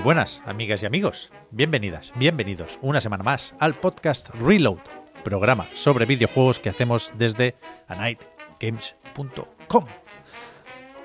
Muy 0.00 0.04
buenas, 0.06 0.42
amigas 0.46 0.82
y 0.82 0.86
amigos. 0.86 1.30
Bienvenidas, 1.50 2.10
bienvenidos 2.16 2.78
una 2.80 3.02
semana 3.02 3.22
más 3.22 3.54
al 3.58 3.74
podcast 3.74 4.30
Reload, 4.30 4.78
programa 5.22 5.68
sobre 5.74 6.06
videojuegos 6.06 6.58
que 6.58 6.70
hacemos 6.70 7.12
desde 7.18 7.54
anightgames.com. 7.86 9.84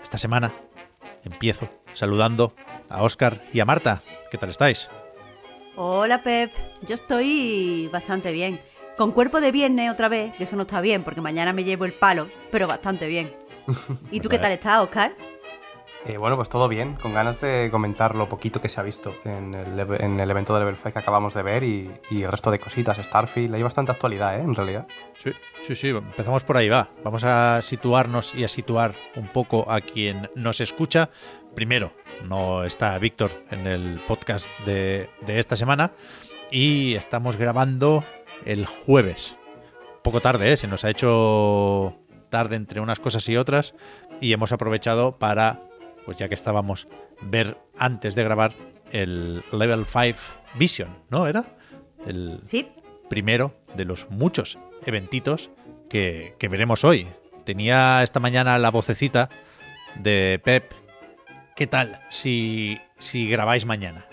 Esta 0.01 0.17
semana 0.17 0.53
empiezo 1.25 1.67
saludando 1.91 2.55
a 2.87 3.03
Oscar 3.03 3.43
y 3.51 3.59
a 3.59 3.65
Marta. 3.65 4.01
¿Qué 4.31 4.37
tal 4.37 4.51
estáis? 4.51 4.87
Hola 5.75 6.23
Pep, 6.23 6.53
yo 6.83 6.93
estoy 6.93 7.89
bastante 7.91 8.31
bien. 8.31 8.61
Con 8.95 9.11
cuerpo 9.11 9.41
de 9.41 9.51
viernes 9.51 9.91
otra 9.91 10.07
vez, 10.07 10.33
que 10.37 10.45
eso 10.45 10.55
no 10.55 10.61
está 10.61 10.79
bien 10.79 11.03
porque 11.03 11.19
mañana 11.19 11.51
me 11.51 11.65
llevo 11.65 11.83
el 11.83 11.91
palo, 11.91 12.29
pero 12.49 12.65
bastante 12.65 13.07
bien. 13.09 13.35
¿Y 14.09 14.21
tú 14.21 14.29
qué 14.29 14.39
tal 14.39 14.53
estás, 14.53 14.79
Oscar? 14.79 15.11
Eh, 16.07 16.17
bueno, 16.17 16.35
pues 16.35 16.49
todo 16.49 16.67
bien, 16.67 16.93
con 17.01 17.15
ganas 17.15 17.41
de 17.41 17.69
comentar 17.71 18.13
lo 18.13 18.29
poquito 18.29 18.61
que 18.61 18.69
se 18.69 18.79
ha 18.79 18.83
visto 18.83 19.15
en 19.25 19.55
el, 19.55 19.79
eve- 19.79 20.03
en 20.03 20.19
el 20.19 20.29
evento 20.29 20.53
de 20.53 20.59
Level 20.59 20.75
5 20.75 20.91
que 20.93 20.99
acabamos 20.99 21.33
de 21.33 21.41
ver 21.41 21.63
y, 21.63 21.89
y 22.11 22.21
el 22.21 22.31
resto 22.31 22.51
de 22.51 22.59
cositas, 22.59 22.97
Starfield, 22.97 23.55
hay 23.55 23.63
bastante 23.63 23.91
actualidad, 23.91 24.37
¿eh? 24.37 24.43
En 24.43 24.53
realidad. 24.53 24.85
Sí, 25.17 25.31
sí, 25.61 25.73
sí, 25.73 25.87
empezamos 25.89 26.43
por 26.43 26.57
ahí, 26.57 26.69
va. 26.69 26.89
Vamos 27.03 27.23
a 27.23 27.59
situarnos 27.63 28.35
y 28.35 28.43
a 28.43 28.47
situar 28.47 28.93
un 29.15 29.29
poco 29.29 29.65
a 29.71 29.81
quien 29.81 30.29
nos 30.35 30.61
escucha. 30.61 31.09
Primero, 31.55 31.91
no 32.23 32.65
está 32.65 32.95
Víctor 32.99 33.31
en 33.49 33.65
el 33.65 33.99
podcast 34.07 34.47
de, 34.67 35.09
de 35.25 35.39
esta 35.39 35.55
semana 35.55 35.91
y 36.51 36.93
estamos 36.93 37.35
grabando 37.35 38.03
el 38.45 38.67
jueves. 38.67 39.37
Poco 40.03 40.21
tarde, 40.21 40.51
¿eh? 40.53 40.57
Se 40.57 40.67
nos 40.67 40.85
ha 40.85 40.91
hecho 40.91 41.97
tarde 42.29 42.57
entre 42.57 42.79
unas 42.79 42.99
cosas 42.99 43.27
y 43.27 43.37
otras 43.37 43.73
y 44.21 44.33
hemos 44.33 44.51
aprovechado 44.51 45.17
para, 45.17 45.61
pues 46.05 46.17
ya 46.17 46.27
que 46.29 46.35
estábamos, 46.35 46.87
ver 47.21 47.57
antes 47.77 48.15
de 48.15 48.23
grabar 48.23 48.53
el 48.91 49.43
Level 49.51 49.85
5 49.85 50.17
Vision, 50.55 50.95
¿no? 51.09 51.27
¿Era? 51.27 51.45
El, 52.05 52.39
Sí, 52.43 52.69
primero 53.09 53.55
de 53.75 53.85
los 53.85 54.09
muchos 54.09 54.57
eventitos 54.85 55.49
que, 55.89 56.35
que 56.39 56.47
veremos 56.47 56.83
hoy. 56.83 57.07
Tenía 57.45 58.01
esta 58.03 58.19
mañana 58.19 58.57
la 58.59 58.71
vocecita 58.71 59.29
de 59.95 60.39
Pep. 60.43 60.71
¿Qué 61.55 61.67
tal 61.67 62.01
si, 62.09 62.79
si 62.97 63.27
grabáis 63.29 63.65
mañana? 63.65 64.07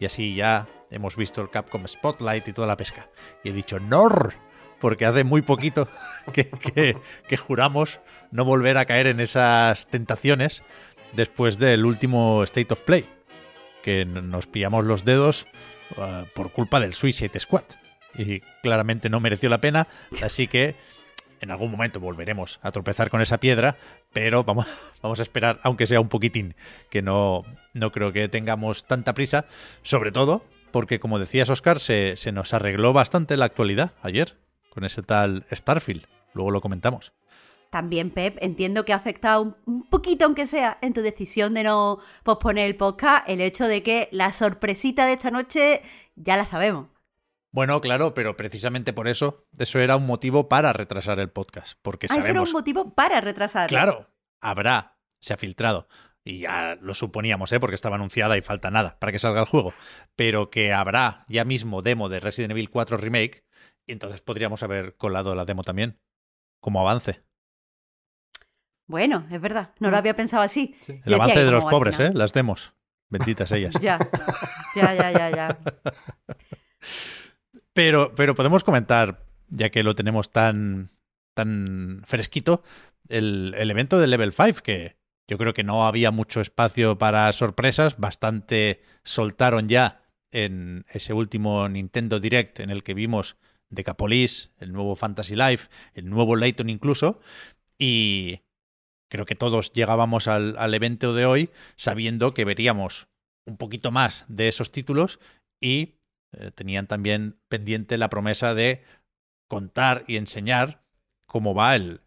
Y 0.00 0.06
así 0.06 0.34
ya 0.34 0.66
hemos 0.90 1.16
visto 1.16 1.40
el 1.42 1.50
Capcom 1.50 1.86
Spotlight 1.86 2.48
y 2.48 2.52
toda 2.52 2.66
la 2.68 2.76
pesca. 2.76 3.08
Y 3.44 3.50
he 3.50 3.52
dicho, 3.52 3.78
¡Nor! 3.80 4.34
Porque 4.80 5.06
hace 5.06 5.22
muy 5.22 5.42
poquito 5.42 5.86
que, 6.32 6.48
que- 6.48 6.96
que 7.28 7.36
juramos 7.36 8.00
no 8.32 8.44
volver 8.44 8.78
a 8.78 8.84
caer 8.84 9.06
en 9.06 9.20
esas 9.20 9.86
tentaciones 9.86 10.64
después 11.12 11.58
del 11.58 11.84
último 11.84 12.42
State 12.44 12.72
of 12.72 12.82
Play. 12.82 13.06
Que 13.82 14.04
nos 14.04 14.46
pillamos 14.46 14.84
los 14.84 15.04
dedos 15.04 15.46
uh, 15.96 16.24
por 16.34 16.52
culpa 16.52 16.80
del 16.80 16.94
Suicide 16.94 17.38
Squad. 17.40 17.64
Y 18.14 18.40
claramente 18.62 19.08
no 19.08 19.20
mereció 19.20 19.48
la 19.48 19.60
pena, 19.60 19.88
así 20.22 20.46
que 20.46 20.74
en 21.40 21.50
algún 21.50 21.70
momento 21.70 21.98
volveremos 21.98 22.60
a 22.62 22.70
tropezar 22.70 23.10
con 23.10 23.20
esa 23.22 23.38
piedra, 23.38 23.76
pero 24.12 24.44
vamos, 24.44 24.66
vamos 25.02 25.18
a 25.18 25.22
esperar, 25.22 25.60
aunque 25.62 25.86
sea 25.86 26.00
un 26.00 26.08
poquitín, 26.08 26.54
que 26.90 27.02
no, 27.02 27.44
no 27.72 27.90
creo 27.90 28.12
que 28.12 28.28
tengamos 28.28 28.86
tanta 28.86 29.14
prisa, 29.14 29.46
sobre 29.82 30.12
todo 30.12 30.44
porque, 30.72 30.98
como 30.98 31.18
decías, 31.18 31.50
Oscar, 31.50 31.80
se, 31.80 32.16
se 32.16 32.32
nos 32.32 32.54
arregló 32.54 32.92
bastante 32.92 33.36
la 33.36 33.44
actualidad 33.44 33.92
ayer 34.00 34.36
con 34.70 34.84
ese 34.84 35.02
tal 35.02 35.44
Starfield. 35.52 36.06
Luego 36.32 36.50
lo 36.50 36.62
comentamos. 36.62 37.12
También 37.72 38.10
Pep, 38.10 38.36
entiendo 38.42 38.84
que 38.84 38.92
ha 38.92 38.96
afectado 38.96 39.56
un, 39.64 39.88
poquito, 39.88 40.26
aunque 40.26 40.46
sea, 40.46 40.76
en 40.82 40.92
tu 40.92 41.00
decisión 41.00 41.54
de 41.54 41.64
no 41.64 42.00
posponer 42.22 42.66
el 42.66 42.76
podcast, 42.76 43.26
el 43.26 43.40
hecho 43.40 43.66
de 43.66 43.82
que 43.82 44.10
la 44.12 44.30
sorpresita 44.32 45.06
de 45.06 45.14
esta 45.14 45.30
noche 45.30 45.80
ya 46.14 46.36
la 46.36 46.44
sabemos. 46.44 46.88
Bueno, 47.50 47.80
claro, 47.80 48.12
pero 48.12 48.36
precisamente 48.36 48.92
por 48.92 49.08
eso, 49.08 49.46
eso 49.58 49.78
era 49.78 49.96
un 49.96 50.06
motivo 50.06 50.50
para 50.50 50.74
retrasar 50.74 51.18
el 51.18 51.30
podcast, 51.30 51.78
porque 51.80 52.08
Ah, 52.10 52.16
eso 52.18 52.28
era 52.28 52.42
un 52.42 52.46
sabemos 52.46 52.52
motivo 52.52 52.94
para 52.94 53.22
retrasar. 53.22 53.70
Claro, 53.70 54.06
habrá, 54.42 54.98
se 55.18 55.32
ha 55.32 55.38
filtrado. 55.38 55.88
Y 56.24 56.40
ya 56.40 56.76
lo 56.78 56.92
suponíamos, 56.92 57.52
¿eh? 57.52 57.58
porque 57.58 57.74
estaba 57.74 57.96
anunciada 57.96 58.36
y 58.36 58.42
falta 58.42 58.70
nada 58.70 58.98
para 59.00 59.12
que 59.12 59.18
salga 59.18 59.40
el 59.40 59.46
juego. 59.46 59.72
Pero 60.14 60.50
que 60.50 60.74
habrá 60.74 61.24
ya 61.26 61.44
mismo 61.46 61.80
demo 61.80 62.10
de 62.10 62.20
Resident 62.20 62.52
Evil 62.52 62.68
4 62.68 62.98
Remake. 62.98 63.44
Y 63.86 63.92
entonces 63.92 64.20
podríamos 64.20 64.62
haber 64.62 64.96
colado 64.96 65.34
la 65.34 65.46
demo 65.46 65.64
también. 65.64 65.98
Como 66.60 66.80
avance. 66.80 67.24
Bueno, 68.92 69.26
es 69.30 69.40
verdad, 69.40 69.70
no 69.80 69.90
lo 69.90 69.96
había 69.96 70.14
pensado 70.14 70.42
así. 70.42 70.76
El 71.06 71.14
avance 71.14 71.42
de 71.42 71.50
los 71.50 71.64
pobres, 71.64 71.98
¿eh? 71.98 72.10
Las 72.12 72.34
demos. 72.34 72.74
Benditas 73.08 73.50
ellas. 73.52 73.74
Ya, 73.80 73.98
ya, 74.76 74.94
ya, 74.94 75.10
ya, 75.10 75.30
ya. 75.30 75.58
Pero, 77.72 78.14
pero 78.14 78.34
podemos 78.34 78.64
comentar, 78.64 79.24
ya 79.48 79.70
que 79.70 79.82
lo 79.82 79.94
tenemos 79.94 80.30
tan, 80.30 80.90
tan 81.32 82.02
fresquito, 82.04 82.62
el, 83.08 83.54
el 83.56 83.70
evento 83.70 83.98
de 83.98 84.08
Level 84.08 84.30
5, 84.30 84.60
que 84.62 84.98
yo 85.26 85.38
creo 85.38 85.54
que 85.54 85.64
no 85.64 85.86
había 85.86 86.10
mucho 86.10 86.42
espacio 86.42 86.98
para 86.98 87.32
sorpresas, 87.32 87.96
bastante 87.96 88.82
soltaron 89.04 89.70
ya 89.70 90.02
en 90.32 90.84
ese 90.90 91.14
último 91.14 91.66
Nintendo 91.70 92.20
Direct 92.20 92.60
en 92.60 92.68
el 92.68 92.82
que 92.82 92.92
vimos 92.92 93.38
Decapolis, 93.70 94.52
el 94.58 94.70
nuevo 94.70 94.94
Fantasy 94.94 95.34
Life, 95.34 95.70
el 95.94 96.10
nuevo 96.10 96.36
Layton 96.36 96.68
incluso, 96.68 97.20
y 97.78 98.42
creo 99.12 99.26
que 99.26 99.34
todos 99.34 99.74
llegábamos 99.74 100.26
al, 100.26 100.72
evento 100.72 101.12
de 101.12 101.26
hoy 101.26 101.50
sabiendo 101.76 102.32
que 102.32 102.46
veríamos 102.46 103.08
un 103.44 103.58
poquito 103.58 103.90
más 103.90 104.24
de 104.26 104.48
esos 104.48 104.72
títulos 104.72 105.20
y 105.60 105.96
eh, 106.32 106.50
tenían 106.54 106.86
también 106.86 107.36
pendiente 107.50 107.98
la 107.98 108.08
promesa 108.08 108.54
de 108.54 108.82
contar 109.48 110.02
y 110.06 110.16
enseñar 110.16 110.82
cómo 111.26 111.54
va 111.54 111.76
el, 111.76 112.00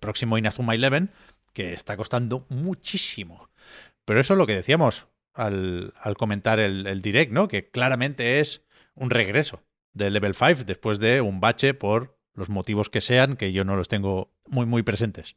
próximo 0.00 0.36
Inazuma 0.36 0.74
Eleven, 0.74 1.10
que 1.54 1.72
está 1.72 1.96
costando 1.96 2.44
muchísimo. 2.50 3.48
Pero 4.04 4.20
eso 4.20 4.34
es 4.34 4.38
lo 4.38 4.46
que 4.46 4.54
decíamos 4.56 5.06
al, 5.32 5.94
al 5.98 6.18
comentar 6.18 6.60
el, 6.60 6.86
el 6.86 7.00
direct, 7.00 7.32
¿no? 7.32 7.48
Que 7.48 7.70
claramente 7.70 8.40
es 8.40 8.66
un 8.94 9.08
regreso 9.08 9.62
de 9.94 10.10
Level 10.10 10.34
5 10.34 10.64
después 10.66 10.98
de 10.98 11.22
un 11.22 11.40
bache 11.40 11.72
por 11.72 12.18
los 12.34 12.50
motivos 12.50 12.90
que 12.90 13.00
sean, 13.00 13.36
que 13.36 13.54
yo 13.54 13.64
no 13.64 13.76
los 13.76 13.88
tengo 13.88 14.30
muy, 14.46 14.66
muy 14.66 14.82
presentes. 14.82 15.36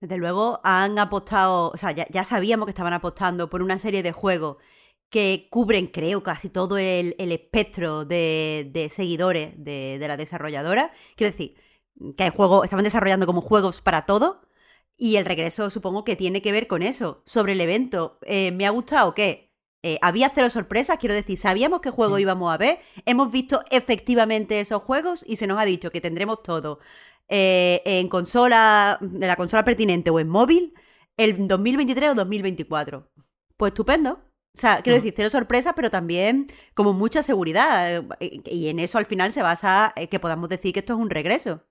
Desde 0.00 0.16
luego 0.18 0.60
han 0.64 0.98
apostado, 0.98 1.70
o 1.70 1.76
sea, 1.76 1.92
ya, 1.92 2.06
ya 2.10 2.24
sabíamos 2.24 2.66
que 2.66 2.70
estaban 2.70 2.92
apostando 2.92 3.48
por 3.50 3.62
una 3.62 3.78
serie 3.78 4.02
de 4.02 4.12
juegos 4.12 4.58
que 5.10 5.48
cubren, 5.50 5.86
creo, 5.86 6.22
casi 6.22 6.50
todo 6.50 6.78
el, 6.78 7.14
el 7.18 7.32
espectro 7.32 8.04
de, 8.04 8.68
de 8.72 8.88
seguidores 8.88 9.54
de, 9.56 9.98
de 9.98 10.08
la 10.08 10.16
desarrolladora. 10.16 10.92
Quiero 11.16 11.32
decir, 11.32 11.56
que 12.16 12.24
hay 12.24 12.30
juegos, 12.30 12.64
estaban 12.64 12.84
desarrollando 12.84 13.26
como 13.26 13.40
juegos 13.40 13.80
para 13.80 14.06
todo. 14.06 14.42
Y 14.98 15.16
el 15.16 15.24
regreso 15.26 15.70
supongo 15.70 16.04
que 16.04 16.16
tiene 16.16 16.42
que 16.42 16.52
ver 16.52 16.66
con 16.66 16.82
eso. 16.82 17.22
Sobre 17.26 17.52
el 17.52 17.60
evento, 17.60 18.18
eh, 18.22 18.50
me 18.52 18.66
ha 18.66 18.70
gustado 18.70 19.14
que 19.14 19.52
eh, 19.82 19.98
había 20.02 20.30
cero 20.34 20.50
sorpresas, 20.50 20.98
quiero 20.98 21.14
decir, 21.14 21.38
sabíamos 21.38 21.80
qué 21.80 21.90
juego 21.90 22.18
íbamos 22.18 22.52
a 22.52 22.56
ver, 22.56 22.80
hemos 23.04 23.30
visto 23.30 23.62
efectivamente 23.70 24.58
esos 24.60 24.82
juegos 24.82 25.24
y 25.26 25.36
se 25.36 25.46
nos 25.46 25.60
ha 25.60 25.64
dicho 25.64 25.90
que 25.90 26.00
tendremos 26.00 26.42
todo 26.42 26.80
eh, 27.28 27.82
en 27.84 28.08
consola, 28.08 28.98
de 29.00 29.26
la 29.26 29.36
consola 29.36 29.64
pertinente 29.64 30.10
o 30.10 30.20
en 30.20 30.28
móvil, 30.28 30.74
el 31.16 31.48
2023 31.48 32.10
o 32.12 32.14
2024. 32.14 33.08
Pues 33.56 33.70
estupendo. 33.70 34.20
O 34.54 34.58
sea, 34.58 34.80
quiero 34.82 34.96
decir, 34.96 35.12
cero 35.16 35.28
sorpresas, 35.30 35.74
pero 35.76 35.90
también 35.90 36.46
como 36.74 36.92
mucha 36.92 37.22
seguridad. 37.22 38.04
eh, 38.20 38.42
Y 38.46 38.68
en 38.68 38.78
eso 38.78 38.98
al 38.98 39.06
final 39.06 39.32
se 39.32 39.42
basa 39.42 39.92
eh, 39.96 40.08
que 40.08 40.20
podamos 40.20 40.48
decir 40.48 40.72
que 40.72 40.80
esto 40.80 40.94
es 40.94 40.98
un 40.98 41.10
regreso. 41.10 41.64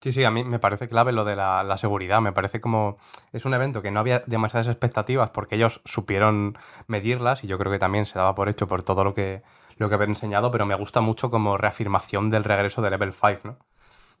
Sí, 0.00 0.12
sí, 0.12 0.22
a 0.24 0.30
mí 0.30 0.44
me 0.44 0.58
parece 0.58 0.86
clave 0.88 1.12
lo 1.12 1.24
de 1.24 1.34
la, 1.34 1.62
la 1.64 1.78
seguridad. 1.78 2.20
Me 2.20 2.32
parece 2.32 2.60
como. 2.60 2.98
Es 3.32 3.44
un 3.46 3.54
evento 3.54 3.80
que 3.80 3.90
no 3.90 4.00
había 4.00 4.20
demasiadas 4.26 4.68
expectativas 4.68 5.30
porque 5.30 5.54
ellos 5.56 5.80
supieron 5.86 6.58
medirlas 6.88 7.42
y 7.42 7.46
yo 7.46 7.56
creo 7.58 7.72
que 7.72 7.78
también 7.78 8.04
se 8.04 8.18
daba 8.18 8.34
por 8.34 8.48
hecho 8.50 8.68
por 8.68 8.82
todo 8.82 9.02
lo 9.04 9.14
que, 9.14 9.42
lo 9.78 9.88
que 9.88 9.94
habían 9.94 10.10
enseñado, 10.10 10.50
pero 10.50 10.66
me 10.66 10.74
gusta 10.74 11.00
mucho 11.00 11.30
como 11.30 11.56
reafirmación 11.56 12.28
del 12.30 12.44
regreso 12.44 12.82
de 12.82 12.90
Level 12.90 13.14
5, 13.14 13.40
¿no? 13.44 13.58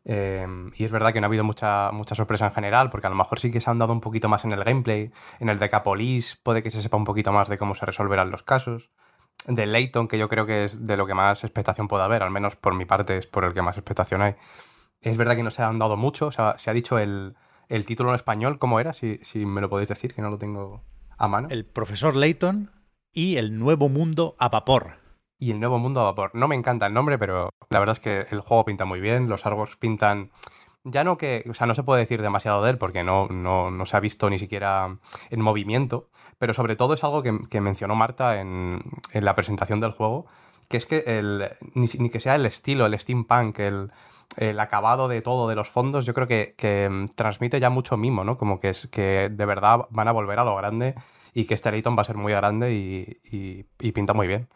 Eh, 0.04 0.46
y 0.76 0.84
es 0.84 0.90
verdad 0.90 1.12
que 1.12 1.20
no 1.20 1.26
ha 1.26 1.28
habido 1.28 1.44
mucha, 1.44 1.90
mucha 1.92 2.14
sorpresa 2.14 2.46
en 2.46 2.52
general, 2.52 2.90
porque 2.90 3.06
a 3.06 3.10
lo 3.10 3.16
mejor 3.16 3.40
sí 3.40 3.50
que 3.50 3.60
se 3.60 3.70
han 3.70 3.78
dado 3.78 3.92
un 3.92 4.00
poquito 4.00 4.28
más 4.28 4.44
en 4.44 4.52
el 4.52 4.62
gameplay. 4.62 5.12
En 5.40 5.48
el 5.48 5.58
de 5.58 5.68
Capolis 5.68 6.36
puede 6.42 6.62
que 6.62 6.70
se 6.70 6.82
sepa 6.82 6.96
un 6.96 7.04
poquito 7.04 7.32
más 7.32 7.48
de 7.48 7.58
cómo 7.58 7.74
se 7.74 7.86
resolverán 7.86 8.30
los 8.30 8.42
casos. 8.42 8.90
De 9.46 9.66
Layton, 9.66 10.08
que 10.08 10.18
yo 10.18 10.28
creo 10.28 10.46
que 10.46 10.64
es 10.64 10.86
de 10.86 10.96
lo 10.96 11.06
que 11.06 11.14
más 11.14 11.44
expectación 11.44 11.88
puede 11.88 12.04
haber, 12.04 12.22
al 12.22 12.30
menos 12.30 12.56
por 12.56 12.74
mi 12.74 12.84
parte 12.84 13.18
es 13.18 13.26
por 13.26 13.44
el 13.44 13.52
que 13.52 13.62
más 13.62 13.76
expectación 13.76 14.22
hay. 14.22 14.36
Es 15.00 15.16
verdad 15.16 15.36
que 15.36 15.42
no 15.42 15.50
se 15.50 15.62
han 15.62 15.78
dado 15.78 15.96
mucho, 15.96 16.26
o 16.26 16.32
sea, 16.32 16.58
se 16.58 16.70
ha 16.70 16.72
dicho 16.72 16.98
el, 16.98 17.36
el 17.68 17.84
título 17.84 18.10
en 18.10 18.14
español, 18.14 18.58
¿cómo 18.58 18.80
era? 18.80 18.94
Si, 18.94 19.18
si 19.22 19.44
me 19.44 19.60
lo 19.60 19.68
podéis 19.68 19.90
decir, 19.90 20.14
que 20.14 20.22
no 20.22 20.30
lo 20.30 20.38
tengo 20.38 20.82
a 21.18 21.28
mano. 21.28 21.48
El 21.50 21.66
profesor 21.66 22.16
Layton 22.16 22.70
y 23.12 23.36
el 23.36 23.58
nuevo 23.58 23.90
mundo 23.90 24.34
a 24.38 24.48
vapor 24.48 25.03
y 25.44 25.50
el 25.50 25.60
nuevo 25.60 25.78
mundo 25.78 26.00
a 26.00 26.04
vapor. 26.04 26.30
No 26.32 26.48
me 26.48 26.54
encanta 26.54 26.86
el 26.86 26.94
nombre, 26.94 27.18
pero 27.18 27.50
la 27.68 27.78
verdad 27.78 27.96
es 27.96 28.00
que 28.00 28.34
el 28.34 28.40
juego 28.40 28.64
pinta 28.64 28.86
muy 28.86 29.00
bien, 29.00 29.28
los 29.28 29.44
árboles 29.44 29.76
pintan... 29.76 30.30
Ya 30.84 31.04
no 31.04 31.18
que, 31.18 31.44
o 31.50 31.54
sea, 31.54 31.66
no 31.66 31.74
se 31.74 31.82
puede 31.82 32.00
decir 32.00 32.22
demasiado 32.22 32.62
de 32.62 32.70
él 32.70 32.78
porque 32.78 33.04
no, 33.04 33.28
no, 33.28 33.86
se 33.86 33.96
ha 33.96 34.00
visto 34.00 34.30
ni 34.30 34.38
siquiera 34.38 34.96
en 35.28 35.40
movimiento, 35.42 36.08
pero 36.38 36.54
sobre 36.54 36.76
todo 36.76 36.94
es 36.94 37.04
algo 37.04 37.22
que, 37.22 37.60
mencionó 37.60 37.94
Marta 37.94 38.40
en, 38.40 38.82
la 39.12 39.34
presentación 39.34 39.80
del 39.80 39.92
juego, 39.92 40.24
que 40.68 40.78
es 40.78 40.86
que 40.86 41.04
el, 41.06 41.50
ni, 41.74 41.88
que 42.08 42.20
sea 42.20 42.36
el 42.36 42.46
estilo, 42.46 42.86
el 42.86 42.98
steampunk, 42.98 43.58
el, 43.58 43.92
el 44.36 44.58
acabado 44.60 45.08
de 45.08 45.20
todo, 45.20 45.46
de 45.48 45.56
los 45.56 45.68
fondos, 45.68 46.06
yo 46.06 46.14
creo 46.14 46.26
que, 46.26 47.06
transmite 47.16 47.60
ya 47.60 47.68
mucho 47.68 47.98
mimo, 47.98 48.24
¿no? 48.24 48.38
Como 48.38 48.60
que, 48.60 48.70
es, 48.70 48.88
que 48.88 49.30
de 49.30 49.46
verdad 49.46 49.86
van 49.90 50.08
a 50.08 50.12
volver 50.12 50.38
a 50.38 50.44
lo 50.44 50.56
grande 50.56 50.94
y 51.34 51.44
que 51.44 51.54
este 51.54 51.70
Layton 51.70 51.96
va 51.96 52.02
a 52.02 52.06
ser 52.06 52.16
muy 52.16 52.32
grande 52.32 52.72
y 52.72 53.92
pinta 53.92 54.14
muy 54.14 54.26
bien. 54.26 54.48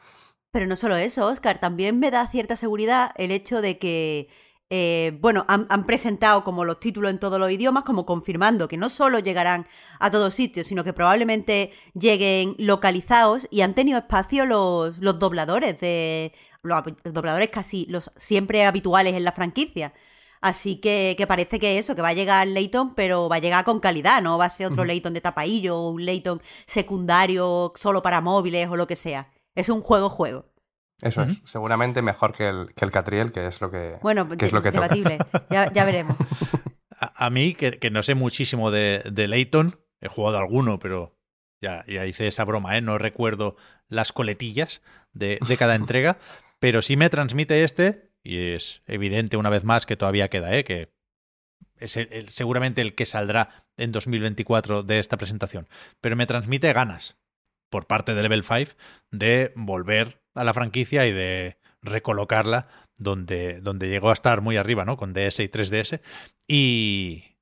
Pero 0.50 0.66
no 0.66 0.76
solo 0.76 0.96
eso, 0.96 1.26
Oscar, 1.26 1.60
también 1.60 1.98
me 1.98 2.10
da 2.10 2.26
cierta 2.28 2.56
seguridad 2.56 3.12
el 3.16 3.30
hecho 3.32 3.60
de 3.60 3.78
que, 3.78 4.28
eh, 4.70 5.18
bueno, 5.20 5.44
han, 5.48 5.84
presentado 5.84 6.42
como 6.42 6.64
los 6.64 6.80
títulos 6.80 7.10
en 7.10 7.18
todos 7.18 7.38
los 7.38 7.50
idiomas, 7.50 7.84
como 7.84 8.06
confirmando 8.06 8.66
que 8.66 8.78
no 8.78 8.88
solo 8.88 9.18
llegarán 9.18 9.66
a 10.00 10.10
todos 10.10 10.34
sitios, 10.34 10.66
sino 10.66 10.84
que 10.84 10.94
probablemente 10.94 11.70
lleguen 11.94 12.54
localizados 12.58 13.46
y 13.50 13.60
han 13.60 13.74
tenido 13.74 13.98
espacio 13.98 14.46
los, 14.46 14.98
los 14.98 15.18
dobladores 15.18 15.78
de. 15.80 16.32
Los, 16.62 16.82
dobladores 17.04 17.50
casi 17.50 17.86
los 17.86 18.10
siempre 18.16 18.64
habituales 18.64 19.14
en 19.14 19.24
la 19.24 19.32
franquicia. 19.32 19.92
Así 20.40 20.76
que, 20.80 21.14
que, 21.18 21.26
parece 21.26 21.58
que 21.58 21.78
eso, 21.78 21.94
que 21.96 22.02
va 22.02 22.08
a 22.10 22.12
llegar 22.14 22.46
Layton, 22.46 22.94
pero 22.94 23.28
va 23.28 23.36
a 23.36 23.38
llegar 23.40 23.64
con 23.64 23.80
calidad, 23.80 24.22
no 24.22 24.38
va 24.38 24.46
a 24.46 24.50
ser 24.50 24.68
otro 24.68 24.84
Layton 24.84 25.12
de 25.14 25.20
tapaillo 25.20 25.76
o 25.78 25.90
un 25.90 26.04
Layton 26.06 26.40
secundario 26.66 27.72
solo 27.76 28.02
para 28.02 28.20
móviles 28.20 28.68
o 28.68 28.76
lo 28.76 28.86
que 28.86 28.96
sea. 28.96 29.30
Es 29.58 29.68
un 29.70 29.82
juego-juego. 29.82 30.46
Eso 31.00 31.22
es, 31.22 31.38
seguramente 31.44 32.00
mejor 32.00 32.32
que 32.32 32.48
el, 32.48 32.72
que 32.74 32.84
el 32.84 32.92
Catriel, 32.92 33.32
que 33.32 33.48
es 33.48 33.60
lo 33.60 33.72
que, 33.72 33.98
bueno, 34.02 34.28
es 34.40 34.52
lo 34.52 34.62
que 34.62 34.70
debatible. 34.70 35.18
Ya, 35.50 35.72
ya, 35.72 35.84
veremos. 35.84 36.16
A, 37.00 37.28
mí, 37.30 37.54
que, 37.54 37.78
que, 37.78 37.90
no 37.90 38.04
sé 38.04 38.14
muchísimo 38.14 38.70
de, 38.70 39.02
de 39.10 39.26
Layton, 39.26 39.80
he 40.00 40.06
jugado 40.06 40.38
alguno, 40.38 40.78
pero 40.78 41.16
ya, 41.60 41.84
ya 41.88 42.06
hice 42.06 42.28
esa 42.28 42.44
broma, 42.44 42.76
¿eh? 42.76 42.80
no 42.80 42.98
recuerdo 42.98 43.56
las 43.88 44.12
coletillas 44.12 44.80
de, 45.12 45.40
de 45.46 45.56
cada 45.56 45.74
entrega, 45.76 46.18
pero 46.60 46.80
sí 46.80 46.96
me 46.96 47.10
transmite 47.10 47.64
este, 47.64 48.12
y 48.22 48.52
es 48.52 48.82
evidente 48.86 49.36
una 49.36 49.50
vez 49.50 49.64
más 49.64 49.86
que 49.86 49.96
todavía 49.96 50.28
queda, 50.28 50.56
¿eh? 50.56 50.62
que 50.62 50.92
es 51.78 51.98
seguramente 52.26 52.80
el 52.80 52.94
que 52.94 53.06
saldrá 53.06 53.50
en 53.76 53.90
2024 53.90 54.84
de 54.84 54.98
esta 55.00 55.16
presentación, 55.16 55.68
pero 56.00 56.14
me 56.14 56.26
transmite 56.26 56.72
ganas 56.72 57.16
por 57.70 57.86
parte 57.86 58.14
de 58.14 58.22
Level 58.22 58.44
5 58.44 58.72
de 59.10 59.52
volver 59.56 60.22
a 60.34 60.44
la 60.44 60.54
franquicia 60.54 61.06
y 61.06 61.12
de 61.12 61.58
recolocarla 61.82 62.68
donde, 62.96 63.60
donde 63.60 63.88
llegó 63.88 64.10
a 64.10 64.14
estar 64.14 64.40
muy 64.40 64.56
arriba, 64.56 64.84
¿no? 64.84 64.96
Con 64.96 65.12
DS 65.12 65.40
y 65.40 65.48
3DS. 65.48 66.00
Y, 66.46 67.36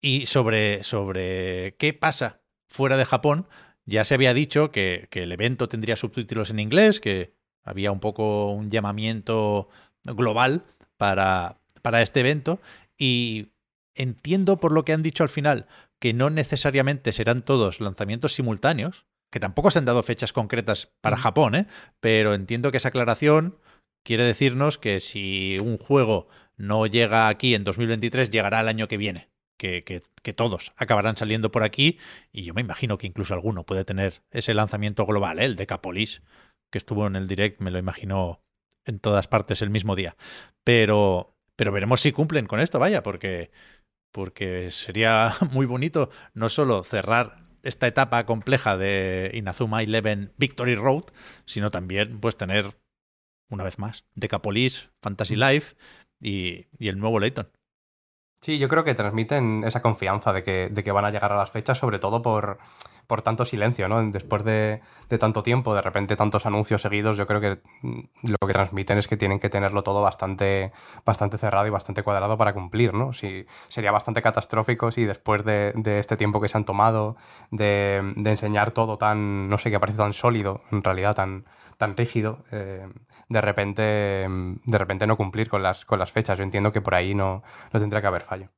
y 0.00 0.26
sobre, 0.26 0.82
sobre 0.84 1.76
qué 1.78 1.92
pasa 1.92 2.40
fuera 2.68 2.96
de 2.96 3.04
Japón, 3.04 3.48
ya 3.84 4.04
se 4.04 4.14
había 4.14 4.34
dicho 4.34 4.70
que, 4.70 5.08
que 5.10 5.22
el 5.22 5.32
evento 5.32 5.68
tendría 5.68 5.96
subtítulos 5.96 6.50
en 6.50 6.60
inglés, 6.60 7.00
que 7.00 7.34
había 7.64 7.92
un 7.92 8.00
poco 8.00 8.52
un 8.52 8.70
llamamiento 8.70 9.68
global 10.04 10.64
para, 10.96 11.60
para 11.82 12.02
este 12.02 12.20
evento. 12.20 12.60
Y 12.96 13.52
entiendo 13.94 14.58
por 14.58 14.72
lo 14.72 14.84
que 14.84 14.92
han 14.92 15.02
dicho 15.02 15.22
al 15.22 15.28
final 15.28 15.66
que 16.00 16.14
no 16.14 16.30
necesariamente 16.30 17.12
serán 17.12 17.42
todos 17.42 17.80
lanzamientos 17.80 18.34
simultáneos, 18.34 19.06
que 19.30 19.40
tampoco 19.40 19.70
se 19.70 19.78
han 19.78 19.84
dado 19.84 20.02
fechas 20.02 20.32
concretas 20.32 20.92
para 21.00 21.16
Japón, 21.16 21.54
¿eh? 21.54 21.66
pero 22.00 22.34
entiendo 22.34 22.70
que 22.70 22.78
esa 22.78 22.88
aclaración 22.88 23.58
quiere 24.04 24.24
decirnos 24.24 24.78
que 24.78 25.00
si 25.00 25.58
un 25.60 25.76
juego 25.76 26.28
no 26.56 26.86
llega 26.86 27.28
aquí 27.28 27.54
en 27.54 27.64
2023, 27.64 28.30
llegará 28.30 28.60
el 28.60 28.68
año 28.68 28.88
que 28.88 28.96
viene. 28.96 29.28
Que, 29.58 29.82
que, 29.82 30.32
todos 30.32 30.72
acabarán 30.76 31.16
saliendo 31.16 31.50
por 31.50 31.64
aquí 31.64 31.98
y 32.30 32.44
yo 32.44 32.54
me 32.54 32.60
imagino 32.60 32.96
que 32.96 33.08
incluso 33.08 33.34
alguno 33.34 33.66
puede 33.66 33.84
tener 33.84 34.22
ese 34.30 34.54
lanzamiento 34.54 35.04
global, 35.04 35.40
¿eh? 35.40 35.46
el 35.46 35.56
de 35.56 35.66
Capolis, 35.66 36.22
que 36.70 36.78
estuvo 36.78 37.08
en 37.08 37.16
el 37.16 37.26
direct, 37.26 37.60
me 37.60 37.72
lo 37.72 37.78
imagino 37.78 38.40
en 38.84 39.00
todas 39.00 39.26
partes 39.26 39.60
el 39.60 39.70
mismo 39.70 39.96
día. 39.96 40.16
Pero, 40.62 41.36
pero 41.56 41.72
veremos 41.72 42.00
si 42.00 42.12
cumplen 42.12 42.46
con 42.46 42.60
esto, 42.60 42.78
vaya, 42.78 43.02
porque, 43.02 43.50
porque 44.12 44.70
sería 44.70 45.34
muy 45.52 45.66
bonito 45.66 46.10
no 46.34 46.48
solo 46.48 46.82
cerrar 46.82 47.48
esta 47.62 47.86
etapa 47.86 48.24
compleja 48.24 48.76
de 48.76 49.30
Inazuma 49.34 49.82
Eleven 49.82 50.32
Victory 50.36 50.74
Road, 50.74 51.04
sino 51.44 51.70
también 51.70 52.20
pues 52.20 52.36
tener, 52.36 52.78
una 53.50 53.64
vez 53.64 53.78
más, 53.78 54.04
Decapolis, 54.14 54.90
Fantasy. 55.02 55.36
Life 55.36 55.76
y, 56.20 56.66
y 56.78 56.88
el 56.88 56.98
nuevo 56.98 57.20
Layton. 57.20 57.50
Sí, 58.40 58.58
yo 58.58 58.68
creo 58.68 58.84
que 58.84 58.94
transmiten 58.94 59.64
esa 59.64 59.82
confianza 59.82 60.32
de 60.32 60.42
que, 60.44 60.68
de 60.70 60.84
que 60.84 60.92
van 60.92 61.04
a 61.04 61.10
llegar 61.10 61.32
a 61.32 61.36
las 61.36 61.50
fechas, 61.50 61.78
sobre 61.78 61.98
todo 61.98 62.22
por, 62.22 62.58
por 63.08 63.22
tanto 63.22 63.44
silencio, 63.46 63.88
¿no? 63.88 64.04
Después 64.10 64.44
de, 64.44 64.80
tanto 65.18 65.42
tiempo, 65.42 65.74
de 65.74 65.80
repente 65.82 66.14
tantos 66.14 66.44
anuncios 66.46 66.82
seguidos, 66.82 67.16
yo 67.16 67.26
creo 67.26 67.40
que 67.40 67.58
mm, 67.82 68.00
lo 68.24 68.46
que 68.46 68.52
transmiten 68.52 68.98
es 68.98 69.08
que 69.08 69.16
tienen 69.16 69.40
que 69.40 69.48
tenerlo 69.48 69.82
todo 69.82 70.02
bastante, 70.02 70.72
bastante 71.04 71.38
cerrado 71.38 71.66
y 71.66 71.70
bastante 71.70 72.02
cuadrado 72.02 72.36
para 72.36 72.52
cumplir, 72.52 72.92
¿no? 72.94 73.14
Si, 73.14 73.46
sería 73.68 73.90
bastante 73.92 74.22
catastrófico 74.22 74.92
si 74.92 75.04
después 75.06 75.44
de, 75.44 75.72
este 75.98 76.16
tiempo 76.18 76.40
que 76.40 76.48
se 76.48 76.58
han 76.58 76.64
tomado, 76.66 77.16
de, 77.50 77.96
enseñar 78.24 78.72
todo 78.72 78.98
tan, 78.98 79.48
no 79.48 79.56
sé, 79.58 79.70
que 79.70 79.80
parece 79.80 79.98
tan 79.98 80.12
sólido, 80.12 80.60
en 80.70 80.84
realidad 80.84 81.16
tan, 81.16 81.46
tan 81.78 81.96
rígido, 81.96 82.44
eh, 82.52 82.86
de 83.28 83.40
repente 83.40 84.26
de 84.66 84.78
repente 84.78 85.06
no 85.06 85.16
cumplir 85.16 85.48
con 85.48 85.62
las, 85.62 85.84
con 85.86 85.98
las 85.98 86.12
fechas. 86.12 86.38
Yo 86.38 86.44
entiendo 86.44 86.72
que 86.72 86.82
por 86.82 86.94
ahí 86.94 87.14
no, 87.14 87.42
no 87.72 87.80
tendría 87.80 88.02
que 88.02 88.06
haber 88.06 88.22
fallo 88.22 88.50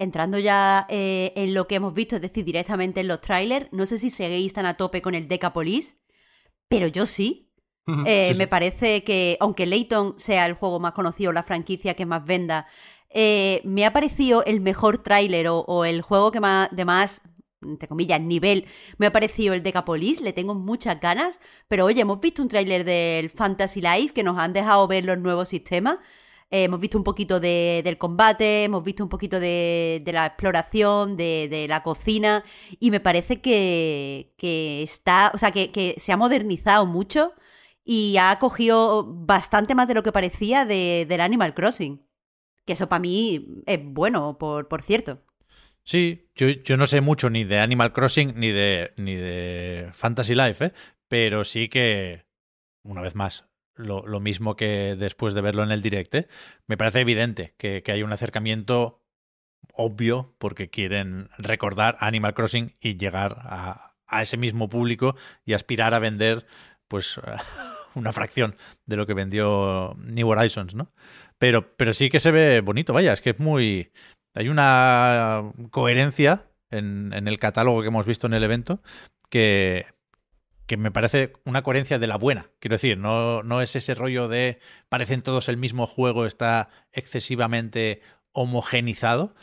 entrando 0.00 0.38
ya 0.38 0.86
eh, 0.88 1.32
en 1.36 1.52
lo 1.54 1.68
que 1.68 1.76
hemos 1.76 1.92
visto, 1.92 2.16
es 2.16 2.22
decir, 2.22 2.44
directamente 2.44 3.00
en 3.00 3.08
los 3.08 3.20
trailers, 3.20 3.68
no 3.70 3.84
sé 3.84 3.98
si 3.98 4.08
seguís 4.08 4.54
tan 4.54 4.64
a 4.64 4.74
tope 4.74 5.02
con 5.02 5.14
el 5.14 5.28
Decapolis, 5.28 5.98
pero 6.68 6.88
yo 6.88 7.06
sí. 7.06 7.46
Eh, 8.06 8.34
me 8.36 8.46
parece 8.46 9.02
que, 9.02 9.36
aunque 9.40 9.66
Layton 9.66 10.14
sea 10.16 10.46
el 10.46 10.54
juego 10.54 10.78
más 10.78 10.92
conocido, 10.92 11.32
la 11.32 11.42
franquicia 11.42 11.94
que 11.94 12.06
más 12.06 12.24
venda, 12.24 12.68
eh, 13.08 13.60
me 13.64 13.84
ha 13.84 13.92
parecido 13.92 14.44
el 14.44 14.60
mejor 14.60 14.98
tráiler 14.98 15.48
o, 15.48 15.84
el 15.84 16.00
juego 16.00 16.30
que 16.30 16.38
más, 16.38 16.68
de 16.70 16.84
más, 16.84 17.22
entre 17.60 17.88
comillas, 17.88 18.20
nivel, 18.20 18.66
me 18.96 19.06
ha 19.06 19.12
parecido 19.12 19.54
el 19.54 19.64
Decapolis, 19.64 20.20
le 20.20 20.32
tengo 20.32 20.54
muchas 20.54 21.00
ganas, 21.00 21.40
pero 21.66 21.84
oye, 21.84 22.02
hemos 22.02 22.20
visto 22.20 22.42
un 22.42 22.48
tráiler 22.48 22.84
del 22.84 23.28
Fantasy 23.28 23.80
Life 23.80 24.14
que 24.14 24.22
nos 24.22 24.38
han 24.38 24.52
dejado 24.52 24.86
ver 24.86 25.04
los 25.04 25.18
nuevos 25.18 25.48
sistemas, 25.48 25.98
eh, 26.50 26.64
hemos 26.64 26.80
visto 26.80 26.98
un 26.98 27.04
poquito 27.04 27.38
del 27.38 27.98
combate, 27.98 28.64
hemos 28.64 28.82
visto 28.82 29.04
un 29.04 29.08
poquito 29.08 29.38
de, 29.38 30.02
la 30.06 30.26
exploración, 30.26 31.16
de, 31.16 31.66
la 31.68 31.82
cocina, 31.82 32.44
y 32.80 32.90
me 32.90 33.00
parece 33.00 33.40
que, 33.40 34.32
está, 34.82 35.30
o 35.34 35.38
sea, 35.38 35.52
que, 35.52 35.94
se 35.96 36.12
ha 36.12 36.16
modernizado 36.16 36.86
mucho 36.86 37.34
y 37.84 38.16
ha 38.18 38.38
cogido 38.38 39.04
bastante 39.06 39.74
más 39.74 39.88
de 39.88 39.94
lo 39.94 40.02
que 40.02 40.12
parecía 40.12 40.64
del 40.66 41.20
Animal 41.20 41.54
Crossing. 41.54 42.04
Que 42.66 42.74
eso 42.74 42.88
para 42.88 43.00
mí 43.00 43.62
es 43.66 43.80
bueno, 43.82 44.36
por, 44.38 44.68
por 44.68 44.82
cierto. 44.82 45.22
Sí, 45.84 46.30
yo, 46.34 46.48
yo, 46.48 46.76
no 46.76 46.86
sé 46.86 47.00
mucho 47.00 47.30
ni 47.30 47.44
de 47.44 47.58
Animal 47.58 47.92
Crossing 47.92 48.34
ni 48.36 48.50
de, 48.50 48.92
ni 48.96 49.14
de 49.14 49.88
Fantasy 49.92 50.34
Life, 50.34 50.66
¿eh? 50.66 50.72
pero 51.08 51.44
sí 51.44 51.68
que, 51.68 52.26
una 52.82 53.00
vez 53.00 53.14
más, 53.14 53.49
lo, 53.80 54.20
mismo 54.20 54.56
que 54.56 54.96
después 54.96 55.34
de 55.34 55.40
verlo 55.40 55.62
en 55.62 55.70
el 55.70 55.82
directo. 55.82 56.18
¿eh? 56.18 56.28
Me 56.66 56.76
parece 56.76 57.00
evidente 57.00 57.54
que, 57.58 57.82
hay 57.86 58.02
un 58.02 58.12
acercamiento 58.12 59.02
obvio 59.72 60.34
porque 60.38 60.70
quieren 60.70 61.28
recordar 61.38 61.96
Animal 62.00 62.34
Crossing 62.34 62.76
y 62.80 62.96
llegar 62.96 63.36
a, 63.40 63.94
ese 64.20 64.36
mismo 64.36 64.68
público 64.68 65.16
y 65.44 65.52
aspirar 65.52 65.94
a 65.94 66.00
vender 66.00 66.46
pues 66.88 67.20
una 67.94 68.12
fracción 68.12 68.56
de 68.86 68.96
lo 68.96 69.06
que 69.06 69.14
vendió 69.14 69.94
New 69.98 70.28
Horizons, 70.28 70.74
¿no? 70.74 70.92
Pero, 71.38 71.76
pero 71.76 71.94
sí 71.94 72.10
que 72.10 72.20
se 72.20 72.32
ve 72.32 72.60
bonito, 72.60 72.92
vaya, 72.92 73.12
es 73.12 73.20
que 73.20 73.30
es 73.30 73.38
muy... 73.38 73.92
Hay 74.34 74.48
una 74.48 75.52
coherencia 75.70 76.46
en, 76.70 77.12
en 77.12 77.26
el 77.28 77.38
catálogo 77.38 77.80
que 77.80 77.88
hemos 77.88 78.06
visto 78.06 78.26
en 78.26 78.34
el 78.34 78.44
evento 78.44 78.80
que, 79.30 79.86
que 80.70 80.76
me 80.76 80.92
parece 80.92 81.32
una 81.44 81.64
coherencia 81.64 81.98
de 81.98 82.06
la 82.06 82.14
buena. 82.16 82.46
Quiero 82.60 82.76
decir, 82.76 82.96
no, 82.96 83.42
no 83.42 83.60
es 83.60 83.74
ese 83.74 83.96
rollo 83.96 84.28
de 84.28 84.60
parecen 84.88 85.20
todos 85.20 85.48
el 85.48 85.56
mismo 85.56 85.88
juego, 85.88 86.26
está 86.26 86.68
excesivamente 86.92 88.02
homogenizado, 88.30 89.34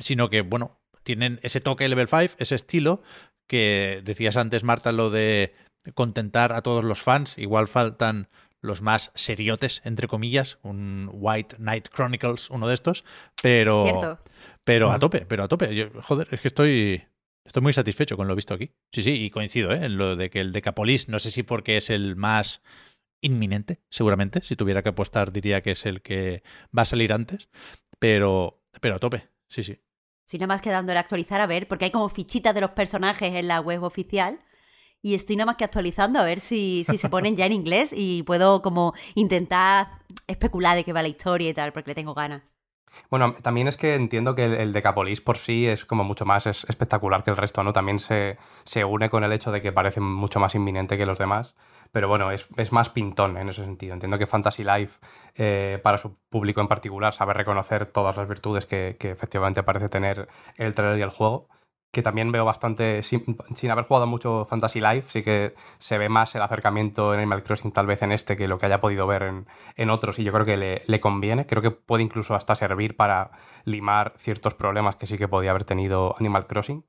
sino 0.00 0.28
que, 0.28 0.40
bueno, 0.40 0.80
tienen 1.04 1.38
ese 1.44 1.60
toque 1.60 1.88
level 1.88 2.08
5, 2.08 2.34
ese 2.38 2.56
estilo, 2.56 3.00
que 3.46 4.02
decías 4.04 4.36
antes, 4.36 4.64
Marta, 4.64 4.90
lo 4.90 5.10
de 5.10 5.54
contentar 5.94 6.52
a 6.52 6.62
todos 6.62 6.82
los 6.82 7.00
fans. 7.00 7.38
Igual 7.38 7.68
faltan 7.68 8.28
los 8.60 8.82
más 8.82 9.12
seriotes, 9.14 9.82
entre 9.84 10.08
comillas, 10.08 10.58
un 10.62 11.08
White 11.12 11.58
Knight 11.58 11.90
Chronicles, 11.90 12.50
uno 12.50 12.66
de 12.66 12.74
estos, 12.74 13.04
pero, 13.40 14.18
pero 14.64 14.90
a 14.90 14.98
tope, 14.98 15.26
pero 15.26 15.44
a 15.44 15.48
tope. 15.48 15.92
joder, 16.02 16.26
es 16.32 16.40
que 16.40 16.48
estoy, 16.48 17.04
estoy 17.44 17.62
muy 17.62 17.72
satisfecho 17.72 18.16
con 18.16 18.28
lo 18.28 18.36
visto 18.36 18.54
aquí. 18.54 18.72
Sí, 18.92 19.02
sí, 19.02 19.24
y 19.24 19.30
coincido 19.30 19.72
¿eh? 19.72 19.84
en 19.84 19.96
lo 19.96 20.16
de 20.16 20.30
que 20.30 20.40
el 20.40 20.52
Decapolis, 20.52 21.08
no 21.08 21.18
sé 21.18 21.30
si 21.30 21.42
porque 21.42 21.76
es 21.76 21.90
el 21.90 22.16
más 22.16 22.62
inminente, 23.20 23.80
seguramente, 23.90 24.42
si 24.42 24.56
tuviera 24.56 24.82
que 24.82 24.90
apostar 24.90 25.32
diría 25.32 25.62
que 25.62 25.72
es 25.72 25.84
el 25.86 26.02
que 26.02 26.42
va 26.76 26.82
a 26.82 26.86
salir 26.86 27.12
antes, 27.12 27.48
pero, 27.98 28.62
pero 28.80 28.96
a 28.96 28.98
tope, 28.98 29.28
sí, 29.48 29.62
sí. 29.62 29.78
Si 30.26 30.38
nada 30.38 30.46
más 30.46 30.62
quedando 30.62 30.92
el 30.92 30.98
actualizar 30.98 31.40
a 31.40 31.46
ver, 31.46 31.66
porque 31.66 31.86
hay 31.86 31.90
como 31.90 32.08
fichitas 32.08 32.54
de 32.54 32.60
los 32.60 32.70
personajes 32.70 33.34
en 33.34 33.48
la 33.48 33.60
web 33.60 33.82
oficial 33.82 34.40
y 35.02 35.14
estoy 35.14 35.36
nada 35.36 35.46
más 35.46 35.56
que 35.56 35.64
actualizando 35.64 36.20
a 36.20 36.24
ver 36.24 36.40
si, 36.40 36.84
si 36.88 36.98
se 36.98 37.08
ponen 37.08 37.36
ya 37.36 37.46
en 37.46 37.52
inglés 37.52 37.92
y 37.96 38.22
puedo 38.22 38.62
como 38.62 38.94
intentar 39.14 40.02
especular 40.26 40.76
de 40.76 40.84
qué 40.84 40.92
va 40.92 41.02
la 41.02 41.08
historia 41.08 41.50
y 41.50 41.54
tal, 41.54 41.72
porque 41.72 41.90
le 41.90 41.94
tengo 41.94 42.14
ganas. 42.14 42.42
Bueno, 43.10 43.34
también 43.42 43.68
es 43.68 43.76
que 43.76 43.94
entiendo 43.94 44.34
que 44.34 44.44
el, 44.44 44.72
Decapolis 44.72 45.20
por 45.20 45.38
sí 45.38 45.66
es 45.66 45.84
como 45.84 46.04
mucho 46.04 46.24
más 46.24 46.46
espectacular 46.46 47.24
que 47.24 47.30
el 47.30 47.36
resto, 47.36 47.62
¿no? 47.64 47.72
También 47.72 47.98
se, 47.98 48.38
se, 48.64 48.84
une 48.84 49.10
con 49.10 49.24
el 49.24 49.32
hecho 49.32 49.52
de 49.52 49.62
que 49.62 49.72
parece 49.72 50.00
mucho 50.00 50.40
más 50.40 50.54
inminente 50.54 50.98
que 50.98 51.06
los 51.06 51.18
demás. 51.18 51.54
Pero 51.92 52.06
bueno, 52.08 52.30
es, 52.30 52.46
es 52.56 52.70
más 52.70 52.88
pintón 52.88 53.36
en 53.36 53.48
ese 53.48 53.64
sentido. 53.64 53.94
Entiendo 53.94 54.18
que 54.18 54.26
Fantasy 54.26 54.62
Life, 54.62 55.00
eh, 55.34 55.80
para 55.82 55.98
su 55.98 56.14
público 56.28 56.60
en 56.60 56.68
particular, 56.68 57.12
sabe 57.12 57.34
reconocer 57.34 57.86
todas 57.86 58.16
las 58.16 58.28
virtudes 58.28 58.64
que, 58.66 58.96
que 58.98 59.10
efectivamente 59.10 59.62
parece 59.64 59.88
tener 59.88 60.28
el 60.56 60.74
trailer 60.74 60.98
y 60.98 61.02
el 61.02 61.10
juego 61.10 61.48
que 61.90 62.02
también 62.02 62.30
veo 62.30 62.44
bastante, 62.44 63.02
sin, 63.02 63.24
haber 63.70 63.84
jugado 63.84 64.06
mucho 64.06 64.44
Fantasy 64.44 64.80
Life, 64.80 65.08
sí 65.10 65.22
que 65.22 65.54
se 65.78 65.98
ve 65.98 66.08
más 66.08 66.34
el 66.34 66.42
acercamiento 66.42 67.12
en 67.12 67.20
Animal 67.20 67.42
Crossing 67.42 67.72
tal 67.72 67.86
vez 67.86 68.02
en 68.02 68.12
este 68.12 68.36
que 68.36 68.46
lo 68.46 68.58
que 68.58 68.66
haya 68.66 68.80
podido 68.80 69.06
ver 69.06 69.22
en, 69.24 69.46
en 69.76 69.90
otros 69.90 70.18
y 70.18 70.24
yo 70.24 70.32
creo 70.32 70.46
que 70.46 70.56
le, 70.56 70.82
le, 70.86 71.00
conviene, 71.00 71.46
creo 71.46 71.62
que 71.62 71.72
puede 71.72 72.04
incluso 72.04 72.34
hasta 72.34 72.54
servir 72.54 72.96
para 72.96 73.32
limar 73.64 74.14
ciertos 74.18 74.54
problemas 74.54 74.96
que 74.96 75.06
sí 75.06 75.18
que 75.18 75.26
podía 75.28 75.50
haber 75.50 75.64
tenido 75.64 76.14
Animal 76.18 76.46
Crossing. 76.46 76.84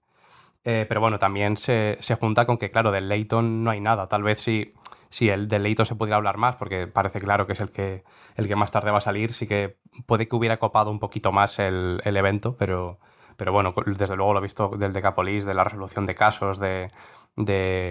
Eh, 0.63 0.86
pero 0.88 1.01
bueno, 1.01 1.17
también 1.17 1.58
se, 1.58 1.98
se, 2.01 2.15
junta 2.15 2.46
con 2.46 2.60
que, 2.60 2.70
claro, 2.70 2.91
del 2.91 3.10
Layton 3.10 3.63
no 3.63 3.72
hay 3.72 3.81
nada. 3.81 4.08
Tal 4.08 4.22
vez 4.22 4.39
si, 4.41 4.74
si 5.10 5.29
el 5.29 5.48
del 5.48 5.63
Layton 5.63 5.88
se 5.88 5.96
pudiera 5.96 6.17
hablar 6.17 6.38
más, 6.38 6.55
porque 6.55 6.86
parece 6.86 7.20
claro 7.20 7.48
que 7.48 7.53
es 7.53 7.62
el 7.62 7.72
que, 7.72 8.03
el 8.36 8.48
que 8.48 8.55
más 8.55 8.70
tarde 8.72 8.91
va 8.91 9.00
a 9.00 9.01
salir, 9.01 9.34
sí 9.34 9.48
que 9.48 9.77
puede 10.05 10.27
que 10.27 10.36
hubiera 10.36 10.58
copado 10.60 10.91
un 10.91 11.00
poquito 11.00 11.31
más 11.31 11.58
el, 11.58 12.00
el 12.05 12.15
evento, 12.15 12.55
pero, 12.58 13.00
pero 13.41 13.53
bueno, 13.53 13.74
desde 13.88 14.15
luego 14.15 14.33
lo 14.33 14.39
he 14.39 14.43
visto 14.43 14.69
del 14.77 14.93
Decapolis, 14.93 15.45
de 15.45 15.55
la 15.55 15.63
resolución 15.63 16.05
de 16.05 16.13
casos, 16.13 16.60
de, 16.60 16.91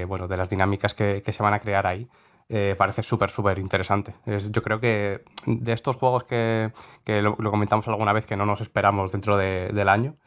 bueno, 0.06 0.28
de 0.28 0.36
las 0.36 0.48
dinámicas 0.48 0.94
que, 0.94 1.24
se 1.26 1.42
van 1.42 1.54
a 1.54 1.58
crear 1.58 1.88
ahí. 1.88 2.08
Eh, 2.48 2.76
parece 2.78 3.02
súper, 3.02 3.30
súper 3.30 3.58
interesante. 3.58 4.14
yo 4.26 4.62
creo 4.62 4.78
que 4.78 5.24
de 5.46 5.72
estos 5.72 5.96
juegos 5.96 6.22
que, 6.22 6.70
lo, 7.04 7.36
comentamos 7.36 7.88
alguna 7.88 8.12
vez 8.12 8.26
que 8.26 8.36
no 8.36 8.46
nos 8.46 8.60
esperamos 8.60 9.10
dentro 9.10 9.36
del 9.36 9.88
año, 9.88 10.18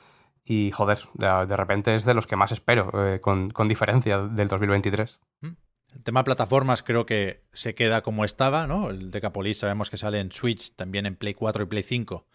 y 0.43 0.71
joder, 0.71 0.99
de, 1.13 1.55
repente 1.55 1.95
es 1.95 2.03
de 2.03 2.15
los 2.15 2.27
que 2.27 2.35
más 2.35 2.51
espero, 2.51 2.91
eh, 2.93 3.21
con, 3.21 3.49
con, 3.49 3.69
diferencia 3.69 4.23
del 4.23 4.49
2023. 4.49 5.21
Mm. 5.39 5.47
El 5.95 6.03
tema 6.03 6.25
plataformas 6.25 6.83
creo 6.83 7.05
que 7.05 7.45
se 7.53 7.75
queda 7.75 8.01
como 8.01 8.25
estaba, 8.25 8.67
¿no? 8.67 8.89
El 8.89 9.09
Decapolis 9.09 9.59
sabemos 9.59 9.89
que 9.89 9.95
sale 9.95 10.19
en 10.19 10.33
Switch, 10.33 10.75
también 10.75 11.05
en 11.05 11.15
Play 11.15 11.33
4 11.33 11.63
y 11.63 11.67
Play 11.67 11.83
5 11.83 12.25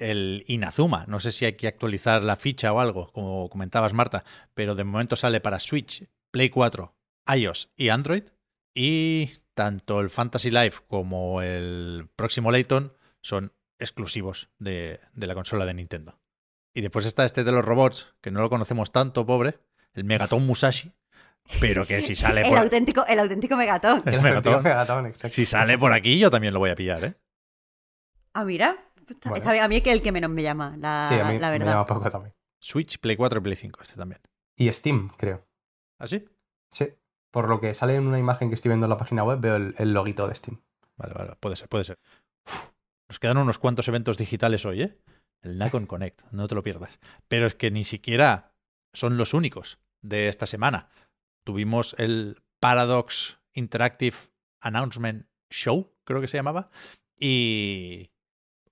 el 0.00 0.44
Inazuma. 0.46 1.04
No 1.08 1.20
sé 1.20 1.32
si 1.32 1.44
hay 1.44 1.54
que 1.54 1.68
actualizar 1.68 2.22
la 2.22 2.36
ficha 2.36 2.72
o 2.72 2.80
algo, 2.80 3.12
como 3.12 3.48
comentabas 3.48 3.92
Marta, 3.92 4.24
pero 4.54 4.74
de 4.74 4.84
momento 4.84 5.16
sale 5.16 5.40
para 5.40 5.60
Switch, 5.60 6.08
Play 6.30 6.50
4, 6.50 6.94
iOS 7.36 7.70
y 7.76 7.88
Android. 7.88 8.24
Y 8.74 9.30
tanto 9.54 10.00
el 10.00 10.10
Fantasy 10.10 10.50
Life 10.50 10.82
como 10.86 11.42
el 11.42 12.08
próximo 12.14 12.52
Layton 12.52 12.92
son 13.22 13.52
exclusivos 13.78 14.50
de, 14.58 15.00
la 15.14 15.34
consola 15.34 15.66
de 15.66 15.74
Nintendo. 15.74 16.20
Y 16.74 16.80
después 16.80 17.06
está 17.06 17.24
este 17.24 17.44
de 17.44 17.52
los 17.52 17.64
robots, 17.64 18.14
que 18.20 18.30
no 18.30 18.40
lo 18.40 18.50
conocemos 18.50 18.92
tanto, 18.92 19.26
pobre, 19.26 19.58
el 19.94 20.04
Megaton 20.04 20.46
Musashi, 20.46 20.92
pero 21.60 21.86
que 21.86 22.02
si 22.02 22.14
sale 22.14 22.42
por... 22.44 22.52
El 22.52 22.58
auténtico, 22.58 23.04
el 23.06 23.18
auténtico 23.18 23.56
Megaton. 23.56 24.02
El, 24.06 24.20
Megaton. 24.20 25.12
Si 25.14 25.44
sale 25.44 25.78
por 25.78 25.92
aquí, 25.92 26.18
yo 26.18 26.30
también 26.30 26.54
lo 26.54 26.60
voy 26.60 26.70
a 26.70 26.76
pillar, 26.76 27.04
¿eh? 27.04 27.14
Ah, 28.34 28.44
mira. 28.44 28.87
A 29.60 29.68
mí 29.68 29.76
es 29.76 29.82
que 29.82 29.92
el 29.92 30.02
que 30.02 30.12
menos 30.12 30.30
me 30.30 30.42
llama, 30.42 30.76
la, 30.78 31.06
sí, 31.08 31.14
a 31.14 31.24
mí 31.24 31.38
Me 31.38 31.58
llama 31.64 31.86
poco 31.86 32.10
también. 32.10 32.34
Switch, 32.60 32.98
Play 32.98 33.16
4 33.16 33.38
y 33.38 33.42
Play 33.42 33.56
5, 33.56 33.80
este 33.82 33.96
también. 33.96 34.20
Y 34.56 34.72
Steam, 34.72 35.10
creo. 35.16 35.46
¿Ah, 35.98 36.06
sí? 36.06 36.24
Sí. 36.70 36.94
Por 37.30 37.48
lo 37.48 37.60
que 37.60 37.74
sale 37.74 37.94
en 37.94 38.06
una 38.06 38.18
imagen 38.18 38.48
que 38.48 38.54
estoy 38.54 38.70
viendo 38.70 38.86
en 38.86 38.90
la 38.90 38.96
página 38.96 39.22
web, 39.22 39.40
veo 39.40 39.56
el, 39.56 39.92
loguito 39.92 40.26
de 40.26 40.34
Steam. 40.34 40.60
Vale, 40.96 41.14
vale, 41.14 41.36
puede 41.36 41.56
ser, 41.56 41.68
puede 41.68 41.84
ser. 41.84 41.98
nos 43.08 43.18
quedan 43.18 43.38
unos 43.38 43.58
cuantos 43.58 43.86
eventos 43.88 44.18
digitales 44.18 44.64
hoy, 44.64 44.82
¿eh? 44.82 44.98
El 45.42 45.58
Nacon 45.58 45.86
Connect, 45.86 46.22
no 46.32 46.48
te 46.48 46.54
lo 46.54 46.62
pierdas. 46.62 46.98
Pero 47.28 47.46
es 47.46 47.54
que 47.54 47.70
ni 47.70 47.84
siquiera 47.84 48.54
son 48.92 49.16
los 49.16 49.34
únicos 49.34 49.78
de 50.02 50.28
esta 50.28 50.46
semana. 50.46 50.88
Tuvimos 51.44 51.94
el 51.98 52.42
Paradox 52.60 53.38
Interactive 53.52 54.16
Announcement 54.60 55.26
Show, 55.50 55.94
creo 56.04 56.20
que 56.20 56.28
se 56.28 56.36
llamaba, 56.36 56.70
y 57.16 58.10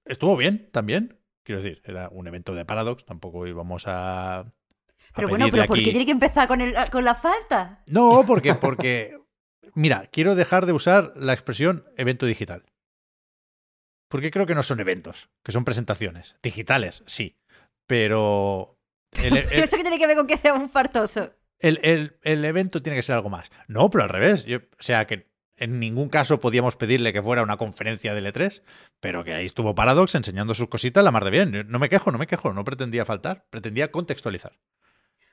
estuvo 0.07 0.37
bien 0.37 0.69
también. 0.73 1.19
Quiero 1.45 1.63
decir, 1.63 1.81
era 1.85 2.09
un 2.09 2.27
evento 2.27 2.55
de 2.55 2.65
Paradox, 2.65 3.05
tampoco 3.05 3.47
íbamos 3.47 3.85
a. 3.87 4.53
pero 5.15 5.29
bueno, 5.29 5.47
pero 5.51 5.67
¿por 5.67 5.77
qué 5.77 5.85
tiene 5.85 6.05
que 6.05 6.13
empezar 6.13 6.49
con, 6.49 6.61
el, 6.61 6.75
con 6.91 7.05
la 7.05 7.15
falta? 7.15 7.83
No, 7.89 8.25
porque, 8.27 8.55
porque. 8.55 9.19
Mira, 9.75 10.09
quiero 10.11 10.35
dejar 10.35 10.67
de 10.67 10.73
usar 10.73 11.13
la 11.17 11.33
expresión 11.33 11.85
evento 11.97 12.27
digital. 12.27 12.65
Porque 14.09 14.31
creo 14.31 14.47
que 14.47 14.55
no 14.55 14.63
son 14.63 14.81
eventos, 14.81 15.29
que 15.43 15.53
son 15.53 15.65
presentaciones. 15.65 16.37
Digitales, 16.43 17.03
sí. 17.07 17.37
Pero. 17.87 18.79
El, 19.13 19.37
¿Eso 19.53 19.77
qué 19.77 19.83
tiene 19.83 19.99
que 19.99 20.07
ver 20.07 20.17
con 20.17 20.27
que 20.27 20.37
sea 20.37 20.55
un 20.55 20.71
fartoso? 20.71 21.33
El, 21.59 22.19
el, 22.23 22.45
evento 22.45 22.83
tiene 22.83 22.97
que 22.97 23.03
ser 23.03 23.17
algo 23.17 23.31
más. 23.31 23.51
No, 23.67 23.89
pero 23.89 24.05
al 24.05 24.11
revés. 24.11 24.45
Yo, 24.45 24.59
o 24.59 24.83
sea, 24.83 25.07
que 25.07 25.29
en 25.57 25.81
ningún 25.81 26.09
caso 26.09 26.41
podíamos 26.41 26.77
pedirle 26.77 27.13
que 27.13 27.23
fuera 27.23 27.43
una 27.43 27.57
conferencia 27.57 28.15
de 28.15 28.23
L3, 28.23 28.63
pero 29.01 29.25
que 29.25 29.35
ahí 29.35 29.47
estuvo 29.47 29.75
Paradox 29.75 30.15
enseñando 30.15 30.55
sus 30.55 30.69
cositas 30.69 31.05
la 31.05 31.11
mar 31.11 31.25
de 31.25 31.31
bien. 31.31 31.67
No 31.69 31.79
me 31.79 31.89
quejo, 31.89 32.11
no 32.11 32.19
me 32.19 32.27
quejo, 32.27 32.53
no 32.53 32.65
pretendía 32.65 33.05
faltar, 33.05 33.47
pretendía 33.51 33.91
contextualizar. 33.91 34.53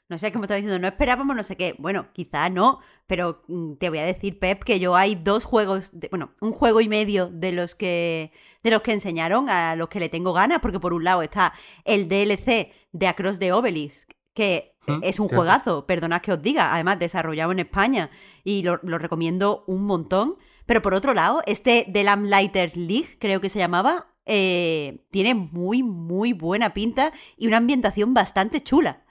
No 0.10 0.18
sé, 0.18 0.32
como 0.32 0.44
estaba 0.44 0.58
diciendo, 0.58 0.80
no 0.80 0.88
esperábamos 0.88 1.36
no 1.36 1.44
sé 1.44 1.56
qué. 1.56 1.76
Bueno, 1.80 2.08
quizá 2.14 2.50
no, 2.50 2.82
pero 3.08 3.42
mm, 3.48 3.76
te 3.76 3.90
voy 3.90 4.00
a 4.00 4.06
decir, 4.06 4.38
Pep, 4.38 4.64
que 4.64 4.80
yo 4.80 4.96
hay 4.96 5.16
dos 5.16 5.46
juegos, 5.46 5.92
bueno, 6.12 6.36
un 6.42 6.52
juego 6.52 6.82
y 6.82 6.90
medio 6.90 7.30
de 7.32 7.52
los 7.54 7.74
que 7.74 8.32
de 8.64 8.72
los 8.72 8.82
que 8.82 8.92
enseñaron 8.92 9.50
a 9.50 9.76
los 9.76 9.88
que 9.88 10.00
le 10.00 10.10
tengo 10.10 10.34
ganas, 10.34 10.60
porque 10.60 10.80
por 10.80 10.94
un 10.94 11.04
lado 11.06 11.22
está 11.22 11.54
el 11.86 12.10
DLC 12.10 12.74
de 12.92 13.08
Across 13.08 13.40
the 13.40 13.54
Obelisk, 13.54 14.12
que 14.34 14.76
mm, 14.88 15.00
es 15.02 15.20
un 15.20 15.28
juegazo, 15.28 15.86
perdonad 15.86 16.22
que 16.22 16.34
os 16.34 16.42
diga, 16.42 16.74
además 16.74 17.00
desarrollado 17.00 17.52
en 17.52 17.60
España 17.60 18.10
y 18.44 18.64
lo, 18.64 18.78
recomiendo 18.78 19.64
un 19.68 19.86
montón. 19.86 20.36
Pero 20.66 20.82
por 20.82 20.94
otro 20.94 21.14
lado, 21.14 21.42
este 21.46 21.88
The 21.92 22.04
Lamplighter 22.04 22.78
League, 22.78 23.18
creo 23.20 23.42
que 23.42 23.50
se 23.50 23.60
llamaba, 23.60 24.08
eh, 24.26 25.06
tiene 25.12 25.36
muy, 25.36 25.84
muy 25.84 26.34
buena 26.34 26.74
pinta 26.74 27.12
y 27.38 27.48
una 27.48 27.58
ambientación 27.58 28.14
bastante 28.14 28.62
chula. 28.62 29.04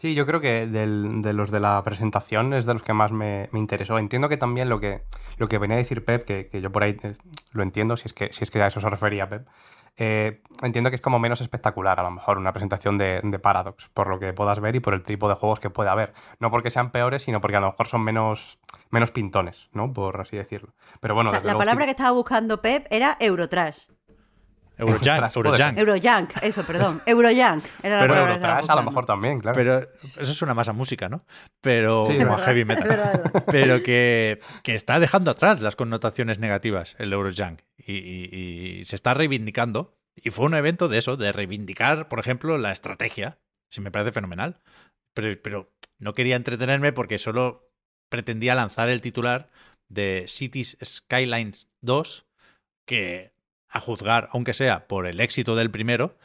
Sí, 0.00 0.14
yo 0.14 0.24
creo 0.24 0.40
que 0.40 0.66
de 0.66 1.32
los 1.34 1.50
de 1.50 1.60
la 1.60 1.82
presentación 1.84 2.54
es 2.54 2.64
de 2.64 2.72
los 2.72 2.82
que 2.82 2.94
más 2.94 3.12
me, 3.12 3.50
interesó. 3.52 3.98
Entiendo 3.98 4.30
que 4.30 4.38
también 4.38 4.70
lo 4.70 4.80
que, 4.80 5.02
lo 5.36 5.46
que 5.46 5.58
venía 5.58 5.74
a 5.74 5.78
decir 5.78 6.06
Pep, 6.06 6.24
que, 6.24 6.48
que 6.48 6.62
yo 6.62 6.72
por 6.72 6.84
ahí 6.84 6.96
eh, 7.02 7.16
lo 7.52 7.62
entiendo, 7.62 7.98
si 7.98 8.06
es 8.06 8.14
que, 8.14 8.32
si 8.32 8.42
es 8.42 8.50
que 8.50 8.62
a 8.62 8.66
eso 8.66 8.80
se 8.80 8.88
refería 8.88 9.28
Pep, 9.28 9.46
eh, 9.96 10.42
entiendo 10.62 10.90
que 10.90 10.96
es 10.96 11.02
como 11.02 11.18
menos 11.18 11.40
espectacular, 11.40 12.00
a 12.00 12.02
lo 12.02 12.10
mejor, 12.10 12.38
una 12.38 12.52
presentación 12.52 12.98
de, 12.98 13.38
Paradox, 13.42 13.88
por 13.92 14.08
lo 14.08 14.18
que 14.18 14.32
puedas 14.32 14.60
ver 14.60 14.76
y 14.76 14.80
por 14.80 14.94
el 14.94 15.02
tipo 15.02 15.28
de 15.28 15.34
juegos 15.34 15.60
que 15.60 15.70
puede 15.70 15.90
haber. 15.90 16.12
No 16.38 16.50
porque 16.50 16.70
sean 16.70 16.90
peores, 16.90 17.22
sino 17.22 17.40
porque 17.40 17.56
a 17.56 17.60
lo 17.60 17.66
mejor 17.66 17.86
son 17.86 18.02
menos, 18.02 18.58
menos 18.90 19.10
pintones, 19.10 19.68
¿no? 19.72 19.92
Por 19.92 20.20
así 20.20 20.36
decirlo. 20.36 20.74
Pero 21.00 21.14
bueno, 21.14 21.32
la 21.32 21.56
palabra 21.56 21.84
que 21.84 21.90
estaba 21.92 22.12
buscando 22.12 22.60
Pep 22.60 22.86
era 22.90 23.16
Eurotrash. 23.20 23.86
Eurojunk, 24.80 25.36
Eurojunk. 25.36 25.78
Eurojunk, 25.78 26.42
eso, 26.42 26.64
perdón. 26.64 27.00
Eurojunk. 27.06 27.64
Era 27.82 28.00
pero 28.00 28.16
Eurotrash 28.16 28.68
a 28.68 28.74
lo 28.76 28.82
mejor 28.82 29.06
también, 29.06 29.40
claro. 29.40 29.56
Pero 29.56 29.88
eso 30.18 30.34
suena 30.34 30.54
más 30.54 30.68
a 30.68 30.72
música, 30.72 31.08
¿no? 31.08 31.24
Pero 31.60 32.04
como 32.06 32.34
a 32.34 32.38
heavy 32.38 32.64
metal. 32.64 33.32
pero 33.46 33.82
que, 33.82 34.40
que, 34.62 34.74
está 34.74 34.98
dejando 34.98 35.30
atrás 35.30 35.60
las 35.60 35.76
connotaciones 35.76 36.38
negativas 36.38 36.96
el 36.98 37.12
Eurojunk 37.12 37.60
y, 37.76 38.80
y, 38.80 38.84
se 38.84 38.96
está 38.96 39.14
reivindicando. 39.14 39.96
Y 40.16 40.30
fue 40.30 40.46
un 40.46 40.54
evento 40.54 40.88
de 40.88 40.98
eso, 40.98 41.16
de 41.16 41.32
reivindicar, 41.32 42.08
por 42.08 42.18
ejemplo, 42.18 42.58
la 42.58 42.72
estrategia. 42.72 43.38
Si 43.70 43.80
me 43.80 43.90
parece 43.90 44.12
fenomenal. 44.12 44.60
Pero, 45.14 45.40
pero 45.42 45.72
no 45.98 46.14
quería 46.14 46.36
entretenerme 46.36 46.92
porque 46.92 47.18
solo 47.18 47.70
pretendía 48.08 48.54
lanzar 48.54 48.88
el 48.88 49.00
titular 49.00 49.50
de 49.88 50.24
Cities 50.28 50.76
Skylines 50.82 51.68
2, 51.80 52.26
que 52.86 53.32
a 53.70 53.80
juzgar, 53.80 54.28
aunque 54.32 54.54
sea 54.54 54.86
por 54.88 55.06
el 55.06 55.20
éxito 55.20 55.56
del 55.56 55.70
primero, 55.70 56.16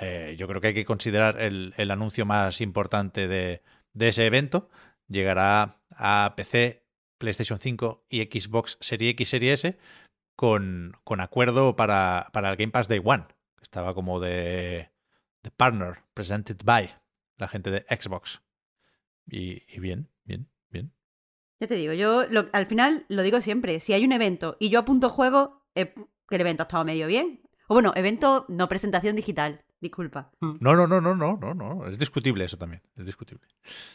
eh, 0.00 0.34
yo 0.38 0.46
creo 0.48 0.60
que 0.60 0.68
hay 0.68 0.74
que 0.74 0.84
considerar 0.84 1.40
el, 1.40 1.74
el 1.76 1.90
anuncio 1.90 2.24
más 2.26 2.60
importante 2.60 3.28
de, 3.28 3.62
de, 3.92 4.08
ese 4.08 4.26
evento. 4.26 4.70
Llegará 5.08 5.80
a 5.90 6.34
PC, 6.36 6.86
PlayStation 7.18 7.58
5 7.58 8.06
y 8.08 8.22
Xbox 8.22 8.78
Series 8.80 9.12
X, 9.12 9.28
Series 9.28 9.64
S 9.64 9.78
con, 10.36 10.92
con 11.04 11.20
acuerdo 11.20 11.76
para, 11.76 12.30
para, 12.32 12.50
el 12.50 12.56
Game 12.56 12.72
Pass 12.72 12.88
Day 12.88 13.00
One. 13.02 13.24
Estaba 13.60 13.94
como 13.94 14.20
de, 14.20 14.90
de 15.42 15.50
partner, 15.50 16.02
presented 16.14 16.56
by 16.64 16.94
la 17.36 17.48
gente 17.48 17.70
de 17.70 17.84
Xbox. 17.88 18.42
Y, 19.26 19.62
y 19.72 19.80
bien, 19.80 20.10
bien, 20.24 20.50
bien. 20.70 20.92
Ya 21.60 21.66
te 21.66 21.76
digo, 21.76 21.92
yo 21.92 22.24
al 22.52 22.66
final 22.66 23.06
lo 23.08 23.22
digo 23.22 23.40
siempre, 23.40 23.80
si 23.80 23.92
hay 23.92 24.04
un 24.04 24.12
evento 24.12 24.56
y 24.60 24.68
yo 24.68 24.80
apunto 24.80 25.08
juego, 25.08 25.64
eh, 25.74 25.94
que 26.34 26.36
el 26.36 26.48
evento 26.48 26.64
ha 26.64 26.66
estado 26.66 26.84
medio 26.84 27.06
bien. 27.06 27.40
O 27.68 27.74
bueno, 27.74 27.92
evento, 27.94 28.44
no 28.48 28.68
presentación 28.68 29.14
digital, 29.14 29.64
disculpa. 29.80 30.32
No, 30.40 30.74
no, 30.74 30.88
no, 30.88 31.00
no, 31.00 31.14
no, 31.14 31.36
no, 31.36 31.54
no. 31.54 31.86
Es 31.86 31.96
discutible 31.96 32.44
eso 32.44 32.58
también, 32.58 32.82
es 32.96 33.06
discutible. 33.06 33.46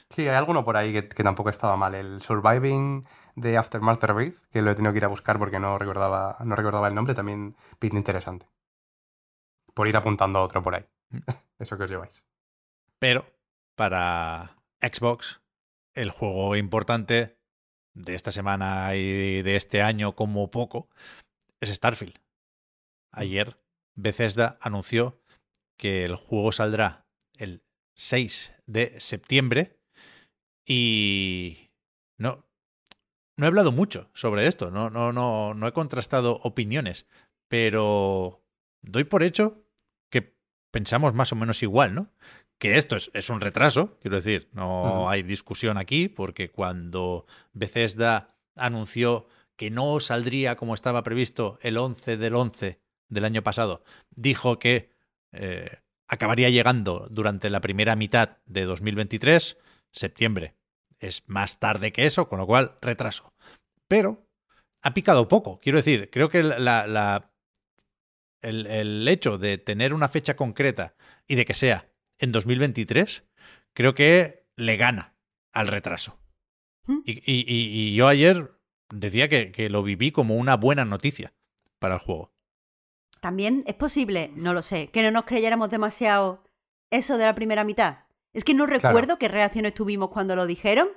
Sí, 0.09 0.21
hay 0.21 0.35
alguno 0.35 0.63
por 0.63 0.77
ahí 0.77 0.93
que, 0.93 1.09
que 1.09 1.23
tampoco 1.23 1.49
estaba 1.49 1.75
mal. 1.75 1.95
El 1.95 2.21
Surviving 2.21 3.03
de 3.35 3.57
Aftermath 3.57 4.01
Rebirth, 4.05 4.39
que 4.51 4.61
lo 4.61 4.71
he 4.71 4.75
tenido 4.75 4.93
que 4.93 4.99
ir 4.99 5.05
a 5.05 5.09
buscar 5.09 5.37
porque 5.37 5.59
no 5.59 5.77
recordaba, 5.77 6.37
no 6.45 6.55
recordaba 6.55 6.87
el 6.87 6.95
nombre, 6.95 7.13
también 7.13 7.57
pinta 7.77 7.97
interesante. 7.97 8.47
Por 9.73 9.89
ir 9.89 9.97
apuntando 9.97 10.39
a 10.39 10.43
otro 10.43 10.63
por 10.63 10.75
ahí. 10.75 10.85
Eso 11.59 11.77
que 11.77 11.83
os 11.83 11.91
lleváis. 11.91 12.25
Pero 12.99 13.25
para 13.75 14.55
Xbox, 14.81 15.41
el 15.93 16.09
juego 16.09 16.55
importante 16.55 17.37
de 17.93 18.15
esta 18.15 18.31
semana 18.31 18.95
y 18.95 19.41
de 19.41 19.57
este 19.57 19.81
año 19.81 20.15
como 20.15 20.49
poco 20.49 20.87
es 21.59 21.69
Starfield. 21.69 22.17
Ayer 23.11 23.59
Bethesda 23.95 24.57
anunció 24.61 25.21
que 25.77 26.05
el 26.05 26.15
juego 26.15 26.51
saldrá 26.51 27.05
el 27.37 27.63
6 27.95 28.53
de 28.65 28.99
septiembre 28.99 29.79
y 30.65 31.71
no, 32.17 32.45
no 33.37 33.45
he 33.45 33.47
hablado 33.47 33.71
mucho 33.71 34.09
sobre 34.13 34.47
esto, 34.47 34.71
no, 34.71 34.89
no, 34.89 35.11
no, 35.11 35.53
no 35.53 35.67
he 35.67 35.73
contrastado 35.73 36.39
opiniones, 36.43 37.07
pero 37.47 38.45
doy 38.81 39.05
por 39.05 39.23
hecho 39.23 39.65
que 40.09 40.37
pensamos 40.71 41.13
más 41.13 41.31
o 41.31 41.35
menos 41.35 41.63
igual, 41.63 41.95
¿no? 41.95 42.11
Que 42.59 42.77
esto 42.77 42.95
es, 42.95 43.09
es 43.13 43.29
un 43.29 43.41
retraso, 43.41 43.97
quiero 44.01 44.17
decir, 44.17 44.49
no 44.51 45.05
uh 45.05 45.09
hay 45.09 45.23
discusión 45.23 45.77
aquí, 45.77 46.09
porque 46.09 46.51
cuando 46.51 47.25
Bethesda 47.53 48.27
anunció 48.55 49.27
que 49.55 49.71
no 49.71 49.99
saldría 49.99 50.55
como 50.55 50.73
estaba 50.73 51.03
previsto 51.03 51.57
el 51.61 51.77
11 51.77 52.17
del 52.17 52.35
11 52.35 52.79
del 53.09 53.25
año 53.25 53.43
pasado, 53.43 53.83
dijo 54.11 54.59
que 54.59 54.91
eh, 55.31 55.77
acabaría 56.07 56.49
llegando 56.49 57.07
durante 57.09 57.49
la 57.49 57.61
primera 57.61 57.95
mitad 57.95 58.37
de 58.45 58.65
2023, 58.65 59.57
septiembre. 59.91 60.55
Es 60.99 61.23
más 61.27 61.59
tarde 61.59 61.91
que 61.91 62.05
eso, 62.05 62.27
con 62.27 62.39
lo 62.39 62.47
cual 62.47 62.77
retraso. 62.81 63.33
Pero 63.87 64.27
ha 64.81 64.93
picado 64.93 65.27
poco. 65.27 65.59
Quiero 65.59 65.77
decir, 65.77 66.09
creo 66.11 66.29
que 66.29 66.43
la, 66.43 66.87
la, 66.87 67.31
el, 68.41 68.67
el 68.67 69.07
hecho 69.07 69.37
de 69.37 69.57
tener 69.57 69.93
una 69.93 70.09
fecha 70.09 70.35
concreta 70.35 70.95
y 71.27 71.35
de 71.35 71.45
que 71.45 71.53
sea 71.53 71.89
en 72.17 72.31
2023, 72.31 73.23
creo 73.73 73.95
que 73.95 74.47
le 74.55 74.77
gana 74.77 75.15
al 75.53 75.67
retraso. 75.67 76.19
¿Mm? 76.85 76.99
Y, 77.05 77.11
y, 77.25 77.45
y, 77.47 77.95
yo 77.95 78.07
ayer 78.07 78.51
decía 78.89 79.29
que, 79.29 79.51
que, 79.51 79.69
lo 79.69 79.83
viví 79.83 80.11
como 80.11 80.35
una 80.35 80.55
buena 80.55 80.85
noticia 80.85 81.33
para 81.79 81.95
el 81.95 82.01
juego. 82.01 82.33
También 83.19 83.63
es 83.67 83.75
posible, 83.75 84.31
no 84.35 84.53
lo 84.53 84.61
sé, 84.61 84.87
que 84.87 85.03
no 85.03 85.11
nos 85.11 85.25
creyéramos 85.25 85.69
demasiado 85.69 86.43
eso 86.89 87.17
de 87.17 87.25
la 87.25 87.35
primera 87.35 87.63
mitad. 87.63 87.99
Es 88.33 88.43
que 88.43 88.53
no 88.53 88.65
recuerdo 88.65 89.17
claro. 89.17 89.19
qué 89.19 89.27
reacciones 89.27 89.73
tuvimos 89.73 90.09
cuando 90.09 90.35
lo 90.35 90.45
dijeron, 90.45 90.89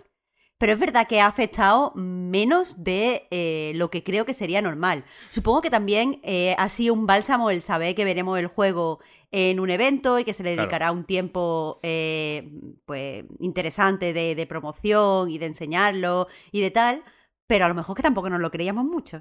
pero 0.59 0.75
es 0.75 0.79
verdad 0.79 1.09
que 1.09 1.21
ha 1.21 1.27
afectado 1.27 1.93
menos 1.97 2.85
de 2.85 3.27
eh, 3.33 3.73
lo 3.75 3.91
que 3.91 4.05
creo 4.05 4.25
que 4.25 4.33
sería 4.33 4.63
normal. 4.63 5.05
Supongo 5.31 5.61
que 5.61 5.71
también 5.71 6.21
eh, 6.23 6.55
ha 6.57 6.69
sido 6.69 6.95
un 6.95 7.05
bálsamo 7.05 7.51
el 7.51 7.61
saber 7.61 7.97
que 7.97 8.05
veremos 8.05 8.39
el 8.39 8.47
juego 8.47 9.01
en 9.33 9.59
un 9.59 9.71
evento 9.71 10.21
y 10.21 10.25
que 10.25 10.35
se 10.35 10.45
le 10.45 10.51
dedicará 10.51 10.87
claro. 10.87 10.93
un 10.93 11.05
tiempo 11.05 11.81
eh, 11.83 12.49
pues 12.85 13.25
interesante 13.41 14.13
de, 14.13 14.37
de, 14.37 14.47
promoción 14.47 15.31
y 15.31 15.39
de 15.39 15.47
enseñarlo 15.47 16.29
y 16.53 16.61
de 16.61 16.71
tal, 16.71 17.03
pero 17.49 17.65
a 17.65 17.69
lo 17.69 17.75
mejor 17.75 17.97
que 17.97 18.03
tampoco 18.03 18.31
nos 18.31 18.41
lo 18.41 18.53
creíamos 18.53 18.85
mucho. 18.85 19.21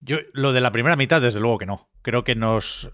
Yo, 0.00 0.18
lo 0.32 0.52
de 0.52 0.60
la 0.60 0.72
primera 0.72 0.96
mitad, 0.96 1.20
desde 1.20 1.40
luego 1.40 1.58
que 1.58 1.66
no. 1.66 1.88
Creo 2.02 2.24
que 2.24 2.34
nos, 2.34 2.90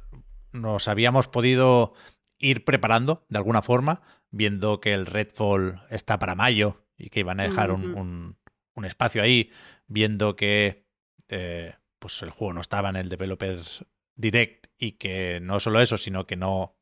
nos 0.52 0.88
habíamos 0.88 1.28
podido 1.28 1.94
ir 2.38 2.64
preparando 2.64 3.26
de 3.28 3.38
alguna 3.38 3.62
forma, 3.62 4.02
viendo 4.30 4.80
que 4.80 4.94
el 4.94 5.06
Redfall 5.06 5.80
está 5.90 6.18
para 6.18 6.34
mayo 6.34 6.84
y 6.96 7.10
que 7.10 7.20
iban 7.20 7.40
a 7.40 7.44
dejar 7.44 7.70
uh 7.70 7.76
-huh. 7.76 7.84
un, 7.84 7.94
un, 7.94 8.38
un, 8.74 8.84
espacio 8.84 9.22
ahí, 9.22 9.50
viendo 9.86 10.36
que 10.36 10.86
eh, 11.28 11.74
pues 11.98 12.22
el 12.22 12.30
juego 12.30 12.52
no 12.52 12.60
estaba 12.60 12.90
en 12.90 12.96
el 12.96 13.08
Developers 13.08 13.84
Direct 14.16 14.66
y 14.78 14.92
que 14.92 15.40
no 15.40 15.60
solo 15.60 15.80
eso, 15.80 15.96
sino 15.96 16.26
que 16.26 16.36
no, 16.36 16.76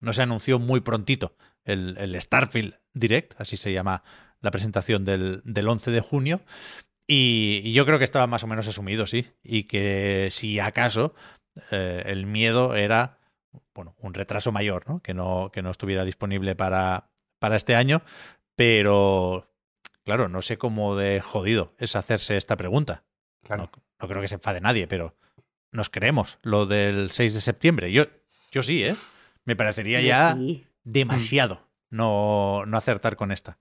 no 0.00 0.12
se 0.12 0.22
anunció 0.22 0.58
muy 0.58 0.80
prontito 0.80 1.36
el, 1.64 1.96
el 1.98 2.20
Starfield 2.20 2.74
Direct, 2.92 3.40
así 3.40 3.56
se 3.56 3.72
llama 3.72 4.02
la 4.40 4.50
presentación 4.50 5.04
del, 5.04 5.42
del 5.44 5.68
11 5.68 5.90
de 5.90 6.00
junio. 6.00 6.40
Y, 7.12 7.60
y, 7.64 7.72
yo 7.72 7.84
creo 7.86 7.98
que 7.98 8.04
estaba 8.04 8.28
más 8.28 8.44
o 8.44 8.46
menos 8.46 8.68
asumido, 8.68 9.06
sí. 9.06 9.26
Y 9.42 9.64
que 9.64 10.28
si 10.30 10.60
acaso 10.60 11.12
eh, 11.72 12.04
el 12.06 12.26
miedo 12.26 12.76
era 12.76 13.18
bueno, 13.74 13.96
un 13.98 14.14
retraso 14.14 14.52
mayor, 14.52 14.88
¿no? 14.88 15.00
Que 15.00 15.14
no, 15.14 15.50
que 15.52 15.62
no 15.62 15.70
estuviera 15.70 16.04
disponible 16.04 16.54
para, 16.54 17.10
para 17.40 17.56
este 17.56 17.74
año. 17.74 18.02
Pero, 18.54 19.50
claro, 20.04 20.28
no 20.28 20.40
sé 20.40 20.58
cómo 20.58 20.94
de 20.94 21.20
jodido 21.20 21.74
es 21.78 21.96
hacerse 21.96 22.36
esta 22.36 22.56
pregunta. 22.56 23.02
Claro. 23.42 23.70
No, 23.74 23.82
no, 24.00 24.08
creo 24.08 24.22
que 24.22 24.28
se 24.28 24.36
enfade 24.36 24.60
nadie, 24.60 24.86
pero 24.86 25.16
nos 25.72 25.90
creemos 25.90 26.38
lo 26.42 26.66
del 26.66 27.10
6 27.10 27.34
de 27.34 27.40
septiembre. 27.40 27.90
Yo, 27.90 28.04
yo 28.52 28.62
sí, 28.62 28.84
¿eh? 28.84 28.94
Me 29.44 29.56
parecería 29.56 30.00
ya 30.00 30.36
sí. 30.36 30.66
demasiado 30.84 31.66
no, 31.88 32.64
no 32.66 32.76
acertar 32.76 33.16
con 33.16 33.32
esta. 33.32 33.58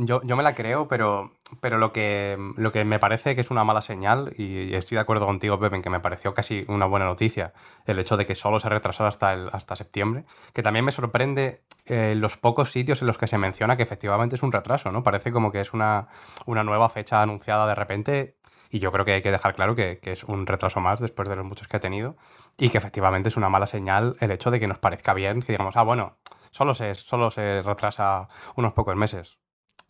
Yo, 0.00 0.20
yo, 0.22 0.36
me 0.36 0.44
la 0.44 0.54
creo, 0.54 0.86
pero, 0.86 1.32
pero 1.60 1.76
lo, 1.76 1.92
que, 1.92 2.38
lo 2.56 2.70
que 2.70 2.84
me 2.84 3.00
parece 3.00 3.34
que 3.34 3.40
es 3.40 3.50
una 3.50 3.64
mala 3.64 3.82
señal, 3.82 4.32
y 4.38 4.72
estoy 4.72 4.94
de 4.94 5.00
acuerdo 5.00 5.26
contigo, 5.26 5.58
Pepe, 5.58 5.74
en 5.74 5.82
que 5.82 5.90
me 5.90 5.98
pareció 5.98 6.34
casi 6.34 6.64
una 6.68 6.86
buena 6.86 7.04
noticia 7.04 7.52
el 7.84 7.98
hecho 7.98 8.16
de 8.16 8.24
que 8.24 8.36
solo 8.36 8.60
se 8.60 8.68
retrasara 8.68 9.08
hasta, 9.08 9.32
el, 9.32 9.50
hasta 9.52 9.74
septiembre, 9.74 10.24
que 10.52 10.62
también 10.62 10.84
me 10.84 10.92
sorprende 10.92 11.62
eh, 11.86 12.14
los 12.16 12.36
pocos 12.36 12.70
sitios 12.70 13.00
en 13.00 13.08
los 13.08 13.18
que 13.18 13.26
se 13.26 13.38
menciona 13.38 13.76
que 13.76 13.82
efectivamente 13.82 14.36
es 14.36 14.44
un 14.44 14.52
retraso, 14.52 14.92
¿no? 14.92 15.02
Parece 15.02 15.32
como 15.32 15.50
que 15.50 15.60
es 15.60 15.72
una, 15.72 16.06
una 16.46 16.62
nueva 16.62 16.88
fecha 16.90 17.20
anunciada 17.20 17.66
de 17.66 17.74
repente, 17.74 18.36
y 18.70 18.78
yo 18.78 18.92
creo 18.92 19.04
que 19.04 19.14
hay 19.14 19.22
que 19.22 19.32
dejar 19.32 19.56
claro 19.56 19.74
que, 19.74 19.98
que 19.98 20.12
es 20.12 20.22
un 20.22 20.46
retraso 20.46 20.78
más 20.78 21.00
después 21.00 21.28
de 21.28 21.34
los 21.34 21.44
muchos 21.44 21.66
que 21.66 21.76
ha 21.76 21.80
tenido, 21.80 22.16
y 22.56 22.68
que 22.68 22.78
efectivamente 22.78 23.30
es 23.30 23.36
una 23.36 23.48
mala 23.48 23.66
señal 23.66 24.14
el 24.20 24.30
hecho 24.30 24.52
de 24.52 24.60
que 24.60 24.68
nos 24.68 24.78
parezca 24.78 25.12
bien, 25.12 25.42
que 25.42 25.54
digamos, 25.54 25.76
ah, 25.76 25.82
bueno, 25.82 26.18
solo 26.52 26.74
se, 26.74 26.94
solo 26.94 27.32
se 27.32 27.62
retrasa 27.62 28.28
unos 28.54 28.74
pocos 28.74 28.94
meses 28.94 29.38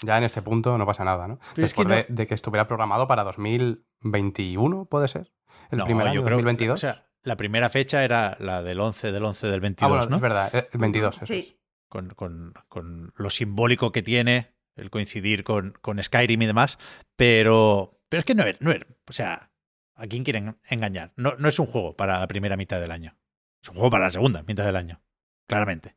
ya 0.02 0.18
en 0.18 0.24
este 0.24 0.42
punto 0.42 0.78
no 0.78 0.86
pasa 0.86 1.04
nada, 1.04 1.26
¿no? 1.26 1.38
Pero 1.54 1.66
Después 1.66 1.66
es 1.66 1.74
que 1.74 1.84
no... 1.84 1.94
de, 1.94 2.06
de, 2.08 2.26
que 2.26 2.34
estuviera 2.34 2.66
programado 2.66 3.06
para 3.08 3.24
2021, 3.24 4.84
¿puede 4.86 5.08
ser? 5.08 5.32
El 5.70 5.78
no, 5.78 5.84
primer 5.84 6.06
año, 6.06 6.16
yo 6.16 6.22
creo, 6.22 6.36
2022. 6.36 6.74
O 6.74 6.78
sea, 6.78 7.08
la 7.22 7.36
primera 7.36 7.68
fecha 7.68 8.04
era 8.04 8.36
la 8.40 8.62
del 8.62 8.80
11 8.80 9.12
del 9.12 9.24
11 9.24 9.46
del 9.48 9.60
22, 9.60 9.90
ah, 9.90 9.94
bueno, 9.94 10.10
¿no? 10.10 10.16
es 10.16 10.22
verdad, 10.22 10.68
el 10.72 10.78
22. 10.78 11.16
Eso 11.16 11.26
sí. 11.26 11.38
es. 11.52 11.58
Con, 11.88 12.10
con, 12.10 12.52
con, 12.68 13.12
lo 13.16 13.30
simbólico 13.30 13.92
que 13.92 14.02
tiene 14.02 14.54
el 14.76 14.90
coincidir 14.90 15.42
con, 15.42 15.72
con 15.80 16.02
Skyrim 16.02 16.42
y 16.42 16.46
demás, 16.46 16.78
pero, 17.16 18.02
pero 18.10 18.18
es 18.18 18.24
que 18.26 18.34
no 18.34 18.44
es, 18.44 18.60
no 18.60 18.70
es, 18.70 18.82
o 19.08 19.12
sea, 19.12 19.52
¿a 19.94 20.06
quién 20.06 20.22
quieren 20.22 20.58
engañar? 20.68 21.12
No, 21.16 21.34
no 21.38 21.48
es 21.48 21.58
un 21.58 21.66
juego 21.66 21.96
para 21.96 22.20
la 22.20 22.28
primera 22.28 22.58
mitad 22.58 22.78
del 22.78 22.90
año, 22.90 23.16
es 23.62 23.70
un 23.70 23.76
juego 23.76 23.90
para 23.90 24.04
la 24.04 24.10
segunda 24.10 24.42
mitad 24.42 24.66
del 24.66 24.76
año, 24.76 25.00
claramente. 25.46 25.96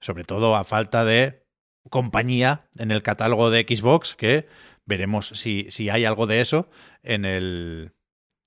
Sobre 0.00 0.24
todo 0.24 0.56
a 0.56 0.64
falta 0.64 1.04
de 1.04 1.39
compañía 1.88 2.68
en 2.78 2.90
el 2.90 3.02
catálogo 3.02 3.50
de 3.50 3.62
Xbox 3.62 4.14
que 4.14 4.46
veremos 4.84 5.28
si, 5.34 5.66
si 5.70 5.88
hay 5.88 6.04
algo 6.04 6.26
de 6.26 6.40
eso 6.40 6.68
en 7.02 7.24
el, 7.24 7.92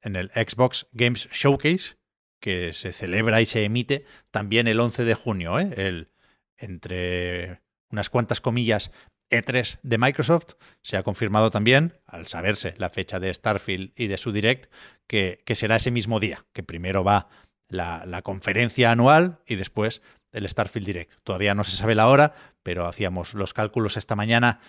en 0.01 0.15
el 0.15 0.29
Xbox 0.31 0.87
Games 0.91 1.29
Showcase 1.31 1.97
que 2.39 2.73
se 2.73 2.91
celebra 2.91 3.41
y 3.41 3.45
se 3.45 3.63
emite 3.63 4.05
también 4.29 4.67
el 4.67 4.79
11 4.79 5.05
de 5.05 5.13
junio, 5.13 5.59
¿eh? 5.59 5.69
el, 5.77 6.11
entre 6.57 7.61
unas 7.89 8.09
cuantas 8.09 8.41
comillas 8.41 8.91
E3 9.31 9.79
de 9.81 9.97
Microsoft, 9.97 10.55
se 10.81 10.97
ha 10.97 11.03
confirmado 11.03 11.51
también, 11.51 11.93
al 12.05 12.27
saberse 12.27 12.73
la 12.77 12.89
fecha 12.89 13.21
de 13.21 13.33
Starfield 13.33 13.93
y 13.95 14.07
de 14.07 14.17
su 14.17 14.33
direct, 14.33 14.71
que, 15.07 15.41
que 15.45 15.55
será 15.55 15.77
ese 15.77 15.89
mismo 15.89 16.19
día, 16.19 16.45
que 16.51 16.63
primero 16.63 17.03
va 17.03 17.29
la, 17.69 18.05
la 18.05 18.21
conferencia 18.21 18.91
anual 18.91 19.39
y 19.47 19.55
después 19.55 20.01
el 20.33 20.49
Starfield 20.49 20.85
Direct. 20.85 21.13
Todavía 21.23 21.55
no 21.55 21.63
se 21.63 21.71
sabe 21.71 21.95
la 21.95 22.09
hora, 22.09 22.33
pero 22.63 22.87
hacíamos 22.87 23.33
los 23.33 23.53
cálculos 23.53 23.97
esta 23.97 24.15
mañana. 24.15 24.59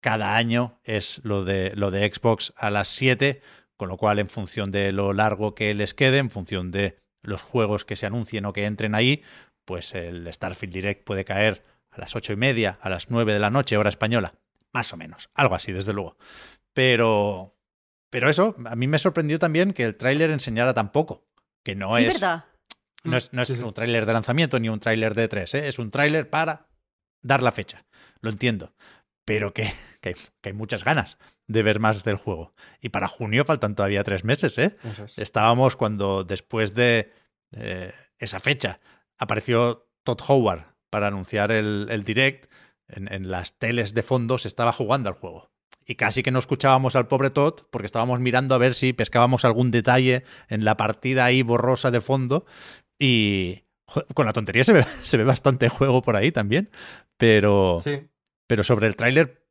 cada 0.00 0.36
año 0.36 0.78
es 0.84 1.20
lo 1.24 1.44
de, 1.44 1.72
lo 1.74 1.90
de 1.90 2.08
Xbox 2.08 2.52
a 2.56 2.70
las 2.70 2.88
7, 2.88 3.42
con 3.76 3.88
lo 3.88 3.96
cual 3.96 4.18
en 4.20 4.28
función 4.28 4.70
de 4.70 4.92
lo 4.92 5.12
largo 5.12 5.54
que 5.54 5.74
les 5.74 5.94
quede, 5.94 6.18
en 6.18 6.30
función 6.30 6.70
de 6.70 6.98
los 7.22 7.42
juegos 7.42 7.84
que 7.84 7.96
se 7.96 8.06
anuncien 8.06 8.44
o 8.44 8.52
que 8.52 8.66
entren 8.66 8.94
ahí, 8.94 9.22
pues 9.64 9.94
el 9.94 10.32
Starfield 10.32 10.72
Direct 10.72 11.04
puede 11.04 11.24
caer 11.24 11.64
a 11.90 11.98
las 11.98 12.14
ocho 12.14 12.32
y 12.32 12.36
media, 12.36 12.78
a 12.80 12.88
las 12.88 13.10
9 13.10 13.32
de 13.32 13.38
la 13.40 13.50
noche, 13.50 13.76
hora 13.76 13.88
española. 13.88 14.34
Más 14.72 14.92
o 14.92 14.96
menos. 14.96 15.28
Algo 15.34 15.54
así, 15.54 15.72
desde 15.72 15.92
luego. 15.92 16.16
Pero. 16.72 17.54
Pero 18.10 18.30
eso, 18.30 18.54
a 18.66 18.76
mí 18.76 18.86
me 18.86 18.98
sorprendió 18.98 19.38
también 19.38 19.72
que 19.72 19.82
el 19.82 19.96
tráiler 19.96 20.30
enseñara 20.30 20.72
tan 20.74 20.92
poco. 20.92 21.26
Que 21.64 21.74
no 21.74 21.98
es. 21.98 22.14
verdad. 22.14 22.44
No 23.02 23.16
es, 23.16 23.32
no 23.32 23.42
es 23.42 23.50
un 23.50 23.72
tráiler 23.72 24.04
de 24.04 24.12
lanzamiento 24.12 24.58
ni 24.58 24.68
un 24.68 24.80
tráiler 24.80 25.14
de 25.14 25.28
3, 25.28 25.54
¿eh? 25.54 25.68
es 25.68 25.78
un 25.78 25.90
tráiler 25.92 26.28
para 26.28 26.65
dar 27.26 27.42
la 27.42 27.52
fecha. 27.52 27.84
Lo 28.20 28.30
entiendo. 28.30 28.72
Pero 29.24 29.52
que, 29.52 29.72
que, 30.00 30.10
hay, 30.10 30.14
que, 30.40 30.48
hay, 30.50 30.52
muchas 30.52 30.84
ganas 30.84 31.18
de 31.46 31.62
ver 31.62 31.80
más 31.80 32.04
del 32.04 32.16
juego. 32.16 32.54
Y 32.80 32.90
para 32.90 33.08
junio 33.08 33.44
faltan 33.44 33.74
todavía 33.74 34.04
tres 34.04 34.24
meses, 34.24 34.58
¿eh? 34.58 34.76
Es. 34.84 35.18
Estábamos 35.18 35.76
cuando 35.76 36.24
después 36.24 36.74
de 36.74 37.12
eh, 37.52 37.92
esa 38.18 38.40
fecha 38.40 38.80
apareció 39.18 39.88
Todd 40.04 40.20
Howard 40.28 40.64
para 40.90 41.08
anunciar 41.08 41.52
el, 41.52 41.88
el 41.90 42.04
direct. 42.04 42.50
En, 42.88 43.12
en, 43.12 43.32
las 43.32 43.58
teles 43.58 43.94
de 43.94 44.04
fondo 44.04 44.38
se 44.38 44.46
estaba 44.46 44.72
jugando 44.72 45.08
al 45.08 45.16
juego. 45.16 45.50
Y 45.84 45.96
casi 45.96 46.22
que 46.22 46.30
no 46.30 46.38
escuchábamos 46.38 46.94
al 46.94 47.08
pobre 47.08 47.30
Todd 47.30 47.62
porque 47.70 47.86
estábamos 47.86 48.20
mirando 48.20 48.54
a 48.54 48.58
ver 48.58 48.74
si 48.74 48.92
pescábamos 48.92 49.44
algún 49.44 49.72
detalle 49.72 50.22
en 50.48 50.64
la 50.64 50.76
partida 50.76 51.24
ahí 51.24 51.42
borrosa 51.42 51.90
de 51.90 52.00
fondo. 52.00 52.44
Y 52.98 53.65
con 54.14 54.26
la 54.26 54.32
tontería 54.32 54.64
se 54.64 54.72
ve, 54.72 54.84
se 55.02 55.16
ve 55.16 55.24
bastante 55.24 55.68
juego 55.68 56.02
por 56.02 56.16
ahí 56.16 56.32
también. 56.32 56.70
Pero, 57.16 57.80
sí. 57.82 58.08
pero 58.46 58.62
sobre 58.62 58.86
el 58.86 58.96
tráiler 58.96 59.46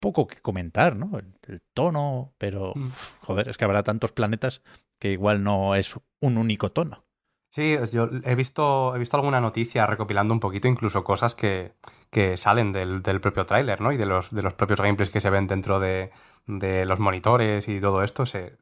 poco 0.00 0.26
que 0.26 0.40
comentar, 0.40 0.96
¿no? 0.96 1.18
El, 1.18 1.34
el 1.46 1.62
tono, 1.74 2.34
pero 2.38 2.72
mm. 2.74 2.90
joder, 3.20 3.48
es 3.48 3.56
que 3.56 3.64
habrá 3.64 3.82
tantos 3.82 4.12
planetas 4.12 4.62
que 4.98 5.12
igual 5.12 5.42
no 5.44 5.74
es 5.74 5.94
un 6.20 6.38
único 6.38 6.72
tono. 6.72 7.04
Sí, 7.52 7.76
yo 7.92 8.08
he 8.24 8.34
visto, 8.34 8.96
he 8.96 8.98
visto 8.98 9.16
alguna 9.18 9.40
noticia 9.40 9.86
recopilando 9.86 10.32
un 10.32 10.40
poquito, 10.40 10.68
incluso 10.68 11.04
cosas 11.04 11.34
que, 11.34 11.74
que 12.10 12.38
salen 12.38 12.72
del, 12.72 13.02
del 13.02 13.20
propio 13.20 13.44
tráiler, 13.44 13.82
¿no? 13.82 13.92
Y 13.92 13.98
de 13.98 14.06
los, 14.06 14.30
de 14.30 14.40
los 14.40 14.54
propios 14.54 14.80
gameplays 14.80 15.10
que 15.10 15.20
se 15.20 15.28
ven 15.28 15.46
dentro 15.46 15.78
de, 15.78 16.12
de 16.46 16.86
los 16.86 16.98
monitores 16.98 17.68
y 17.68 17.78
todo 17.78 18.02
esto. 18.02 18.24
Se, 18.24 18.56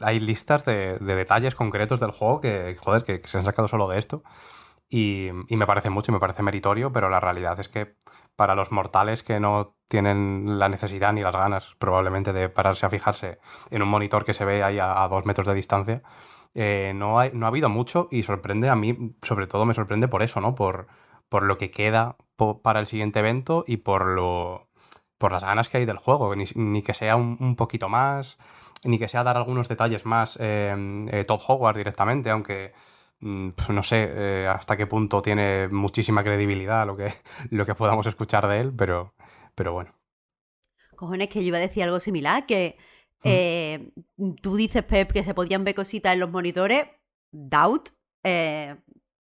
hay 0.00 0.20
listas 0.20 0.64
de, 0.64 0.98
de, 0.98 1.14
detalles 1.14 1.54
concretos 1.54 2.00
del 2.00 2.10
juego 2.10 2.40
que, 2.40 2.76
joder, 2.80 3.02
que, 3.02 3.20
que, 3.20 3.28
se 3.28 3.38
han 3.38 3.44
sacado 3.44 3.68
solo 3.68 3.88
de 3.88 3.98
esto. 3.98 4.22
Y, 4.88 5.28
y 5.48 5.56
me 5.56 5.66
parece 5.66 5.90
mucho, 5.90 6.12
y 6.12 6.14
me 6.14 6.20
parece 6.20 6.42
meritorio, 6.42 6.92
pero 6.92 7.08
la 7.08 7.20
realidad 7.20 7.58
es 7.60 7.68
que 7.68 7.96
para 8.36 8.54
los 8.54 8.72
mortales 8.72 9.22
que 9.22 9.40
no 9.40 9.76
tienen 9.88 10.58
la 10.58 10.68
necesidad 10.68 11.12
ni 11.12 11.22
las 11.22 11.34
ganas 11.34 11.74
probablemente 11.78 12.32
de 12.32 12.48
pararse 12.48 12.86
a 12.86 12.90
fijarse 12.90 13.38
en 13.70 13.82
un 13.82 13.88
monitor 13.88 14.24
que 14.24 14.34
se 14.34 14.44
ve 14.44 14.62
ahí 14.62 14.78
a, 14.78 15.02
a 15.02 15.08
dos 15.08 15.24
metros 15.24 15.46
de 15.46 15.54
distancia, 15.54 16.02
eh, 16.54 16.92
no, 16.94 17.18
hay, 17.18 17.30
no 17.34 17.46
ha 17.46 17.48
habido 17.48 17.68
mucho 17.68 18.08
y 18.10 18.22
sorprende 18.22 18.68
a 18.68 18.76
mí, 18.76 19.16
sobre 19.22 19.46
todo 19.46 19.64
me 19.64 19.74
sorprende 19.74 20.08
por 20.08 20.22
eso, 20.22 20.40
¿no? 20.40 20.54
Por, 20.54 20.86
por 21.28 21.42
lo 21.42 21.58
que 21.58 21.70
queda 21.70 22.16
po 22.36 22.62
para 22.62 22.80
el 22.80 22.86
siguiente 22.86 23.18
evento 23.18 23.64
y 23.66 23.78
por 23.78 24.06
lo 24.06 24.68
por 25.18 25.32
las 25.32 25.44
ganas 25.44 25.68
que 25.68 25.78
hay 25.78 25.86
del 25.86 25.98
juego, 25.98 26.34
ni, 26.36 26.44
ni 26.54 26.82
que 26.82 26.94
sea 26.94 27.16
un, 27.16 27.38
un, 27.40 27.56
poquito 27.56 27.88
más, 27.88 28.38
ni 28.84 28.98
que 28.98 29.08
sea 29.08 29.24
dar 29.24 29.36
algunos 29.36 29.68
detalles 29.68 30.04
más 30.04 30.38
eh, 30.40 30.74
eh, 31.10 31.24
Todd 31.26 31.40
Howard 31.48 31.76
directamente, 31.76 32.30
aunque 32.30 32.72
mm, 33.20 33.50
no 33.70 33.82
sé 33.82 34.10
eh, 34.10 34.46
hasta 34.48 34.76
qué 34.76 34.86
punto 34.86 35.22
tiene 35.22 35.68
muchísima 35.68 36.22
credibilidad 36.22 36.86
lo 36.86 36.96
que, 36.96 37.12
lo 37.50 37.66
que 37.66 37.74
podamos 37.74 38.06
escuchar 38.06 38.48
de 38.48 38.60
él, 38.60 38.72
pero, 38.76 39.14
pero 39.54 39.72
bueno. 39.72 39.94
Cojones, 40.96 41.28
que 41.28 41.40
yo 41.40 41.48
iba 41.48 41.58
a 41.58 41.60
decir 41.60 41.82
algo 41.82 41.98
similar, 42.00 42.46
que 42.46 42.76
eh, 43.24 43.90
tú 44.42 44.54
dices, 44.54 44.84
Pep, 44.84 45.10
que 45.10 45.24
se 45.24 45.34
podían 45.34 45.64
ver 45.64 45.74
cositas 45.74 46.12
en 46.12 46.20
los 46.20 46.30
monitores. 46.30 46.86
Doubt. 47.32 47.88
Eh, 48.22 48.76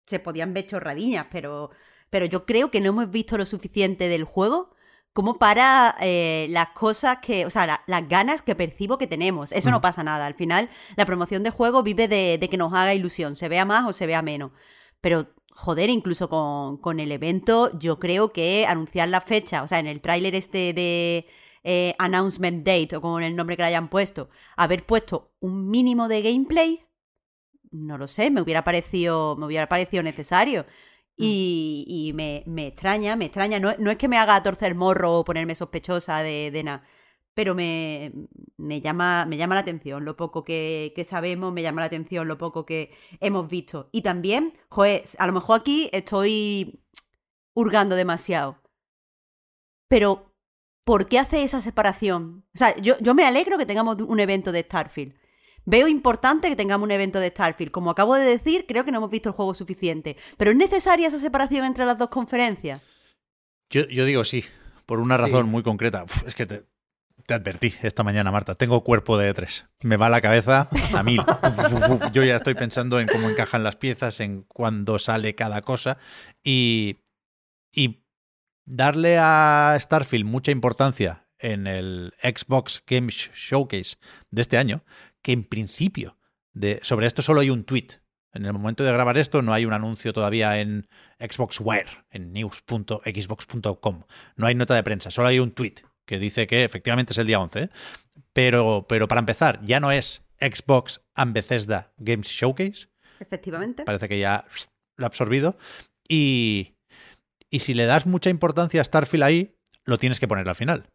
se 0.07 0.21
podían 0.21 0.55
ver 0.55 0.67
chorradillas, 0.67 1.27
pero, 1.31 1.71
pero 2.11 2.27
yo 2.27 2.47
creo 2.47 2.71
que 2.71 2.81
no 2.81 2.91
hemos 2.91 3.11
visto 3.11 3.37
lo 3.37 3.45
suficiente 3.45 4.09
del 4.09 4.25
juego 4.25 4.75
como 5.13 5.39
para 5.39 5.97
eh, 6.01 6.47
las 6.51 6.71
cosas 6.71 7.19
que, 7.19 7.45
o 7.47 7.51
sea, 7.51 7.67
la, 7.67 7.83
las 7.87 8.09
ganas 8.09 8.43
que 8.43 8.55
percibo 8.55 8.99
que 8.99 9.07
tenemos. 9.07 9.53
Eso 9.53 9.71
mm. 9.71 9.73
no 9.73 9.81
pasa 9.81 10.03
nada. 10.05 10.27
Al 10.27 10.35
final, 10.35 10.69
la 10.97 11.07
promoción 11.07 11.43
de 11.43 11.51
juego 11.51 11.83
vive 11.83 12.09
de, 12.09 12.39
de, 12.39 12.49
que 12.49 12.57
nos 12.57 12.73
haga 12.73 12.95
ilusión, 12.95 13.37
se 13.37 13.49
vea 13.49 13.65
más 13.65 13.87
o 13.87 13.93
se 13.93 14.07
vea 14.07 14.23
menos. 14.23 14.53
Pero, 15.01 15.35
joder, 15.51 15.91
incluso 15.91 16.29
con, 16.29 16.79
con 16.79 17.01
el 17.01 17.13
evento, 17.13 17.77
yo 17.79 17.99
creo 17.99 18.33
que 18.33 18.67
anunciar 18.67 19.09
la 19.09 19.21
fecha, 19.21 19.63
o 19.63 19.67
sea, 19.67 19.79
en 19.79 19.87
el 19.87 20.01
tráiler 20.01 20.35
este 20.35 20.73
de 20.73 21.27
eh, 21.65 21.95
announcement 21.99 22.65
date 22.65 22.97
o 22.97 23.01
con 23.01 23.23
el 23.23 23.35
nombre 23.37 23.57
que 23.57 23.63
le 23.63 23.69
hayan 23.69 23.89
puesto, 23.91 24.31
haber 24.57 24.87
puesto 24.87 25.33
un 25.41 25.69
mínimo 25.69 26.09
de 26.09 26.23
gameplay, 26.23 26.87
no 27.71 27.99
lo 27.99 28.07
sé, 28.07 28.31
me 28.31 28.41
hubiera 28.41 28.65
parecido, 28.65 29.37
me 29.37 29.47
hubiera 29.47 29.69
parecido 29.69 30.03
necesario. 30.03 30.65
Y, 31.19 31.85
y 31.89 32.13
me, 32.13 32.45
me, 32.47 32.69
extraña, 32.69 33.17
me 33.17 33.27
extraña. 33.27 33.59
No, 33.59 33.75
no, 33.79 33.91
es 33.91 33.99
que 33.99 34.09
me 34.09 34.19
haga 34.19 34.43
torcer 34.43 34.75
morro 34.75 35.19
o 35.19 35.25
ponerme 35.25 35.55
sospechosa 35.55 36.23
de, 36.23 36.51
de 36.53 36.63
nada, 36.63 36.85
pero 37.35 37.55
me, 37.55 38.13
me, 38.57 38.81
llama, 38.81 39.27
me 39.27 39.37
llama 39.37 39.55
la 39.57 39.63
atención 39.63 40.05
lo 40.05 40.17
poco 40.17 40.45
que, 40.45 40.93
que, 40.95 41.05
sabemos, 41.05 41.53
me 41.53 41.63
llama 41.63 41.81
la 41.83 41.89
atención 41.89 42.29
lo 42.29 42.39
poco 42.39 42.65
que 42.67 42.93
hemos 43.21 43.49
visto. 43.49 43.89
Y 43.93 44.03
también, 44.03 44.55
joder, 44.69 45.05
a 45.19 45.27
lo 45.27 45.33
mejor 45.33 45.61
aquí 45.61 45.91
estoy 45.93 46.85
hurgando 47.55 47.97
demasiado. 47.97 48.59
Pero 49.89 50.35
¿por 50.85 51.07
qué 51.09 51.19
hace 51.19 51.43
esa 51.43 51.61
separación? 51.61 52.47
O 52.55 52.59
sea, 52.59 52.75
yo, 52.77 52.95
yo 53.01 53.15
me 53.15 53.25
alegro 53.25 53.59
que 53.59 53.67
tengamos 53.67 53.97
un 54.01 54.21
evento 54.21 54.53
de 54.53 54.63
Starfield. 54.63 55.15
Veo 55.71 55.87
importante 55.87 56.49
que 56.49 56.57
tengamos 56.57 56.87
un 56.87 56.93
evento 56.93 57.21
de 57.21 57.29
Starfield. 57.29 57.71
Como 57.71 57.91
acabo 57.91 58.15
de 58.15 58.25
decir, 58.25 58.65
creo 58.67 58.87
que 58.87 58.91
no 58.91 58.97
hemos 58.97 59.11
visto 59.11 59.29
el 59.29 59.35
juego 59.35 59.53
suficiente. 59.53 60.17
¿Pero 60.39 60.53
es 60.53 60.57
necesaria 60.57 61.09
esa 61.09 61.19
separación 61.19 61.67
entre 61.67 61.85
las 61.85 61.99
dos 61.99 62.09
conferencias? 62.09 62.81
Yo, 63.69 63.87
yo 63.89 64.07
digo 64.07 64.25
sí, 64.25 64.47
por 64.87 64.99
una 64.99 65.19
razón 65.19 65.45
sí. 65.45 65.51
muy 65.51 65.63
concreta. 65.63 66.05
Uf, 66.05 66.27
es 66.27 66.35
que 66.35 66.47
te, 66.47 66.65
te, 67.27 67.35
advertí 67.35 67.75
esta 67.83 68.03
mañana, 68.03 68.31
Marta. 68.31 68.55
Tengo 68.55 68.83
cuerpo 68.83 69.19
de 69.19 69.35
E3. 69.35 69.67
Me 69.83 69.99
va 69.99 70.09
la 70.09 70.23
cabeza 70.23 70.71
a 70.95 71.03
mil. 71.03 71.21
yo 72.15 72.25
ya 72.25 72.37
estoy 72.37 72.55
pensando 72.55 72.99
en 72.99 73.07
cómo 73.07 73.29
encajan 73.29 73.63
las 73.63 73.77
piezas, 73.77 74.21
en 74.21 74.45
cuándo 74.45 74.99
sale 74.99 75.35
cada 75.35 75.61
cosa. 75.61 75.99
Y, 76.43 76.97
y 77.75 78.07
darle 78.65 79.19
a 79.19 79.77
Starfield 79.79 80.25
mucha 80.25 80.51
importancia 80.51 81.29
en 81.39 81.67
el 81.67 82.15
Xbox 82.23 82.83
Game 82.87 83.11
Showcase 83.11 83.97
de 84.31 84.43
este 84.43 84.59
año, 84.59 84.83
que 85.23 85.33
en 85.33 85.45
principio 85.45 86.19
de, 86.53 86.81
sobre 86.83 87.07
esto 87.07 87.23
solo 87.23 87.41
hay 87.41 87.51
un 87.51 87.65
tweet. 87.65 87.89
En 88.33 88.45
el 88.45 88.53
momento 88.53 88.85
de 88.85 88.93
grabar 88.93 89.17
esto 89.17 89.43
no 89.43 89.53
hay 89.53 89.65
un 89.65 89.73
anuncio 89.73 90.13
todavía 90.13 90.61
en 90.61 90.89
Xbox 91.19 91.61
Wire, 91.61 92.05
en 92.11 92.33
news.xbox.com. 92.33 94.03
No 94.37 94.47
hay 94.47 94.55
nota 94.55 94.75
de 94.75 94.83
prensa, 94.83 95.11
solo 95.11 95.29
hay 95.29 95.39
un 95.39 95.53
tweet 95.53 95.77
que 96.05 96.19
dice 96.19 96.47
que 96.47 96.65
efectivamente 96.65 97.13
es 97.13 97.19
el 97.19 97.27
día 97.27 97.41
11. 97.41 97.61
¿eh? 97.61 97.69
Pero, 98.33 98.87
pero 98.89 99.09
para 99.09 99.21
empezar, 99.21 99.61
ya 99.65 99.81
no 99.81 99.93
es 99.93 100.23
Xbox 100.41 101.03
and 101.15 101.35
Bethesda 101.35 101.93
Games 101.99 102.29
Showcase. 102.29 102.89
Efectivamente. 103.21 103.85
Parece 103.85 104.09
que 104.09 104.19
ya 104.19 104.47
lo 104.97 105.05
ha 105.05 105.09
absorbido. 105.09 105.59
Y, 106.09 106.77
y 107.51 107.61
si 107.61 107.75
le 107.75 107.85
das 107.85 108.07
mucha 108.07 108.31
importancia 108.31 108.81
a 108.81 108.85
Starfield 108.85 109.25
ahí, 109.25 109.59
lo 109.85 109.99
tienes 109.99 110.21
que 110.21 110.29
poner 110.29 110.49
al 110.49 110.55
final. 110.55 110.89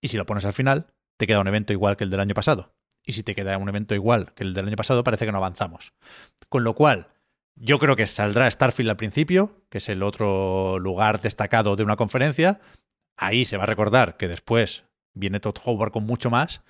Y 0.00 0.08
si 0.08 0.16
lo 0.16 0.26
pones 0.26 0.44
al 0.44 0.52
final, 0.52 0.86
te 1.16 1.26
queda 1.26 1.40
un 1.40 1.48
evento 1.48 1.72
igual 1.72 1.96
que 1.96 2.04
el 2.04 2.10
del 2.10 2.20
año 2.20 2.34
pasado. 2.34 2.74
Y 3.04 3.12
si 3.12 3.22
te 3.22 3.34
queda 3.34 3.58
un 3.58 3.68
evento 3.68 3.94
igual 3.94 4.32
que 4.34 4.44
el 4.44 4.54
del 4.54 4.68
año 4.68 4.76
pasado, 4.76 5.04
parece 5.04 5.26
que 5.26 5.32
no 5.32 5.38
avanzamos. 5.38 5.92
Con 6.48 6.64
lo 6.64 6.74
cual, 6.74 7.08
yo 7.56 7.78
creo 7.78 7.96
que 7.96 8.06
saldrá 8.06 8.50
Starfield 8.50 8.90
al 8.90 8.96
principio, 8.96 9.62
que 9.68 9.78
es 9.78 9.88
el 9.88 10.02
otro 10.02 10.78
lugar 10.78 11.20
destacado 11.20 11.76
de 11.76 11.82
una 11.82 11.96
conferencia. 11.96 12.60
Ahí 13.16 13.44
se 13.44 13.56
va 13.56 13.64
a 13.64 13.66
recordar 13.66 14.16
que 14.16 14.28
después 14.28 14.84
viene 15.14 15.40
Todd 15.40 15.56
Howard 15.64 15.92
con 15.92 16.04
mucho 16.04 16.30
más. 16.30 16.62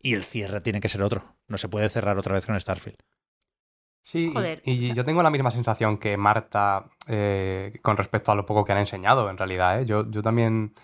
Y 0.00 0.14
el 0.14 0.24
cierre 0.24 0.60
tiene 0.60 0.80
que 0.80 0.88
ser 0.88 1.02
otro. 1.02 1.36
No 1.46 1.58
se 1.58 1.68
puede 1.68 1.88
cerrar 1.88 2.18
otra 2.18 2.34
vez 2.34 2.44
con 2.44 2.60
Starfield. 2.60 2.98
Sí, 4.02 4.32
Joder, 4.32 4.60
y, 4.64 4.72
y 4.72 4.78
o 4.78 4.82
sea... 4.86 4.94
yo 4.96 5.04
tengo 5.04 5.22
la 5.22 5.30
misma 5.30 5.52
sensación 5.52 5.96
que 5.98 6.16
Marta 6.16 6.90
eh, 7.06 7.78
con 7.82 7.96
respecto 7.96 8.32
a 8.32 8.34
lo 8.34 8.44
poco 8.44 8.64
que 8.64 8.72
han 8.72 8.78
enseñado, 8.78 9.30
en 9.30 9.38
realidad. 9.38 9.80
¿eh? 9.80 9.86
Yo, 9.86 10.10
yo 10.10 10.22
también 10.22 10.74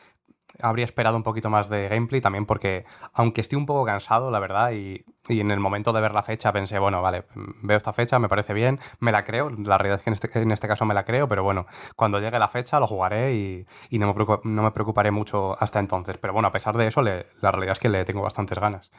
habría 0.61 0.85
esperado 0.85 1.17
un 1.17 1.23
poquito 1.23 1.51
más 1.51 1.69
de 1.69 1.89
gameplay, 1.89 2.21
también 2.21 2.47
porque, 2.47 2.85
aunque 3.13 3.41
estoy 3.41 3.57
un 3.57 3.67
poco 3.67 3.85
cansado, 3.85 4.31
la 4.31 4.39
verdad, 4.41 4.73
y, 4.73 5.05
y, 5.29 5.41
en 5.41 5.51
el 5.51 5.61
momento 5.61 5.93
de 5.93 6.01
ver 6.01 6.13
la 6.13 6.23
fecha 6.23 6.53
pensé, 6.53 6.79
bueno, 6.79 7.03
vale, 7.03 7.25
veo 7.63 7.77
esta 7.77 7.93
fecha, 7.93 8.19
me 8.19 8.29
parece 8.29 8.55
bien, 8.55 8.81
me 9.01 9.13
la 9.13 9.25
creo, 9.25 9.51
la 9.51 9.79
realidad 9.79 9.99
es 9.99 10.05
que 10.05 10.11
en 10.11 10.15
este, 10.15 10.39
en 10.39 10.51
este 10.51 10.69
caso 10.69 10.85
me 10.85 10.95
la 10.95 11.05
creo, 11.05 11.29
pero 11.29 11.43
bueno, 11.43 11.67
cuando 11.97 12.21
llegue 12.21 12.39
la 12.39 12.49
fecha 12.49 12.81
lo 12.81 12.87
jugaré 12.87 13.35
y, 13.35 13.67
y 13.91 13.99
no, 13.99 14.13
me 14.13 14.25
no, 14.45 14.63
me 14.63 14.71
preocuparé 14.73 15.11
mucho 15.11 15.57
hasta 15.61 15.81
entonces. 15.81 16.19
Pero 16.19 16.33
bueno, 16.33 16.49
a 16.49 16.53
pesar 16.53 16.77
de 16.77 16.87
eso, 16.87 17.03
la 17.03 17.25
realidad 17.43 17.73
es 17.73 17.79
que 17.79 17.89
le 17.89 18.05
tengo 18.05 18.23
bastantes 18.23 18.59
ganas 18.59 18.91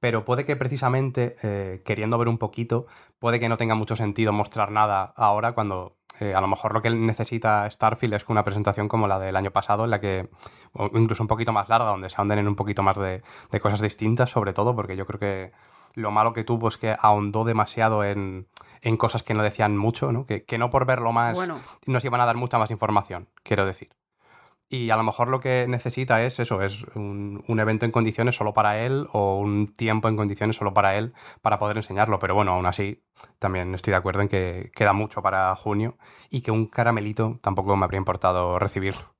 pero 0.00 0.24
puede 0.24 0.44
que 0.44 0.56
precisamente 0.56 1.36
eh, 1.42 1.82
queriendo 1.84 2.18
ver 2.18 2.28
un 2.28 2.38
poquito, 2.38 2.86
puede 3.18 3.40
que 3.40 3.48
no 3.48 3.56
tenga 3.56 3.74
mucho 3.74 3.96
sentido 3.96 4.32
mostrar 4.32 4.70
nada 4.70 5.12
ahora 5.16 5.52
cuando 5.52 5.96
Eh, 6.22 6.36
a 6.36 6.40
lo 6.40 6.46
mejor 6.46 6.72
lo 6.72 6.80
que 6.80 6.90
necesita 6.90 7.68
Starfield 7.68 8.14
es 8.14 8.28
una 8.28 8.44
presentación 8.44 8.86
como 8.86 9.08
la 9.08 9.18
del 9.18 9.34
año 9.34 9.50
pasado, 9.50 9.82
en 9.82 9.90
la 9.90 10.00
que, 10.00 10.28
o 10.72 10.88
incluso 10.96 11.24
un 11.24 11.26
poquito 11.26 11.52
más 11.52 11.68
larga, 11.68 11.88
donde 11.90 12.08
se 12.08 12.16
ahonden 12.16 12.38
en 12.38 12.46
un 12.46 12.54
poquito 12.54 12.84
más 12.84 12.96
de, 12.96 13.22
de 13.50 13.60
cosas 13.60 13.80
distintas, 13.80 14.30
sobre 14.30 14.52
todo, 14.52 14.76
porque 14.76 14.94
yo 14.94 15.04
creo 15.04 15.18
que 15.18 15.52
lo 15.94 16.12
malo 16.12 16.32
que 16.32 16.44
tuvo 16.44 16.68
es 16.68 16.76
que 16.76 16.94
ahondó 16.96 17.42
demasiado 17.42 18.04
en, 18.04 18.46
en 18.82 18.96
cosas 18.96 19.24
que 19.24 19.34
no 19.34 19.42
decían 19.42 19.76
mucho, 19.76 20.12
¿no? 20.12 20.24
Que, 20.24 20.44
que 20.44 20.58
no 20.58 20.70
por 20.70 20.86
verlo 20.86 21.10
más 21.10 21.34
Bueno. 21.34 21.58
nos 21.86 22.04
iban 22.04 22.20
a 22.20 22.26
dar 22.26 22.36
mucha 22.36 22.56
más 22.56 22.70
información, 22.70 23.28
quiero 23.42 23.66
decir. 23.66 23.88
Y 24.74 24.88
a 24.88 24.96
lo 24.96 25.02
mejor 25.02 25.28
lo 25.28 25.38
que 25.38 25.66
necesita 25.68 26.24
es 26.24 26.40
eso, 26.40 26.62
es 26.62 26.82
un, 26.94 27.44
un 27.46 27.60
evento 27.60 27.84
en 27.84 27.92
condiciones 27.92 28.36
solo 28.36 28.54
para 28.54 28.82
él 28.82 29.06
o 29.12 29.38
un 29.38 29.66
tiempo 29.66 30.08
en 30.08 30.16
condiciones 30.16 30.56
solo 30.56 30.72
para 30.72 30.96
él 30.96 31.12
para 31.42 31.58
poder 31.58 31.76
enseñarlo. 31.76 32.18
Pero 32.18 32.34
bueno, 32.34 32.52
aún 32.52 32.64
así, 32.64 33.02
también 33.38 33.74
estoy 33.74 33.90
de 33.90 33.98
acuerdo 33.98 34.22
en 34.22 34.28
que 34.28 34.70
queda 34.74 34.94
mucho 34.94 35.20
para 35.20 35.54
junio 35.56 35.98
y 36.30 36.40
que 36.40 36.50
un 36.52 36.64
caramelito 36.64 37.38
tampoco 37.42 37.76
me 37.76 37.84
habría 37.84 37.98
importado 37.98 38.58
recibirlo. 38.58 39.14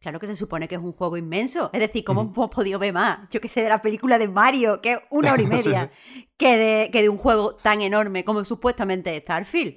Claro 0.00 0.18
que 0.18 0.26
se 0.26 0.34
supone 0.34 0.66
que 0.66 0.74
es 0.74 0.80
un 0.80 0.94
juego 0.94 1.16
inmenso. 1.16 1.70
Es 1.72 1.78
decir, 1.78 2.02
¿cómo 2.02 2.22
hemos 2.22 2.50
podido 2.50 2.80
ver 2.80 2.92
más? 2.92 3.20
Yo 3.30 3.40
que 3.40 3.48
sé, 3.48 3.62
de 3.62 3.68
la 3.68 3.80
película 3.80 4.18
de 4.18 4.26
Mario, 4.26 4.80
que 4.80 4.94
es 4.94 4.98
una 5.10 5.32
hora 5.32 5.42
y 5.42 5.46
Sí, 5.46 5.52
media, 5.52 5.90
que, 6.36 6.56
de, 6.56 6.90
que 6.90 7.02
de 7.02 7.08
un 7.08 7.18
juego 7.18 7.54
tan 7.54 7.82
enorme 7.82 8.24
como 8.24 8.42
supuestamente 8.42 9.16
Starfield. 9.20 9.76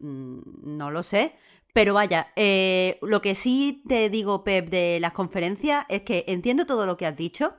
Mm, 0.00 0.40
No 0.76 0.90
lo 0.90 1.04
sé. 1.04 1.36
Pero 1.72 1.94
vaya, 1.94 2.32
eh, 2.36 2.98
lo 3.02 3.20
que 3.20 3.34
sí 3.34 3.84
te 3.88 4.10
digo, 4.10 4.44
Pep, 4.44 4.68
de 4.70 4.98
las 5.00 5.12
conferencias 5.12 5.84
es 5.88 6.02
que 6.02 6.24
entiendo 6.28 6.66
todo 6.66 6.86
lo 6.86 6.96
que 6.96 7.06
has 7.06 7.16
dicho. 7.16 7.54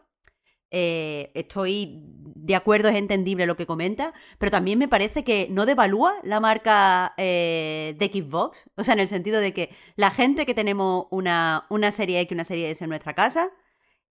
Eh, 0.74 1.32
estoy 1.36 2.00
de 2.42 2.56
acuerdo, 2.56 2.90
es 2.90 2.96
entendible 2.96 3.46
lo 3.46 3.58
que 3.58 3.66
comenta, 3.66 4.14
pero 4.40 4.52
también 4.52 4.80
me 4.80 4.88
parece 4.88 5.24
que 5.24 5.48
no 5.52 5.66
devalúa 5.66 6.16
la 6.24 6.40
marca 6.40 7.14
eh, 7.18 7.96
de 7.98 8.06
Xbox. 8.08 8.70
O 8.76 8.84
sea, 8.84 8.94
en 8.94 9.02
el 9.02 9.08
sentido 9.08 9.40
de 9.40 9.54
que 9.54 9.70
la 9.96 10.12
gente 10.12 10.46
que 10.46 10.54
tenemos 10.54 11.08
una, 11.12 11.68
una 11.70 11.92
serie 11.92 12.20
X 12.22 12.32
y 12.32 12.34
una 12.34 12.44
serie 12.44 12.72
S 12.72 12.84
en 12.84 12.90
nuestra 12.90 13.14
casa, 13.14 13.52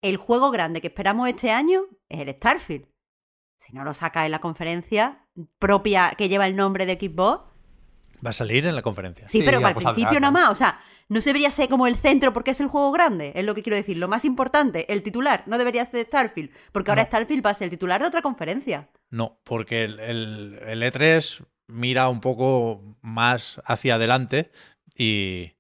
el 0.03 0.17
juego 0.17 0.51
grande 0.51 0.81
que 0.81 0.89
esperamos 0.89 1.29
este 1.29 1.51
año 1.51 1.83
es 2.09 2.21
el 2.21 2.31
Starfield. 2.35 2.87
Si 3.57 3.73
no 3.75 3.85
lo 3.85 3.95
sacas 3.95 4.25
en 4.25 4.31
la 4.31 4.41
conferencia 4.41 5.27
propia 5.59 6.15
que 6.17 6.29
lleva 6.29 6.47
el 6.47 6.57
nombre 6.57 6.87
de 6.87 6.95
Xbox, 6.95 7.48
Va 8.25 8.31
a 8.31 8.33
salir 8.33 8.67
en 8.67 8.75
la 8.75 8.83
conferencia. 8.83 9.29
Sí, 9.29 9.39
Sí, 9.39 9.45
pero 9.45 9.61
saldrá, 9.61 9.75
principio 9.95 10.21
nada 10.21 10.31
más. 10.31 10.51
O 10.51 10.55
sea, 10.55 10.81
no 11.09 11.21
se 11.21 11.31
debería 11.31 11.51
ser 11.51 11.69
como 11.69 11.87
el 11.87 11.97
centro 11.97 12.33
porque 12.33 12.51
es 12.51 12.61
el 12.61 12.67
juego 12.69 12.91
grande. 12.93 13.33
Es 13.35 13.45
lo 13.45 13.55
que 13.55 13.63
quiero 13.63 13.77
decir. 13.77 13.97
Lo 13.97 14.09
más 14.09 14.25
importante, 14.25 14.93
el 14.93 15.03
titular, 15.03 15.45
no 15.47 15.57
debería 15.59 15.87
ser 15.87 16.07
Starfield. 16.07 16.51
Porque 16.73 16.91
ahora 16.91 17.03
No. 17.03 17.07
Starfield 17.09 17.45
va 17.47 17.51
a 17.51 17.55
ser 17.55 17.67
el 17.67 17.71
titular 17.71 18.01
de 18.01 18.09
otra 18.09 18.23
conferencia. 18.23 18.89
No, 19.11 19.41
porque 19.45 19.85
el, 19.85 20.01
el- 20.01 20.59
el 20.67 20.83
E3 20.83 21.45
mira 21.69 22.09
un 22.09 22.21
poco 22.21 22.83
más 23.03 23.61
hacia 23.65 23.95
adelante 23.97 24.51
y, 24.97 25.53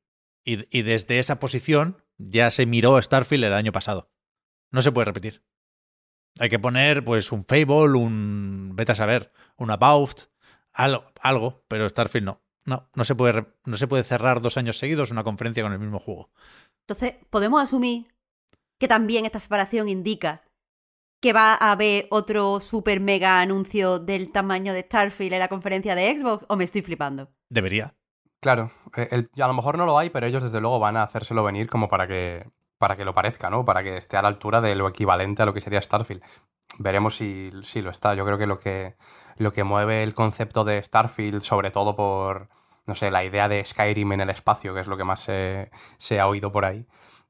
y- 0.44 0.64
y 0.76 0.82
desde 0.82 1.18
esa 1.18 1.38
posición 1.38 2.02
ya 2.18 2.50
se 2.50 2.66
miró 2.66 3.00
Starfield 3.00 3.44
el 3.44 3.52
año 3.52 3.72
pasado. 3.72 4.10
No 4.72 4.82
se 4.82 4.90
puede 4.92 5.04
repetir. 5.06 5.42
Hay 6.40 6.48
que 6.48 6.58
poner 6.58 7.04
pues 7.04 7.32
un 7.32 7.44
Fable, 7.44 7.98
un 7.98 8.72
vete 8.74 8.92
a 8.92 8.94
saber, 8.96 9.32
un 9.56 9.70
About, 9.70 10.22
algo, 10.72 11.04
algo, 11.20 11.64
pero 11.68 11.88
Starfield 11.88 12.26
no. 12.26 12.42
No, 12.68 12.86
no 12.94 13.04
se 13.04 13.14
puede, 13.14 13.46
no 13.64 13.76
se 13.78 13.88
puede 13.88 14.04
cerrar 14.04 14.42
dos 14.42 14.58
años 14.58 14.78
seguidos 14.78 15.10
una 15.10 15.24
conferencia 15.24 15.62
con 15.62 15.72
el 15.72 15.78
mismo 15.78 15.98
juego. 15.98 16.28
Entonces, 16.86 17.14
podemos 17.30 17.62
asumir 17.62 18.08
que 18.78 18.88
también 18.88 19.24
esta 19.24 19.40
separación 19.40 19.88
indica 19.88 20.42
que 21.22 21.32
va 21.32 21.54
a 21.54 21.72
haber 21.72 22.06
otro 22.10 22.60
super 22.60 23.00
mega 23.00 23.40
anuncio 23.40 23.98
del 23.98 24.30
tamaño 24.30 24.74
de 24.74 24.82
Starfield 24.82 25.32
en 25.32 25.38
la 25.40 25.48
conferencia 25.48 25.94
de 25.94 26.16
Xbox 26.16 26.44
o 26.48 26.56
me 26.56 26.64
estoy 26.64 26.82
flipando. 26.82 27.30
Debería. 27.48 27.94
Claro, 28.40 28.70
eh, 28.96 29.08
el- 29.10 29.30
a 29.42 29.48
lo 29.48 29.54
mejor 29.54 29.78
no 29.78 29.86
lo 29.86 29.98
hay, 29.98 30.10
pero 30.10 30.26
ellos 30.26 30.42
desde 30.42 30.60
luego 30.60 30.78
van 30.78 30.96
a 30.96 31.02
hacérselo 31.04 31.42
venir 31.42 31.68
como 31.70 31.88
para 31.88 32.06
que, 32.06 32.48
para 32.78 32.96
que 32.96 33.04
lo 33.06 33.14
parezca, 33.14 33.48
¿no? 33.50 33.64
Para 33.64 33.82
que 33.82 33.96
esté 33.96 34.16
a 34.18 34.22
la 34.22 34.28
altura 34.28 34.60
de 34.60 34.74
lo 34.76 34.86
equivalente 34.88 35.42
a 35.42 35.46
lo 35.46 35.54
que 35.54 35.60
sería 35.62 35.80
Starfield. 35.82 36.22
Veremos 36.78 37.16
si, 37.16 37.50
si 37.64 37.80
lo 37.82 37.90
está. 37.90 38.14
Yo 38.14 38.24
creo 38.26 38.36
que 38.38 38.46
lo 38.46 38.60
que 38.60 38.94
lo 39.38 39.52
que 39.52 39.62
mueve 39.64 40.02
el 40.02 40.14
concepto 40.14 40.64
de 40.64 40.82
Starfield, 40.82 41.42
sobre 41.42 41.70
todo 41.70 41.94
por, 41.96 42.48
no 42.88 42.94
sé, 42.96 43.10
la 43.12 43.24
idea 43.24 43.48
de 43.48 43.64
Skyrim 43.64 44.10
en 44.12 44.20
el 44.22 44.30
espacio, 44.30 44.74
que 44.74 44.80
es 44.80 44.86
lo 44.88 44.96
que 44.96 45.04
más 45.04 45.20
se, 45.20 45.70
se 45.98 46.18
ha 46.18 46.26
oído 46.26 46.50
por 46.50 46.64
ahí, 46.64 46.86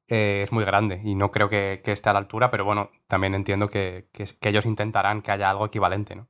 eh, 0.06 0.40
es 0.42 0.52
muy 0.52 0.64
grande 0.64 1.02
y 1.04 1.14
no 1.14 1.30
creo 1.30 1.50
que, 1.50 1.82
que 1.84 1.92
esté 1.92 2.08
a 2.08 2.14
la 2.14 2.20
altura, 2.20 2.50
pero 2.50 2.64
bueno, 2.64 2.90
también 3.08 3.34
entiendo 3.34 3.68
que, 3.68 4.08
que- 4.12 4.24
que 4.40 4.48
ellos 4.48 4.64
intentarán 4.64 5.20
que 5.20 5.32
haya 5.32 5.50
algo 5.50 5.66
equivalente, 5.66 6.16
¿no? 6.16 6.28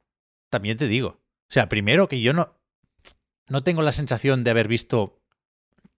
También 0.51 0.77
te 0.77 0.89
digo. 0.89 1.09
O 1.11 1.51
sea, 1.53 1.69
primero 1.69 2.09
que 2.09 2.21
yo 2.21 2.33
no, 2.33 2.57
no 3.49 3.63
tengo 3.63 3.83
la 3.83 3.93
sensación 3.93 4.43
de 4.43 4.51
haber 4.51 4.67
visto 4.67 5.21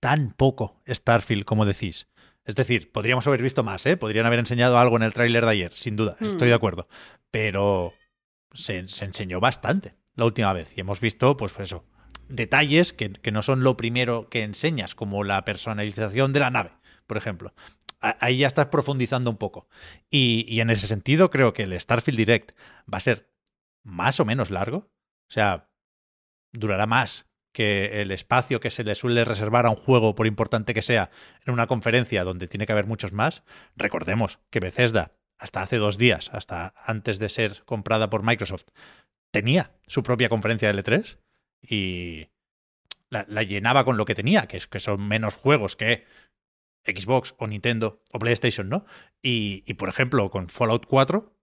tan 0.01 0.33
poco 0.33 0.81
Starfield 0.89 1.45
como 1.45 1.65
decís. 1.67 2.09
Es 2.45 2.55
decir, 2.57 2.91
podríamos 2.91 3.27
haber 3.27 3.43
visto 3.43 3.63
más, 3.63 3.85
¿eh? 3.87 3.97
Podrían 3.97 4.27
haber 4.27 4.39
enseñado 4.41 4.79
algo 4.79 4.97
en 4.97 5.03
el 5.03 5.13
tráiler 5.15 5.45
de 5.45 5.51
ayer, 5.53 5.73
sin 5.73 5.97
duda, 5.97 6.17
Hmm. 6.21 6.25
estoy 6.27 6.49
de 6.49 6.55
acuerdo. 6.55 6.89
Pero 7.31 7.93
se, 8.53 8.89
se 8.89 9.05
enseñó 9.05 9.41
bastante 9.41 9.95
la 10.15 10.25
última 10.25 10.53
vez 10.53 10.77
y 10.77 10.81
hemos 10.81 11.01
visto, 11.01 11.37
pues 11.37 11.59
eso, 11.61 11.85
detalles 12.31 12.93
que, 12.93 13.11
no 13.31 13.43
son 13.43 13.63
lo 13.63 13.77
primero 13.77 14.29
que 14.29 14.43
enseñas, 14.43 14.95
como 14.95 15.25
la 15.25 15.45
personalización 15.45 16.33
de 16.33 16.41
la 16.41 16.51
nave, 16.51 16.73
por 17.07 17.17
ejemplo. 17.17 17.53
Ahí 18.01 18.39
ya 18.39 18.47
estás 18.47 18.67
profundizando 18.67 19.29
un 19.29 19.37
poco. 19.37 19.69
Y, 20.09 20.47
y 20.49 20.61
en 20.61 20.71
ese 20.71 20.87
sentido 20.87 21.31
creo 21.31 21.53
que 21.53 21.65
el 21.65 21.79
Starfield 21.79 22.17
Direct 22.17 22.53
va 22.93 22.99
a 22.99 23.01
ser 23.01 23.31
más 23.83 24.21
o 24.21 24.25
menos 24.25 24.51
largo. 24.51 24.91
O 25.29 25.33
sea, 25.33 25.69
durará 26.53 26.87
más 26.87 27.27
que 27.53 28.01
el 28.01 28.11
espacio 28.11 28.61
que 28.61 28.71
se 28.71 28.85
le 28.85 28.95
suele 28.95 29.25
reservar 29.25 29.67
a 29.67 29.71
un 29.71 29.77
juego, 29.77 30.15
por 30.15 30.27
importante 30.27 30.73
que 30.73 30.83
sea, 30.83 31.11
en 31.45 31.53
una 31.53 31.67
conferencia 31.67 32.25
donde 32.25 32.49
tiene 32.49 32.67
que 32.67 32.73
haber 32.73 32.87
muchos 32.87 33.13
más. 33.13 33.43
Recordemos 33.77 34.39
que 34.51 34.61
Bethesda, 34.61 35.13
hasta 35.39 35.63
hace 35.63 35.77
dos 35.77 35.99
días, 35.99 36.31
hasta 36.33 36.75
antes 36.85 37.19
de 37.19 37.29
ser 37.29 37.63
comprada 37.65 38.09
por 38.09 38.23
Microsoft, 38.23 38.67
tenía 39.33 39.73
su 39.87 40.03
propia 40.03 40.29
conferencia 40.29 40.73
de 40.73 40.83
L3 40.83 41.19
y 41.63 42.29
la, 43.09 43.27
la 43.29 43.43
llenaba 43.43 43.85
con 43.85 43.97
lo 43.97 44.05
que 44.05 44.15
tenía, 44.15 44.47
que, 44.47 44.57
es, 44.57 44.67
que 44.67 44.81
son 44.81 45.07
menos 45.07 45.35
juegos 45.35 45.77
que 45.77 46.05
Xbox 46.85 47.35
o 47.39 47.47
Nintendo 47.47 48.03
o 48.13 48.19
PlayStation, 48.19 48.69
¿no? 48.69 48.85
Y, 49.23 49.65
y, 49.67 49.75
por 49.75 49.89
ejemplo, 49.89 50.31
con 50.31 50.49
Fallout 50.49 50.87
4 50.87 51.37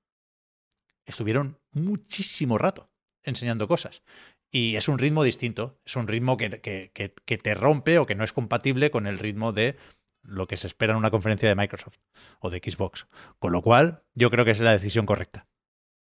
estuvieron 1.05 1.59
muchísimo 1.71 2.57
rato 2.57 2.89
enseñando 3.23 3.67
cosas. 3.67 4.03
Y 4.49 4.75
es 4.77 4.87
un 4.87 4.97
ritmo 4.97 5.23
distinto, 5.23 5.79
es 5.85 5.95
un 5.95 6.07
ritmo 6.07 6.37
que, 6.37 6.61
que, 6.61 6.91
que, 6.93 7.13
que 7.13 7.37
te 7.37 7.53
rompe 7.53 7.99
o 7.99 8.05
que 8.05 8.15
no 8.15 8.23
es 8.23 8.33
compatible 8.33 8.91
con 8.91 9.05
el 9.05 9.19
ritmo 9.19 9.51
de 9.51 9.77
lo 10.23 10.47
que 10.47 10.57
se 10.57 10.67
espera 10.67 10.93
en 10.93 10.97
una 10.97 11.11
conferencia 11.11 11.49
de 11.49 11.55
Microsoft 11.55 11.97
o 12.39 12.49
de 12.49 12.59
Xbox. 12.59 13.07
Con 13.39 13.51
lo 13.51 13.61
cual, 13.61 14.03
yo 14.13 14.29
creo 14.29 14.45
que 14.45 14.51
es 14.51 14.59
la 14.59 14.71
decisión 14.71 15.05
correcta. 15.05 15.47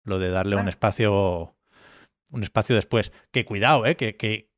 Lo 0.04 0.20
de 0.20 0.30
darle 0.30 0.56
un 0.56 0.70
espacio. 0.70 1.55
Un 2.32 2.44
espacio 2.44 2.76
después. 2.76 3.12
Que 3.32 3.46
cuidado, 3.46 3.86
¿eh? 3.86 3.96
Que, 3.96 4.16
que, 4.16 4.52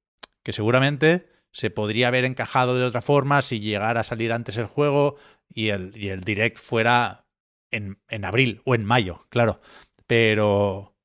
que 0.43 0.53
seguramente 0.53 1.29
se 1.51 1.69
podría 1.69 2.09
haber 2.09 2.25
encajado 2.25 2.77
de 2.77 2.85
otra 2.85 3.01
forma 3.01 3.41
si 3.41 3.59
llegara 3.59 4.01
a 4.01 4.03
salir 4.03 4.31
antes 4.31 4.57
el 4.57 4.67
juego 4.67 5.17
y 5.49 5.69
el, 5.69 5.91
y 5.95 6.09
el 6.09 6.21
direct 6.21 6.57
fuera 6.57 7.25
en, 7.71 7.99
en 8.09 8.25
abril 8.25 8.61
o 8.65 8.75
en 8.75 8.85
mayo, 8.85 9.25
claro. 9.29 9.59
Pero 10.05 10.95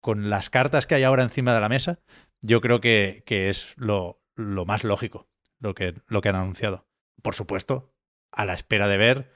con 0.00 0.30
las 0.30 0.50
cartas 0.50 0.86
que 0.86 0.94
hay 0.94 1.02
ahora 1.02 1.22
encima 1.22 1.54
de 1.54 1.60
la 1.60 1.68
mesa, 1.68 2.00
yo 2.40 2.60
creo 2.60 2.80
que, 2.80 3.22
que 3.26 3.50
es 3.50 3.74
lo, 3.76 4.22
lo 4.34 4.64
más 4.64 4.84
lógico 4.84 5.28
lo 5.60 5.74
que, 5.74 5.94
lo 6.08 6.20
que 6.20 6.30
han 6.30 6.36
anunciado. 6.36 6.86
Por 7.22 7.34
supuesto, 7.34 7.92
a 8.32 8.44
la 8.44 8.54
espera 8.54 8.88
de 8.88 8.96
ver 8.96 9.32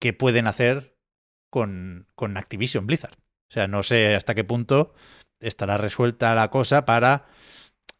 qué 0.00 0.12
pueden 0.12 0.46
hacer 0.46 0.98
con, 1.50 2.08
con 2.14 2.36
Activision 2.36 2.86
Blizzard. 2.86 3.16
O 3.50 3.52
sea, 3.52 3.68
no 3.68 3.82
sé 3.82 4.14
hasta 4.14 4.34
qué 4.34 4.44
punto 4.44 4.94
estará 5.42 5.76
resuelta 5.76 6.34
la 6.34 6.50
cosa 6.50 6.84
para 6.84 7.26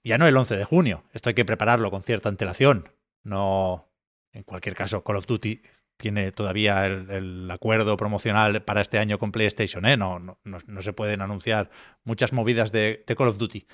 ya 0.05 0.19
no 0.19 0.27
el 0.27 0.37
11 0.37 0.57
de 0.57 0.65
junio. 0.65 1.05
Esto 1.13 1.31
hay 1.31 1.35
que 1.35 1.45
prepararlo 1.45 1.91
con 1.91 2.03
cierta 2.03 2.29
antelación. 2.29 2.89
No, 3.23 3.93
en 4.33 4.43
cualquier 4.43 4.75
caso, 4.75 5.05
Call 5.05 5.17
of 5.17 5.27
Duty 5.27 5.63
tiene 5.97 6.33
todavía 6.33 6.85
el, 6.87 7.11
el 7.11 7.51
acuerdo 7.51 7.97
promocional 7.97 8.65
para 8.65 8.81
este 8.81 8.99
año 8.99 9.19
con 9.19 9.31
PlayStation, 9.31 9.87
¿eh? 9.87 9.97
No, 9.97 10.19
no, 10.19 10.41
no, 10.43 10.59
no 10.67 10.83
se 10.83 10.93
pueden 10.93 11.21
anunciar 11.21 11.71
muchas 12.05 12.33
movidas 12.33 12.73
de, 12.73 13.05
de, 13.07 13.17
Call 13.17 13.29
of 13.29 13.39
Duty. 13.39 13.67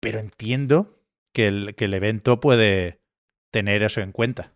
Pero 0.00 0.18
entiendo 0.18 1.02
que 1.34 1.48
el, 1.48 1.74
que 1.74 1.84
el 1.84 1.94
evento 1.94 2.40
puede 2.40 3.02
tener 3.52 3.82
eso 3.82 4.00
en 4.00 4.12
cuenta. 4.12 4.54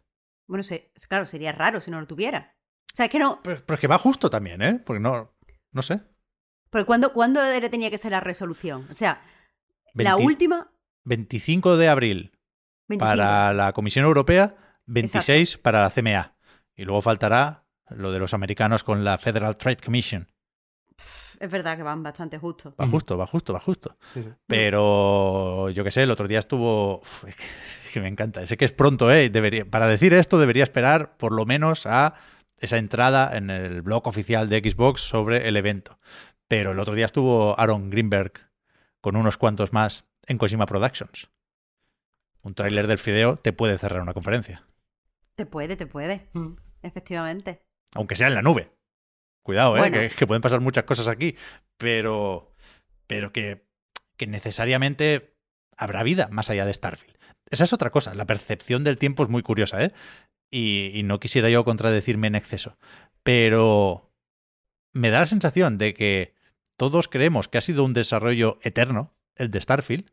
Bueno, 0.48 0.62
se, 0.62 0.90
claro, 1.08 1.26
sería 1.26 1.52
raro 1.52 1.80
si 1.80 1.90
no 1.90 2.00
lo 2.00 2.06
tuviera. 2.06 2.56
O 2.92 2.96
sea, 2.96 3.06
es 3.06 3.12
que 3.12 3.18
no. 3.18 3.40
Pero, 3.42 3.62
pero 3.66 3.74
es 3.74 3.80
que 3.80 3.88
va 3.88 3.98
justo 3.98 4.30
también, 4.30 4.62
¿eh? 4.62 4.80
Porque 4.84 5.00
no, 5.00 5.34
no 5.72 5.82
sé. 5.82 6.00
Pero 6.72 6.86
¿cuándo, 6.86 7.12
¿cuándo 7.12 7.40
tenía 7.70 7.90
que 7.90 7.98
ser 7.98 8.12
la 8.12 8.20
resolución? 8.20 8.86
O 8.90 8.94
sea, 8.94 9.20
20, 9.92 10.04
la 10.04 10.16
última. 10.16 10.72
25 11.04 11.76
de 11.76 11.88
abril 11.88 12.32
25. 12.88 12.98
para 12.98 13.52
la 13.52 13.74
Comisión 13.74 14.06
Europea, 14.06 14.56
26 14.86 15.50
Exacto. 15.50 15.62
para 15.62 15.82
la 15.82 15.90
CMA. 15.90 16.34
Y 16.74 16.84
luego 16.84 17.02
faltará 17.02 17.66
lo 17.90 18.10
de 18.10 18.18
los 18.18 18.32
americanos 18.32 18.84
con 18.84 19.04
la 19.04 19.18
Federal 19.18 19.58
Trade 19.58 19.76
Commission. 19.84 20.26
Es 21.38 21.50
verdad 21.50 21.76
que 21.76 21.82
van 21.82 22.02
bastante 22.02 22.38
justo. 22.38 22.74
Va 22.80 22.88
justo, 22.88 23.18
va 23.18 23.26
justo, 23.26 23.52
va 23.52 23.60
justo. 23.60 23.98
Sí, 24.14 24.22
sí. 24.22 24.30
Pero 24.46 25.68
yo 25.70 25.84
qué 25.84 25.90
sé, 25.90 26.04
el 26.04 26.10
otro 26.10 26.26
día 26.26 26.38
estuvo. 26.38 27.00
Uf, 27.00 27.24
que, 27.92 28.00
me 28.00 28.08
encanta. 28.08 28.46
Sé 28.46 28.56
que 28.56 28.64
es 28.64 28.72
pronto, 28.72 29.12
¿eh? 29.12 29.28
Debería, 29.28 29.66
para 29.66 29.86
decir 29.88 30.14
esto, 30.14 30.38
debería 30.38 30.62
esperar 30.62 31.18
por 31.18 31.32
lo 31.32 31.44
menos 31.44 31.84
a 31.84 32.14
esa 32.56 32.78
entrada 32.78 33.36
en 33.36 33.50
el 33.50 33.82
blog 33.82 34.06
oficial 34.06 34.48
de 34.48 34.60
Xbox 34.60 35.02
sobre 35.02 35.48
el 35.48 35.56
evento. 35.56 35.98
Pero 36.52 36.72
el 36.72 36.80
otro 36.80 36.94
día 36.94 37.06
estuvo 37.06 37.58
Aaron 37.58 37.88
Greenberg 37.88 38.34
con 39.00 39.16
unos 39.16 39.38
cuantos 39.38 39.72
más 39.72 40.04
en 40.26 40.36
Kojima 40.36 40.66
Productions. 40.66 41.30
Un 42.42 42.52
tráiler 42.52 42.86
del 42.88 42.98
fideo 42.98 43.36
te 43.36 43.54
puede 43.54 43.78
cerrar 43.78 44.02
una 44.02 44.12
conferencia. 44.12 44.62
Te 45.34 45.46
puede, 45.46 45.76
te 45.76 45.86
puede. 45.86 46.28
Mm. 46.34 46.56
Efectivamente. 46.82 47.62
Aunque 47.94 48.16
sea 48.16 48.28
en 48.28 48.34
la 48.34 48.42
nube. 48.42 48.70
Cuidado, 49.42 49.76
¿eh? 49.76 49.78
Bueno. 49.78 49.98
Que, 49.98 50.10
que 50.10 50.26
pueden 50.26 50.42
pasar 50.42 50.60
muchas 50.60 50.84
cosas 50.84 51.08
aquí. 51.08 51.36
Pero, 51.78 52.52
pero 53.06 53.32
que, 53.32 53.66
que 54.18 54.26
necesariamente 54.26 55.38
habrá 55.78 56.02
vida 56.02 56.28
más 56.30 56.50
allá 56.50 56.66
de 56.66 56.74
Starfield. 56.74 57.16
Esa 57.48 57.64
es 57.64 57.72
otra 57.72 57.88
cosa. 57.88 58.14
La 58.14 58.26
percepción 58.26 58.84
del 58.84 58.98
tiempo 58.98 59.22
es 59.22 59.30
muy 59.30 59.42
curiosa, 59.42 59.82
¿eh? 59.82 59.94
Y, 60.50 60.90
y 60.92 61.02
no 61.02 61.18
quisiera 61.18 61.48
yo 61.48 61.64
contradecirme 61.64 62.26
en 62.26 62.34
exceso. 62.34 62.76
Pero 63.22 64.12
me 64.92 65.08
da 65.08 65.20
la 65.20 65.26
sensación 65.26 65.78
de 65.78 65.94
que 65.94 66.41
todos 66.82 67.06
creemos 67.06 67.46
que 67.46 67.58
ha 67.58 67.60
sido 67.60 67.84
un 67.84 67.94
desarrollo 67.94 68.58
eterno, 68.60 69.14
el 69.36 69.52
de 69.52 69.60
Starfield, 69.60 70.10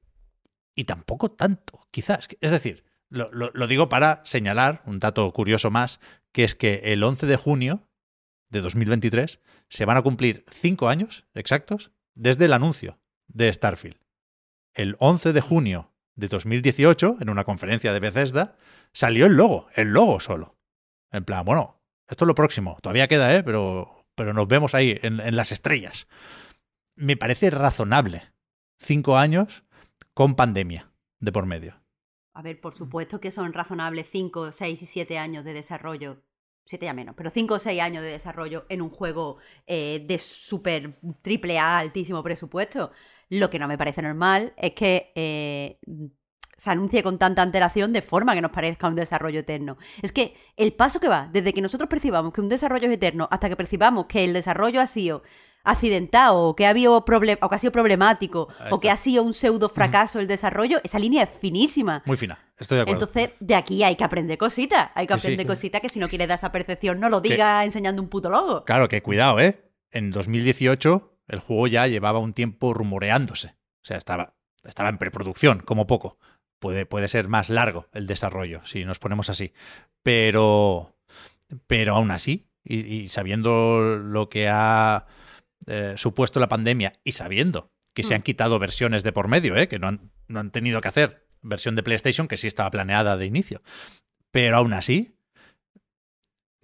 y 0.75 0.83
tampoco 0.83 1.31
tanto, 1.31 1.87
quizás. 1.89 2.27
Es 2.41 2.51
decir, 2.51 2.85
lo, 3.09 3.65
digo 3.65 3.89
para 3.89 4.21
señalar 4.23 4.83
un 4.85 4.99
dato 4.99 5.33
curioso 5.33 5.71
más, 5.71 5.99
que 6.31 6.43
es 6.43 6.53
que 6.53 6.93
el 6.93 7.03
11 7.03 7.25
de 7.25 7.37
junio 7.37 7.89
de 8.49 8.61
2023 8.61 9.39
se 9.67 9.85
van 9.85 9.97
a 9.97 10.03
cumplir 10.03 10.45
cinco 10.47 10.89
años 10.89 11.25
exactos 11.33 11.89
desde 12.13 12.45
el 12.45 12.53
anuncio 12.53 12.99
de 13.27 13.51
Starfield. 13.51 13.97
El 14.75 14.95
11 14.99 15.33
de 15.33 15.41
junio 15.41 15.91
de 16.13 16.27
2018, 16.27 17.17
en 17.19 17.29
una 17.29 17.45
conferencia 17.45 17.93
de 17.93 17.99
Bethesda, 17.99 18.57
salió 18.93 19.25
el 19.25 19.33
logo, 19.33 19.69
el 19.73 19.87
logo 19.87 20.19
solo. 20.19 20.55
En 21.11 21.25
plan, 21.25 21.43
bueno, 21.43 21.81
esto 22.07 22.25
es 22.25 22.27
lo 22.27 22.35
próximo. 22.35 22.77
Todavía 22.83 23.07
queda, 23.07 23.35
¿eh? 23.35 23.41
Pero, 23.41 24.05
pero 24.13 24.33
nos 24.33 24.47
vemos 24.47 24.75
ahí, 24.75 24.99
en, 25.01 25.19
en 25.19 25.35
las 25.35 25.51
estrellas. 25.51 26.07
Me 26.99 27.15
parece 27.15 27.49
razonable. 27.49 28.23
Cinco 28.77 29.15
años 29.15 29.63
con 30.13 30.35
pandemia 30.35 30.91
de 31.21 31.31
por 31.31 31.45
medio. 31.45 31.81
A 32.33 32.41
ver, 32.41 32.59
por 32.59 32.73
supuesto 32.73 33.21
que 33.21 33.31
son 33.31 33.53
razonables 33.53 34.09
5, 34.11 34.51
6 34.51 34.81
y 34.81 34.85
7 34.85 35.17
años 35.17 35.45
de 35.45 35.53
desarrollo. 35.53 36.21
7 36.65 36.85
ya 36.85 36.93
menos, 36.93 37.15
pero 37.15 37.29
5 37.29 37.53
o 37.53 37.59
6 37.59 37.81
años 37.81 38.03
de 38.03 38.09
desarrollo 38.09 38.65
en 38.67 38.81
un 38.81 38.89
juego 38.89 39.37
eh, 39.65 40.03
de 40.05 40.17
super 40.17 40.99
triple 41.21 41.57
A 41.57 41.79
altísimo 41.79 42.21
presupuesto. 42.21 42.91
Lo 43.29 43.49
que 43.49 43.59
no 43.59 43.69
me 43.69 43.77
parece 43.77 44.01
normal 44.01 44.53
es 44.57 44.71
que 44.73 45.13
eh, 45.15 45.79
se 46.57 46.69
anuncie 46.69 47.01
con 47.01 47.17
tanta 47.17 47.41
antelación 47.41 47.93
de 47.93 48.01
forma 48.01 48.35
que 48.35 48.41
nos 48.41 48.51
parezca 48.51 48.89
un 48.89 48.95
desarrollo 48.95 49.39
eterno. 49.39 49.77
Es 50.01 50.11
que 50.11 50.35
el 50.57 50.73
paso 50.73 50.99
que 50.99 51.07
va 51.07 51.29
desde 51.31 51.53
que 51.53 51.61
nosotros 51.61 51.89
percibamos 51.89 52.33
que 52.33 52.41
un 52.41 52.49
desarrollo 52.49 52.87
es 52.87 52.93
eterno 52.93 53.29
hasta 53.31 53.47
que 53.47 53.55
percibamos 53.55 54.07
que 54.07 54.25
el 54.25 54.33
desarrollo 54.33 54.81
ha 54.81 54.87
sido 54.87 55.23
accidentado 55.63 56.37
o 56.37 56.55
que 56.55 56.65
ha, 56.65 56.69
habido 56.69 56.95
o 56.95 57.03
que 57.05 57.55
ha 57.55 57.59
sido 57.59 57.71
problemático 57.71 58.47
o 58.71 58.79
que 58.79 58.89
ha 58.89 58.95
sido 58.97 59.23
un 59.23 59.33
pseudo 59.33 59.69
fracaso 59.69 60.19
el 60.19 60.27
desarrollo, 60.27 60.79
esa 60.83 60.99
línea 60.99 61.23
es 61.23 61.29
finísima. 61.29 62.01
Muy 62.05 62.17
fina, 62.17 62.39
estoy 62.57 62.77
de 62.77 62.81
acuerdo. 62.83 63.05
Entonces, 63.05 63.31
de 63.39 63.55
aquí 63.55 63.83
hay 63.83 63.95
que 63.95 64.03
aprender 64.03 64.37
cositas. 64.37 64.91
Hay 64.95 65.05
que 65.07 65.13
Sí, 65.15 65.21
sí. 65.21 65.27
aprender 65.27 65.47
cositas 65.47 65.81
que 65.81 65.89
si 65.89 65.99
no 65.99 66.07
quieres 66.07 66.27
dar 66.27 66.37
esa 66.37 66.51
percepción, 66.51 66.99
no 66.99 67.09
lo 67.09 67.21
digas 67.21 67.65
enseñando 67.65 68.01
un 68.01 68.09
puto 68.09 68.29
logo. 68.29 68.63
Claro, 68.65 68.87
que 68.87 69.01
cuidado, 69.01 69.39
¿eh? 69.39 69.61
En 69.91 70.11
2018 70.11 71.17
el 71.27 71.39
juego 71.39 71.67
ya 71.67 71.87
llevaba 71.87 72.19
un 72.19 72.33
tiempo 72.33 72.73
rumoreándose. 72.73 73.49
O 73.49 73.85
sea, 73.85 73.97
estaba, 73.97 74.35
estaba 74.63 74.89
en 74.89 74.97
preproducción, 74.97 75.59
como 75.59 75.85
poco. 75.87 76.17
Puede, 76.59 76.85
puede 76.85 77.07
ser 77.07 77.27
más 77.27 77.49
largo 77.49 77.87
el 77.93 78.07
desarrollo, 78.07 78.61
si 78.65 78.83
nos 78.83 78.99
ponemos 78.99 79.29
así. 79.29 79.53
Pero, 80.03 80.95
pero 81.67 81.95
aún 81.95 82.11
así, 82.11 82.49
y, 82.63 82.79
y 82.79 83.07
sabiendo 83.09 83.97
lo 83.97 84.27
que 84.29 84.49
ha 84.49 85.05
eh, 85.69 85.93
supuesto 85.97 86.39
la 86.39 86.49
pandemia 86.49 86.99
y 87.03 87.13
sabiendo 87.13 87.71
que 87.93 88.03
se 88.03 88.13
Mm. 88.13 88.15
han 88.17 88.21
quitado 88.23 88.59
versiones 88.59 89.03
de 89.03 89.11
por 89.11 89.27
medio, 89.27 89.55
¿eh? 89.55 89.67
que 89.67 89.79
no 89.79 89.87
han, 89.87 90.11
no 90.27 90.39
han 90.39 90.51
tenido 90.51 90.81
que 90.81 90.87
hacer 90.89 91.27
versión 91.41 91.75
de 91.75 91.83
PlayStation, 91.83 92.27
que 92.27 92.37
sí 92.37 92.47
estaba 92.47 92.69
planeada 92.71 93.15
de 93.17 93.25
inicio. 93.25 93.61
Pero 94.31 94.57
aún 94.57 94.73
así, 94.73 95.15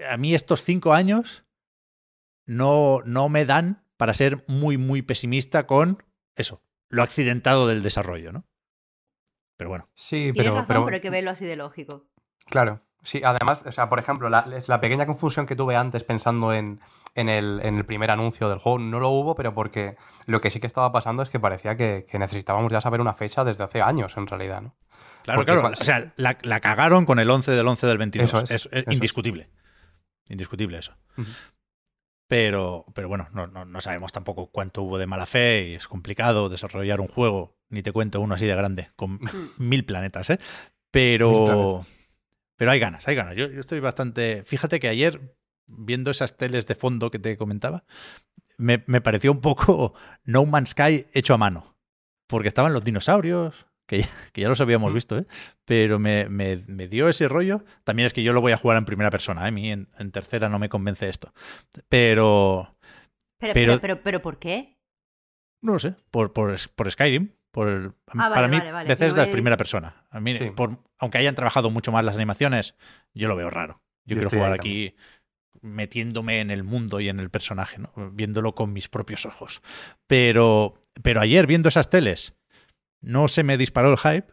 a 0.10 0.18
mí 0.18 0.36
estos 0.36 0.64
cinco 0.64 0.94
años 0.94 1.46
no, 2.46 3.02
no 3.06 3.30
me 3.30 3.46
dan 3.46 3.84
para 3.98 4.14
ser 4.14 4.44
muy, 4.48 4.78
muy 4.78 5.02
pesimista 5.02 5.66
con 5.66 6.04
eso, 6.36 6.62
lo 6.90 7.02
accidentado 7.02 7.68
del 7.68 7.82
desarrollo, 7.82 8.32
¿no? 8.32 8.46
Pero 9.58 9.70
bueno, 9.70 9.90
Sí, 9.94 10.32
Tienes 10.34 10.36
pero, 10.38 10.52
razón, 10.56 10.68
pero, 10.68 10.86
pero 10.86 10.96
hay 10.96 11.02
que 11.02 11.10
verlo 11.10 11.32
así 11.32 11.46
de 11.46 11.56
lógico. 11.56 12.06
Claro. 12.48 12.82
Sí, 13.06 13.22
además, 13.24 13.60
o 13.66 13.72
sea, 13.72 13.88
por 13.88 14.00
ejemplo, 14.00 14.30
la, 14.30 14.46
la 14.68 14.82
pequeña 14.82 15.06
confusión 15.06 15.46
que 15.46 15.56
tuve 15.56 15.76
antes 15.76 16.04
pensando 16.04 16.52
en, 16.52 16.80
en, 17.14 17.30
el, 17.30 17.62
en 17.64 17.78
el 17.78 17.86
primer 17.86 18.10
anuncio 18.12 18.50
del 18.50 18.60
juego 18.60 18.80
no 18.80 19.00
lo 19.00 19.10
hubo, 19.10 19.36
pero 19.36 19.54
porque 19.54 19.96
lo 20.26 20.42
que 20.42 20.50
sí 20.52 20.60
que 20.60 20.68
estaba 20.68 20.92
pasando 20.92 21.22
es 21.24 21.30
que 21.30 21.40
parecía 21.40 21.78
que, 21.78 22.06
que 22.10 22.20
necesitábamos 22.20 22.72
ya 22.72 22.82
saber 22.82 23.00
una 23.02 23.14
fecha 23.14 23.44
desde 23.44 23.64
hace 23.64 23.82
años, 23.82 24.18
en 24.18 24.28
realidad, 24.28 24.62
¿no? 24.62 24.76
claro, 25.24 25.40
Porque 25.40 25.52
claro. 25.52 25.62
cuando- 25.62 25.80
O 25.80 25.84
sea, 25.86 26.14
la, 26.18 26.38
la 26.42 26.60
cagaron 26.60 27.06
con 27.06 27.20
el 27.20 27.30
11 27.30 27.52
del 27.52 27.68
11 27.68 27.88
del 27.88 27.98
22. 28.00 28.28
Eso 28.28 28.40
es, 28.44 28.52
es, 28.52 28.66
eso 28.72 28.90
es. 28.90 28.94
indiscutible. 28.94 29.50
Indiscutible 30.28 30.80
eso. 30.80 30.94
Pero, 32.28 32.86
pero 32.96 33.08
bueno, 33.08 33.28
no, 33.34 33.46
no, 33.46 33.66
no 33.66 33.82
sabemos 33.82 34.12
tampoco 34.12 34.48
cuánto 34.48 34.82
hubo 34.82 34.98
de 34.98 35.06
mala 35.06 35.28
fe 35.28 35.68
y 35.70 35.76
es 35.76 35.88
complicado 35.88 36.50
desarrollar 36.50 37.00
un 37.00 37.08
juego, 37.08 37.56
ni 37.70 37.84
te 37.84 37.92
cuento 37.92 38.20
uno 38.20 38.34
así 38.34 38.48
de 38.48 38.56
grande, 38.56 38.90
con 38.96 39.20
mil 39.60 39.86
planetas, 39.86 40.32
¿eh? 40.32 40.40
Pero. 40.90 41.86
Pero 42.58 42.72
hay 42.72 42.80
ganas, 42.80 43.08
hay 43.08 43.16
ganas. 43.16 43.36
Yo, 43.36 43.48
yo 43.48 43.60
estoy 43.60 43.80
bastante... 43.80 44.44
Fíjate 44.46 44.80
que 44.80 44.88
ayer, 44.88 45.36
viendo 45.68 46.12
esas 46.12 46.38
teles 46.38 46.66
de 46.68 46.76
fondo 46.76 47.12
que 47.12 47.20
te 47.20 47.38
comentaba, 47.38 47.84
me, 48.58 48.84
me 48.88 49.02
pareció 49.02 49.32
un 49.32 49.42
poco 49.42 49.94
No 50.24 50.46
Man's 50.46 50.70
Sky 50.70 51.08
hecho 51.14 51.34
a 51.34 51.38
mano. 51.38 51.76
Porque 52.28 52.48
estaban 52.48 52.74
los 52.74 52.84
dinosaurios, 52.84 53.66
que 53.88 54.02
ya, 54.02 54.08
que 54.34 54.42
ya 54.42 54.50
los 54.50 54.62
habíamos 54.62 54.94
visto, 54.94 55.18
¿eh? 55.18 55.26
pero 55.64 56.00
me, 56.00 56.28
me- 56.30 56.64
me 56.68 56.88
dio 56.88 57.08
ese 57.08 57.28
rollo. 57.28 57.64
También 57.84 58.08
es 58.08 58.14
que 58.14 58.24
yo 58.24 58.34
lo 58.34 58.42
voy 58.42 58.52
a 58.52 58.58
jugar 58.58 58.78
en 58.78 58.86
primera 58.86 59.12
persona, 59.12 59.44
¿eh? 59.46 59.50
a 59.50 59.52
mí 59.52 59.72
en, 59.72 59.88
en 60.00 60.12
tercera 60.12 60.50
no 60.50 60.58
me 60.58 60.70
convence 60.70 61.08
esto. 61.08 61.34
Pero, 61.90 62.76
Pero, 63.40 63.54
Pero- 63.54 63.54
pero, 63.54 63.80
pero, 63.82 64.02
pero 64.04 64.22
¿por 64.22 64.40
qué? 64.40 64.78
no 65.62 65.74
lo 65.74 65.80
sé, 65.80 65.96
por, 66.12 66.32
por, 66.34 66.56
por 66.76 66.92
Skyrim. 66.92 67.32
Por, 67.56 67.70
el- 67.70 67.94
Ah, 68.08 68.14
para 68.30 68.30
vale, 68.42 68.48
mí, 68.50 68.58
vale, 68.58 68.72
vale. 68.74 68.88
Bethesda 68.90 69.24
es 69.24 69.30
primera 69.30 69.56
persona. 69.56 70.06
A 70.10 70.20
mí, 70.20 70.34
Sí. 70.34 70.50
por- 70.52 70.78
aunque 71.00 71.18
hayan 71.20 71.36
trabajado 71.36 71.70
mucho 71.70 71.92
más 71.94 72.04
las 72.04 72.16
animaciones, 72.16 72.76
yo 73.14 73.30
lo 73.30 73.36
veo 73.38 73.50
raro. 73.50 73.82
Yo, 74.04 74.16
Yo 74.16 74.22
quiero 74.24 74.30
jugar 74.30 74.52
aquí 74.52 74.96
metiéndome 75.62 76.42
en 76.42 76.52
el 76.52 76.64
mundo 76.66 77.00
y 77.00 77.08
en 77.08 77.20
el 77.22 77.30
personaje, 77.30 77.78
¿no? 77.80 77.92
viéndolo 78.12 78.54
con 78.56 78.74
mis 78.74 78.90
propios 78.90 79.26
ojos. 79.26 79.62
Pero, 80.06 80.74
pero 81.02 81.22
ayer, 81.22 81.48
viendo 81.48 81.70
esas 81.70 81.90
teles, 81.90 82.34
no 83.02 83.30
se 83.30 83.44
me 83.44 83.58
disparó 83.58 83.92
el 83.92 83.98
hype. 83.98 84.28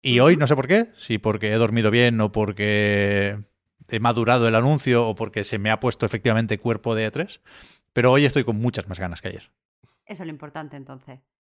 Y 0.00 0.20
hoy, 0.20 0.36
no 0.36 0.46
sé 0.46 0.54
por 0.54 0.68
qué, 0.68 0.92
si 0.96 1.18
porque 1.18 1.50
he 1.52 1.56
dormido 1.56 1.90
bien 1.90 2.20
o 2.20 2.30
porque 2.30 3.36
he 3.90 3.98
madurado 3.98 4.46
el 4.46 4.54
anuncio 4.54 5.08
o 5.08 5.16
porque 5.16 5.42
se 5.42 5.58
me 5.58 5.72
ha 5.72 5.80
puesto 5.80 6.06
efectivamente 6.06 6.58
cuerpo 6.58 6.94
de 6.94 7.10
E3, 7.12 7.40
pero 7.92 8.12
hoy 8.12 8.24
estoy 8.24 8.44
con 8.44 8.56
muchas 8.56 8.88
más 8.88 9.00
ganas 9.00 9.20
que 9.20 9.28
ayer. 9.28 9.50
Eso 10.06 10.22
es 10.22 10.26
lo 10.26 10.30
importante 10.30 10.76
entonces. 10.76 11.18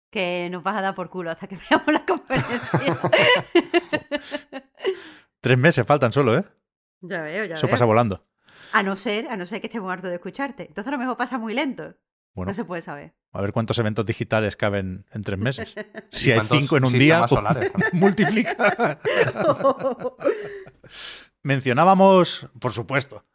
Que 0.10 0.48
nos 0.52 0.64
vas 0.64 0.76
a 0.78 0.82
dar 0.82 0.96
por 0.96 1.10
culo 1.10 1.30
hasta 1.32 1.48
que 1.48 1.58
veamos 1.70 1.94
la 1.94 2.06
conferencia. 2.06 2.98
Tres 5.42 5.58
meses 5.58 5.86
faltan 5.86 6.12
solo, 6.12 6.38
¿eh? 6.38 6.44
ya 7.02 7.22
veo, 7.24 7.46
ya 7.46 7.56
Eso 7.56 7.68
veo. 7.68 7.72
pasa 7.72 7.86
volando. 7.86 8.26
A 8.74 8.84
no 8.84 8.96
ser, 8.96 9.28
a 9.30 9.38
no 9.38 9.46
ser 9.46 9.62
que 9.62 9.68
estemos 9.68 9.92
hartos 9.92 10.10
de 10.10 10.16
escucharte. 10.16 10.64
Entonces 10.68 10.88
a 10.90 10.92
lo 10.92 10.98
mejor 10.98 11.16
pasa 11.18 11.38
muy 11.38 11.54
lento. 11.54 11.96
Bueno, 12.36 12.52
No 12.52 12.54
se 12.56 12.64
puede 12.66 12.82
saber. 12.82 13.14
a 13.32 13.42
ver 13.42 13.52
cuántos 13.54 13.80
eventos 13.80 14.06
digitales 14.06 14.56
caben 14.56 15.06
en 15.12 15.22
tres 15.24 15.40
meses. 15.40 15.74
Si 16.12 16.30
¿Y 16.30 16.34
hay 16.34 16.42
cinco 16.48 16.78
en 16.78 16.86
un 16.86 16.94
día, 16.94 17.26
pues, 17.28 17.42
multiplica. 17.94 19.00
Mencionábamos, 21.44 22.48
por 22.60 22.74
supuesto, 22.74 23.26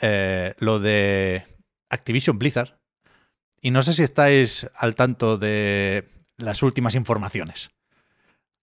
eh, 0.00 0.54
lo 0.58 0.80
de 0.80 1.44
Activision 1.90 2.38
Blizzard. 2.38 2.78
Y 3.60 3.70
no 3.70 3.82
sé 3.82 3.92
si 3.92 4.02
estáis 4.02 4.66
al 4.74 4.94
tanto 4.94 5.36
de 5.36 6.08
las 6.40 6.62
últimas 6.62 6.94
informaciones. 6.94 7.70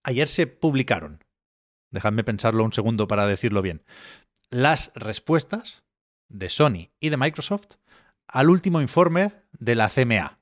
Ayer 0.02 0.28
se 0.28 0.46
publicaron, 0.46 1.24
dejadme 1.90 2.24
pensarlo 2.24 2.64
un 2.64 2.72
segundo 2.72 3.08
para 3.08 3.26
decirlo 3.26 3.62
bien, 3.62 3.82
las 4.50 4.90
respuestas 4.94 5.82
de 6.28 6.48
Sony 6.48 6.90
y 7.00 7.08
de 7.10 7.16
Microsoft 7.16 7.76
al 8.26 8.50
último 8.50 8.80
informe 8.80 9.32
de 9.52 9.74
la 9.74 9.88
CMA, 9.88 10.38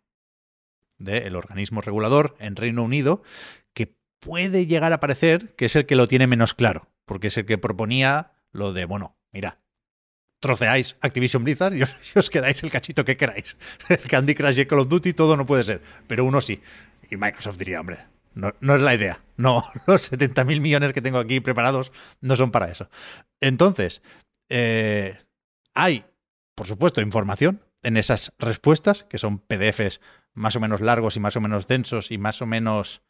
del 0.98 1.36
organismo 1.36 1.80
regulador 1.80 2.36
en 2.38 2.56
Reino 2.56 2.82
Unido, 2.82 3.22
que 3.74 3.96
puede 4.18 4.66
llegar 4.66 4.92
a 4.92 5.00
parecer 5.00 5.54
que 5.54 5.66
es 5.66 5.76
el 5.76 5.86
que 5.86 5.96
lo 5.96 6.08
tiene 6.08 6.26
menos 6.26 6.54
claro, 6.54 6.88
porque 7.04 7.28
es 7.28 7.36
el 7.36 7.46
que 7.46 7.58
proponía 7.58 8.32
lo 8.50 8.72
de, 8.72 8.86
bueno, 8.86 9.16
mira, 9.32 9.60
troceáis 10.40 10.96
Activision 11.00 11.44
Blizzard 11.44 11.74
y 11.74 11.82
os, 12.18 12.30
quedáis 12.30 12.62
el 12.62 12.70
cachito 12.70 13.04
que 13.04 13.16
queráis. 13.16 13.56
El 13.88 14.00
Candy 14.00 14.34
Crush 14.34 14.60
y 14.60 14.66
Call 14.66 14.80
of 14.80 14.88
Duty 14.88 15.12
todo 15.12 15.36
no 15.36 15.46
puede 15.46 15.64
ser, 15.64 15.82
pero 16.06 16.24
uno 16.24 16.40
sí. 16.40 16.60
Y 17.10 17.16
Microsoft 17.16 17.58
diría, 17.58 17.80
hombre, 17.80 17.98
no, 18.34 18.48
es 18.48 18.80
la 18.80 18.94
idea. 18.94 19.20
No, 19.36 19.64
los 19.86 20.12
70.000 20.12 20.60
millones 20.60 20.92
que 20.92 21.02
tengo 21.02 21.18
aquí 21.18 21.40
preparados 21.40 21.92
no 22.20 22.36
son 22.36 22.50
para 22.50 22.70
eso. 22.70 22.88
Entonces, 23.40 24.02
eh, 24.48 25.18
hay, 25.74 26.04
por 26.54 26.66
supuesto, 26.66 27.00
información 27.00 27.62
en 27.82 27.96
esas 27.96 28.32
respuestas, 28.38 29.04
que 29.04 29.18
son 29.18 29.38
PDFs 29.38 30.00
más 30.34 30.56
o 30.56 30.60
menos 30.60 30.80
largos 30.80 31.16
y 31.16 31.20
más 31.20 31.36
o 31.36 31.40
menos 31.40 31.66
densos 31.66 32.10
y 32.10 32.18
más 32.18 32.42
o 32.42 32.46
menos 32.46 33.02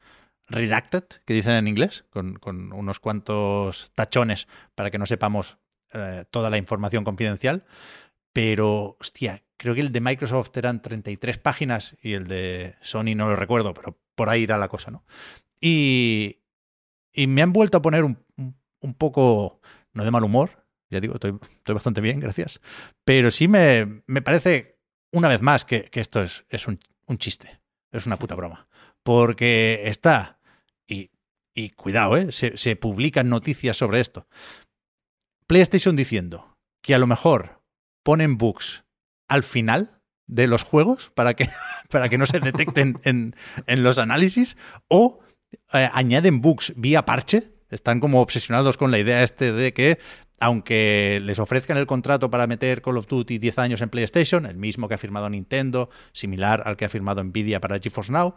redacted, 0.48 1.04
que 1.24 1.34
dicen 1.34 1.54
en 1.54 1.66
inglés, 1.66 2.04
con, 2.10 2.38
unos 2.72 3.00
cuantos 3.00 3.90
tachones 3.94 4.46
para 4.74 4.90
que 4.90 4.98
no 4.98 5.06
sepamos 5.06 5.58
eh, 5.92 6.24
toda 6.30 6.50
la 6.50 6.58
información 6.58 7.04
confidencial. 7.04 7.64
Pero, 8.36 8.98
hostia, 9.00 9.42
creo 9.56 9.74
que 9.74 9.80
el 9.80 9.92
de 9.92 10.02
Microsoft 10.02 10.54
eran 10.58 10.82
33 10.82 11.38
páginas 11.38 11.96
y 12.02 12.12
el 12.12 12.26
de 12.26 12.74
Sony 12.82 13.14
no 13.16 13.30
lo 13.30 13.34
recuerdo, 13.34 13.72
pero 13.72 13.98
por 14.14 14.28
ahí 14.28 14.42
irá 14.42 14.58
la 14.58 14.68
cosa, 14.68 14.90
¿no? 14.90 15.06
Y, 15.58 16.42
y 17.14 17.28
me 17.28 17.40
han 17.40 17.54
vuelto 17.54 17.78
a 17.78 17.80
poner 17.80 18.04
un, 18.04 18.94
poco, 18.98 19.62
no 19.94 20.04
de 20.04 20.10
mal 20.10 20.22
humor, 20.22 20.66
ya 20.90 21.00
digo, 21.00 21.14
estoy, 21.14 21.38
bastante 21.64 22.02
bien, 22.02 22.20
gracias, 22.20 22.60
pero 23.06 23.30
sí 23.30 23.48
me, 23.48 24.02
me 24.06 24.20
parece, 24.20 24.80
una 25.12 25.28
vez 25.28 25.40
más, 25.40 25.64
que, 25.64 25.88
esto 25.90 26.22
es, 26.22 26.44
es 26.50 26.68
un, 26.68 26.78
un, 27.06 27.16
chiste, 27.16 27.62
es 27.90 28.04
una 28.04 28.18
puta 28.18 28.34
broma, 28.34 28.68
porque 29.02 29.84
está, 29.86 30.40
y, 30.86 31.10
y 31.54 31.70
cuidado, 31.70 32.18
¿eh? 32.18 32.32
se, 32.32 32.58
se 32.58 32.76
publican 32.76 33.30
noticias 33.30 33.78
sobre 33.78 34.00
esto, 34.00 34.28
PlayStation 35.46 35.96
diciendo 35.96 36.58
que 36.82 36.94
a 36.94 36.98
lo 36.98 37.06
mejor 37.06 37.55
ponen 38.06 38.38
bugs 38.38 38.84
al 39.26 39.42
final 39.42 40.00
de 40.28 40.46
los 40.46 40.62
juegos 40.62 41.10
para 41.16 41.34
que, 41.34 41.48
para 41.90 42.08
que 42.08 42.18
no 42.18 42.24
se 42.24 42.38
detecten 42.38 43.00
en, 43.04 43.34
los 43.82 43.98
análisis 43.98 44.56
o 44.86 45.18
eh, 45.72 45.90
añaden 45.92 46.40
bugs 46.40 46.72
vía 46.76 47.04
parche. 47.04 47.52
Están 47.68 47.98
como 47.98 48.20
obsesionados 48.20 48.76
con 48.76 48.92
la 48.92 49.00
idea 49.00 49.24
este 49.24 49.52
de 49.52 49.74
que 49.74 49.98
aunque 50.38 51.18
les 51.20 51.40
ofrezcan 51.40 51.78
el 51.78 51.86
contrato 51.86 52.30
para 52.30 52.46
meter 52.46 52.80
Call 52.80 52.98
of 52.98 53.08
Duty 53.08 53.38
10 53.38 53.58
años 53.58 53.80
en 53.80 53.88
PlayStation, 53.88 54.46
el 54.46 54.56
mismo 54.56 54.86
que 54.86 54.94
ha 54.94 54.98
firmado 54.98 55.28
Nintendo, 55.28 55.90
similar 56.12 56.62
al 56.64 56.76
que 56.76 56.84
ha 56.84 56.88
firmado 56.88 57.24
Nvidia 57.24 57.60
para 57.60 57.80
GeForce 57.80 58.12
Now, 58.12 58.36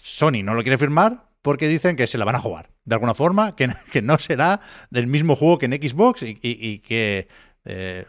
Sony 0.00 0.44
no 0.44 0.54
lo 0.54 0.62
quiere 0.62 0.78
firmar 0.78 1.26
porque 1.42 1.66
dicen 1.66 1.96
que 1.96 2.06
se 2.06 2.18
la 2.18 2.24
van 2.24 2.36
a 2.36 2.40
jugar. 2.40 2.70
De 2.84 2.94
alguna 2.94 3.14
forma, 3.14 3.56
que, 3.56 3.68
que 3.92 4.00
no 4.00 4.16
será 4.20 4.60
del 4.90 5.08
mismo 5.08 5.34
juego 5.34 5.58
que 5.58 5.66
en 5.66 5.72
Xbox 5.72 6.22
y, 6.22 6.78
que 6.78 7.26
eh, 7.64 8.06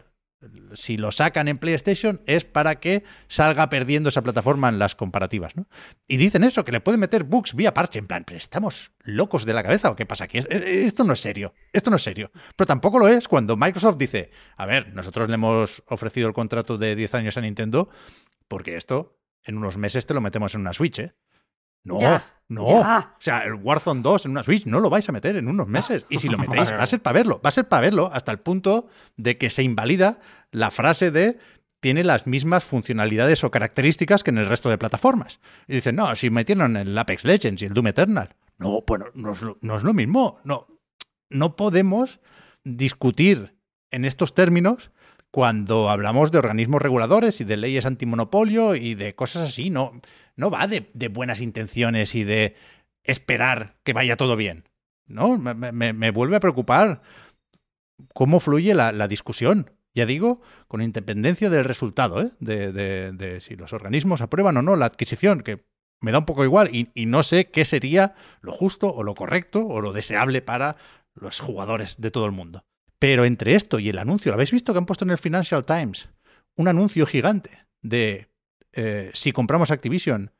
si 0.74 0.96
lo 0.96 1.12
sacan 1.12 1.48
en 1.48 1.58
PlayStation 1.58 2.20
es 2.26 2.44
para 2.44 2.80
que 2.80 3.04
salga 3.28 3.68
perdiendo 3.68 4.08
esa 4.08 4.22
plataforma 4.22 4.68
en 4.68 4.78
las 4.78 4.94
comparativas. 4.94 5.56
¿no? 5.56 5.66
Y 6.06 6.16
dicen 6.16 6.44
eso, 6.44 6.64
que 6.64 6.72
le 6.72 6.80
pueden 6.80 7.00
meter 7.00 7.24
bugs 7.24 7.54
vía 7.54 7.74
parche. 7.74 7.98
En 7.98 8.06
plan, 8.06 8.24
¿estamos 8.30 8.92
locos 9.00 9.44
de 9.44 9.54
la 9.54 9.62
cabeza 9.62 9.90
o 9.90 9.96
qué 9.96 10.06
pasa 10.06 10.24
aquí? 10.24 10.38
Esto 10.38 11.04
no 11.04 11.12
es 11.12 11.20
serio. 11.20 11.54
Esto 11.72 11.90
no 11.90 11.96
es 11.96 12.02
serio. 12.02 12.30
Pero 12.56 12.66
tampoco 12.66 12.98
lo 12.98 13.08
es 13.08 13.28
cuando 13.28 13.56
Microsoft 13.56 13.96
dice, 13.96 14.30
a 14.56 14.66
ver, 14.66 14.94
nosotros 14.94 15.28
le 15.28 15.34
hemos 15.34 15.82
ofrecido 15.88 16.28
el 16.28 16.34
contrato 16.34 16.78
de 16.78 16.96
10 16.96 17.14
años 17.14 17.36
a 17.36 17.40
Nintendo 17.40 17.88
porque 18.48 18.76
esto 18.76 19.18
en 19.42 19.56
unos 19.56 19.76
meses 19.76 20.06
te 20.06 20.14
lo 20.14 20.20
metemos 20.20 20.54
en 20.54 20.62
una 20.62 20.72
Switch, 20.72 20.98
¿eh? 20.98 21.14
No, 21.82 21.98
no. 22.48 22.64
O 22.64 23.04
sea, 23.18 23.44
el 23.44 23.54
Warzone 23.54 24.02
2 24.02 24.26
en 24.26 24.30
una 24.32 24.42
Switch 24.42 24.66
no 24.66 24.80
lo 24.80 24.90
vais 24.90 25.08
a 25.08 25.12
meter 25.12 25.36
en 25.36 25.48
unos 25.48 25.66
meses. 25.66 26.04
Y 26.10 26.18
si 26.18 26.28
lo 26.28 26.38
metéis, 26.38 26.72
va 26.72 26.82
a 26.82 26.86
ser 26.86 27.00
para 27.00 27.14
verlo. 27.14 27.40
Va 27.44 27.48
a 27.48 27.52
ser 27.52 27.68
para 27.68 27.82
verlo 27.82 28.10
hasta 28.12 28.32
el 28.32 28.38
punto 28.38 28.88
de 29.16 29.38
que 29.38 29.50
se 29.50 29.62
invalida 29.62 30.20
la 30.50 30.70
frase 30.70 31.10
de 31.10 31.38
tiene 31.80 32.02
las 32.02 32.26
mismas 32.26 32.64
funcionalidades 32.64 33.44
o 33.44 33.50
características 33.50 34.22
que 34.22 34.30
en 34.30 34.38
el 34.38 34.46
resto 34.46 34.70
de 34.70 34.78
plataformas. 34.78 35.38
Y 35.68 35.74
dicen, 35.74 35.96
no, 35.96 36.14
si 36.14 36.30
metieron 36.30 36.76
el 36.78 36.96
Apex 36.96 37.24
Legends 37.24 37.60
y 37.62 37.66
el 37.66 37.74
Doom 37.74 37.88
Eternal. 37.88 38.34
No, 38.56 38.82
bueno, 38.86 39.06
no 39.14 39.32
es 39.32 39.42
lo, 39.42 39.58
no 39.60 39.76
es 39.76 39.82
lo 39.82 39.92
mismo. 39.92 40.38
No, 40.44 40.66
no 41.28 41.56
podemos 41.56 42.20
discutir 42.64 43.54
en 43.90 44.06
estos 44.06 44.34
términos 44.34 44.92
cuando 45.34 45.90
hablamos 45.90 46.30
de 46.30 46.38
organismos 46.38 46.80
reguladores 46.80 47.40
y 47.40 47.44
de 47.44 47.56
leyes 47.56 47.86
antimonopolio 47.86 48.76
y 48.76 48.94
de 48.94 49.16
cosas 49.16 49.42
así. 49.48 49.68
No, 49.68 49.90
no 50.36 50.48
va 50.48 50.68
de, 50.68 51.08
buenas 51.08 51.40
intenciones 51.40 52.14
y 52.14 52.22
de 52.22 52.54
esperar 53.02 53.74
que 53.82 53.94
vaya 53.94 54.16
todo 54.16 54.36
bien. 54.36 54.68
¿no? 55.08 55.36
Me, 55.36 56.10
vuelve 56.12 56.36
a 56.36 56.40
preocupar 56.40 57.02
cómo 58.12 58.38
fluye 58.38 58.76
la, 58.76 59.08
discusión. 59.08 59.72
Ya 59.92 60.06
digo, 60.06 60.40
con 60.68 60.82
independencia 60.82 61.50
del 61.50 61.64
resultado, 61.64 62.22
¿eh? 62.22 62.30
de, 62.38 63.40
si 63.40 63.56
los 63.56 63.72
organismos 63.72 64.20
aprueban 64.20 64.56
o 64.58 64.62
no 64.62 64.76
la 64.76 64.86
adquisición, 64.86 65.40
que 65.40 65.66
me 66.00 66.12
da 66.12 66.18
un 66.18 66.26
poco 66.26 66.44
igual 66.44 66.72
y, 66.72 66.92
y, 66.94 67.06
no 67.06 67.24
sé 67.24 67.50
qué 67.50 67.64
sería 67.64 68.14
lo 68.40 68.52
justo 68.52 68.94
o 68.94 69.02
lo 69.02 69.16
correcto 69.16 69.66
o 69.66 69.80
lo 69.80 69.92
deseable 69.92 70.42
para 70.42 70.76
los 71.12 71.40
jugadores 71.40 72.00
de 72.00 72.12
todo 72.12 72.26
el 72.26 72.32
mundo. 72.32 72.64
Pero 73.04 73.26
entre 73.26 73.54
esto 73.54 73.78
y 73.78 73.90
el 73.90 73.98
anuncio, 73.98 74.32
¿lo 74.32 74.36
habéis 74.36 74.50
visto 74.50 74.72
que 74.72 74.78
han 74.78 74.86
puesto 74.86 75.04
en 75.04 75.10
el 75.10 75.18
Financial 75.18 75.62
Times? 75.66 76.08
Un 76.56 76.68
anuncio 76.68 77.04
gigante 77.04 77.50
de 77.82 78.30
eh, 78.72 79.10
si 79.12 79.30
compramos 79.32 79.70
Activision, 79.70 80.32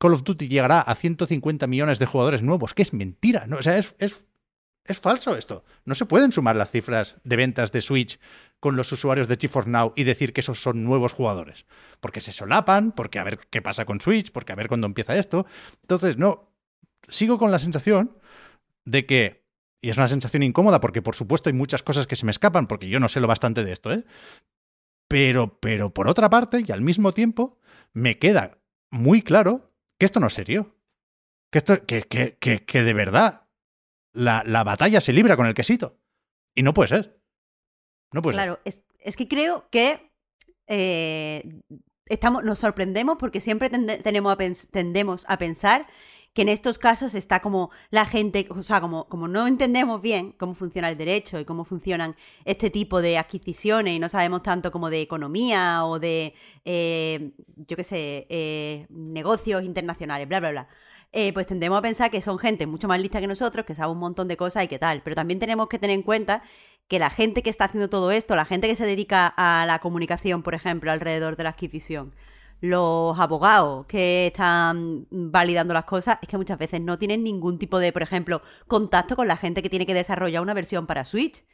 Call 0.00 0.14
of 0.14 0.24
Duty 0.24 0.48
llegará 0.48 0.80
a 0.80 0.96
150 0.96 1.68
millones 1.68 2.00
de 2.00 2.06
jugadores 2.06 2.42
nuevos, 2.42 2.74
que 2.74 2.82
es 2.82 2.92
mentira. 2.92 3.46
¿no? 3.46 3.58
O 3.58 3.62
sea, 3.62 3.78
es, 3.78 3.94
es, 4.00 4.18
falso 4.98 5.36
esto. 5.36 5.64
No 5.84 5.94
se 5.94 6.06
pueden 6.06 6.32
sumar 6.32 6.56
las 6.56 6.72
cifras 6.72 7.18
de 7.22 7.36
ventas 7.36 7.70
de 7.70 7.82
Switch 7.82 8.18
con 8.58 8.74
los 8.74 8.90
usuarios 8.90 9.28
de 9.28 9.36
GeForce 9.36 9.70
Now 9.70 9.92
y 9.94 10.02
decir 10.02 10.32
que 10.32 10.40
esos 10.40 10.60
son 10.60 10.82
nuevos 10.82 11.12
jugadores. 11.12 11.66
Porque 12.00 12.20
se 12.20 12.32
solapan, 12.32 12.90
porque 12.90 13.20
a 13.20 13.22
ver 13.22 13.38
qué 13.48 13.62
pasa 13.62 13.84
con 13.84 14.00
Switch, 14.00 14.32
porque 14.32 14.52
a 14.52 14.56
ver 14.56 14.66
cuándo 14.66 14.88
empieza 14.88 15.16
esto. 15.16 15.46
Entonces, 15.82 16.16
no, 16.16 16.50
sigo 17.08 17.38
con 17.38 17.52
la 17.52 17.60
sensación 17.60 18.18
de 18.84 19.06
que, 19.06 19.39
y 19.80 19.90
es 19.90 19.96
una 19.96 20.08
sensación 20.08 20.42
incómoda 20.42 20.80
porque 20.80 21.02
por 21.02 21.16
supuesto 21.16 21.48
hay 21.48 21.54
muchas 21.54 21.82
cosas 21.82 22.06
que 22.06 22.16
se 22.16 22.26
me 22.26 22.32
escapan, 22.32 22.66
porque 22.66 22.88
yo 22.88 23.00
no 23.00 23.08
sé 23.08 23.20
lo 23.20 23.26
bastante 23.26 23.64
de 23.64 23.72
esto, 23.72 23.92
¿eh? 23.92 24.04
Pero, 25.08 25.58
pero 25.58 25.92
por 25.92 26.06
otra 26.06 26.30
parte, 26.30 26.62
y 26.64 26.70
al 26.70 26.82
mismo 26.82 27.12
tiempo, 27.12 27.58
me 27.92 28.18
queda 28.18 28.58
muy 28.90 29.22
claro 29.22 29.72
que 29.98 30.06
esto 30.06 30.20
no 30.20 30.28
es 30.28 30.34
serio. 30.34 30.76
Que, 31.50 31.58
esto, 31.58 31.84
que, 31.84 32.02
que, 32.02 32.36
que, 32.38 32.82
de 32.82 32.94
verdad 32.94 33.48
la, 34.12 34.44
la, 34.46 34.62
batalla 34.62 35.00
se 35.00 35.12
libra 35.12 35.36
con 35.36 35.46
el 35.46 35.54
quesito. 35.54 35.98
Y 36.54 36.62
no 36.62 36.72
puede 36.72 36.88
ser. 36.88 37.20
No 38.12 38.22
puede 38.22 38.36
claro, 38.36 38.60
Es, 38.64 38.84
es 39.00 39.16
que 39.16 39.26
creo 39.26 39.68
que 39.70 40.12
eh, 40.68 41.60
estamos, 42.06 42.44
nos 42.44 42.60
sorprendemos 42.60 43.16
porque 43.18 43.40
siempre 43.40 43.68
tenemos 43.68 44.38
tendemos 44.70 45.24
a 45.28 45.38
pensar 45.38 45.88
que 46.32 46.42
en 46.42 46.48
estos 46.48 46.78
casos 46.78 47.14
está 47.14 47.40
como 47.40 47.70
la 47.90 48.04
gente, 48.04 48.46
o 48.50 48.62
sea, 48.62 48.80
como, 48.80 49.08
como 49.08 49.26
no 49.28 49.46
entendemos 49.46 50.00
bien 50.00 50.32
cómo 50.32 50.54
funciona 50.54 50.88
el 50.88 50.96
derecho 50.96 51.40
y 51.40 51.44
cómo 51.44 51.64
funcionan 51.64 52.14
este 52.44 52.70
tipo 52.70 53.02
de 53.02 53.18
adquisiciones 53.18 53.94
y 53.94 53.98
no 53.98 54.08
sabemos 54.08 54.42
tanto 54.42 54.70
como 54.70 54.90
de 54.90 55.00
economía 55.00 55.84
o 55.84 55.98
de, 55.98 56.34
eh, 56.64 57.32
yo 57.56 57.76
qué 57.76 57.84
sé, 57.84 58.26
eh, 58.30 58.86
negocios 58.90 59.64
internacionales, 59.64 60.28
bla, 60.28 60.40
bla, 60.40 60.50
bla. 60.50 60.68
Eh, 61.12 61.32
pues 61.32 61.46
tendemos 61.48 61.76
a 61.76 61.82
pensar 61.82 62.10
que 62.10 62.20
son 62.20 62.38
gente 62.38 62.68
mucho 62.68 62.86
más 62.86 63.00
lista 63.00 63.20
que 63.20 63.26
nosotros, 63.26 63.66
que 63.66 63.74
sabe 63.74 63.90
un 63.90 63.98
montón 63.98 64.28
de 64.28 64.36
cosas 64.36 64.64
y 64.64 64.68
qué 64.68 64.78
tal. 64.78 65.02
Pero 65.02 65.16
también 65.16 65.40
tenemos 65.40 65.68
que 65.68 65.78
tener 65.78 65.94
en 65.94 66.02
cuenta 66.02 66.42
que 66.86 66.98
la 67.00 67.10
gente 67.10 67.42
que 67.42 67.50
está 67.50 67.64
haciendo 67.66 67.90
todo 67.90 68.12
esto, 68.12 68.36
la 68.36 68.44
gente 68.44 68.68
que 68.68 68.76
se 68.76 68.86
dedica 68.86 69.26
a 69.36 69.66
la 69.66 69.80
comunicación, 69.80 70.42
por 70.42 70.54
ejemplo, 70.54 70.92
alrededor 70.92 71.36
de 71.36 71.44
la 71.44 71.50
adquisición, 71.50 72.14
los 72.60 73.18
abogados 73.18 73.86
que 73.86 74.26
están 74.26 75.06
validando 75.10 75.72
las 75.72 75.84
cosas 75.84 76.18
es 76.20 76.28
que 76.28 76.36
muchas 76.36 76.58
veces 76.58 76.80
no 76.80 76.98
tienen 76.98 77.24
ningún 77.24 77.58
tipo 77.58 77.78
de, 77.78 77.92
por 77.92 78.02
ejemplo, 78.02 78.42
contacto 78.66 79.16
con 79.16 79.28
la 79.28 79.36
gente 79.36 79.62
que 79.62 79.70
tiene 79.70 79.86
que 79.86 79.94
desarrollar 79.94 80.42
una 80.42 80.54
versión 80.54 80.86
para 80.86 81.04
Switch. 81.04 81.44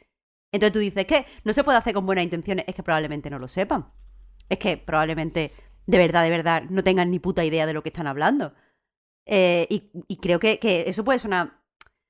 Entonces 0.51 0.73
tú 0.73 0.79
dices 0.79 1.05
que 1.05 1.25
no 1.43 1.53
se 1.53 1.63
puede 1.63 1.77
hacer 1.77 1.93
con 1.93 2.05
buenas 2.05 2.25
intenciones, 2.25 2.65
es 2.67 2.75
que 2.75 2.83
probablemente 2.83 3.29
no 3.29 3.39
lo 3.39 3.47
sepan. 3.47 3.91
Es 4.49 4.59
que 4.59 4.77
probablemente, 4.77 5.51
de 5.85 5.97
verdad, 5.97 6.23
de 6.23 6.29
verdad, 6.29 6.63
no 6.69 6.83
tengan 6.83 7.09
ni 7.09 7.19
puta 7.19 7.45
idea 7.45 7.65
de 7.65 7.73
lo 7.73 7.83
que 7.83 7.89
están 7.89 8.07
hablando. 8.07 8.53
Eh, 9.25 9.67
y, 9.69 10.17
creo 10.17 10.39
que, 10.39 10.59
eso 10.87 11.03
puede 11.03 11.25
una... 11.25 11.61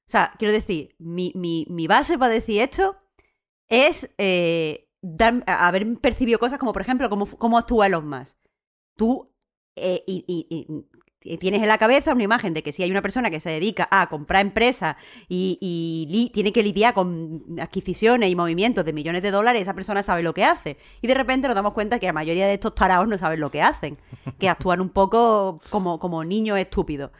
O 0.07 0.09
sea, 0.09 0.33
quiero 0.39 0.53
decir, 0.53 0.95
mi, 0.99 1.87
base 1.87 2.17
para 2.17 2.33
decir 2.33 2.61
esto 2.61 2.97
es 3.67 4.13
eh, 4.17 4.89
haber 5.45 5.99
percibido 5.99 6.39
cosas 6.39 6.57
como, 6.57 6.73
por 6.73 6.81
ejemplo, 6.81 7.09
cómo, 7.09 7.25
cómo 7.25 7.57
actúa 7.57 7.87
Elon 7.87 8.07
Musk 8.07 8.37
tú 8.97 9.31
eh, 9.77 10.03
y, 10.05 11.37
tienes 11.39 11.61
en 11.61 11.67
la 11.67 11.77
cabeza 11.77 12.13
una 12.13 12.23
imagen 12.23 12.53
de 12.53 12.63
que 12.63 12.71
si 12.71 12.83
hay 12.83 12.91
una 12.91 13.01
persona 13.01 13.29
que 13.29 13.39
se 13.39 13.49
dedica 13.49 13.87
a 13.91 14.07
comprar 14.07 14.41
empresas 14.45 14.95
y, 15.27 16.29
tiene 16.33 16.51
que 16.51 16.63
lidiar 16.63 16.93
con 16.93 17.43
adquisiciones 17.59 18.29
y 18.29 18.35
movimientos 18.35 18.85
de 18.85 18.93
millones 18.93 19.21
de 19.21 19.31
dólares, 19.31 19.61
esa 19.61 19.73
persona 19.73 20.03
sabe 20.03 20.23
lo 20.23 20.33
que 20.33 20.43
hace. 20.43 20.77
Y 21.01 21.07
de 21.07 21.13
repente 21.13 21.47
nos 21.47 21.55
damos 21.55 21.73
cuenta 21.73 21.99
que 21.99 22.07
la 22.07 22.13
mayoría 22.13 22.47
de 22.47 22.53
estos 22.53 22.75
taraos 22.75 23.07
no 23.07 23.17
saben 23.17 23.39
lo 23.39 23.51
que 23.51 23.61
hacen, 23.61 23.97
que 24.39 24.49
actúan 24.49 24.79
un 24.81 24.89
poco 24.89 25.61
como, 25.69 25.99
como 25.99 26.23
niños 26.23 26.57
estúpidos. 26.57 27.11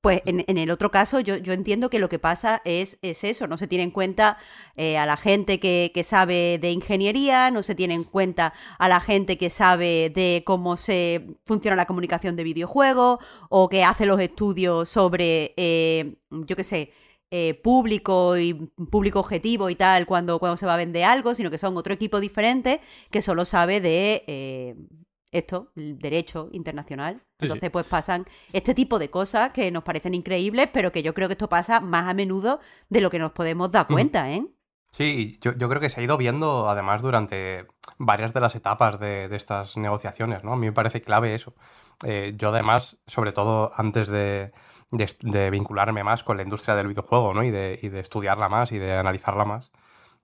Pues 0.00 0.22
en, 0.24 0.58
el 0.58 0.70
otro 0.70 0.90
caso 0.92 1.18
yo, 1.20 1.36
yo, 1.36 1.52
entiendo 1.52 1.90
que 1.90 1.98
lo 1.98 2.08
que 2.08 2.20
pasa 2.20 2.62
es, 2.64 2.98
es 3.02 3.24
eso, 3.24 3.48
no 3.48 3.58
se 3.58 3.66
tiene 3.66 3.82
en 3.82 3.90
cuenta 3.90 4.36
eh, 4.76 4.98
a 4.98 5.06
la 5.06 5.16
gente 5.16 5.58
que, 5.58 5.90
que, 5.92 6.04
sabe 6.04 6.58
de 6.60 6.70
ingeniería, 6.70 7.50
no 7.50 7.62
se 7.62 7.74
tiene 7.74 7.94
en 7.94 8.04
cuenta 8.04 8.52
a 8.78 8.88
la 8.88 9.00
gente 9.00 9.36
que 9.36 9.50
sabe 9.50 10.12
de 10.14 10.44
cómo 10.46 10.76
se 10.76 11.26
funciona 11.44 11.76
la 11.76 11.86
comunicación 11.86 12.36
de 12.36 12.44
videojuegos 12.44 13.18
o 13.48 13.68
que 13.68 13.82
hace 13.84 14.06
los 14.06 14.20
estudios 14.20 14.88
sobre, 14.88 15.54
eh, 15.56 16.16
yo 16.30 16.54
qué 16.54 16.64
sé, 16.64 16.92
eh, 17.32 17.54
público 17.64 18.36
y 18.38 18.54
público 18.54 19.18
objetivo 19.18 19.70
y 19.70 19.74
tal 19.74 20.06
cuando, 20.06 20.38
cuando 20.38 20.56
se 20.56 20.66
va 20.66 20.74
a 20.74 20.76
vender 20.76 21.04
algo, 21.04 21.34
sino 21.34 21.50
que 21.50 21.58
son 21.58 21.76
otro 21.76 21.92
equipo 21.92 22.20
diferente 22.20 22.80
que 23.10 23.20
solo 23.22 23.44
sabe 23.44 23.80
de 23.80 24.76
esto, 25.38 25.70
el 25.76 25.98
derecho 25.98 26.48
internacional. 26.52 27.22
Entonces, 27.38 27.70
pues 27.70 27.86
pasan 27.86 28.24
este 28.52 28.74
tipo 28.74 28.98
de 28.98 29.10
cosas 29.10 29.50
que 29.50 29.70
nos 29.70 29.84
parecen 29.84 30.14
increíbles, 30.14 30.68
pero 30.72 30.92
que 30.92 31.02
yo 31.02 31.14
creo 31.14 31.28
que 31.28 31.32
esto 31.34 31.48
pasa 31.48 31.80
más 31.80 32.08
a 32.08 32.14
menudo 32.14 32.60
de 32.88 33.00
lo 33.00 33.10
que 33.10 33.18
nos 33.18 33.32
podemos 33.32 33.70
dar 33.70 33.86
cuenta, 33.86 34.30
¿eh? 34.30 34.46
Sí, 34.92 35.38
yo, 35.42 35.52
creo 35.68 35.78
que 35.78 35.90
se 35.90 36.00
ha 36.00 36.04
ido 36.04 36.16
viendo 36.16 36.70
además 36.70 37.02
durante 37.02 37.66
varias 37.98 38.32
de 38.32 38.40
las 38.40 38.54
etapas 38.54 38.98
de, 38.98 39.28
estas 39.36 39.76
negociaciones, 39.76 40.42
¿no? 40.42 40.54
A 40.54 40.56
mí 40.56 40.66
me 40.66 40.72
parece 40.72 41.02
clave 41.02 41.34
eso. 41.34 41.54
Eh, 42.02 42.32
yo 42.36 42.48
además, 42.48 43.02
sobre 43.06 43.32
todo 43.32 43.72
antes 43.76 44.08
de, 44.08 44.52
vincularme 45.50 46.02
más 46.02 46.24
con 46.24 46.38
la 46.38 46.44
industria 46.44 46.76
del 46.76 46.88
videojuego, 46.88 47.34
¿no? 47.34 47.42
Y 47.44 47.50
de, 47.50 47.78
y 47.82 47.90
de 47.90 48.00
estudiarla 48.00 48.48
más 48.48 48.72
y 48.72 48.78
de 48.78 48.96
analizarla 48.96 49.44
más, 49.44 49.70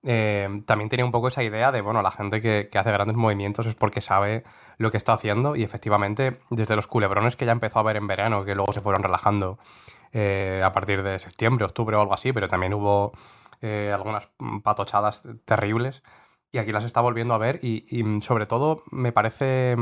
eh, 0.05 0.61
también 0.65 0.89
tenía 0.89 1.05
un 1.05 1.11
poco 1.11 1.29
esa 1.29 1.43
idea 1.43 1.71
de, 1.71 1.81
bueno, 1.81 2.01
la 2.01 2.11
gente 2.11 2.41
que, 2.41 2.69
hace 2.77 2.91
grandes 2.91 3.15
movimientos 3.15 3.65
es 3.65 3.75
porque 3.75 4.01
sabe 4.01 4.43
lo 4.77 4.91
que 4.91 4.97
está 4.97 5.13
haciendo 5.13 5.55
y 5.55 5.63
efectivamente 5.63 6.39
desde 6.49 6.75
los 6.75 6.87
culebrones 6.87 7.37
que 7.37 7.45
ya 7.45 7.53
empezó 7.53 7.79
a 7.79 7.83
ver 7.83 7.95
en 7.95 8.07
verano, 8.07 8.43
que 8.43 8.53
luego 8.55 8.73
se 8.73 8.81
fueron 8.81 9.01
relajando 9.01 9.59
eh, 10.11 10.61
a 10.63 10.73
partir 10.73 11.03
de 11.03 11.19
septiembre, 11.19 11.65
octubre 11.65 11.95
o 11.95 12.01
algo 12.01 12.13
así, 12.13 12.33
pero 12.33 12.49
también 12.49 12.73
hubo 12.73 13.13
eh, 13.61 13.91
algunas 13.93 14.27
patochadas 14.61 15.23
terribles 15.45 16.03
y 16.51 16.57
aquí 16.57 16.73
las 16.73 16.83
está 16.83 16.99
volviendo 16.99 17.33
a 17.33 17.37
ver 17.37 17.59
y, 17.63 18.03
sobre 18.21 18.45
todo 18.45 18.83
me 18.91 19.11
parece... 19.11 19.75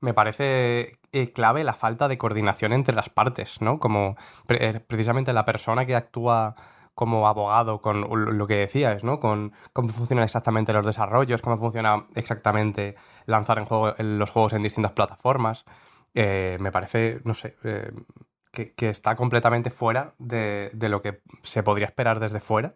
Me 0.00 0.14
parece 0.14 1.00
clave 1.34 1.64
la 1.64 1.74
falta 1.74 2.06
de 2.06 2.18
coordinación 2.18 2.72
entre 2.72 2.94
las 2.94 3.10
partes, 3.10 3.60
¿no? 3.60 3.80
Como 3.80 4.16
precisamente 4.46 5.32
la 5.32 5.44
persona 5.44 5.86
que 5.86 5.96
actúa 5.96 6.54
como 6.98 7.28
abogado 7.28 7.80
con 7.80 8.08
lo 8.10 8.46
que 8.48 8.56
decías, 8.56 9.04
¿no? 9.04 9.20
Con 9.20 9.52
cómo 9.72 9.90
funcionan 9.90 10.24
exactamente 10.24 10.72
los 10.72 10.84
desarrollos, 10.84 11.40
cómo 11.40 11.56
funciona 11.56 12.08
exactamente 12.16 12.96
lanzar 13.24 13.58
en 13.58 13.66
juego, 13.66 13.94
los 13.98 14.30
juegos 14.30 14.52
en 14.54 14.64
distintas 14.64 14.90
plataformas. 14.90 15.64
Eh, 16.14 16.56
me 16.58 16.72
parece, 16.72 17.20
no 17.22 17.34
sé, 17.34 17.56
eh, 17.62 17.92
que, 18.50 18.88
está 18.88 19.14
completamente 19.14 19.70
fuera 19.70 20.16
de, 20.18 20.72
lo 20.74 21.00
que 21.00 21.22
se 21.44 21.62
podría 21.62 21.86
esperar 21.86 22.18
desde 22.18 22.40
fuera 22.40 22.74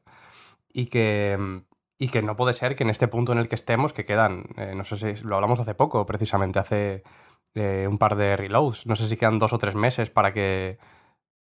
y 0.73 0.87
que, 0.87 1.65
y 1.99 2.07
que 2.07 2.23
no 2.23 2.37
puede 2.37 2.53
ser 2.53 2.77
que 2.77 2.85
en 2.85 2.91
este 2.91 3.09
punto 3.09 3.33
en 3.33 3.39
el 3.39 3.49
que 3.49 3.57
estemos, 3.57 3.93
que 3.93 4.05
quedan, 4.05 4.45
eh, 4.57 4.75
no 4.77 4.85
sé 4.85 4.99
si 4.99 5.25
lo 5.25 5.35
hablamos 5.35 5.59
hace 5.59 5.75
poco, 5.75 6.07
precisamente 6.07 6.61
hace 6.61 7.03
un 7.57 7.99
par 7.99 8.15
de 8.15 8.37
reloads, 8.37 8.87
no 8.87 8.95
sé 8.95 9.09
si 9.09 9.17
quedan 9.17 9.41
dos 9.41 9.53
o 9.53 9.59
tres 9.59 9.75
meses 9.75 10.11
para 10.11 10.33
que 10.33 10.79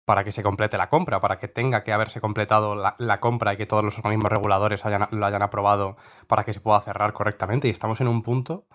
para 0.04 0.24
que 0.24 0.32
se 0.32 0.42
complete 0.42 0.76
la 0.76 0.88
compra, 0.88 1.20
para 1.20 1.38
que 1.38 1.48
tenga 1.48 1.82
que 1.82 1.92
haberse 1.92 2.20
completado 2.20 2.74
la, 2.74 3.20
compra 3.20 3.54
y 3.54 3.56
que 3.56 3.66
todos 3.66 3.84
los 3.84 3.96
organismos 3.98 4.30
reguladores 4.30 4.84
hayan, 4.84 5.06
lo 5.10 5.26
hayan 5.26 5.42
aprobado 5.42 5.96
para 6.26 6.44
que 6.44 6.52
se 6.52 6.60
pueda 6.60 6.80
cerrar 6.80 7.12
correctamente. 7.12 7.68
Y 7.68 7.70
estamos 7.70 8.00
en 8.00 8.08
un 8.08 8.22
punto 8.22 8.66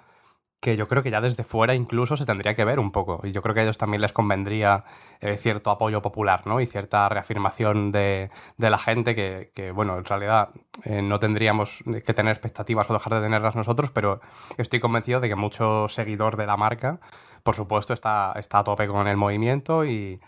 que 0.59 0.75
yo 0.75 0.87
creo 0.87 1.03
que 1.03 1.11
ya 1.11 1.21
desde 1.21 1.43
fuera 1.43 1.73
incluso 1.73 2.17
se 2.17 2.25
tendría 2.25 2.53
que 2.55 2.65
ver 2.65 2.79
un 2.79 2.91
poco. 2.91 3.21
Y 3.23 3.31
yo 3.31 3.41
creo 3.41 3.53
que 3.53 3.61
a 3.61 3.63
ellos 3.63 3.77
también 3.77 4.01
les 4.01 4.11
convendría 4.11 4.83
eh, 5.21 5.37
cierto 5.37 5.71
apoyo 5.71 6.01
popular, 6.01 6.45
¿no? 6.45 6.59
Y 6.59 6.65
cierta 6.65 7.07
reafirmación 7.07 7.91
de, 7.91 8.29
la 8.57 8.77
gente 8.77 9.15
que, 9.15 9.71
bueno, 9.73 9.97
en 9.97 10.05
realidad 10.05 10.49
eh, 10.83 11.01
no 11.01 11.19
tendríamos 11.19 11.83
que 12.05 12.13
tener 12.13 12.31
expectativas 12.31 12.89
o 12.89 12.93
dejar 12.93 13.13
de 13.13 13.21
tenerlas 13.21 13.55
nosotros, 13.55 13.91
pero 13.91 14.19
estoy 14.57 14.79
convencido 14.79 15.21
de 15.21 15.29
que 15.29 15.35
mucho 15.35 15.87
seguidor 15.87 16.35
de 16.35 16.45
la 16.45 16.57
marca, 16.57 16.99
por 17.43 17.55
supuesto, 17.55 17.93
está, 17.93 18.33
está 18.35 18.59
a 18.59 18.63
tope 18.65 18.87
con 18.87 19.07
el 19.07 19.15
movimiento 19.15 19.85
y 19.85 20.19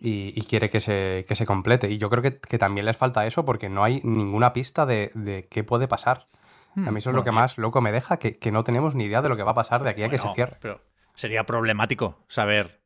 y, 0.00 0.40
quiere 0.42 0.70
que 0.70 0.80
se, 0.80 1.24
que 1.26 1.34
se, 1.34 1.46
complete. 1.46 1.90
Y 1.90 1.98
yo 1.98 2.10
creo 2.10 2.22
que, 2.22 2.58
también 2.58 2.86
les 2.86 2.96
falta 2.96 3.26
eso 3.26 3.44
porque 3.44 3.68
no 3.68 3.84
hay 3.84 4.00
ninguna 4.04 4.52
pista 4.52 4.86
de, 4.86 5.46
qué 5.50 5.64
puede 5.64 5.88
pasar. 5.88 6.26
a 6.76 6.90
mí 6.90 6.98
eso 6.98 7.10
es 7.10 7.16
lo 7.16 7.24
que 7.24 7.32
más 7.32 7.58
loco 7.58 7.80
me 7.80 7.92
deja, 7.92 8.18
que, 8.18 8.52
no 8.52 8.64
tenemos 8.64 8.94
ni 8.94 9.04
idea 9.04 9.22
de 9.22 9.28
lo 9.28 9.36
que 9.36 9.42
va 9.42 9.52
a 9.52 9.54
pasar 9.54 9.82
de 9.82 9.90
aquí 9.90 10.02
a 10.02 10.08
que 10.08 10.18
se 10.18 10.28
cierre. 10.34 10.58
Pero 10.60 10.80
sería 11.14 11.44
problemático 11.44 12.18
saber 12.28 12.80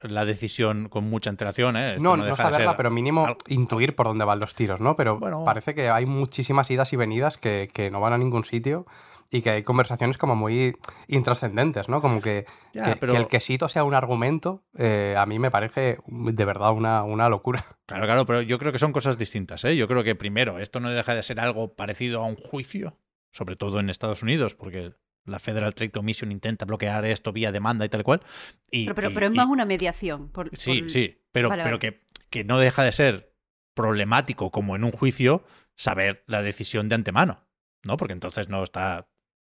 la 0.00 0.24
decisión 0.24 0.88
con 0.88 1.04
mucha 1.10 1.28
antelación, 1.28 1.76
¿eh? 1.76 1.96
no, 2.00 2.16
no, 2.16 2.34
saberla, 2.34 2.76
pero 2.76 2.90
mínimo 2.90 3.36
intuir 3.48 3.94
por 3.94 4.06
dónde 4.06 4.24
van 4.24 4.40
los 4.40 4.54
tiros, 4.54 4.80
¿no? 4.80 4.96
Pero 4.96 5.20
parece 5.44 5.74
que 5.74 5.90
hay 5.90 6.06
muchísimas 6.06 6.70
idas 6.70 6.92
y 6.92 6.96
venidas 6.96 7.36
que, 7.36 7.70
que 7.72 7.90
no 7.90 8.00
van 8.00 8.14
a 8.14 8.18
ningún 8.18 8.44
sitio 8.44 8.86
y 9.30 9.42
que 9.42 9.50
hay 9.50 9.62
conversaciones 9.62 10.18
como 10.18 10.34
muy 10.34 10.76
intrascendentes, 11.06 11.88
¿no? 11.88 12.00
Como 12.00 12.20
que, 12.20 12.46
el 12.74 13.28
quesito 13.28 13.68
sea 13.68 13.84
un 13.84 13.94
argumento, 13.94 14.64
eh, 14.76 15.14
a 15.16 15.24
mí 15.24 15.38
me 15.38 15.50
parece 15.50 15.98
de 16.06 16.44
verdad 16.44 16.72
una, 16.72 17.04
una, 17.04 17.28
locura. 17.28 17.64
Claro, 17.90 18.06
claro, 18.06 18.24
pero 18.24 18.40
yo 18.40 18.58
creo 18.60 18.70
que 18.70 18.78
son 18.78 18.92
cosas 18.92 19.18
distintas, 19.18 19.64
¿eh? 19.64 19.76
Yo 19.76 19.88
creo 19.88 20.04
que 20.04 20.14
primero, 20.14 20.60
esto 20.60 20.78
no 20.78 20.90
deja 20.90 21.12
de 21.12 21.24
ser 21.24 21.40
algo 21.40 21.74
parecido 21.74 22.22
a 22.22 22.26
un 22.26 22.36
juicio, 22.36 22.96
sobre 23.32 23.56
todo 23.56 23.80
en 23.80 23.90
Estados 23.90 24.22
Unidos, 24.22 24.54
porque 24.54 24.92
la 25.24 25.40
Federal 25.40 25.74
Trade 25.74 25.90
Commission 25.90 26.30
intenta 26.30 26.66
bloquear 26.66 27.04
esto 27.04 27.32
vía 27.32 27.50
demanda 27.50 27.84
y 27.84 27.88
tal 27.88 28.04
cual. 28.04 28.22
Y, 28.70 28.86
pero, 28.92 29.12
pero, 29.12 29.26
es 29.26 29.32
más 29.32 29.46
una 29.46 29.64
mediación. 29.64 30.30
sí, 30.52 30.84
sí, 30.88 31.20
pero, 31.32 31.50
pero 31.50 31.80
que, 31.80 32.00
que 32.30 32.44
no 32.44 32.60
deja 32.60 32.84
de 32.84 32.92
ser 32.92 33.34
problemático 33.74 34.52
como 34.52 34.76
en 34.76 34.84
un 34.84 34.92
juicio 34.92 35.44
saber 35.74 36.22
la 36.26 36.42
decisión 36.42 36.88
de 36.88 36.94
antemano, 36.94 37.48
¿no? 37.82 37.96
Porque 37.96 38.12
entonces 38.12 38.48
no 38.48 38.62
está 38.62 39.08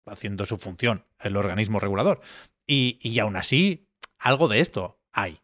haciendo 0.05 0.45
su 0.45 0.57
función 0.57 1.05
el 1.19 1.37
organismo 1.37 1.79
regulador. 1.79 2.21
Y, 2.67 2.99
y 3.01 3.19
aún 3.19 3.35
así, 3.35 3.87
algo 4.17 4.47
de 4.47 4.59
esto 4.59 4.99
hay. 5.11 5.41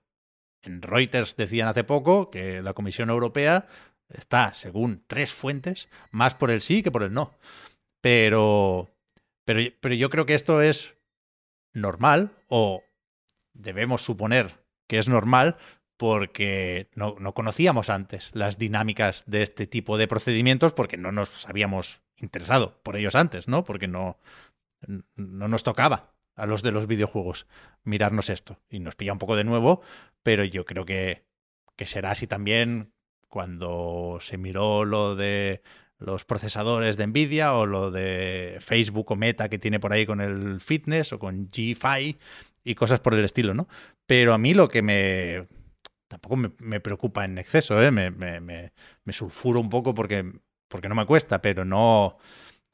En 0.62 0.82
Reuters 0.82 1.36
decían 1.36 1.68
hace 1.68 1.84
poco 1.84 2.30
que 2.30 2.62
la 2.62 2.74
Comisión 2.74 3.10
Europea 3.10 3.68
está, 4.10 4.54
según 4.54 5.04
tres 5.08 5.34
fuentes, 5.34 5.90
más 6.12 6.36
por 6.36 6.52
el 6.52 6.62
sí 6.62 6.84
que 6.84 6.92
por 6.92 7.04
el 7.04 7.14
no. 7.14 7.34
Pero, 8.02 8.90
pero, 9.46 9.62
pero 9.80 9.96
yo 9.96 10.10
creo 10.10 10.26
que 10.26 10.36
esto 10.36 10.62
es 10.62 10.96
normal 11.74 12.32
o 12.48 12.84
debemos 13.54 14.04
suponer 14.04 14.62
que 14.88 15.00
es 15.00 15.08
normal 15.08 15.58
porque 15.98 16.90
no, 16.96 17.16
no, 17.20 17.34
conocíamos 17.34 17.90
antes 17.90 18.32
las 18.34 18.58
dinámicas 18.58 19.24
de 19.28 19.44
este 19.44 19.68
tipo 19.68 19.98
de 19.98 20.08
procedimientos 20.08 20.74
porque 20.74 20.98
no 20.98 21.12
nos 21.12 21.48
habíamos 21.48 22.02
interesado 22.18 22.82
por 22.82 22.98
ellos 22.98 23.16
antes, 23.16 23.48
¿no? 23.48 23.64
Porque 23.64 23.88
no, 23.88 24.18
no 25.16 25.48
nos 25.48 25.64
tocaba 25.64 26.14
a 26.36 26.46
los 26.46 26.64
de 26.64 26.72
los 26.72 26.88
videojuegos 26.88 27.48
mirarnos 27.84 28.30
esto. 28.30 28.60
Y 28.70 28.80
nos 28.80 28.96
pilla 28.96 29.14
un 29.14 29.20
poco 29.20 29.36
de 29.36 29.44
nuevo, 29.44 29.82
pero 30.24 30.44
yo 30.44 30.66
creo 30.66 30.86
que, 30.86 31.26
que 31.76 31.86
será 31.86 32.12
así 32.12 32.28
también 32.28 32.94
cuando 33.28 34.18
se 34.22 34.38
miró 34.38 34.86
lo 34.86 35.16
de 35.16 35.62
los 35.98 36.26
procesadores 36.26 36.98
de 36.98 37.08
Nvidia 37.08 37.54
o 37.54 37.66
lo 37.66 37.92
de 37.92 38.58
Facebook 38.60 39.12
o 39.12 39.16
Meta 39.16 39.50
que 39.50 39.60
tiene 39.60 39.80
por 39.80 39.94
ahí 39.94 40.06
con 40.06 40.20
el 40.20 40.60
fitness 40.60 41.14
o 41.14 41.20
con 41.20 41.50
G-Fi 41.52 42.18
y 42.64 42.76
cosas 42.76 43.00
por 43.00 43.14
el 43.14 43.24
estilo, 43.24 43.54
¿no? 43.54 43.68
Pero 44.06 44.34
a 44.34 44.38
mí 44.38 44.54
lo 44.54 44.68
que 44.68 44.82
me... 44.82 45.48
tampoco 46.08 46.38
me, 46.38 46.80
preocupa 46.80 47.24
en 47.24 47.38
exceso, 47.38 47.82
¿eh? 47.82 47.92
Me, 47.92 48.10
me, 48.10 48.42
me, 48.42 49.14
sulfuro 49.14 49.60
un 49.60 49.70
poco 49.70 49.94
porque, 49.94 50.26
porque 50.68 50.90
no 50.90 50.96
me 50.96 51.06
cuesta, 51.06 51.42
pero 51.42 51.66
no, 51.66 52.18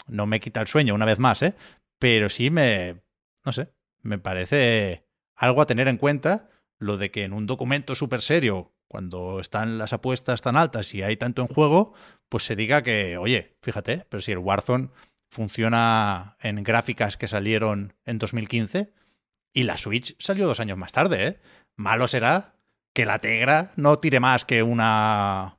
no 0.07 0.25
me 0.25 0.39
quita 0.39 0.61
el 0.61 0.67
sueño 0.67 0.95
una 0.95 1.05
vez 1.05 1.19
más, 1.19 1.41
¿eh? 1.43 1.53
Pero 1.99 2.29
sí 2.29 2.49
me, 2.49 3.01
no 3.45 3.51
sé, 3.51 3.73
me 4.01 4.17
parece 4.17 5.05
algo 5.35 5.61
a 5.61 5.67
tener 5.67 5.87
en 5.87 5.97
cuenta 5.97 6.49
lo 6.79 6.97
de 6.97 7.11
que 7.11 7.23
en 7.23 7.33
un 7.33 7.47
documento 7.47 7.95
súper 7.95 8.21
serio, 8.21 8.73
cuando 8.87 9.39
están 9.39 9.77
las 9.77 9.93
apuestas 9.93 10.41
tan 10.41 10.55
altas 10.55 10.93
y 10.93 11.01
hay 11.03 11.17
tanto 11.17 11.41
en 11.41 11.47
juego, 11.47 11.93
pues 12.29 12.43
se 12.43 12.55
diga 12.55 12.83
que, 12.83 13.17
oye, 13.17 13.57
fíjate, 13.61 14.05
pero 14.09 14.21
si 14.21 14.31
el 14.31 14.37
Warzone 14.37 14.89
funciona 15.29 16.37
en 16.41 16.63
gráficas 16.63 17.17
que 17.17 17.27
salieron 17.27 17.93
en 18.05 18.17
2015 18.17 18.93
y 19.53 19.63
la 19.63 19.77
Switch 19.77 20.15
salió 20.19 20.47
dos 20.47 20.59
años 20.59 20.77
más 20.77 20.91
tarde, 20.91 21.27
¿eh? 21.27 21.39
Malo 21.75 22.07
será 22.07 22.55
que 22.93 23.05
la 23.05 23.19
Tegra 23.19 23.71
no 23.75 23.99
tire 23.99 24.19
más 24.19 24.45
que 24.45 24.63
una 24.63 25.57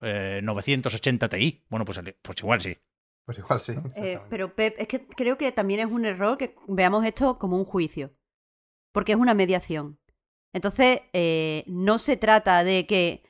980 0.00 1.26
eh, 1.26 1.28
Ti. 1.28 1.64
Bueno, 1.68 1.84
pues, 1.84 2.00
pues 2.22 2.38
igual 2.40 2.60
sí. 2.60 2.76
Pues 3.30 3.38
igual 3.38 3.60
sí. 3.60 3.74
Eh, 3.94 4.18
pero 4.28 4.56
Pep, 4.56 4.74
es 4.76 4.88
que 4.88 5.06
creo 5.06 5.38
que 5.38 5.52
también 5.52 5.78
es 5.78 5.86
un 5.86 6.04
error 6.04 6.36
que 6.36 6.56
veamos 6.66 7.06
esto 7.06 7.38
como 7.38 7.56
un 7.56 7.64
juicio, 7.64 8.12
porque 8.90 9.12
es 9.12 9.18
una 9.18 9.34
mediación. 9.34 10.00
Entonces, 10.52 11.02
eh, 11.12 11.62
no 11.68 12.00
se 12.00 12.16
trata 12.16 12.64
de 12.64 12.88
que 12.88 13.22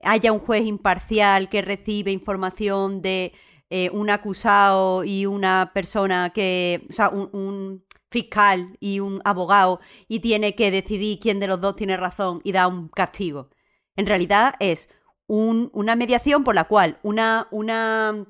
haya 0.00 0.30
un 0.30 0.38
juez 0.38 0.64
imparcial 0.64 1.48
que 1.48 1.62
recibe 1.62 2.12
información 2.12 3.02
de 3.02 3.32
eh, 3.68 3.90
un 3.90 4.10
acusado 4.10 5.02
y 5.02 5.26
una 5.26 5.72
persona 5.74 6.30
que, 6.30 6.86
o 6.88 6.92
sea, 6.92 7.08
un, 7.08 7.84
fiscal 8.12 8.76
y 8.78 9.00
un 9.00 9.20
abogado 9.24 9.80
y 10.06 10.20
tiene 10.20 10.54
que 10.54 10.70
decidir 10.70 11.18
quién 11.18 11.40
de 11.40 11.48
los 11.48 11.60
dos 11.60 11.74
tiene 11.74 11.96
razón 11.96 12.40
y 12.44 12.52
da 12.52 12.68
un 12.68 12.86
castigo. 12.90 13.50
En 13.96 14.06
realidad 14.06 14.54
es 14.60 14.88
una 15.26 15.96
mediación 15.96 16.44
por 16.44 16.54
la 16.54 16.68
cual 16.68 17.00
una, 17.02 17.48
una, 17.50 18.24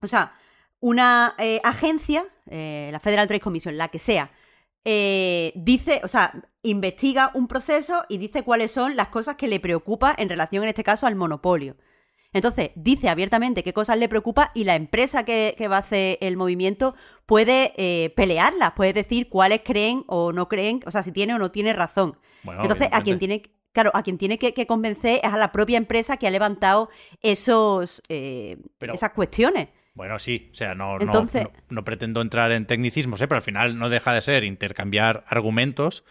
o 0.00 0.06
sea, 0.06 0.34
una 0.82 1.34
eh, 1.38 1.60
agencia, 1.64 2.26
eh, 2.50 2.90
la 2.92 3.00
Federal 3.00 3.26
Trade 3.28 3.40
Commission, 3.40 3.78
la 3.78 3.88
que 3.88 3.98
sea, 3.98 4.32
eh, 4.84 5.52
dice, 5.54 6.00
o 6.02 6.08
sea, 6.08 6.32
investiga 6.62 7.30
un 7.34 7.46
proceso 7.46 8.04
y 8.08 8.18
dice 8.18 8.42
cuáles 8.42 8.72
son 8.72 8.96
las 8.96 9.08
cosas 9.08 9.36
que 9.36 9.46
le 9.46 9.60
preocupa 9.60 10.14
en 10.18 10.28
relación, 10.28 10.64
en 10.64 10.70
este 10.70 10.82
caso, 10.82 11.06
al 11.06 11.14
monopolio. 11.14 11.76
Entonces, 12.32 12.70
dice 12.74 13.08
abiertamente 13.08 13.62
qué 13.62 13.72
cosas 13.72 13.98
le 13.98 14.08
preocupa 14.08 14.50
y 14.54 14.64
la 14.64 14.74
empresa 14.74 15.24
que, 15.24 15.54
va 15.70 15.76
a 15.76 15.80
hacer 15.80 16.18
el 16.20 16.36
movimiento 16.36 16.96
puede 17.26 17.74
eh, 17.76 18.10
pelearlas, 18.16 18.72
puede 18.72 18.92
decir 18.92 19.28
cuáles 19.28 19.60
creen 19.64 20.04
o 20.08 20.32
no 20.32 20.48
creen, 20.48 20.80
o 20.84 20.90
sea, 20.90 21.04
si 21.04 21.12
tiene 21.12 21.34
o 21.34 21.38
no 21.38 21.52
tiene 21.52 21.72
razón. 21.74 22.18
Entonces, 22.44 22.88
a 22.90 23.02
quien 23.02 23.20
tiene, 23.20 23.42
claro, 23.70 23.92
a 23.94 24.02
quien 24.02 24.18
tiene 24.18 24.38
que, 24.38 24.66
convencer 24.66 25.20
es 25.22 25.32
a 25.32 25.36
la 25.36 25.52
propia 25.52 25.76
empresa 25.76 26.16
que 26.16 26.26
ha 26.26 26.30
levantado 26.30 26.88
esos, 27.20 28.02
eh, 28.08 28.56
esas 28.80 29.10
cuestiones. 29.10 29.68
Bueno, 29.94 30.18
sí, 30.18 30.50
o 30.52 30.56
sea, 30.56 30.74
no, 30.74 30.98
no, 30.98 31.84
pretendo 31.84 32.22
entrar 32.22 32.50
en 32.52 32.66
tecnicismos, 32.66 33.20
¿eh? 33.20 33.28
pero 33.28 33.36
al 33.36 33.42
final 33.42 33.78
no 33.78 33.90
deja 33.90 34.14
de 34.14 34.22
ser 34.22 34.44
intercambiar 34.44 35.24
argumentos 35.26 36.04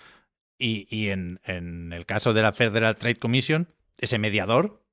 y, 0.57 0.87
y 0.95 1.09
en, 1.09 1.39
en, 1.43 1.91
el 1.91 2.05
caso 2.05 2.33
de 2.33 2.43
la 2.43 2.53
Federal 2.53 2.95
Trade 2.95 3.15
Commission, 3.15 3.73
ese 3.97 4.19
mediador 4.19 4.83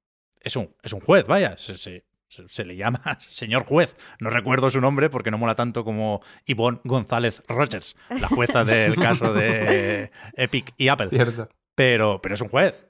es 0.41 0.57
un, 0.57 0.75
es 0.83 0.95
un 0.95 1.01
juez, 1.01 1.27
vaya, 1.27 1.59
se, 1.59 1.77
se, 1.77 2.65
le 2.65 2.77
llama 2.77 3.19
señor 3.29 3.65
juez. 3.65 3.97
No 4.21 4.31
recuerdo 4.31 4.71
su 4.71 4.81
nombre 4.81 5.11
porque 5.11 5.31
no 5.31 5.39
mola 5.39 5.55
tanto 5.55 5.85
como 5.85 6.23
Yvonne 6.47 6.81
González 6.85 7.43
Rogers, 7.49 7.97
la 8.09 8.29
jueza 8.29 8.65
del 8.65 8.95
caso 8.97 9.35
de 9.35 10.11
Epic 10.35 10.73
y 10.79 10.89
Apple. 10.89 11.09
Cierto. 11.11 11.49
Pero, 11.75 12.21
pero 12.23 12.35
es 12.35 12.41
un 12.41 12.49
juez. 12.49 12.87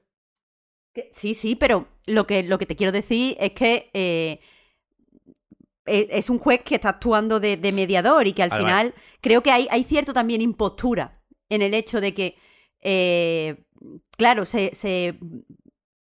Sí, 1.12 1.34
sí, 1.34 1.54
pero 1.54 1.88
lo 2.06 2.26
que, 2.26 2.42
lo 2.42 2.58
que 2.58 2.66
te 2.66 2.74
quiero 2.76 2.92
decir 2.92 3.36
es 3.38 3.52
que 3.52 3.90
eh, 3.92 4.40
es 5.88 6.30
un 6.30 6.38
juez 6.38 6.62
que 6.62 6.76
está 6.76 6.90
actuando 6.90 7.40
de, 7.40 7.56
mediador 7.72 8.26
y 8.26 8.32
que 8.32 8.42
al 8.42 8.52
final 8.52 8.94
creo 9.20 9.42
que 9.42 9.50
hay, 9.50 9.68
hay 9.70 9.84
cierto 9.84 10.12
también 10.12 10.40
impostura 10.40 11.20
en 11.48 11.62
el 11.62 11.74
hecho 11.74 12.00
de 12.00 12.14
que, 12.14 12.36
eh, 12.80 13.64
claro, 14.16 14.44
se, 14.44 14.74
se 14.74 15.18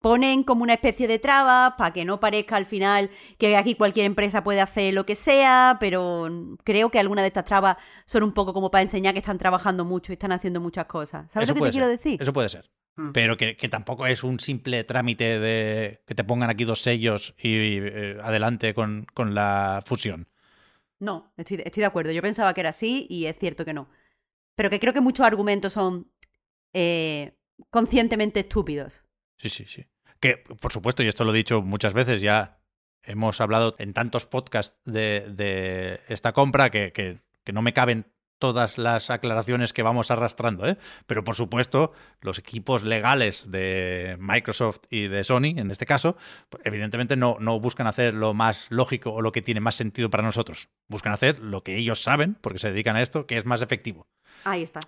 ponen 0.01 0.43
como 0.43 0.63
una 0.63 0.73
especie 0.73 1.07
de 1.07 1.19
traba 1.19 1.75
para 1.77 1.93
que 1.93 2.05
no 2.05 2.19
parezca 2.19 2.55
al 2.55 2.65
final 2.65 3.09
que 3.37 3.55
aquí 3.57 3.75
cualquier 3.75 4.05
empresa 4.05 4.43
puede 4.43 4.61
hacer 4.61 4.93
lo 4.93 5.05
que 5.05 5.15
sea, 5.15 5.77
pero 5.79 6.27
creo 6.63 6.89
que 6.89 6.99
algunas 6.99 7.23
de 7.23 7.27
estas 7.27 7.45
trabas 7.45 7.77
son 8.05 8.23
un 8.23 8.33
poco 8.33 8.53
como 8.53 8.71
para 8.71 8.81
enseñar 8.81 9.13
que 9.13 9.19
están 9.19 9.37
trabajando 9.37 9.85
mucho 9.85 10.11
y 10.11 10.13
están 10.13 10.31
haciendo 10.31 10.61
muchas 10.61 10.85
cosas. 10.85 11.31
¿Sabes 11.31 11.49
lo 11.49 11.55
que 11.55 11.61
te 11.61 11.71
quiero 11.71 11.87
decir? 11.87 12.21
Eso 12.21 12.33
puede 12.33 12.49
ser. 12.49 12.69
Mm. 12.99 13.13
Pero 13.13 13.37
que, 13.37 13.55
tampoco 13.69 14.05
es 14.07 14.25
un 14.25 14.41
simple 14.41 14.83
trámite 14.83 15.39
de 15.39 16.01
que 16.05 16.15
te 16.15 16.25
pongan 16.25 16.49
aquí 16.49 16.65
dos 16.65 16.81
sellos 16.81 17.33
y, 17.37 17.77
eh, 17.77 18.17
adelante 18.21 18.73
con, 18.73 19.07
la 19.15 19.81
fusión. 19.85 20.27
No, 20.99 21.31
estoy, 21.37 21.61
estoy 21.63 21.79
de 21.79 21.87
acuerdo. 21.87 22.11
Yo 22.11 22.21
pensaba 22.21 22.53
que 22.53 22.59
era 22.59 22.71
así 22.71 23.07
y 23.09 23.27
es 23.27 23.39
cierto 23.39 23.63
que 23.63 23.73
no. 23.73 23.89
Pero 24.55 24.69
que 24.69 24.81
creo 24.81 24.93
que 24.93 24.99
muchos 24.99 25.25
argumentos 25.25 25.71
son 25.71 26.11
eh, 26.73 27.37
conscientemente 27.69 28.41
estúpidos. 28.41 29.01
Sí, 29.37 29.49
sí, 29.49 29.63
sí. 29.65 29.85
Que, 30.19 30.35
por 30.59 30.73
supuesto, 30.73 31.01
y 31.01 31.07
esto 31.07 31.23
lo 31.23 31.33
he 31.33 31.37
dicho 31.37 31.61
muchas 31.61 31.93
veces, 31.93 32.19
ya 32.19 32.59
hemos 33.03 33.39
hablado 33.39 33.75
en 33.79 33.93
tantos 33.93 34.25
podcasts 34.25 34.77
de, 34.83 36.01
esta 36.09 36.33
compra 36.33 36.69
que, 36.69 36.91
que, 36.91 37.21
no 37.53 37.61
me 37.63 37.73
caben 37.73 38.05
todas 38.39 38.77
las 38.77 39.09
aclaraciones 39.09 39.73
que 39.73 39.83
vamos 39.83 40.09
arrastrando, 40.11 40.65
¿eh? 40.65 40.77
pero 41.05 41.23
por 41.23 41.35
supuesto 41.35 41.91
los 42.21 42.39
equipos 42.39 42.83
legales 42.83 43.51
de 43.51 44.17
Microsoft 44.19 44.79
y 44.89 45.07
de 45.07 45.23
Sony, 45.23 45.57
en 45.57 45.69
este 45.69 45.85
caso, 45.85 46.17
pues, 46.49 46.65
evidentemente 46.65 47.15
no, 47.15 47.37
no, 47.39 47.59
buscan 47.59 47.85
hacer 47.85 48.13
lo 48.13 48.33
más 48.33 48.67
lógico 48.71 49.11
o 49.11 49.21
lo 49.21 49.31
que 49.31 49.41
tiene 49.41 49.59
más 49.59 49.75
sentido 49.75 50.09
para 50.09 50.23
nosotros. 50.23 50.69
Buscan 50.87 51.13
hacer 51.13 51.39
lo 51.39 51.63
que 51.63 51.77
ellos 51.77 52.01
saben, 52.01 52.35
porque 52.41 52.59
se 52.59 52.71
dedican 52.71 52.95
a 52.95 53.01
esto, 53.01 53.27
que 53.27 53.37
es 53.37 53.45
más 53.45 53.61
efectivo. 53.61 54.07
Ahí 54.45 54.63
está. 54.63 54.79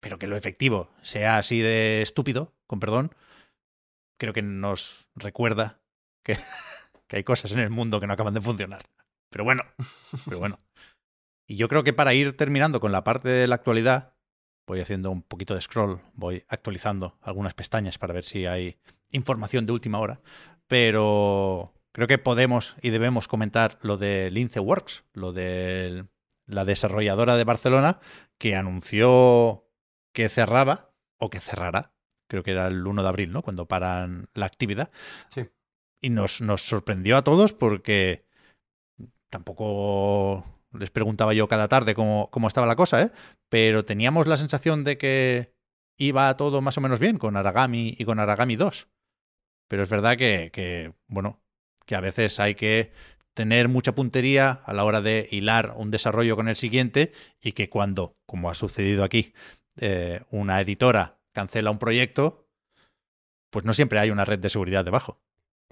Pero 0.00 0.18
que 0.18 0.26
lo 0.26 0.36
efectivo 0.36 0.90
sea 1.02 1.38
así 1.38 1.60
de 1.60 2.02
estúpido, 2.02 2.52
con 2.66 2.80
perdón, 2.80 3.14
creo 4.18 4.32
que 4.32 4.42
nos 4.42 5.06
recuerda 5.14 5.80
que, 6.24 6.38
hay 7.10 7.24
cosas 7.24 7.52
en 7.52 7.60
el 7.60 7.70
mundo 7.70 8.00
que 8.00 8.06
no 8.06 8.14
acaban 8.14 8.34
de 8.34 8.40
funcionar. 8.40 8.84
Pero 9.30 9.44
bueno, 9.44 9.62
pero 10.24 10.38
bueno. 10.38 10.58
Y 11.52 11.56
yo 11.56 11.68
creo 11.68 11.84
que 11.84 11.92
para 11.92 12.14
ir 12.14 12.34
terminando 12.34 12.80
con 12.80 12.92
la 12.92 13.04
parte 13.04 13.28
de 13.28 13.46
la 13.46 13.56
actualidad, 13.56 14.14
voy 14.66 14.80
haciendo 14.80 15.10
un 15.10 15.20
poquito 15.20 15.54
de 15.54 15.60
scroll, 15.60 16.00
voy 16.14 16.46
actualizando 16.48 17.18
algunas 17.20 17.52
pestañas 17.52 17.98
para 17.98 18.14
ver 18.14 18.24
si 18.24 18.46
hay 18.46 18.78
información 19.10 19.66
de 19.66 19.72
última 19.72 19.98
hora, 19.98 20.22
pero 20.66 21.74
creo 21.92 22.08
que 22.08 22.16
podemos 22.16 22.74
y 22.80 22.88
debemos 22.88 23.28
comentar 23.28 23.78
lo 23.82 23.98
de 23.98 24.30
Lince 24.30 24.60
Works, 24.60 25.04
lo 25.12 25.34
de 25.34 26.06
la 26.46 26.64
desarrolladora 26.64 27.36
de 27.36 27.44
Barcelona 27.44 28.00
que 28.38 28.56
anunció 28.56 29.68
que 30.14 30.30
cerraba 30.30 30.94
o 31.18 31.28
que 31.28 31.38
cerrará 31.38 31.92
creo 32.28 32.42
que 32.42 32.52
era 32.52 32.66
el 32.68 32.86
1 32.86 33.02
de 33.02 33.08
abril, 33.10 33.30
¿no? 33.30 33.42
Cuando 33.42 33.68
paran 33.68 34.30
la 34.32 34.46
actividad. 34.46 34.90
Sí. 35.28 35.50
Y 36.00 36.08
nos, 36.08 36.40
nos 36.40 36.62
sorprendió 36.62 37.18
a 37.18 37.24
todos 37.24 37.52
porque 37.52 38.24
tampoco 39.28 40.46
les 40.78 40.90
preguntaba 40.90 41.34
yo 41.34 41.48
cada 41.48 41.68
tarde 41.68 41.94
cómo, 41.94 42.28
cómo 42.30 42.48
estaba 42.48 42.66
la 42.66 42.76
cosa, 42.76 43.02
¿eh? 43.02 43.10
Pero 43.48 43.84
teníamos 43.84 44.26
la 44.26 44.36
sensación 44.36 44.84
de 44.84 44.98
que 44.98 45.54
iba 45.98 46.36
todo 46.36 46.60
más 46.60 46.78
o 46.78 46.80
menos 46.80 46.98
bien 46.98 47.18
con 47.18 47.36
Aragami 47.36 47.94
y 47.98 48.04
con 48.04 48.18
Aragami 48.18 48.56
2. 48.56 48.88
Pero 49.68 49.84
es 49.84 49.90
verdad 49.90 50.16
que, 50.16 50.92
bueno, 51.06 51.40
que 51.86 51.94
a 51.94 52.00
veces 52.00 52.40
hay 52.40 52.54
que 52.54 52.92
tener 53.34 53.68
mucha 53.68 53.94
puntería 53.94 54.50
a 54.64 54.74
la 54.74 54.84
hora 54.84 55.00
de 55.00 55.28
hilar 55.30 55.72
un 55.76 55.90
desarrollo 55.90 56.36
con 56.36 56.48
el 56.48 56.56
siguiente 56.56 57.12
y 57.40 57.52
que 57.52 57.70
cuando, 57.70 58.18
como 58.26 58.50
ha 58.50 58.54
sucedido 58.54 59.04
aquí, 59.04 59.32
eh, 59.80 60.20
una 60.30 60.60
editora 60.60 61.20
cancela 61.32 61.70
un 61.70 61.78
proyecto, 61.78 62.46
pues 63.50 63.64
no 63.64 63.72
siempre 63.72 63.98
hay 63.98 64.10
una 64.10 64.24
red 64.24 64.38
de 64.38 64.50
seguridad 64.50 64.84
debajo. 64.84 65.22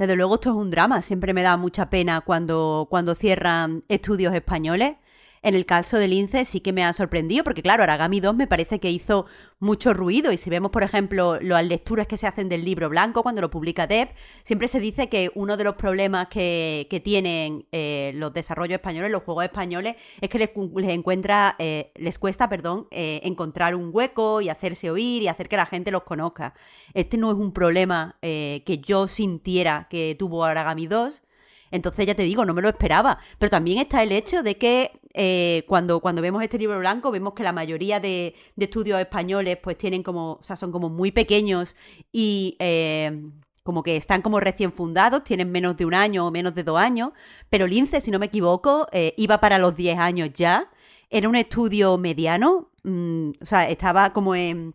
Desde 0.01 0.16
luego 0.16 0.36
esto 0.36 0.48
es 0.48 0.57
un 0.57 0.70
drama, 0.70 1.03
siempre 1.03 1.34
me 1.34 1.42
da 1.42 1.59
mucha 1.59 1.90
pena 1.90 2.22
cuando, 2.22 2.86
cuando 2.88 3.14
cierran 3.14 3.84
estudios 3.88 4.32
españoles 4.32 4.94
en 5.43 5.55
el 5.55 5.64
caso 5.64 5.97
del 5.99 6.11
Lince 6.11 6.45
sí 6.45 6.61
que 6.61 6.72
me 6.72 6.84
ha 6.84 6.93
sorprendido, 6.93 7.45
porque 7.45 7.62
claro, 7.62 7.82
Aragami 7.82 8.20
2 8.20 8.34
me 8.34 8.47
parece 8.47 8.78
que 8.78 8.91
hizo 8.91 9.26
mucho 9.59 9.95
ruido. 9.95 10.32
Y 10.32 10.36
si 10.36 10.51
vemos, 10.51 10.70
por 10.70 10.82
ejemplo, 10.82 11.41
las 11.41 11.64
lecturas 11.64 12.07
que 12.07 12.18
se 12.18 12.26
hacen 12.26 12.49
del 12.49 12.64
libro 12.64 12.91
blanco 12.91 13.22
cuando 13.22 13.41
lo 13.41 13.51
publica 13.51 13.86
Dev, 13.86 14.11
siempre 14.43 14.68
se 14.68 14.80
dice 14.80 15.09
que 15.09 15.30
uno 15.34 15.57
de 15.57 15.64
los 15.64 15.76
problemas 15.76 16.28
que, 16.28 16.86
tienen 17.03 17.66
eh, 17.72 18.12
los 18.16 18.34
desarrollos 18.34 18.74
españoles, 18.74 19.11
los 19.11 19.22
juegos 19.22 19.45
españoles, 19.45 19.97
es 20.20 20.28
que 20.28 20.38
les, 20.38 20.51
encuentra, 20.91 21.57
eh, 21.59 21.93
les 21.97 22.18
cuesta, 22.18 22.49
perdón, 22.49 22.88
eh, 22.91 23.20
encontrar 23.22 23.74
un 23.74 23.91
hueco 23.93 24.43
y 24.43 24.51
hacerse 24.51 24.91
oír 24.91 25.22
y 25.22 25.28
hacer 25.28 25.49
que 25.49 25.57
la 25.57 25.64
gente 25.64 25.91
los 25.91 26.03
conozca. 26.03 26.53
Este 26.93 27.16
no 27.16 27.30
es 27.30 27.36
un 27.36 27.53
problema 27.53 28.18
que 28.20 28.82
yo 28.84 29.09
sintiera 29.09 29.86
que 29.88 30.14
tuvo 30.18 30.45
Aragami 30.45 30.86
2 30.86 31.22
entonces 31.70 32.06
ya 32.06 32.14
te 32.14 32.22
digo, 32.22 32.44
no 32.44 32.54
me 32.54 32.62
lo 32.62 32.68
esperaba. 32.68 33.18
Pero 33.38 33.50
también 33.50 33.78
está 33.78 34.02
el 34.02 34.12
hecho 34.12 34.42
de 34.42 34.58
que 34.58 35.00
eh, 35.14 35.64
cuando, 35.68 36.00
cuando 36.00 36.22
vemos 36.22 36.42
este 36.42 36.58
libro 36.58 36.78
blanco, 36.78 37.10
vemos 37.10 37.34
que 37.34 37.42
la 37.42 37.52
mayoría 37.52 38.00
de, 38.00 38.34
estudios 38.56 39.00
españoles 39.00 39.58
pues 39.62 39.78
tienen 39.78 40.02
como, 40.02 40.32
o 40.34 40.44
sea, 40.44 40.56
son 40.56 40.72
como 40.72 40.88
muy 40.88 41.12
pequeños 41.12 41.76
y... 42.12 42.56
Eh, 42.58 43.30
como 43.62 43.82
que 43.82 43.96
están 43.96 44.22
como 44.22 44.40
recién 44.40 44.72
fundados, 44.72 45.22
tienen 45.22 45.52
menos 45.52 45.76
de 45.76 45.84
un 45.84 45.94
año 45.94 46.26
o 46.26 46.30
menos 46.30 46.54
de 46.54 46.64
dos 46.64 46.78
años, 46.78 47.10
pero 47.50 47.66
Lince, 47.66 48.00
si 48.00 48.10
no 48.10 48.18
me 48.18 48.26
equivoco, 48.26 48.86
eh, 48.90 49.14
iba 49.18 49.38
para 49.38 49.58
los 49.58 49.76
10 49.76 49.98
años 49.98 50.30
ya. 50.32 50.70
Era 51.10 51.28
un 51.28 51.36
estudio 51.36 51.98
mediano, 51.98 52.70
mm, 52.84 53.30
o 53.40 53.46
sea, 53.46 53.68
estaba 53.68 54.12
como 54.12 54.34
en... 54.34 54.74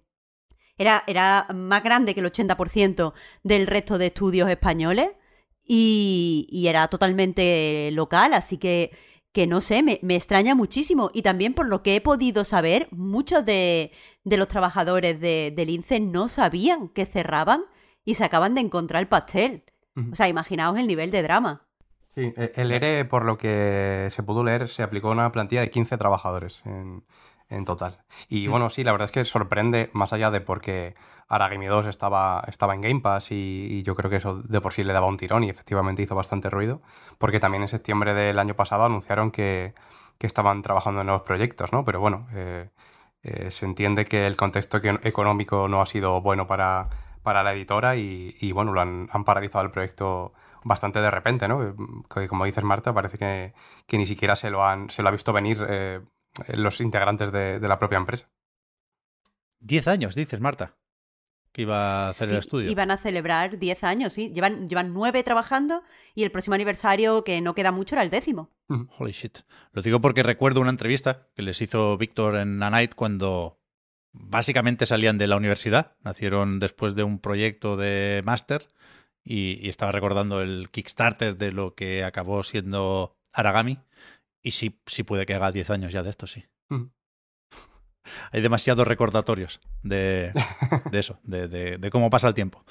Era, 0.78 1.04
era 1.08 1.48
más 1.54 1.84
grande 1.84 2.14
que 2.14 2.20
el 2.20 2.26
80% 2.26 3.14
del 3.44 3.66
resto 3.66 3.98
de 3.98 4.08
estudios 4.08 4.50
españoles 4.50 5.16
y, 5.68 6.66
era 6.68 6.88
totalmente 6.88 7.90
local, 7.92 8.34
así 8.34 8.58
que, 8.58 8.92
que 9.32 9.48
no 9.48 9.62
sé, 9.62 9.84
me, 9.84 10.16
extraña 10.16 10.56
muchísimo. 10.56 11.10
Y 11.14 11.22
también 11.22 11.54
por 11.54 11.68
lo 11.68 11.84
que 11.84 11.96
he 11.96 12.02
podido 12.02 12.44
saber, 12.44 12.88
muchos 12.92 13.46
de, 13.46 13.92
los 14.24 14.48
trabajadores 14.48 15.20
de, 15.20 15.54
del 15.56 15.70
INCE 15.70 16.00
no 16.00 16.28
sabían 16.28 16.90
que 16.90 17.06
cerraban 17.06 17.64
y 18.04 18.14
se 18.16 18.24
acaban 18.24 18.54
de 18.56 18.62
encontrar 18.62 19.02
el 19.02 19.08
pastel. 19.08 19.64
O 20.12 20.16
sea, 20.16 20.28
imaginaos 20.28 20.78
el 20.78 20.88
nivel 20.88 21.10
de 21.10 21.24
drama. 21.24 21.66
Sí, 22.14 22.34
e, 22.36 22.52
el 22.56 22.72
ERE, 22.72 23.06
por 23.06 23.26
lo 23.26 23.38
que 23.38 24.08
se 24.12 24.24
pudo 24.24 24.44
leer, 24.44 24.68
se 24.68 24.84
aplicó 24.84 25.10
a 25.10 25.12
una 25.12 25.32
plantilla 25.32 25.62
de 25.62 25.72
15 25.72 25.98
trabajadores 25.98 26.62
en, 26.66 27.04
en 27.50 27.66
total. 27.66 28.04
Y 28.28 28.48
bueno, 28.48 28.70
sí, 28.70 28.84
la 28.84 28.92
verdad 28.92 29.06
es 29.06 29.12
que 29.12 29.26
sorprende, 29.26 29.90
más 29.94 30.14
allá 30.14 30.32
de 30.32 30.42
porque 30.42 30.96
Aragami 31.28 31.66
2 31.66 31.88
estaba, 31.88 32.44
estaba 32.48 32.74
en 32.76 32.82
Game 32.82 33.02
Pass 33.02 33.32
y, 33.32 33.84
yo 33.84 33.96
creo 33.96 34.10
que 34.10 34.18
eso 34.18 34.42
de 34.42 34.62
por 34.62 34.74
sí 34.74 34.84
le 34.84 34.94
daba 34.94 35.08
un 35.08 35.18
tirón 35.18 35.44
y 35.44 35.50
efectivamente 35.50 36.02
hizo 36.02 36.16
bastante 36.16 36.50
ruido, 36.50 36.82
porque 37.18 37.40
también 37.40 37.64
en 37.64 37.70
septiembre 37.70 38.14
del 38.14 38.40
año 38.40 38.56
pasado 38.56 38.84
anunciaron 38.86 39.32
que, 39.32 39.74
estaban 40.20 40.64
trabajando 40.64 41.02
en 41.02 41.06
nuevos 41.06 41.22
proyectos, 41.22 41.72
¿no? 41.72 41.86
Pero 41.86 42.00
bueno, 42.00 42.28
eh, 42.34 42.70
eh, 43.22 43.52
se 43.52 43.66
entiende 43.66 44.06
que 44.06 44.26
el 44.26 44.36
contexto 44.36 44.80
económico 45.04 45.68
no 45.68 45.84
ha 45.84 45.86
sido 45.86 46.20
bueno 46.22 46.48
para, 46.48 46.90
para 47.26 47.44
la 47.44 47.54
editora 47.54 47.96
y, 47.96 48.52
bueno, 48.54 48.72
lo 48.72 48.82
han, 48.82 49.08
paralizado 49.26 49.66
el 49.66 49.72
proyecto 49.72 50.34
bastante 50.64 51.00
de 51.02 51.12
repente, 51.12 51.48
¿no? 51.48 51.76
Que, 52.08 52.28
como 52.28 52.46
dices, 52.46 52.64
Marta, 52.64 52.94
parece 52.94 53.18
que, 53.88 53.98
ni 53.98 54.06
siquiera 54.06 54.36
se 54.36 54.50
lo, 54.50 54.64
han, 54.64 54.90
se 54.90 55.02
lo 55.02 55.10
ha 55.10 55.12
visto 55.12 55.34
venir 55.34 55.64
eh, 55.68 56.02
los 56.48 56.82
integrantes 56.82 57.32
de, 57.32 57.60
la 57.60 57.80
propia 57.80 57.98
empresa. 57.98 58.30
Diez 59.60 59.88
años, 59.88 60.16
dices, 60.16 60.40
Marta, 60.40 60.78
que 61.52 61.64
iba 61.64 62.08
a 62.08 62.10
hacer 62.10 62.30
el 62.30 62.38
estudio. 62.38 62.70
Iban 62.70 62.92
a 62.92 62.98
celebrar 62.98 63.58
diez 63.58 63.84
años, 63.84 64.14
sí. 64.14 64.32
Llevan, 64.34 64.68
llevan 64.68 64.94
nueve 64.94 65.24
trabajando 65.24 65.84
y 66.14 66.24
el 66.24 66.32
próximo 66.32 66.56
aniversario, 66.56 67.24
que 67.24 67.42
no 67.42 67.56
queda 67.56 67.72
mucho, 67.72 67.96
era 67.96 68.04
el 68.04 68.10
décimo. 68.10 68.52
Holy 68.98 69.12
shit. 69.12 69.40
Lo 69.72 69.82
digo 69.82 70.02
porque 70.02 70.24
recuerdo 70.24 70.62
una 70.62 70.70
entrevista 70.70 71.28
que 71.36 71.44
les 71.44 71.62
hizo 71.62 71.98
Víctor 71.98 72.36
en 72.36 72.62
A 72.62 72.70
Night 72.70 72.96
cuando 72.96 73.60
básicamente 74.12 74.86
salían 74.86 75.18
de 75.18 75.28
la 75.28 75.38
universidad, 75.38 75.96
nacieron 76.04 76.60
después 76.60 76.96
de 76.96 77.04
un 77.04 77.20
proyecto 77.20 77.78
de 77.78 78.22
máster 78.26 78.68
y, 79.24 79.68
estaba 79.68 79.92
recordando 79.92 80.42
el 80.42 80.70
Kickstarter 80.72 81.38
de 81.38 81.52
lo 81.52 81.76
que 81.76 82.04
acabó 82.04 82.44
siendo 82.44 83.18
Aragami 83.34 83.80
y 84.46 84.52
sí, 84.52 84.80
sí 84.86 85.02
puede 85.02 85.26
que 85.26 85.34
haga 85.34 85.52
10 85.52 85.72
años 85.72 85.92
ya 85.92 86.04
de 86.04 86.12
esto, 86.12 86.28
sí. 86.28 86.46
Mm. 86.70 86.84
Hay 88.32 88.42
demasiados 88.42 88.88
recordatorios 88.88 89.60
de, 89.82 90.32
eso, 90.94 91.20
de, 91.24 91.90
cómo 91.92 92.12
pasa 92.12 92.28
el 92.28 92.36
tiempo. 92.36 92.64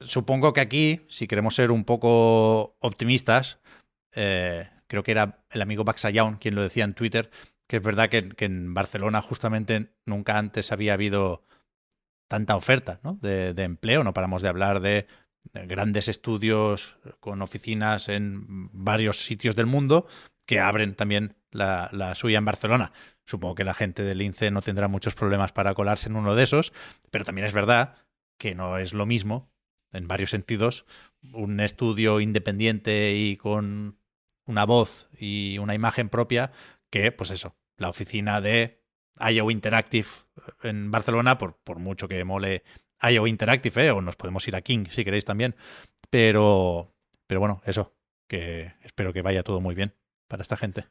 Supongo 0.00 0.52
que 0.52 0.60
aquí, 0.60 1.04
si 1.08 1.26
queremos 1.26 1.56
ser 1.56 1.72
un 1.72 1.84
poco 1.84 2.76
optimistas, 2.78 3.58
eh, 4.14 4.70
creo 4.86 5.02
que 5.02 5.10
era 5.10 5.44
el 5.50 5.60
amigo 5.62 5.82
Baxayoun 5.82 6.36
quien 6.36 6.54
lo 6.54 6.62
decía 6.62 6.84
en 6.84 6.94
Twitter, 6.94 7.28
que 7.66 7.78
es 7.78 7.82
verdad 7.82 8.08
que, 8.08 8.32
en 8.44 8.72
Barcelona 8.72 9.20
justamente 9.20 9.92
nunca 10.06 10.38
antes 10.38 10.70
había 10.70 10.94
habido 10.94 11.44
tanta 12.28 12.54
oferta 12.54 13.00
de, 13.20 13.50
empleo, 13.64 14.04
no 14.04 14.14
paramos 14.14 14.42
de 14.42 14.48
hablar 14.48 14.80
de, 14.80 15.08
grandes 15.52 16.06
estudios 16.06 16.96
con 17.18 17.42
oficinas 17.42 18.08
en 18.08 18.70
varios 18.72 19.24
sitios 19.24 19.56
del 19.56 19.66
mundo 19.66 20.06
que 20.50 20.58
abren 20.58 20.96
también 20.96 21.36
la, 21.52 22.12
suya 22.16 22.38
en 22.38 22.44
Barcelona. 22.44 22.90
Supongo 23.24 23.54
que 23.54 23.62
la 23.62 23.72
gente 23.72 24.02
del 24.02 24.20
INCE 24.20 24.50
no 24.50 24.62
tendrá 24.62 24.88
muchos 24.88 25.14
problemas 25.14 25.52
para 25.52 25.74
colarse 25.74 26.08
en 26.08 26.16
uno 26.16 26.34
de 26.34 26.42
esos, 26.42 26.72
pero 27.12 27.24
también 27.24 27.46
es 27.46 27.52
verdad 27.52 27.94
que 28.36 28.56
no 28.56 28.76
es 28.76 28.92
lo 28.92 29.06
mismo, 29.06 29.52
en 29.92 30.08
varios 30.08 30.30
sentidos, 30.30 30.86
un 31.32 31.60
estudio 31.60 32.18
independiente 32.18 33.14
y 33.14 33.36
con 33.36 34.00
una 34.44 34.64
voz 34.64 35.08
y 35.16 35.58
una 35.58 35.76
imagen 35.76 36.08
propia 36.08 36.50
que, 36.90 37.12
pues 37.12 37.30
eso, 37.30 37.54
la 37.76 37.88
oficina 37.88 38.40
de 38.40 38.82
IO 39.30 39.52
Interactive 39.52 40.08
en 40.64 40.90
Barcelona, 40.90 41.38
por, 41.38 41.58
por 41.62 41.78
mucho 41.78 42.08
que 42.08 42.24
mole 42.24 42.64
IO 43.08 43.28
Interactive, 43.28 43.86
¿eh? 43.86 43.90
o 43.92 44.00
nos 44.00 44.16
podemos 44.16 44.48
ir 44.48 44.56
a 44.56 44.62
King 44.62 44.86
si 44.90 45.04
queréis 45.04 45.24
también. 45.24 45.54
Pero, 46.10 46.92
pero 47.28 47.38
bueno, 47.38 47.62
eso, 47.66 47.94
que 48.26 48.72
espero 48.82 49.12
que 49.12 49.22
vaya 49.22 49.44
todo 49.44 49.60
muy 49.60 49.76
bien 49.76 49.94
para 50.30 50.42
esta 50.42 50.56
gente. 50.56 50.86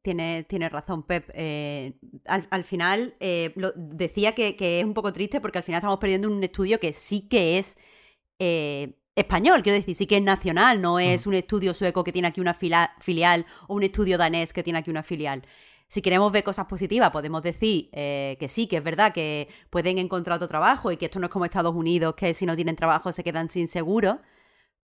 Tiene, 0.00 0.44
tiene 0.44 0.70
razón, 0.70 1.02
Pep. 1.02 1.28
Eh, 1.34 1.98
al, 2.24 2.64
final, 2.64 3.16
eh, 3.20 3.52
lo, 3.56 3.72
decía 3.74 4.34
que, 4.34 4.56
es 4.58 4.84
un 4.84 4.94
poco 4.94 5.12
triste 5.12 5.42
porque 5.42 5.58
al 5.58 5.64
final 5.64 5.80
estamos 5.80 5.98
perdiendo 5.98 6.30
un 6.30 6.42
estudio 6.42 6.80
que 6.80 6.94
sí 6.94 7.28
que 7.28 7.58
es 7.58 7.76
español, 9.16 9.62
quiero 9.64 9.76
decir, 9.78 9.96
sí 9.96 10.06
que 10.06 10.18
es 10.18 10.22
nacional, 10.22 10.80
no 10.80 11.00
es 11.00 11.26
un 11.26 11.34
estudio 11.34 11.74
sueco 11.74 12.04
que 12.04 12.12
tiene 12.12 12.28
aquí 12.28 12.40
una 12.40 12.54
filial 12.54 13.44
o 13.66 13.74
un 13.74 13.82
estudio 13.82 14.16
danés 14.16 14.52
que 14.52 14.62
tiene 14.62 14.78
aquí 14.78 14.90
una 14.90 15.02
filial 15.02 15.42
si 15.88 16.02
queremos 16.02 16.30
ver 16.30 16.44
cosas 16.44 16.66
positivas, 16.66 17.10
podemos 17.10 17.42
decir 17.42 17.88
eh, 17.92 18.36
que 18.38 18.48
sí, 18.48 18.66
que 18.68 18.76
es 18.76 18.84
verdad 18.84 19.12
que 19.12 19.48
pueden 19.70 19.98
encontrar 19.98 20.36
otro 20.36 20.48
trabajo 20.48 20.92
y 20.92 20.98
que 20.98 21.06
esto 21.06 21.18
no 21.18 21.26
es 21.26 21.32
como 21.32 21.46
Estados 21.46 21.74
Unidos, 21.74 22.14
que 22.14 22.34
si 22.34 22.46
no 22.46 22.54
tienen 22.54 22.76
trabajo 22.76 23.10
se 23.10 23.24
quedan 23.24 23.48
sin 23.48 23.68
seguro. 23.68 24.20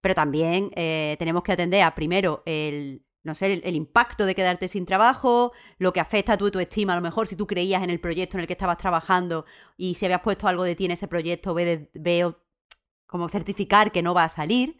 Pero 0.01 0.15
también 0.15 0.71
eh, 0.75 1.15
tenemos 1.19 1.43
que 1.43 1.53
atender 1.53 1.81
a 1.83 1.95
primero 1.95 2.43
el, 2.45 3.03
no 3.25 3.33
sé, 3.33 3.53
el, 3.53 3.75
impacto 3.75 4.25
de 4.25 4.35
quedarte 4.35 4.67
sin 4.67 4.85
trabajo, 4.85 5.51
lo 5.79 5.91
que 5.91 5.99
afecta 5.99 6.33
a 6.33 6.37
tu, 6.37 6.51
tu 6.51 6.59
estima, 6.59 6.93
a 6.93 6.95
lo 6.95 7.01
mejor 7.01 7.25
si 7.27 7.35
tú 7.35 7.47
creías 7.47 7.83
en 7.83 7.89
el 7.89 7.99
proyecto 7.99 8.37
en 8.37 8.41
el 8.41 8.47
que 8.47 8.53
estabas 8.53 8.77
trabajando 8.77 9.45
y 9.77 9.95
si 9.95 10.05
habías 10.05 10.21
puesto 10.21 10.47
algo 10.47 10.63
de 10.63 10.75
ti 10.75 10.85
en 10.85 10.91
ese 10.91 11.07
proyecto, 11.07 11.55
veo 11.93 12.39
como 13.07 13.27
certificar 13.27 13.91
que 13.91 14.03
no 14.03 14.13
va 14.13 14.25
a 14.25 14.29
salir. 14.29 14.79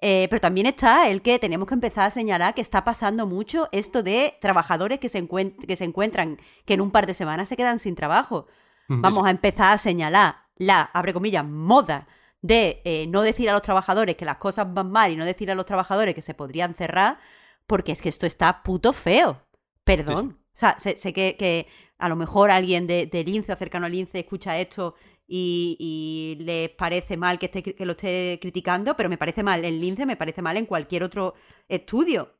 Eh, 0.00 0.28
pero 0.30 0.40
también 0.40 0.66
está 0.66 1.08
el 1.08 1.22
que 1.22 1.38
tenemos 1.38 1.66
que 1.66 1.74
empezar 1.74 2.04
a 2.04 2.10
señalar 2.10 2.54
que 2.54 2.60
está 2.60 2.84
pasando 2.84 3.26
mucho 3.26 3.68
esto 3.72 4.02
de 4.02 4.36
trabajadores 4.40 5.00
que 5.00 5.08
se, 5.08 5.26
que 5.66 5.74
se 5.74 5.84
encuentran 5.84 6.38
que 6.66 6.74
en 6.74 6.82
un 6.82 6.90
par 6.90 7.06
de 7.06 7.14
semanas 7.14 7.48
se 7.48 7.56
quedan 7.56 7.78
sin 7.78 7.94
trabajo. 7.94 8.46
Vamos 8.88 9.26
a 9.26 9.30
empezar 9.30 9.74
a 9.74 9.78
señalar 9.78 10.36
la, 10.56 10.82
abre 10.82 11.12
comillas, 11.12 11.44
moda 11.44 12.06
de 12.42 12.80
eh, 12.84 13.06
no 13.08 13.22
decir 13.22 13.50
a 13.50 13.52
los 13.52 13.62
trabajadores 13.62 14.14
que 14.14 14.24
las 14.24 14.36
cosas 14.36 14.72
van 14.72 14.92
mal 14.92 15.10
y 15.10 15.16
no 15.16 15.24
decir 15.24 15.50
a 15.50 15.56
los 15.56 15.66
trabajadores 15.66 16.14
que 16.14 16.22
se 16.22 16.34
podrían 16.34 16.74
cerrar, 16.74 17.18
porque 17.66 17.92
es 17.92 18.02
que 18.02 18.08
esto 18.08 18.26
está 18.26 18.62
puto 18.62 18.92
feo. 18.92 19.42
Perdón. 19.84 20.38
O 20.54 20.58
sea, 20.58 20.78
sé, 20.78 21.12
que, 21.12 21.66
a 21.98 22.08
lo 22.08 22.16
mejor 22.16 22.50
alguien 22.50 22.86
de, 22.86 23.06
del 23.06 23.28
INCE, 23.28 23.54
cercano 23.56 23.86
al 23.86 23.94
INCE, 23.94 24.20
escucha 24.20 24.58
esto 24.58 24.94
y, 25.28 26.36
les 26.40 26.70
parece 26.70 27.16
mal 27.16 27.38
que, 27.38 27.46
esté, 27.46 27.62
que 27.62 27.86
lo 27.86 27.92
esté 27.92 28.38
criticando, 28.40 28.96
pero 28.96 29.08
me 29.08 29.18
parece 29.18 29.42
mal 29.42 29.64
en 29.64 29.80
Lince, 29.80 30.06
me 30.06 30.16
parece 30.16 30.42
mal 30.42 30.56
en 30.56 30.66
cualquier 30.66 31.02
otro 31.02 31.34
estudio. 31.68 32.34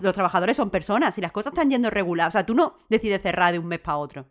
Los 0.00 0.14
trabajadores 0.14 0.56
son 0.56 0.70
personas 0.70 1.16
y 1.18 1.20
las 1.20 1.32
cosas 1.32 1.52
están 1.52 1.70
yendo 1.70 1.90
regular. 1.90 2.28
O 2.28 2.30
sea, 2.30 2.46
tú 2.46 2.54
no 2.54 2.76
decides 2.88 3.22
cerrar 3.22 3.52
de 3.52 3.58
un 3.58 3.66
mes 3.66 3.80
para 3.80 3.98
otro. 3.98 4.26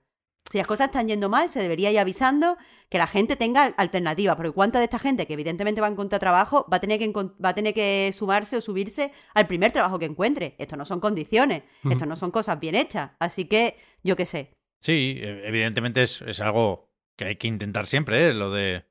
Si 0.49 0.57
las 0.57 0.67
cosas 0.67 0.87
están 0.87 1.07
yendo 1.07 1.29
mal, 1.29 1.49
se 1.49 1.61
debería 1.61 1.91
ir 1.91 1.99
avisando 1.99 2.57
que 2.89 2.97
la 2.97 3.07
gente 3.07 3.35
tenga 3.35 3.65
alternativas. 3.77 4.35
Porque 4.35 4.51
cuánta 4.51 4.79
de 4.79 4.85
esta 4.85 4.99
gente 4.99 5.25
que 5.25 5.33
evidentemente 5.33 5.81
va 5.81 5.87
a 5.87 5.91
encontrar 5.91 6.19
trabajo 6.19 6.65
va 6.71 6.77
a 6.77 6.79
tener 6.81 6.99
que, 6.99 7.11
va 7.13 7.49
a 7.49 7.55
tener 7.55 7.73
que 7.73 8.11
sumarse 8.13 8.57
o 8.57 8.61
subirse 8.61 9.11
al 9.33 9.47
primer 9.47 9.71
trabajo 9.71 9.97
que 9.97 10.05
encuentre. 10.05 10.55
Esto 10.57 10.75
no 10.75 10.85
son 10.85 10.99
condiciones, 10.99 11.63
esto 11.89 12.05
no 12.05 12.15
son 12.15 12.31
cosas 12.31 12.59
bien 12.59 12.75
hechas. 12.75 13.11
Así 13.19 13.45
que, 13.45 13.77
yo 14.03 14.15
qué 14.15 14.25
sé. 14.25 14.51
Sí, 14.79 15.17
e, 15.19 15.47
evidentemente 15.47 16.03
es, 16.03 16.21
es 16.21 16.41
algo 16.41 16.91
que 17.15 17.25
hay 17.25 17.35
que 17.35 17.47
intentar 17.47 17.87
siempre, 17.87 18.29
¿eh? 18.29 18.33
lo 18.33 18.51
de 18.51 18.85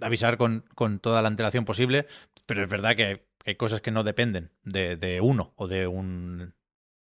avisar 0.00 0.38
con, 0.38 0.64
toda 1.00 1.22
la 1.22 1.28
antelación 1.28 1.64
posible, 1.64 2.06
pero 2.46 2.62
es 2.62 2.68
verdad 2.68 2.96
que 2.96 3.26
hay, 3.44 3.54
cosas 3.56 3.80
que 3.80 3.90
no 3.90 4.04
dependen 4.04 4.50
de, 4.62 5.20
uno 5.22 5.52
o 5.56 5.68
de 5.68 5.86
un 5.86 6.54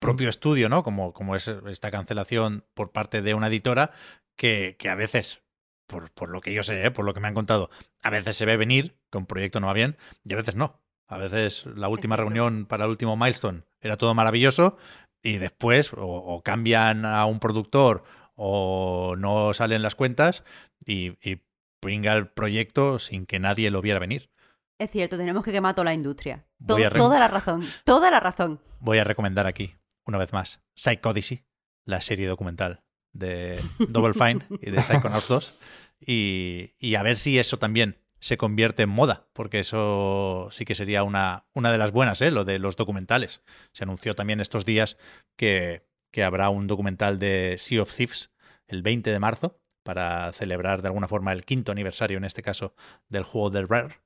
propio 0.03 0.29
estudio, 0.29 0.69
¿no? 0.69 0.83
Como, 0.83 1.15
como 1.15 1.35
es 1.37 1.49
esta 1.49 1.91
cancelación 1.91 2.65
por 2.75 2.93
parte 2.93 3.23
de 3.23 3.35
una 3.35 3.47
editora 3.47 3.93
que, 4.37 4.77
que 4.79 4.91
a 4.91 4.95
veces, 4.95 5.43
por, 5.87 6.11
por, 6.11 6.29
lo 6.29 6.41
que 6.41 6.53
yo 6.53 6.63
sé, 6.63 6.85
¿eh? 6.85 6.91
por 6.91 7.07
lo 7.07 7.15
que 7.15 7.21
me 7.21 7.29
han 7.29 7.35
contado, 7.35 7.71
a 8.03 8.11
veces 8.11 8.37
se 8.37 8.45
ve 8.45 8.57
venir 8.57 8.99
que 9.11 9.19
un 9.19 9.27
proyecto 9.27 9.61
no 9.61 9.69
va 9.69 9.73
bien 9.73 9.97
y 10.25 10.35
a 10.35 10.37
veces 10.37 10.57
no. 10.57 10.81
A 11.07 11.19
veces 11.19 11.67
la 11.77 11.89
última 11.89 12.17
reunión 12.17 12.67
para 12.67 12.85
el 12.85 12.91
último 12.91 13.17
milestone 13.17 13.63
era 13.81 13.97
todo 13.97 14.15
maravilloso 14.15 14.77
y 15.23 15.39
después 15.39 15.93
o 15.97 16.43
cambian 16.43 17.05
a 17.05 17.25
un 17.27 17.39
productor 17.39 18.03
o 18.35 19.15
no 19.17 19.55
salen 19.55 19.83
las 19.83 19.95
cuentas 19.95 20.43
y, 20.85 21.19
y 21.23 21.43
bringa 21.81 22.15
el 22.15 22.29
proyecto 22.29 22.99
sin 22.99 23.27
que 23.27 23.39
nadie 23.39 23.71
lo 23.71 23.83
viera 23.83 23.99
venir. 23.99 24.31
Es 24.79 24.91
cierto, 24.91 25.17
tenemos 25.17 25.45
que 25.45 25.53
quemar 25.53 25.75
toda 25.75 25.85
la 25.85 25.95
industria. 25.95 26.45
toda 26.67 27.19
la 27.21 27.29
razón, 27.29 27.65
toda 27.85 28.11
la 28.11 28.21
razón. 28.21 28.61
Voy 28.81 28.99
a 28.99 29.05
recomendar 29.05 29.47
aquí, 29.47 29.77
una 30.07 30.19
vez 30.19 30.33
más, 30.33 30.61
Psychodicy, 30.75 31.45
la 31.85 32.01
serie 32.01 32.27
documental 32.27 32.83
de 33.13 33.61
Double 33.79 34.15
Fine 34.15 34.45
y 34.61 34.71
de 34.71 34.83
Psychonauts 34.83 35.29
2. 35.29 35.59
Y, 36.05 36.75
y, 36.79 36.97
a 36.97 37.03
ver 37.03 37.17
si 37.17 37.39
eso 37.39 37.59
también 37.59 37.99
se 38.19 38.37
convierte 38.37 38.85
en 38.85 38.89
moda, 38.89 39.29
porque 39.33 39.61
eso 39.61 40.49
sí 40.51 40.65
que 40.65 40.75
sería 40.75 41.03
una, 41.03 41.47
una 41.55 41.71
de 41.71 41.79
las 41.79 41.93
buenas, 41.93 42.21
¿eh? 42.23 42.31
lo 42.31 42.45
de 42.45 42.59
los 42.59 42.77
documentales. 42.77 43.43
Se 43.73 43.85
anunció 43.85 44.15
también 44.15 44.41
estos 44.41 44.65
días 44.65 44.97
que, 45.37 45.87
que 46.13 46.23
habrá 46.23 46.49
un 46.49 46.69
documental 46.69 47.19
de 47.19 47.57
Sea 47.59 47.83
of 47.83 47.95
Thieves 47.95 48.31
el 48.69 48.83
20 48.83 49.11
de 49.11 49.19
marzo 49.19 49.61
para 49.83 50.33
celebrar 50.33 50.83
de 50.83 50.89
alguna 50.89 51.09
forma 51.09 51.33
el 51.33 51.45
quinto 51.45 51.73
aniversario, 51.73 52.19
en 52.19 52.25
este 52.25 52.43
caso, 52.43 52.75
del 53.09 53.25
juego 53.25 53.51
de 53.51 53.67
Rare. 53.67 54.01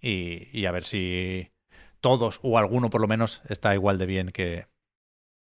Y, 0.00 0.66
a 0.66 0.72
ver 0.72 0.82
si 0.82 1.52
todos 2.00 2.40
o 2.42 2.58
alguno 2.58 2.90
por 2.90 3.00
lo 3.00 3.06
menos 3.06 3.40
está 3.48 3.72
igual 3.74 3.98
de 3.98 4.06
bien 4.06 4.30
que, 4.30 4.66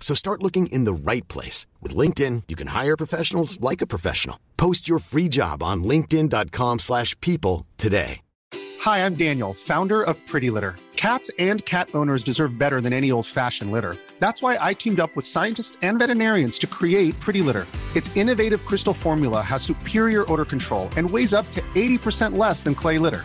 So 0.00 0.14
start 0.14 0.42
looking 0.42 0.68
in 0.68 0.84
the 0.84 0.92
right 1.12 1.28
place. 1.28 1.66
With 1.82 1.94
LinkedIn, 1.94 2.44
you 2.48 2.56
can 2.56 2.68
hire 2.68 2.96
professionals 2.96 3.60
like 3.60 3.82
a 3.82 3.86
professional. 3.86 4.40
Post 4.56 4.88
your 4.88 5.00
free 5.00 5.28
job 5.28 5.62
on 5.62 5.84
linkedin.com 5.84 6.78
slash 6.78 7.18
people 7.20 7.66
today. 7.76 8.20
Hi, 8.80 9.04
I'm 9.04 9.16
Daniel, 9.16 9.54
founder 9.54 10.02
of 10.02 10.24
Pretty 10.26 10.50
Litter. 10.50 10.76
Cats 10.94 11.30
and 11.38 11.64
cat 11.64 11.88
owners 11.94 12.24
deserve 12.24 12.58
better 12.58 12.80
than 12.80 12.92
any 12.92 13.10
old 13.10 13.26
fashioned 13.26 13.72
litter. 13.72 13.96
That's 14.18 14.40
why 14.40 14.56
I 14.60 14.72
teamed 14.74 15.00
up 15.00 15.14
with 15.14 15.26
scientists 15.26 15.76
and 15.82 15.98
veterinarians 15.98 16.58
to 16.60 16.66
create 16.66 17.18
Pretty 17.20 17.40
Litter. 17.40 17.66
Its 17.94 18.16
innovative 18.16 18.64
crystal 18.64 18.94
formula 18.94 19.42
has 19.42 19.62
superior 19.62 20.30
odor 20.32 20.44
control 20.44 20.88
and 20.96 21.08
weighs 21.10 21.34
up 21.34 21.48
to 21.52 21.60
80% 21.74 22.36
less 22.36 22.62
than 22.62 22.74
clay 22.74 22.98
litter. 22.98 23.24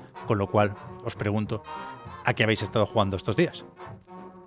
con 0.31 0.37
lo 0.37 0.47
cual 0.47 0.71
os 1.03 1.15
pregunto, 1.15 1.61
¿a 2.23 2.33
qué 2.33 2.45
habéis 2.45 2.61
estado 2.61 2.85
jugando 2.85 3.17
estos 3.17 3.35
días? 3.35 3.65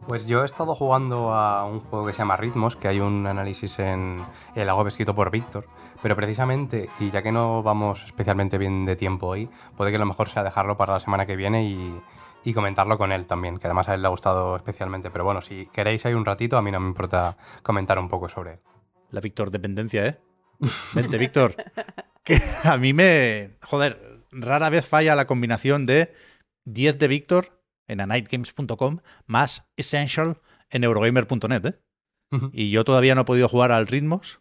Pues 0.09 0.26
yo 0.26 0.41
he 0.41 0.47
estado 0.47 0.74
jugando 0.74 1.35
a 1.35 1.66
un 1.66 1.80
juego 1.80 2.07
que 2.07 2.14
se 2.14 2.20
llama 2.20 2.39
Ritmos, 2.39 2.74
que 2.74 2.89
hay 2.89 3.01
un 3.01 3.26
análisis 3.26 3.78
en 3.80 4.24
el 4.55 4.72
web 4.72 4.87
escrito 4.87 5.14
por 5.14 5.30
Víctor, 5.30 5.66
pero 6.01 6.16
precisamente, 6.16 6.89
y 7.01 7.11
ya 7.11 7.20
que 7.20 7.32
no 7.32 7.62
vamos 7.62 8.03
especialmente 8.07 8.57
bien 8.57 8.87
de 8.87 8.97
tiempo 8.97 9.26
hoy, 9.26 9.51
puede 9.76 9.93
que 9.93 9.99
lo 9.99 10.07
mejor 10.07 10.30
sea 10.30 10.43
dejarlo 10.43 10.78
para 10.78 10.95
la 10.95 11.01
semana 11.01 11.26
que 11.26 11.37
viene 11.37 11.64
y, 11.64 12.01
y 12.45 12.55
comentarlo 12.55 12.97
con 12.97 13.12
él 13.12 13.26
también, 13.26 13.59
que 13.59 13.66
además 13.66 13.91
a 13.91 13.95
él 13.95 14.01
le 14.01 14.07
ha 14.07 14.11
gustado 14.11 14.57
especialmente. 14.57 15.11
Pero 15.11 15.24
bueno, 15.24 15.43
si 15.43 15.66
queréis 15.66 16.07
hay 16.07 16.14
un 16.14 16.24
ratito, 16.24 16.57
a 16.57 16.62
mí 16.62 16.70
no 16.70 16.80
me 16.80 16.89
importa 16.89 17.37
comentar 17.62 17.99
un 17.99 18.09
poco 18.09 18.30
sobre 18.30 18.55
él. 18.55 18.61
La 19.11 19.20
Víctor 19.20 19.51
dependencia, 19.51 20.07
¿eh? 20.07 20.18
Vente, 20.95 21.18
Víctor. 21.18 21.57
Que 22.22 22.41
a 22.64 22.78
mí 22.78 22.95
me... 22.95 23.59
Joder, 23.62 24.14
rara 24.35 24.70
vez 24.70 24.87
falla 24.87 25.16
la 25.16 25.26
combinación 25.26 25.87
de 25.87 26.12
10 26.66 26.99
de 26.99 27.09
Víctor 27.09 27.62
en 27.87 28.01
anightgames.com 28.01 28.99
más 29.26 29.66
Essential 29.76 30.41
en 30.70 30.85
Eurogamer.net, 30.85 31.66
¿eh? 31.66 31.80
Y 32.53 32.70
yo 32.70 32.82
todavía 32.85 33.14
no 33.14 33.20
he 33.20 33.26
podido 33.26 33.49
jugar 33.49 33.70
al 33.70 33.87
Ritmos, 33.87 34.41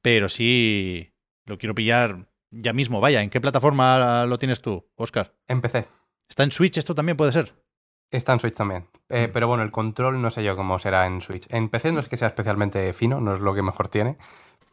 pero 0.00 0.30
sí 0.30 1.12
lo 1.44 1.58
quiero 1.58 1.74
pillar 1.74 2.30
ya 2.50 2.72
mismo. 2.72 3.00
Vaya, 3.02 3.20
¿en 3.20 3.28
qué 3.28 3.40
plataforma 3.40 4.24
lo 4.24 4.38
tienes 4.38 4.62
tú, 4.62 4.86
Oscar? 4.96 5.34
Empecé. 5.46 5.86
¿Está 6.28 6.42
en 6.42 6.52
Switch 6.52 6.78
esto 6.78 6.94
también 6.94 7.18
puede 7.18 7.32
ser? 7.32 7.52
Está 8.10 8.32
en 8.32 8.40
Switch 8.40 8.56
también. 8.56 8.88
Eh, 9.08 9.28
pero 9.32 9.48
bueno, 9.48 9.62
el 9.62 9.70
control 9.70 10.22
no 10.22 10.30
sé 10.30 10.42
yo 10.44 10.56
cómo 10.56 10.78
será 10.78 11.06
en 11.06 11.20
Switch. 11.20 11.46
En 11.50 11.68
PC 11.68 11.92
no 11.92 12.00
es 12.00 12.08
que 12.08 12.16
sea 12.16 12.28
especialmente 12.28 12.92
fino, 12.92 13.20
no 13.20 13.34
es 13.34 13.40
lo 13.40 13.54
que 13.54 13.62
mejor 13.62 13.88
tiene, 13.88 14.16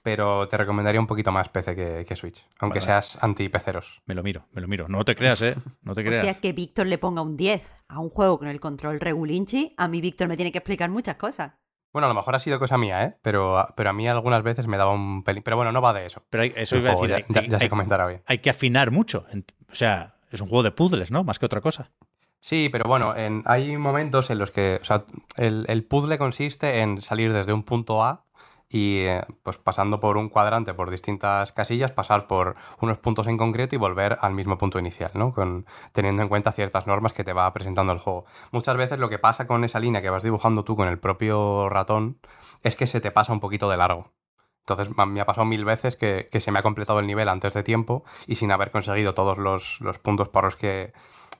pero 0.03 0.47
te 0.47 0.57
recomendaría 0.57 0.99
un 0.99 1.07
poquito 1.07 1.31
más 1.31 1.49
PC 1.49 1.75
que, 1.75 2.05
que 2.07 2.15
Switch, 2.15 2.45
aunque 2.59 2.79
Vale. 2.79 2.85
seas 2.87 3.17
anti-peceros. 3.23 4.01
Me 4.05 4.15
lo 4.15 4.23
miro, 4.23 4.45
me 4.53 4.61
lo 4.61 4.67
miro. 4.67 4.87
No 4.89 5.03
te 5.05 5.15
creas, 5.15 5.41
¿eh? 5.41 5.55
No 5.83 5.93
te 5.95 6.03
creas. 6.03 6.17
Hostia, 6.17 6.39
que 6.39 6.53
Víctor 6.53 6.87
le 6.87 6.97
ponga 6.97 7.21
un 7.21 7.37
10 7.37 7.61
a 7.87 7.99
un 7.99 8.09
juego 8.09 8.39
con 8.39 8.47
el 8.47 8.59
control 8.59 8.99
regulinchi, 8.99 9.73
a 9.77 9.87
mí 9.87 10.01
Víctor 10.01 10.27
me 10.27 10.35
tiene 10.37 10.51
que 10.51 10.57
explicar 10.59 10.89
muchas 10.89 11.15
cosas. 11.15 11.53
Bueno, 11.93 12.05
a 12.05 12.09
lo 12.09 12.15
mejor 12.15 12.33
ha 12.35 12.39
sido 12.39 12.57
cosa 12.57 12.77
mía, 12.77 13.03
¿eh? 13.03 13.17
Pero, 13.21 13.65
pero 13.75 13.89
a 13.89 13.93
mí 13.93 14.07
algunas 14.07 14.43
veces 14.43 14.65
me 14.65 14.77
daba 14.77 14.93
un 14.93 15.23
pelín. 15.23 15.43
Pero 15.43 15.57
bueno, 15.57 15.73
no 15.73 15.81
va 15.81 15.91
de 15.91 16.05
eso. 16.05 16.23
Pero 16.29 16.43
hay- 16.43 16.53
eso 16.55 16.75
El 16.77 16.83
iba 16.83 16.91
a 16.91 16.95
juego 16.95 17.13
decir. 17.13 17.25
ya, 17.29 17.39
hay- 17.41 17.45
ya- 17.47 17.51
ya 17.51 17.59
se 17.59 17.69
comentará 17.69 18.07
bien. 18.07 18.23
hay 18.25 18.37
que 18.39 18.49
afinar 18.49 18.91
mucho. 18.91 19.25
O 19.69 19.75
sea, 19.75 20.15
es 20.31 20.39
un 20.39 20.47
juego 20.47 20.63
de 20.63 20.71
puzzles, 20.71 21.11
¿no? 21.11 21.25
Más 21.25 21.37
que 21.37 21.45
otra 21.45 21.59
cosa. 21.59 21.91
Sí, 22.39 22.69
pero 22.71 22.85
bueno, 22.87 23.13
en- 23.15 23.43
hay 23.45 23.75
momentos 23.77 24.29
en 24.31 24.39
los 24.39 24.51
que 24.51 24.79
o 24.81 24.85
sea, 24.85 25.03
el, 25.35 25.65
el 25.67 25.83
puzzle 25.83 26.17
consiste 26.17 26.79
en 26.79 27.01
salir 27.01 27.33
desde 27.33 27.51
un 27.53 27.63
punto 27.63 28.03
A 28.03 28.23
y 28.71 28.99
eh, 28.99 29.21
pues 29.43 29.57
pasando 29.57 29.99
por 29.99 30.15
un 30.15 30.29
cuadrante 30.29 30.73
por 30.73 30.89
distintas 30.89 31.51
casillas, 31.51 31.91
pasar 31.91 32.25
por 32.27 32.55
unos 32.79 32.97
puntos 32.99 33.27
en 33.27 33.37
concreto 33.37 33.75
y 33.75 33.77
volver 33.77 34.17
al 34.21 34.33
mismo 34.33 34.57
punto 34.57 34.79
inicial, 34.79 35.11
¿no? 35.13 35.33
Con, 35.33 35.65
teniendo 35.91 36.23
en 36.23 36.29
cuenta 36.29 36.53
ciertas 36.53 36.87
normas 36.87 37.11
que 37.11 37.25
te 37.25 37.33
va 37.33 37.51
presentando 37.51 37.91
el 37.91 37.99
juego. 37.99 38.25
Muchas 38.51 38.77
veces 38.77 38.97
lo 38.97 39.09
que 39.09 39.19
pasa 39.19 39.45
con 39.45 39.65
esa 39.65 39.81
línea 39.81 40.01
que 40.01 40.09
vas 40.09 40.23
dibujando 40.23 40.63
tú 40.63 40.77
con 40.77 40.87
el 40.87 40.99
propio 40.99 41.67
ratón 41.67 42.19
es 42.63 42.77
que 42.77 42.87
se 42.87 43.01
te 43.01 43.11
pasa 43.11 43.33
un 43.33 43.41
poquito 43.41 43.69
de 43.69 43.75
largo. 43.75 44.13
Entonces 44.61 44.95
me 44.95 45.19
ha 45.19 45.25
pasado 45.25 45.45
mil 45.45 45.65
veces 45.65 45.97
que, 45.97 46.29
que 46.31 46.39
se 46.39 46.51
me 46.51 46.59
ha 46.59 46.63
completado 46.63 46.99
el 46.99 47.07
nivel 47.07 47.27
antes 47.27 47.53
de 47.53 47.63
tiempo 47.63 48.05
y 48.25 48.35
sin 48.35 48.51
haber 48.51 48.71
conseguido 48.71 49.13
todos 49.13 49.37
los, 49.37 49.81
los 49.81 49.99
puntos 49.99 50.29
por 50.29 50.45
los 50.45 50.55
que 50.55 50.93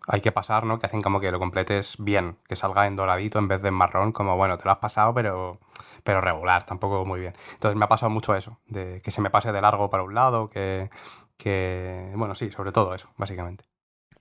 hay 0.07 0.21
que 0.21 0.31
pasar, 0.31 0.65
¿no? 0.65 0.79
Que 0.79 0.87
hacen 0.87 1.01
como 1.01 1.19
que 1.19 1.31
lo 1.31 1.39
completes 1.39 1.95
bien, 1.99 2.37
que 2.47 2.55
salga 2.55 2.87
en 2.87 2.95
doradito 2.95 3.39
en 3.39 3.47
vez 3.47 3.61
de 3.61 3.69
en 3.69 3.73
marrón, 3.73 4.11
como 4.11 4.35
bueno, 4.35 4.57
te 4.57 4.65
lo 4.65 4.71
has 4.71 4.79
pasado, 4.79 5.13
pero, 5.13 5.59
pero 6.03 6.21
regular, 6.21 6.65
tampoco 6.65 7.05
muy 7.05 7.19
bien. 7.19 7.33
Entonces 7.53 7.77
me 7.77 7.85
ha 7.85 7.89
pasado 7.89 8.09
mucho 8.09 8.35
eso, 8.35 8.59
de 8.67 9.01
que 9.03 9.11
se 9.11 9.21
me 9.21 9.29
pase 9.29 9.51
de 9.51 9.61
largo 9.61 9.89
para 9.89 10.03
un 10.03 10.15
lado, 10.15 10.49
que, 10.49 10.89
que 11.37 12.11
bueno, 12.15 12.35
sí, 12.35 12.51
sobre 12.51 12.71
todo 12.71 12.95
eso, 12.95 13.09
básicamente. 13.17 13.65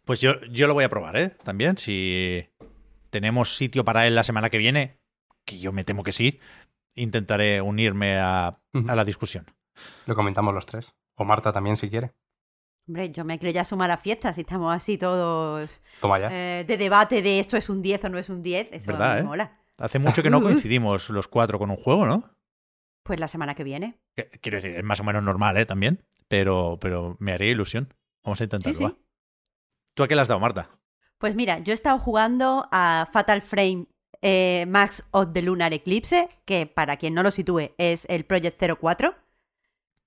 Pues 0.05 0.21
yo, 0.21 0.41
yo 0.51 0.67
lo 0.67 0.75
voy 0.75 0.85
a 0.85 0.89
probar, 0.89 1.17
¿eh? 1.17 1.31
También, 1.43 1.79
si 1.79 2.49
tenemos 3.11 3.57
sitio 3.57 3.85
para 3.85 4.07
él 4.07 4.15
la 4.15 4.25
semana 4.25 4.51
que 4.51 4.59
viene, 4.59 4.99
que 5.45 5.59
yo 5.59 5.73
me 5.73 5.85
temo 5.85 6.03
que 6.03 6.13
sí, 6.13 6.41
intentaré 6.95 7.61
unirme 7.61 8.19
a, 8.19 8.59
a 8.89 8.95
la 8.95 9.05
discusión. 9.05 9.47
Lo 10.07 10.15
comentamos 10.15 10.55
los 10.55 10.67
tres. 10.67 10.95
O 11.17 11.25
Marta 11.25 11.53
también, 11.53 11.77
si 11.77 11.89
quiere. 11.91 12.13
Hombre, 12.89 13.11
yo 13.11 13.25
me 13.25 13.39
creo 13.39 13.53
ya 13.53 13.65
sumar 13.65 13.91
a 13.91 13.95
la 13.95 13.97
fiesta 13.97 14.33
si 14.33 14.41
estamos 14.41 14.75
así 14.75 14.99
todos 14.99 15.81
Toma 16.01 16.19
ya. 16.19 16.29
eh, 16.33 16.65
de 16.65 16.77
debate 16.77 17.23
de 17.23 17.39
esto 17.39 17.57
es 17.57 17.69
un 17.69 17.83
10 17.83 18.05
o 18.05 18.09
no 18.09 18.19
es 18.19 18.29
un 18.29 18.43
10. 18.43 18.69
Eso 18.73 18.87
¿Verdad, 18.89 19.15
me 19.17 19.21
eh? 19.21 19.25
mola. 19.25 19.59
Hace 19.79 19.99
mucho 19.99 20.23
que 20.23 20.31
no 20.31 20.43
coincidimos 20.43 21.09
los 21.11 21.29
cuatro 21.29 21.59
con 21.59 21.71
un 21.71 21.77
juego, 21.77 22.07
¿no? 22.07 22.25
Pues 23.05 23.21
la 23.21 23.29
semana 23.29 23.55
que 23.55 23.65
viene. 23.65 23.99
Quiero 24.41 24.57
decir, 24.57 24.77
es 24.77 24.85
más 24.85 25.01
o 25.01 25.05
menos 25.05 25.23
normal, 25.23 25.57
¿eh? 25.57 25.67
También, 25.67 26.05
pero, 26.29 26.79
pero 26.81 27.17
me 27.21 27.33
haría 27.33 27.51
ilusión. 27.51 27.95
Vamos 28.25 28.41
a 28.41 28.45
intentarlo, 28.45 28.89
Sí. 28.89 28.97
¿Tú 29.95 30.03
a 30.03 30.09
qué 30.09 30.15
le 30.15 30.21
has 30.23 30.29
dado, 30.29 30.41
Marta? 30.41 30.69
Pues 31.19 31.35
mira, 31.35 31.59
yo 31.59 31.73
he 31.73 31.75
estado 31.75 31.99
jugando 31.99 32.69
a 32.73 33.09
Fatal 33.13 33.43
Frame 33.43 33.87
eh, 34.23 34.65
Max 34.69 35.05
of 35.13 35.33
the 35.33 35.43
Lunar 35.43 35.73
Eclipse, 35.73 36.29
que 36.45 36.67
para 36.67 36.97
quien 36.97 37.15
no 37.15 37.23
lo 37.23 37.31
sitúe 37.31 37.71
es 37.79 38.07
el 38.11 38.25
Project 38.25 38.63
04. 38.81 39.15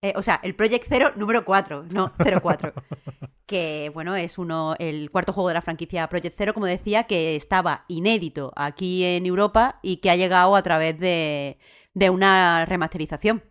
Eh, 0.04 0.12
o 0.18 0.22
sea, 0.22 0.42
el 0.44 0.54
Project 0.54 0.86
0 0.90 1.14
número 1.16 1.46
4, 1.46 1.86
no 1.92 2.12
04. 2.18 2.74
que 3.46 3.90
bueno, 3.94 4.16
es 4.16 4.38
uno, 4.38 4.76
el 4.78 5.10
cuarto 5.10 5.32
juego 5.32 5.48
de 5.48 5.54
la 5.54 5.62
franquicia 5.62 6.08
Project 6.10 6.36
0, 6.38 6.54
como 6.54 6.66
decía, 6.66 7.06
que 7.06 7.38
estaba 7.38 7.86
inédito 7.88 8.52
aquí 8.58 9.06
en 9.06 9.26
Europa 9.26 9.80
y 9.82 9.98
que 9.98 10.10
ha 10.12 10.18
llegado 10.18 10.58
a 10.58 10.62
través 10.62 11.00
de, 11.00 11.58
de 11.94 12.10
una 12.10 12.66
remasterización. 12.66 13.44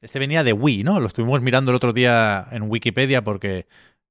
Este 0.00 0.18
venía 0.18 0.42
de 0.42 0.52
Wii, 0.52 0.82
¿no? 0.82 0.98
Lo 0.98 1.06
estuvimos 1.06 1.40
mirando 1.42 1.70
el 1.70 1.76
otro 1.76 1.92
día 1.92 2.46
en 2.50 2.68
Wikipedia 2.68 3.22
porque 3.22 3.66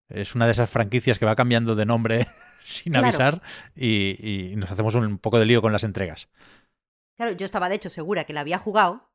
es 0.07 0.35
una 0.35 0.45
de 0.45 0.53
esas 0.53 0.69
franquicias 0.69 1.19
que 1.19 1.25
va 1.25 1.35
cambiando 1.35 1.75
de 1.75 1.85
nombre 1.85 2.27
sin 2.63 2.93
Claro. 2.93 3.07
avisar 3.07 3.41
y, 3.75 4.51
y 4.51 4.55
nos 4.55 4.71
hacemos 4.71 4.95
un 4.95 5.17
poco 5.17 5.37
de 5.37 5.45
lío 5.45 5.61
con 5.61 5.73
las 5.73 5.83
entregas. 5.83 6.29
Claro, 7.17 7.33
yo 7.33 7.43
estaba 7.45 7.67
de 7.67 7.75
hecho 7.75 7.89
segura 7.89 8.23
que 8.23 8.33
la 8.33 8.39
había 8.39 8.57
jugado. 8.57 9.09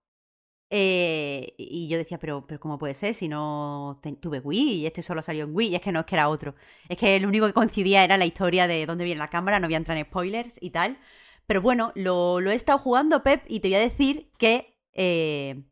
Eh, 0.71 1.55
y 1.57 1.89
yo 1.89 1.97
decía, 1.97 2.19
pero, 2.19 2.47
pero 2.47 2.61
¿cómo 2.61 2.79
puede 2.79 2.95
ser 2.95 3.15
si 3.15 3.29
no 3.29 4.01
tuve 4.21 4.41
Wii 4.41 4.81
y 4.81 4.87
este 4.87 5.03
solo 5.03 5.23
salió 5.23 5.45
en 5.45 5.55
Wii? 5.55 5.77
Es 5.77 5.81
que 5.81 5.93
no, 5.93 6.01
es 6.01 6.07
que 6.07 6.15
era 6.15 6.29
otro. 6.29 6.55
Es 6.89 6.99
que 6.99 7.19
lo 7.21 7.29
único 7.29 7.47
que 7.47 7.53
coincidía 7.55 8.05
era 8.05 8.17
la 8.17 8.27
historia 8.27 8.67
de 8.67 8.85
dónde 8.87 9.05
viene 9.05 9.19
la 9.19 9.31
cámara, 9.31 9.61
no 9.61 9.67
voy 9.67 9.75
a 9.75 9.79
entrar 9.79 9.97
en 9.97 10.05
spoilers 10.05 10.59
y 10.61 10.71
tal. 10.71 10.99
Pero 11.47 11.63
bueno, 11.63 11.93
lo, 11.95 12.41
lo 12.41 12.51
he 12.51 12.55
estado 12.55 12.79
jugando, 12.79 13.23
Pep, 13.23 13.43
y 13.49 13.61
te 13.61 13.69
voy 13.69 13.77
a 13.77 13.81
decir 13.81 14.31
que 14.37 14.77
eh, 14.93 15.63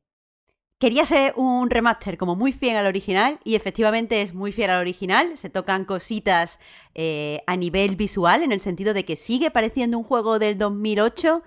quería 0.78 1.04
ser 1.04 1.34
un 1.36 1.68
remaster 1.68 2.16
como 2.16 2.34
muy 2.34 2.52
fiel 2.52 2.76
al 2.76 2.86
original, 2.86 3.40
y 3.44 3.56
efectivamente 3.56 4.22
es 4.22 4.32
muy 4.32 4.52
fiel 4.52 4.70
al 4.70 4.80
original. 4.80 5.36
Se 5.36 5.50
tocan 5.50 5.84
cositas 5.84 6.58
eh, 6.94 7.42
a 7.46 7.56
nivel 7.56 7.96
visual, 7.96 8.42
en 8.42 8.52
el 8.52 8.60
sentido 8.60 8.94
de 8.94 9.04
que 9.04 9.16
sigue 9.16 9.50
pareciendo 9.50 9.98
un 9.98 10.04
juego 10.04 10.38
del 10.38 10.56
2008 10.56 11.42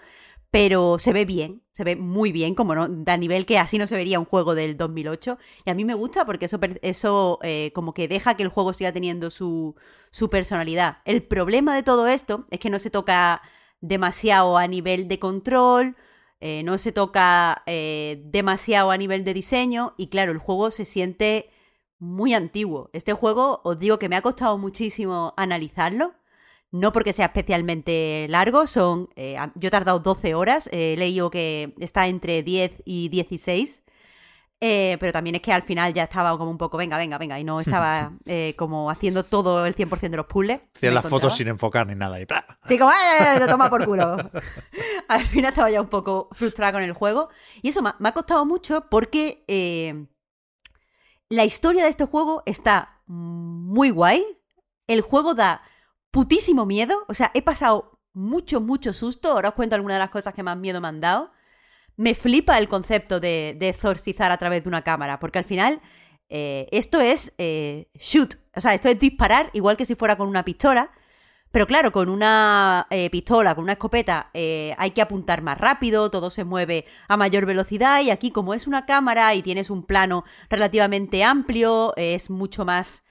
pero 0.51 0.97
se 0.99 1.13
ve 1.13 1.25
bien, 1.25 1.63
se 1.71 1.83
ve 1.83 1.95
muy 1.95 2.31
bien, 2.31 2.55
como 2.55 2.73
no, 2.75 2.87
a 3.05 3.17
nivel 3.17 3.45
que 3.45 3.59
así 3.59 3.77
no 3.77 3.87
se 3.87 3.95
vería 3.95 4.19
un 4.19 4.25
juego 4.25 4.55
del 4.55 4.77
2008. 4.77 5.37
Y 5.65 5.69
a 5.69 5.75
mí 5.75 5.85
me 5.85 5.93
gusta 5.93 6.25
porque 6.25 6.45
eso, 6.45 6.59
eso 6.81 7.39
eh, 7.43 7.71
como 7.73 7.93
que 7.93 8.07
deja 8.07 8.35
que 8.35 8.43
el 8.43 8.49
juego 8.49 8.73
siga 8.73 8.91
teniendo 8.91 9.29
su, 9.29 9.75
su 10.11 10.29
personalidad. 10.29 10.99
El 11.05 11.23
problema 11.23 11.75
de 11.75 11.83
todo 11.83 12.07
esto 12.07 12.47
es 12.49 12.59
que 12.59 12.69
no 12.69 12.79
se 12.79 12.89
toca 12.89 13.41
demasiado 13.81 14.57
a 14.57 14.67
nivel 14.67 15.07
de 15.07 15.19
control, 15.19 15.95
eh, 16.41 16.63
no 16.63 16.77
se 16.77 16.91
toca 16.91 17.63
eh, 17.65 18.21
demasiado 18.25 18.91
a 18.91 18.97
nivel 18.97 19.23
de 19.23 19.33
diseño 19.33 19.93
y 19.97 20.07
claro, 20.07 20.31
el 20.31 20.37
juego 20.39 20.71
se 20.71 20.85
siente 20.85 21.49
muy 21.99 22.33
antiguo. 22.33 22.89
Este 22.93 23.13
juego, 23.13 23.61
os 23.63 23.77
digo 23.77 23.99
que 23.99 24.09
me 24.09 24.15
ha 24.15 24.21
costado 24.21 24.57
muchísimo 24.57 25.33
analizarlo. 25.37 26.13
No 26.71 26.91
porque 26.91 27.13
sea 27.13 27.27
especialmente 27.27 28.27
largo, 28.29 28.67
son. 28.67 29.09
eh, 29.15 29.37
yo 29.55 29.67
he 29.69 29.71
tardado 29.71 29.99
12 29.99 30.35
horas, 30.35 30.67
eh, 30.71 30.93
he 30.93 30.97
leído 30.97 31.31
que 31.31 31.73
está 31.79 32.07
entre 32.07 32.43
10 32.43 32.83
y 32.85 33.09
16. 33.09 33.83
Eh, 34.61 34.97
pero 34.99 35.13
también 35.13 35.35
es 35.35 35.41
que 35.41 35.53
al 35.53 35.63
final 35.63 35.93
ya 35.93 36.03
estaba 36.03 36.37
como 36.37 36.51
un 36.51 36.57
poco, 36.57 36.77
venga, 36.77 36.97
venga, 36.97 37.17
venga, 37.17 37.39
y 37.39 37.43
no 37.45 37.59
estaba 37.61 38.11
como 38.55 38.91
haciendo 38.91 39.23
todo 39.23 39.65
el 39.65 39.75
100% 39.75 40.11
de 40.11 40.17
los 40.17 40.25
puzzles. 40.27 40.59
Hacían 40.75 40.93
Me 40.93 41.01
las 41.01 41.09
fotos 41.09 41.35
sin 41.35 41.47
enfocar 41.47 41.87
ni 41.87 41.95
nada. 41.95 42.19
Y 42.19 42.25
¡plá! 42.25 42.45
Sí, 42.67 42.77
como, 42.77 42.91
¡eh! 42.91 43.39
Te 43.39 43.47
toma 43.47 43.69
por 43.69 43.85
culo. 43.85 44.17
Al 45.07 45.23
final 45.23 45.49
estaba 45.51 45.71
ya 45.71 45.81
un 45.81 45.87
poco 45.87 46.29
frustrada 46.33 46.73
con 46.73 46.83
el 46.83 46.93
juego. 46.93 47.29
Y 47.63 47.69
eso 47.69 47.81
me 47.81 47.89
ha, 47.89 47.95
me 47.99 48.09
ha 48.09 48.11
costado 48.11 48.45
mucho 48.45 48.85
porque 48.89 49.43
la 51.29 51.45
historia 51.45 51.83
de 51.83 51.89
este 51.89 52.05
juego 52.05 52.43
está 52.45 53.01
muy 53.07 53.89
guay. 53.89 54.23
El 54.87 55.01
juego 55.01 55.35
da 55.35 55.61
putísimo 56.11 56.65
miedo. 56.65 57.05
O 57.07 57.13
sea, 57.13 57.31
he 57.33 57.41
pasado 57.41 57.99
mucho, 58.13 58.61
mucho 58.61 58.93
susto. 58.93 59.31
Ahora 59.31 59.49
os 59.49 59.55
cuento 59.55 59.75
algunas 59.75 59.95
de 59.95 59.99
las 59.99 60.09
cosas 60.09 60.33
que 60.33 60.43
más 60.43 60.57
miedo 60.57 60.81
me 60.81 60.87
han 60.87 61.01
dado. 61.01 61.31
Me 61.95 62.15
flipa 62.15 62.57
el 62.57 62.67
concepto 62.67 63.19
de, 63.19 63.55
de 63.59 63.69
exorcizar 63.69 64.31
a 64.31 64.37
través 64.37 64.63
de 64.63 64.69
una 64.69 64.83
cámara. 64.83 65.19
Porque 65.19 65.39
al 65.39 65.45
final 65.45 65.81
eh, 66.29 66.67
esto 66.71 67.01
es 67.01 67.33
eh, 67.37 67.89
shoot. 67.95 68.35
O 68.55 68.61
sea, 68.61 68.73
esto 68.73 68.87
es 68.87 68.99
disparar 68.99 69.49
igual 69.53 69.77
que 69.77 69.85
si 69.85 69.95
fuera 69.95 70.17
con 70.17 70.27
una 70.29 70.45
pistola. 70.45 70.91
Pero 71.51 71.65
claro, 71.65 71.91
con 71.91 72.09
una 72.09 72.85
eh, 72.91 73.09
pistola, 73.09 73.55
con 73.55 73.63
una 73.63 73.73
escopeta, 73.73 74.29
hay 74.33 74.91
que 74.91 75.01
apuntar 75.01 75.41
más 75.41 75.57
rápido, 75.57 76.11
todo 76.11 76.29
se 76.29 76.43
mueve 76.43 76.85
a 77.07 77.17
mayor 77.17 77.47
velocidad 77.47 78.01
y 78.01 78.11
aquí 78.11 78.29
como 78.29 78.53
es 78.53 78.67
una 78.67 78.85
cámara 78.85 79.33
y 79.33 79.41
tienes 79.41 79.71
un 79.71 79.83
plano 79.83 80.25
relativamente 80.47 81.23
amplio, 81.23 81.95
es 81.97 82.29
mucho 82.29 82.65
más 82.65 83.03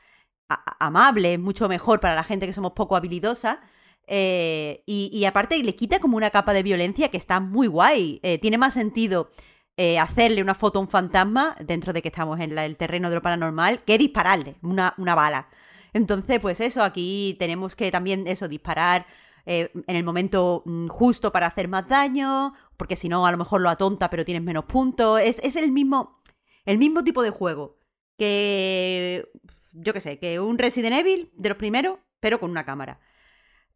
amable, 0.81 1.35
es 1.35 1.41
mucho 1.41 1.69
mejor 1.69 2.01
para 2.01 2.15
la 2.15 2.25
gente 2.25 2.47
que 2.47 2.53
somos 2.53 2.73
poco 2.73 2.97
habilidosa. 2.97 3.61
eh, 4.07 4.83
y, 4.87 5.11
y 5.13 5.25
aparte 5.27 5.63
le 5.63 5.77
quita 5.77 6.01
como 6.01 6.17
una 6.17 6.31
capa 6.31 6.53
de 6.55 6.63
violencia 6.63 7.11
que 7.11 7.17
está 7.19 7.41
muy 7.41 7.67
guay. 7.67 8.21
Eh, 8.23 8.39
tiene 8.39 8.57
más 8.59 8.75
sentido 8.75 9.31
eh, 9.77 9.99
hacerle 9.99 10.43
una 10.43 10.55
foto 10.55 10.79
a 10.79 10.83
un 10.83 10.89
fantasma, 10.89 11.57
dentro 11.61 11.93
de 11.93 12.03
que 12.03 12.09
estamos 12.09 12.41
en 12.41 12.59
el 12.59 12.77
terreno 12.77 13.09
de 13.11 13.17
lo 13.17 13.23
paranormal, 13.23 13.85
que 13.85 13.99
dispararle 13.99 14.57
una, 14.63 14.95
una 14.99 15.15
bala. 15.15 15.49
Entonces, 15.93 16.41
pues 16.41 16.61
eso, 16.61 16.83
aquí 16.83 17.37
tenemos 17.39 17.75
que 17.77 17.91
también 17.91 18.27
eso, 18.27 18.49
disparar 18.49 19.07
en 19.47 19.97
el 19.97 20.05
momento 20.05 20.63
mm, 20.67 20.89
justo 20.89 21.33
para 21.33 21.47
hacer 21.47 21.69
más 21.69 21.89
daño, 21.89 22.53
porque 22.77 22.97
si 22.97 23.09
no, 23.09 23.27
a 23.27 23.33
lo 23.33 23.39
mejor 23.39 23.61
lo 23.63 23.71
atonta, 23.71 24.11
pero 24.11 24.25
tienes 24.25 24.43
menos 24.43 24.65
puntos. 24.67 25.21
Es, 25.21 25.39
es 25.43 25.57
el 25.57 25.73
mismo. 25.73 26.21
El 26.67 26.79
mismo 26.79 27.03
tipo 27.05 27.23
de 27.23 27.31
juego. 27.31 27.79
Que. 28.19 29.27
Yo 29.73 29.93
qué 29.93 30.01
sé, 30.01 30.19
que 30.19 30.41
un 30.41 30.59
Resident 30.59 30.97
Evil 30.97 31.31
de 31.35 31.49
los 31.49 31.59
primeros, 31.59 31.99
pero 32.21 32.41
con 32.41 32.51
una 32.51 32.65
cámara. 32.65 33.01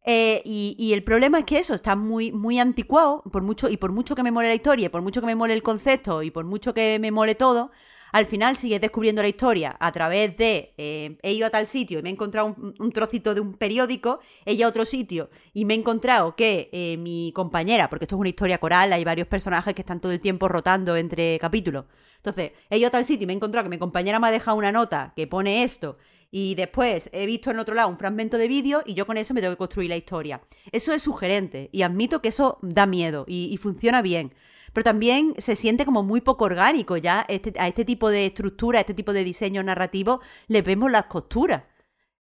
Eh, 0.05 0.41
y, 0.43 0.75
y 0.77 0.93
el 0.93 1.03
problema 1.03 1.39
es 1.39 1.45
que 1.45 1.59
eso 1.59 1.73
está 1.73 1.95
muy, 1.95 2.31
muy 2.31 2.59
anticuado, 2.59 3.23
por 3.31 3.41
mucho, 3.41 3.69
y 3.69 3.77
por 3.77 3.91
mucho 3.91 4.15
que 4.15 4.23
me 4.23 4.31
mole 4.31 4.49
la 4.49 4.55
historia, 4.55 4.91
por 4.91 5.01
mucho 5.01 5.21
que 5.21 5.27
me 5.27 5.35
mole 5.35 5.53
el 5.53 5.63
concepto, 5.63 6.23
y 6.23 6.31
por 6.31 6.45
mucho 6.45 6.73
que 6.73 6.99
me 6.99 7.11
mole 7.11 7.35
todo, 7.35 7.71
al 8.13 8.27
final 8.27 8.55
sigues 8.55 8.79
descubriendo 8.79 9.23
la 9.23 9.27
historia 9.27 9.75
a 9.79 9.91
través 9.91 10.37
de 10.37 10.73
eh, 10.77 11.17
he 11.23 11.33
ido 11.33 11.47
a 11.47 11.49
tal 11.49 11.65
sitio 11.65 11.97
y 11.97 12.03
me 12.03 12.09
he 12.09 12.11
encontrado 12.11 12.55
un, 12.77 12.91
trocito 12.91 13.33
de 13.33 13.41
un 13.41 13.55
periódico, 13.55 14.19
he 14.45 14.53
ido 14.53 14.67
a 14.67 14.69
otro 14.69 14.85
sitio 14.85 15.31
y 15.51 15.65
me 15.65 15.73
he 15.73 15.77
encontrado 15.77 16.35
que 16.35 16.69
eh, 16.71 16.95
mi 16.97 17.31
compañera, 17.35 17.89
porque 17.89 18.05
esto 18.05 18.15
es 18.15 18.19
una 18.19 18.29
historia 18.29 18.59
coral, 18.59 18.93
hay 18.93 19.03
varios 19.03 19.27
personajes 19.27 19.73
que 19.73 19.81
están 19.81 19.99
todo 19.99 20.11
el 20.11 20.19
tiempo 20.19 20.47
rotando 20.47 20.95
entre 20.95 21.39
capítulos. 21.39 21.85
Entonces, 22.17 22.51
he 22.69 22.77
ido 22.77 22.87
a 22.87 22.91
tal 22.91 23.03
sitio 23.03 23.23
y 23.23 23.27
me 23.27 23.33
he 23.33 23.35
encontrado 23.35 23.63
que 23.63 23.69
mi 23.69 23.79
compañera 23.79 24.19
me 24.19 24.27
ha 24.27 24.31
dejado 24.31 24.57
una 24.57 24.71
nota 24.71 25.13
que 25.15 25.25
pone 25.25 25.63
esto 25.63 25.97
y 26.29 26.53
después 26.53 27.09
he 27.13 27.25
visto 27.25 27.49
en 27.49 27.57
otro 27.57 27.73
lado 27.73 27.89
un 27.89 27.97
fragmento 27.97 28.37
de 28.37 28.47
vídeo 28.47 28.83
y 28.85 28.93
yo 28.93 29.07
con 29.07 29.17
eso 29.17 29.33
me 29.33 29.41
tengo 29.41 29.53
que 29.53 29.57
construir 29.57 29.89
la 29.89 29.97
historia. 29.97 30.41
Eso 30.71 30.93
es 30.93 31.01
sugerente 31.01 31.69
y 31.71 31.81
admito 31.81 32.21
que 32.21 32.29
eso 32.29 32.59
da 32.61 32.85
miedo 32.85 33.25
y 33.27 33.57
funciona 33.57 34.03
bien. 34.03 34.33
Pero 34.73 34.83
también 34.83 35.33
se 35.37 35.55
siente 35.55 35.85
como 35.85 36.03
muy 36.03 36.21
poco 36.21 36.45
orgánico 36.45 36.97
ya 36.97 37.25
este- 37.29 37.53
a 37.59 37.67
este 37.67 37.85
tipo 37.85 38.09
de 38.09 38.25
estructura, 38.25 38.79
a 38.79 38.81
este 38.81 38.93
tipo 38.93 39.13
de 39.13 39.23
diseño 39.23 39.63
narrativo, 39.63 40.19
le 40.47 40.61
vemos 40.61 40.91
las 40.91 41.05
costuras. 41.05 41.63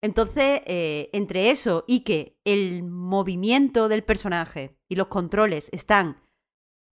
Entonces, 0.01 0.61
eh, 0.65 1.09
entre 1.13 1.51
eso 1.51 1.83
y 1.87 2.01
que 2.01 2.39
el 2.45 2.83
movimiento 2.83 3.89
del 3.89 4.03
personaje 4.03 4.77
y 4.87 4.95
los 4.95 5.07
controles 5.07 5.69
están 5.71 6.23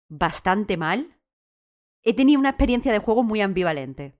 bastante 0.08 0.76
mal, 0.76 1.20
he 2.02 2.14
tenido 2.14 2.38
una 2.40 2.50
experiencia 2.50 2.92
de 2.92 2.98
juego 2.98 3.22
muy 3.22 3.40
ambivalente. 3.40 4.18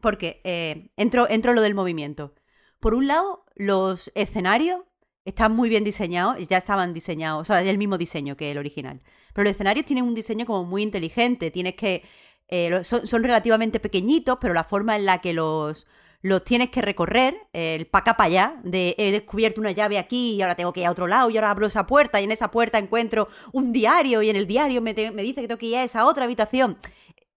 Porque 0.00 0.40
eh, 0.44 0.90
entro, 0.96 1.28
entro 1.28 1.52
en 1.52 1.56
lo 1.56 1.62
del 1.62 1.74
movimiento. 1.74 2.34
Por 2.80 2.94
un 2.94 3.06
lado, 3.06 3.44
los 3.54 4.10
escenarios 4.14 4.82
están 5.24 5.54
muy 5.54 5.68
bien 5.68 5.84
diseñados, 5.84 6.46
ya 6.48 6.58
estaban 6.58 6.92
diseñados, 6.94 7.42
o 7.42 7.44
sea, 7.44 7.62
es 7.62 7.68
el 7.68 7.78
mismo 7.78 7.98
diseño 7.98 8.36
que 8.36 8.50
el 8.50 8.58
original. 8.58 9.00
Pero 9.34 9.44
los 9.44 9.52
escenarios 9.52 9.86
tienen 9.86 10.04
un 10.04 10.14
diseño 10.14 10.46
como 10.46 10.64
muy 10.64 10.82
inteligente, 10.82 11.50
tienes 11.50 11.74
que... 11.74 12.02
eh, 12.48 12.82
son, 12.84 13.06
son 13.06 13.22
relativamente 13.22 13.80
pequeñitos, 13.80 14.38
pero 14.40 14.54
la 14.54 14.64
forma 14.64 14.96
en 14.96 15.06
la 15.06 15.20
que 15.20 15.32
los, 15.32 15.86
los 16.22 16.44
tienes 16.44 16.70
que 16.70 16.82
recorrer, 16.82 17.36
el 17.52 17.86
pa' 17.86 17.98
acá 18.00 18.16
para 18.16 18.26
allá, 18.26 18.60
de 18.64 18.94
he 18.98 19.10
descubierto 19.12 19.60
una 19.60 19.70
llave 19.72 19.98
aquí 19.98 20.34
y 20.34 20.42
ahora 20.42 20.54
tengo 20.54 20.72
que 20.72 20.80
ir 20.80 20.86
a 20.86 20.90
otro 20.90 21.06
lado 21.06 21.30
y 21.30 21.36
ahora 21.36 21.50
abro 21.50 21.66
esa 21.66 21.86
puerta 21.86 22.20
y 22.20 22.24
en 22.24 22.32
esa 22.32 22.50
puerta 22.50 22.78
encuentro 22.78 23.28
un 23.52 23.72
diario 23.72 24.22
y 24.22 24.30
en 24.30 24.36
el 24.36 24.46
diario 24.46 24.82
me, 24.82 24.92
me 24.94 25.22
dice 25.22 25.40
que 25.40 25.48
tengo 25.48 25.58
que 25.58 25.66
ir 25.66 25.76
a 25.76 25.84
esa 25.84 26.04
otra 26.04 26.24
habitación 26.24 26.78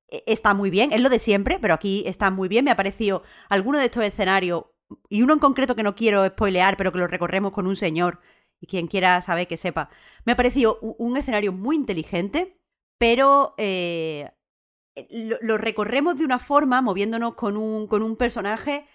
e- 0.09 0.23
está 0.27 0.53
muy 0.53 0.69
bien, 0.69 0.91
es 0.91 1.01
lo 1.01 1.09
de 1.09 1.19
siempre, 1.19 1.59
pero 1.59 1.73
aquí 1.73 2.03
está 2.07 2.29
muy 2.31 2.47
bien. 2.47 2.65
Me 2.65 2.71
ha 2.71 2.75
parecido 2.75 3.23
alguno 3.49 3.77
de 3.79 3.85
estos 3.85 4.03
escenarios, 4.03 4.65
y 5.09 5.21
uno 5.21 5.33
en 5.33 5.39
concreto 5.39 5.75
que 5.75 5.83
no 5.83 5.95
quiero 5.95 6.25
spoilear, 6.27 6.77
pero 6.77 6.91
que 6.91 6.99
lo 6.99 7.07
recorremos 7.07 7.51
con 7.51 7.67
un 7.67 7.75
señor, 7.75 8.19
y 8.59 8.67
quien 8.67 8.87
quiera 8.87 9.21
saber 9.21 9.47
que 9.47 9.57
sepa. 9.57 9.89
Me 10.25 10.33
ha 10.33 10.35
parecido 10.35 10.79
un 10.81 11.17
escenario 11.17 11.51
muy 11.53 11.75
inteligente, 11.75 12.59
pero 12.97 13.53
eh, 13.57 14.31
lo, 15.09 15.37
lo 15.41 15.57
recorremos 15.57 16.17
de 16.17 16.25
una 16.25 16.39
forma, 16.39 16.81
moviéndonos 16.81 17.35
con 17.35 17.57
un, 17.57 17.87
con 17.87 18.03
un 18.03 18.15
personaje 18.15 18.75
eh, 18.77 18.87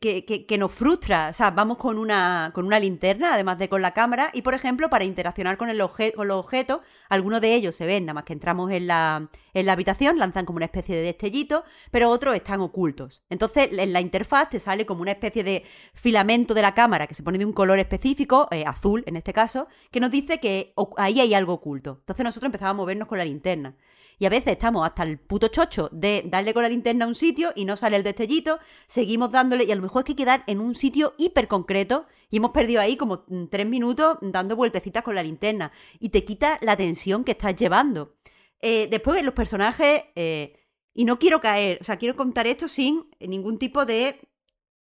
que, 0.00 0.24
que- 0.46 0.58
nos 0.58 0.72
frustra. 0.72 1.28
O 1.30 1.32
sea, 1.34 1.50
vamos 1.50 1.76
con 1.76 1.98
una, 1.98 2.50
con 2.54 2.66
una 2.66 2.78
linterna, 2.78 3.34
además 3.34 3.58
de 3.58 3.68
con 3.68 3.82
la 3.82 3.92
cámara, 3.92 4.30
y 4.32 4.42
por 4.42 4.54
ejemplo, 4.54 4.88
para 4.88 5.04
interaccionar 5.04 5.56
con, 5.56 5.68
el 5.68 5.80
obje- 5.80 6.14
los 6.24 6.36
objetos, 6.36 6.80
algunos 7.08 7.40
de 7.40 7.54
ellos 7.54 7.74
se 7.74 7.86
ven, 7.86 8.06
nada 8.06 8.14
más 8.14 8.24
que 8.24 8.32
entramos 8.32 8.70
en 8.70 8.86
la, 8.86 9.28
en 9.54 9.66
la 9.66 9.72
habitación, 9.72 10.18
lanzan 10.18 10.44
como 10.46 10.56
una 10.56 10.64
especie 10.66 10.96
de 10.96 11.02
destellito, 11.02 11.64
pero 11.90 12.08
otros 12.10 12.34
están 12.34 12.60
ocultos. 12.60 13.22
Entonces, 13.30 13.68
en 13.72 13.92
la 13.92 14.00
interfaz 14.00 14.48
te 14.50 14.60
sale 14.60 14.86
como 14.86 15.02
una 15.02 15.12
especie 15.12 15.44
de 15.44 15.62
filamento 15.94 16.54
de 16.54 16.62
la 16.62 16.74
cámara 16.74 17.06
que 17.06 17.14
se 17.14 17.22
pone 17.22 17.38
de 17.38 17.44
un 17.44 17.52
color 17.52 17.78
específico, 17.78 18.48
eh, 18.50 18.64
azul 18.66 19.04
en 19.06 19.16
este 19.16 19.32
caso, 19.32 19.68
que 19.90 20.00
nos 20.00 20.10
dice 20.10 20.40
que 20.40 20.74
ahí 20.96 21.20
hay 21.20 21.34
algo 21.34 21.52
oculto. 21.54 21.98
Entonces 22.00 22.24
nosotros 22.24 22.48
empezamos 22.48 22.70
a 22.70 22.76
movernos 22.76 23.08
con 23.08 23.18
la 23.18 23.24
linterna. 23.24 23.76
Y 24.18 24.24
a 24.24 24.30
veces 24.30 24.52
estamos 24.52 24.86
hasta 24.86 25.02
el 25.02 25.18
puto 25.18 25.48
chocho 25.48 25.90
de 25.92 26.22
darle 26.24 26.54
con 26.54 26.62
la 26.62 26.70
linterna 26.70 27.04
a 27.04 27.08
un 27.08 27.14
sitio 27.14 27.52
y 27.54 27.66
no 27.66 27.76
sale 27.76 27.96
el 27.96 28.02
destellito, 28.02 28.58
seguimos 28.86 29.30
y 29.64 29.72
a 29.72 29.76
lo 29.76 29.82
mejor 29.82 30.00
es 30.00 30.06
que 30.06 30.16
quedar 30.16 30.44
en 30.46 30.60
un 30.60 30.74
sitio 30.74 31.14
hiper 31.18 31.48
concreto 31.48 32.06
y 32.30 32.38
hemos 32.38 32.50
perdido 32.50 32.80
ahí 32.80 32.96
como 32.96 33.24
mm, 33.28 33.46
tres 33.50 33.66
minutos 33.66 34.18
dando 34.22 34.56
vueltecitas 34.56 35.02
con 35.02 35.14
la 35.14 35.22
linterna 35.22 35.72
y 35.98 36.08
te 36.08 36.24
quita 36.24 36.58
la 36.62 36.76
tensión 36.76 37.24
que 37.24 37.32
estás 37.32 37.54
llevando. 37.56 38.16
Eh, 38.60 38.88
después 38.90 39.22
los 39.22 39.34
personajes, 39.34 40.04
eh, 40.14 40.58
y 40.94 41.04
no 41.04 41.18
quiero 41.18 41.40
caer, 41.40 41.78
o 41.80 41.84
sea, 41.84 41.96
quiero 41.96 42.16
contar 42.16 42.46
esto 42.46 42.68
sin 42.68 43.06
ningún 43.20 43.58
tipo 43.58 43.84
de 43.84 44.20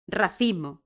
racismo. 0.06 0.84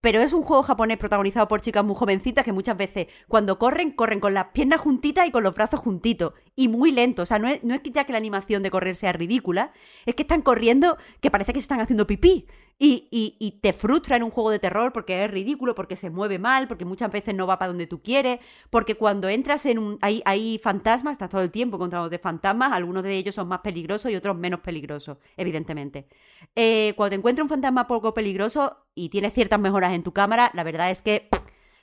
Pero 0.00 0.20
es 0.20 0.32
un 0.32 0.42
juego 0.42 0.62
japonés 0.62 0.96
protagonizado 0.96 1.48
por 1.48 1.60
chicas 1.60 1.84
muy 1.84 1.96
jovencitas 1.96 2.44
que 2.44 2.52
muchas 2.52 2.76
veces 2.76 3.08
cuando 3.26 3.58
corren, 3.58 3.90
corren 3.90 4.20
con 4.20 4.32
las 4.32 4.46
piernas 4.48 4.80
juntitas 4.80 5.26
y 5.26 5.32
con 5.32 5.42
los 5.42 5.54
brazos 5.54 5.80
juntitos. 5.80 6.34
Y 6.54 6.68
muy 6.68 6.92
lento. 6.92 7.22
O 7.22 7.26
sea, 7.26 7.40
no 7.40 7.48
es, 7.48 7.64
no 7.64 7.74
es 7.74 7.82
ya 7.82 8.04
que 8.04 8.12
la 8.12 8.18
animación 8.18 8.62
de 8.62 8.70
correr 8.70 8.94
sea 8.94 9.12
ridícula, 9.12 9.72
es 10.06 10.14
que 10.14 10.22
están 10.22 10.42
corriendo 10.42 10.98
que 11.20 11.32
parece 11.32 11.52
que 11.52 11.58
se 11.58 11.64
están 11.64 11.80
haciendo 11.80 12.06
pipí. 12.06 12.46
Y, 12.80 13.58
te 13.60 13.72
frustra 13.72 14.16
en 14.16 14.22
un 14.22 14.30
juego 14.30 14.50
de 14.50 14.60
terror 14.60 14.92
porque 14.92 15.24
es 15.24 15.30
ridículo, 15.30 15.74
porque 15.74 15.96
se 15.96 16.10
mueve 16.10 16.38
mal, 16.38 16.68
porque 16.68 16.84
muchas 16.84 17.10
veces 17.10 17.34
no 17.34 17.46
va 17.46 17.58
para 17.58 17.70
donde 17.70 17.88
tú 17.88 18.02
quieres, 18.02 18.38
porque 18.70 18.94
cuando 18.94 19.28
entras 19.28 19.66
en 19.66 19.78
un... 19.78 19.98
Hay, 20.00 20.22
hay 20.24 20.60
fantasmas, 20.62 21.12
estás 21.12 21.28
todo 21.28 21.42
el 21.42 21.50
tiempo 21.50 21.76
encontrándote 21.76 22.18
fantasmas, 22.18 22.72
algunos 22.72 23.02
de 23.02 23.16
ellos 23.16 23.34
son 23.34 23.48
más 23.48 23.60
peligrosos 23.60 24.12
y 24.12 24.16
otros 24.16 24.36
menos 24.36 24.60
peligrosos, 24.60 25.18
evidentemente. 25.36 26.06
Eh, 26.54 26.92
cuando 26.96 27.10
te 27.10 27.16
encuentras 27.16 27.44
un 27.44 27.48
fantasma 27.48 27.88
poco 27.88 28.14
peligroso 28.14 28.76
y 28.94 29.08
tienes 29.08 29.32
ciertas 29.32 29.58
mejoras 29.58 29.92
en 29.94 30.04
tu 30.04 30.12
cámara, 30.12 30.52
la 30.54 30.62
verdad 30.62 30.90
es 30.90 31.02
que 31.02 31.28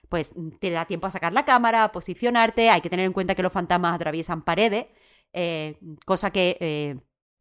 pues 0.07 0.33
te 0.59 0.69
da 0.69 0.85
tiempo 0.85 1.07
a 1.07 1.11
sacar 1.11 1.33
la 1.33 1.45
cámara, 1.45 1.83
a 1.83 1.91
posicionarte, 1.91 2.69
hay 2.69 2.81
que 2.81 2.89
tener 2.89 3.05
en 3.05 3.13
cuenta 3.13 3.35
que 3.35 3.43
los 3.43 3.51
fantasmas 3.51 3.93
atraviesan 3.93 4.43
paredes, 4.43 4.85
eh, 5.33 5.77
cosa 6.05 6.31
que 6.31 6.57
eh, 6.61 6.97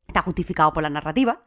está 0.09 0.23
justificado 0.23 0.73
por 0.73 0.83
la 0.83 0.91
narrativa. 0.91 1.45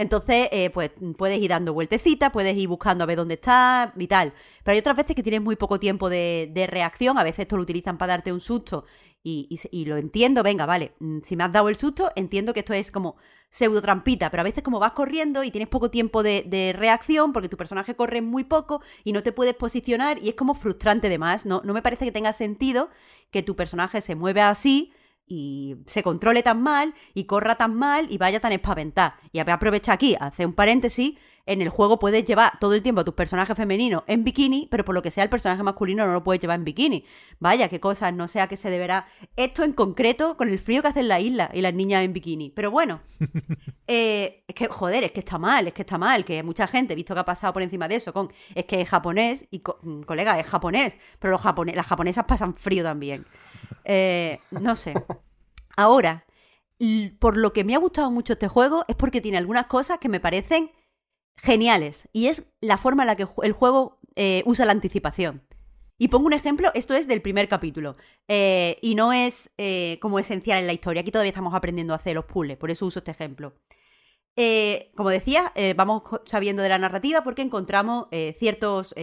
Entonces, 0.00 0.48
eh, 0.50 0.70
pues 0.70 0.92
puedes 1.18 1.38
ir 1.42 1.50
dando 1.50 1.74
vueltecitas, 1.74 2.30
puedes 2.30 2.56
ir 2.56 2.68
buscando 2.68 3.04
a 3.04 3.06
ver 3.06 3.18
dónde 3.18 3.34
está 3.34 3.92
y 3.98 4.06
tal. 4.06 4.32
Pero 4.64 4.72
hay 4.72 4.78
otras 4.78 4.96
veces 4.96 5.14
que 5.14 5.22
tienes 5.22 5.42
muy 5.42 5.56
poco 5.56 5.78
tiempo 5.78 6.08
de, 6.08 6.66
reacción, 6.70 7.18
a 7.18 7.22
veces 7.22 7.40
esto 7.40 7.58
lo 7.58 7.62
utilizan 7.62 7.98
para 7.98 8.14
darte 8.14 8.32
un 8.32 8.40
susto 8.40 8.86
y, 9.22 9.84
lo 9.84 9.98
entiendo, 9.98 10.42
venga, 10.42 10.64
vale, 10.64 10.94
mm, 11.00 11.18
si 11.22 11.36
me 11.36 11.44
has 11.44 11.52
dado 11.52 11.68
el 11.68 11.76
susto, 11.76 12.10
entiendo 12.16 12.54
que 12.54 12.60
esto 12.60 12.72
es 12.72 12.90
como 12.90 13.16
pseudo 13.50 13.82
trampita, 13.82 14.30
pero 14.30 14.40
a 14.40 14.44
veces 14.44 14.62
como 14.62 14.78
vas 14.78 14.92
corriendo 14.92 15.44
y 15.44 15.50
tienes 15.50 15.68
poco 15.68 15.90
tiempo 15.90 16.22
de, 16.22 16.44
de 16.46 16.72
reacción 16.72 17.34
porque 17.34 17.50
tu 17.50 17.58
personaje 17.58 17.94
corre 17.94 18.22
muy 18.22 18.44
poco 18.44 18.80
y 19.04 19.12
no 19.12 19.22
te 19.22 19.32
puedes 19.32 19.54
posicionar 19.54 20.18
y 20.22 20.30
es 20.30 20.34
como 20.34 20.54
frustrante 20.54 21.10
de 21.10 21.18
más, 21.18 21.44
no, 21.44 21.60
no 21.62 21.74
me 21.74 21.82
parece 21.82 22.06
que 22.06 22.12
tenga 22.12 22.32
sentido 22.32 22.88
que 23.30 23.42
tu 23.42 23.54
personaje 23.54 24.00
se 24.00 24.14
mueva 24.14 24.48
así 24.48 24.94
y 25.30 25.76
se 25.86 26.02
controle 26.02 26.42
tan 26.42 26.60
mal 26.60 26.92
y 27.14 27.24
corra 27.24 27.54
tan 27.54 27.72
mal 27.76 28.08
y 28.10 28.18
vaya 28.18 28.40
tan 28.40 28.50
espaventada. 28.50 29.16
Y 29.30 29.38
aprovecha 29.38 29.92
aquí, 29.92 30.16
hace 30.18 30.44
un 30.44 30.54
paréntesis, 30.54 31.14
en 31.46 31.62
el 31.62 31.68
juego 31.68 32.00
puedes 32.00 32.24
llevar 32.24 32.58
todo 32.58 32.74
el 32.74 32.82
tiempo 32.82 33.02
a 33.02 33.04
tus 33.04 33.14
personajes 33.14 33.56
femeninos 33.56 34.02
en 34.08 34.24
bikini, 34.24 34.66
pero 34.68 34.84
por 34.84 34.92
lo 34.92 35.02
que 35.02 35.12
sea 35.12 35.22
el 35.22 35.30
personaje 35.30 35.62
masculino 35.62 36.04
no 36.04 36.12
lo 36.12 36.24
puedes 36.24 36.40
llevar 36.42 36.58
en 36.58 36.64
bikini. 36.64 37.04
Vaya, 37.38 37.68
qué 37.68 37.78
cosas, 37.78 38.12
no 38.12 38.26
sé 38.26 38.40
a 38.40 38.48
qué 38.48 38.56
se 38.56 38.70
deberá. 38.70 39.06
Esto 39.36 39.62
en 39.62 39.72
concreto 39.72 40.36
con 40.36 40.48
el 40.48 40.58
frío 40.58 40.82
que 40.82 40.88
hace 40.88 41.00
en 41.00 41.08
la 41.08 41.20
isla 41.20 41.48
y 41.54 41.60
las 41.60 41.74
niñas 41.74 42.04
en 42.04 42.12
bikini. 42.12 42.50
Pero 42.50 42.72
bueno, 42.72 43.00
eh, 43.86 44.42
es 44.48 44.54
que, 44.56 44.66
joder, 44.66 45.04
es 45.04 45.12
que 45.12 45.20
está 45.20 45.38
mal, 45.38 45.68
es 45.68 45.74
que 45.74 45.82
está 45.82 45.96
mal, 45.96 46.24
que 46.24 46.42
mucha 46.42 46.66
gente, 46.66 46.96
visto 46.96 47.14
que 47.14 47.20
ha 47.20 47.24
pasado 47.24 47.52
por 47.52 47.62
encima 47.62 47.86
de 47.86 47.96
eso, 47.96 48.12
con 48.12 48.32
es 48.56 48.64
que 48.64 48.80
es 48.80 48.88
japonés 48.88 49.46
y, 49.52 49.62
mm, 49.82 50.02
colega, 50.02 50.40
es 50.40 50.46
japonés, 50.48 50.96
pero 51.20 51.30
los 51.30 51.44
las 51.72 51.86
japonesas 51.86 52.24
pasan 52.24 52.56
frío 52.56 52.82
también. 52.82 53.24
Eh, 53.84 54.38
no 54.50 54.76
sé. 54.76 54.94
Ahora, 55.76 56.24
por 57.18 57.36
lo 57.36 57.52
que 57.52 57.64
me 57.64 57.74
ha 57.74 57.78
gustado 57.78 58.10
mucho 58.10 58.34
este 58.34 58.48
juego 58.48 58.84
es 58.88 58.96
porque 58.96 59.20
tiene 59.20 59.38
algunas 59.38 59.66
cosas 59.66 59.98
que 59.98 60.08
me 60.08 60.20
parecen 60.20 60.70
geniales. 61.36 62.08
Y 62.12 62.26
es 62.26 62.46
la 62.60 62.78
forma 62.78 63.02
en 63.02 63.08
la 63.08 63.16
que 63.16 63.26
el 63.42 63.52
juego 63.52 63.98
eh, 64.16 64.42
usa 64.46 64.66
la 64.66 64.72
anticipación. 64.72 65.42
Y 65.98 66.08
pongo 66.08 66.26
un 66.26 66.32
ejemplo, 66.32 66.70
esto 66.74 66.94
es 66.94 67.06
del 67.08 67.20
primer 67.20 67.48
capítulo. 67.48 67.96
Eh, 68.28 68.78
y 68.80 68.94
no 68.94 69.12
es 69.12 69.50
como 70.00 70.18
esencial 70.18 70.58
en 70.58 70.66
la 70.66 70.72
historia. 70.72 71.02
Aquí 71.02 71.10
todavía 71.10 71.30
estamos 71.30 71.54
aprendiendo 71.54 71.92
a 71.92 71.96
hacer 71.96 72.14
los 72.14 72.24
puzzles, 72.24 72.56
por 72.56 72.70
eso 72.70 72.86
uso 72.86 73.00
este 73.00 73.10
ejemplo. 73.10 73.54
como 74.94 75.10
decía, 75.10 75.52
vamos 75.76 76.02
sabiendo 76.24 76.62
de 76.62 76.70
la 76.70 76.78
narrativa 76.78 77.22
porque 77.22 77.42
encontramos 77.42 78.06
ciertos 78.38 78.94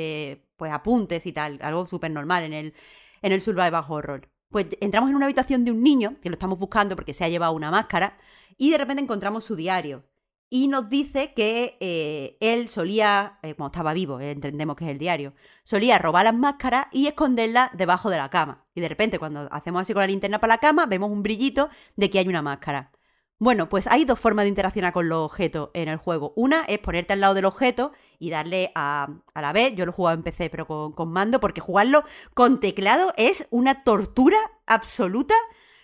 pues, 0.58 0.72
apuntes 0.72 1.26
y 1.28 1.34
tal, 1.34 1.60
algo 1.62 1.88
súper 1.88 2.12
normal 2.12 2.44
en 2.44 2.54
el, 2.54 2.74
en 3.22 3.32
el 3.32 3.42
survival 3.42 3.86
horror. 3.88 4.30
Pues 4.50 4.68
entramos 4.80 5.10
en 5.10 5.16
una 5.16 5.26
habitación 5.26 5.66
de 5.66 5.72
un 5.72 5.84
niño, 5.84 6.16
que 6.22 6.30
lo 6.30 6.34
estamos 6.34 6.58
buscando 6.58 6.96
porque 6.96 7.14
se 7.14 7.26
ha 7.26 7.30
llevado 7.30 7.54
una 7.54 7.72
máscara, 7.72 8.18
y 8.58 8.72
de 8.72 8.78
repente 8.78 9.04
encontramos 9.04 9.44
su 9.44 9.56
diario. 9.56 10.04
Y 10.50 10.70
nos 10.70 10.88
dice 10.88 11.34
que 11.34 11.78
eh, 11.82 12.38
él 12.40 12.70
solía, 12.70 13.40
eh, 13.44 13.54
cuando 13.56 13.74
estaba 13.74 13.94
vivo, 13.94 14.22
eh, 14.22 14.32
entendemos 14.32 14.78
que 14.78 14.86
es 14.86 14.92
el 14.92 14.98
diario, 14.98 15.34
solía 15.64 15.98
robar 16.00 16.24
las 16.24 16.34
máscaras 16.36 16.88
y 16.94 17.08
esconderlas 17.08 17.72
debajo 17.74 18.10
de 18.10 18.18
la 18.18 18.30
cama. 18.30 18.66
Y 18.74 18.80
de 18.80 18.88
repente, 18.88 19.20
cuando 19.20 19.50
hacemos 19.52 19.82
así 19.82 19.94
con 19.94 20.02
la 20.02 20.08
linterna 20.08 20.40
para 20.40 20.54
la 20.54 20.60
cama, 20.60 20.86
vemos 20.86 21.12
un 21.12 21.22
brillito 21.22 21.70
de 21.98 22.10
que 22.10 22.20
hay 22.20 22.30
una 22.30 22.42
máscara. 22.42 22.92
Bueno, 23.40 23.70
pues 23.70 23.86
hay 23.86 24.04
dos 24.04 24.20
formas 24.20 24.46
de 24.46 24.50
interaccionar 24.50 24.94
con 24.94 25.10
los 25.10 25.20
objetos 25.20 25.70
en 25.76 25.90
el 25.90 25.98
juego. 25.98 26.34
Una 26.36 26.64
es 26.64 26.80
ponerte 26.80 27.14
al 27.14 27.20
lado 27.20 27.36
del 27.36 27.46
objeto 27.46 27.92
y 28.18 28.32
darle 28.32 28.72
a, 28.74 29.10
a 29.36 29.42
la 29.42 29.54
vez. 29.54 29.76
Yo 29.76 29.86
lo 29.86 29.92
he 29.92 29.96
jugado 29.96 30.18
en 30.18 30.24
PC, 30.24 30.50
pero 30.50 30.66
con, 30.66 31.10
mando, 31.12 31.40
porque 31.40 31.62
jugarlo 31.62 32.04
con 32.34 32.60
teclado 32.60 33.14
es 33.16 33.46
una 33.52 33.84
tortura 33.84 34.38
absoluta. 34.66 35.36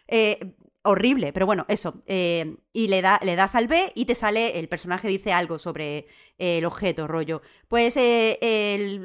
Eh, 0.08 0.56
horrible, 0.82 1.32
pero 1.32 1.46
bueno, 1.46 1.66
eso. 1.68 2.02
Eh, 2.08 2.58
y 2.74 2.88
le, 2.88 3.04
da, 3.04 3.20
le 3.22 3.36
das 3.36 3.54
al 3.54 3.68
B 3.68 3.92
y 3.94 4.06
te 4.06 4.16
sale, 4.16 4.58
el 4.60 4.68
personaje 4.68 5.08
dice 5.08 5.32
algo 5.32 5.60
sobre 5.60 6.08
el 6.40 6.66
objeto, 6.66 7.08
rollo. 7.08 7.44
Pues 7.68 7.96
eh, 7.98 8.40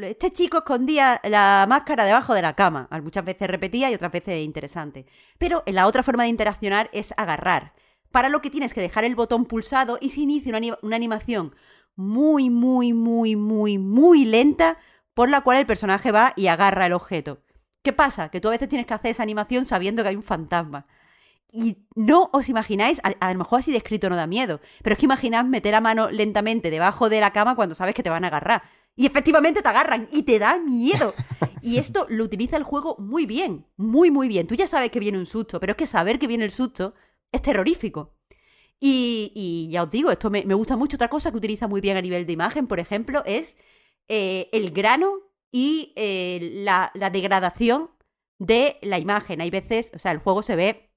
este 0.03 0.31
chico 0.33 0.59
escondía 0.59 1.21
la 1.23 1.67
máscara 1.69 2.07
debajo 2.07 2.33
de 2.33 2.41
la 2.43 2.57
cama. 2.57 2.89
Muchas 3.03 3.27
veces 3.27 3.47
repetía 3.47 3.91
y 3.91 3.95
otras 3.95 4.11
veces 4.11 4.43
interesante. 4.43 5.05
Pero 5.37 5.63
la 5.67 5.87
otra 5.87 6.03
forma 6.03 6.23
de 6.23 6.31
interaccionar 6.31 6.89
es 6.95 7.13
agarrar 7.19 7.75
para 8.11 8.29
lo 8.29 8.41
que 8.41 8.51
tienes 8.51 8.75
que 8.75 8.81
dejar 8.81 9.05
el 9.05 9.15
botón 9.15 9.45
pulsado 9.45 9.99
y 10.01 10.11
se 10.11 10.21
inicia 10.21 10.53
una, 10.83 10.97
animación 10.97 11.55
muy, 11.97 12.51
muy, 12.51 12.93
muy, 12.93 13.37
muy, 13.37 13.79
muy 13.79 14.25
lenta 14.25 14.79
por 15.15 15.29
la 15.29 15.41
cual 15.41 15.59
el 15.59 15.67
personaje 15.67 16.13
va 16.13 16.33
y 16.37 16.47
agarra 16.47 16.87
el 16.87 16.93
objeto. 16.93 17.43
¿Qué 17.83 17.93
pasa? 17.93 18.29
Que 18.31 18.41
tú 18.41 18.49
a 18.49 18.53
veces 18.53 18.69
tienes 18.69 18.87
que 18.87 18.95
hacer 18.95 19.11
esa 19.11 19.23
animación 19.23 19.67
sabiendo 19.67 20.03
que 20.03 20.11
hay 20.11 20.17
un 20.17 20.23
fantasma. 20.23 20.87
Y 21.51 21.79
no 21.95 22.29
os 22.33 22.49
imagináis, 22.49 23.01
a, 23.03 23.33
lo 23.33 23.39
mejor 23.39 23.61
así 23.61 23.73
descrito 23.73 24.11
no 24.11 24.17
da 24.17 24.27
miedo, 24.27 24.61
pero 24.83 24.93
es 24.93 24.99
que 24.99 25.07
imaginad 25.07 25.45
meter 25.45 25.73
la 25.73 25.81
mano 25.81 26.11
lentamente 26.11 26.71
debajo 26.71 27.09
de 27.09 27.21
la 27.21 27.33
cama 27.33 27.57
cuando 27.57 27.75
sabes 27.75 27.95
que 27.95 28.03
te 28.03 28.11
van 28.11 28.25
a 28.25 28.29
agarrar. 28.29 28.63
Y 28.97 29.07
efectivamente 29.07 29.63
te 29.63 29.69
agarran 29.69 30.09
y 30.13 30.25
te 30.25 30.39
da 30.39 30.59
miedo. 30.59 31.15
Y 31.63 31.79
esto 31.79 32.07
lo 32.11 32.25
utiliza 32.25 32.57
el 32.57 32.65
juego 32.65 32.97
muy 32.99 33.25
bien, 33.25 33.67
muy, 33.77 34.11
muy 34.11 34.29
bien. 34.29 34.47
Tú 34.47 34.57
ya 34.57 34.67
sabes 34.67 34.91
que 34.91 35.01
viene 35.01 35.19
un 35.19 35.27
susto, 35.27 35.59
pero 35.59 35.73
es 35.73 35.77
que 35.77 35.87
saber 35.87 36.19
que 36.19 36.27
viene 36.27 36.45
el 36.45 36.51
susto 36.51 36.95
es 37.33 37.43
terrorífico. 37.43 38.19
Y, 38.81 39.69
ya 39.71 39.83
os 39.83 39.91
digo, 39.91 40.11
esto 40.11 40.31
me, 40.31 40.43
gusta 40.43 40.77
mucho. 40.77 40.97
Otra 40.97 41.09
cosa 41.09 41.31
que 41.31 41.37
utiliza 41.37 41.69
muy 41.69 41.81
bien 41.81 41.97
a 41.97 42.03
nivel 42.03 42.27
de 42.27 42.33
imagen, 42.33 42.67
por 42.67 42.79
ejemplo, 42.81 43.23
es 43.27 43.59
eh, 44.09 44.49
el 44.53 44.71
grano 44.71 45.15
y 45.51 45.93
eh, 45.97 46.51
la, 46.65 46.93
degradación 47.11 47.91
de 48.39 48.79
la 48.83 48.99
imagen. 48.99 49.41
Hay 49.41 49.51
veces, 49.51 49.91
o 49.95 49.99
sea, 49.99 50.13
el 50.13 50.19
juego 50.19 50.43
se 50.43 50.57
ve 50.57 50.91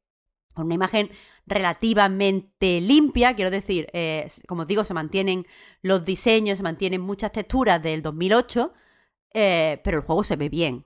con 0.53 0.65
una 0.65 0.75
imagen 0.75 1.09
relativamente 1.47 2.81
limpia, 2.81 3.35
quiero 3.35 3.49
decir, 3.49 3.87
eh, 3.93 4.27
como 4.47 4.65
digo, 4.65 4.83
se 4.83 4.93
mantienen 4.93 5.47
los 5.81 6.05
diseños, 6.05 6.57
se 6.57 6.63
mantienen 6.63 7.01
muchas 7.01 7.31
texturas 7.31 7.81
del 7.81 8.01
2008, 8.01 8.73
pero 9.33 9.97
el 9.99 10.03
juego 10.03 10.23
se 10.23 10.35
ve 10.35 10.49
bien. 10.49 10.85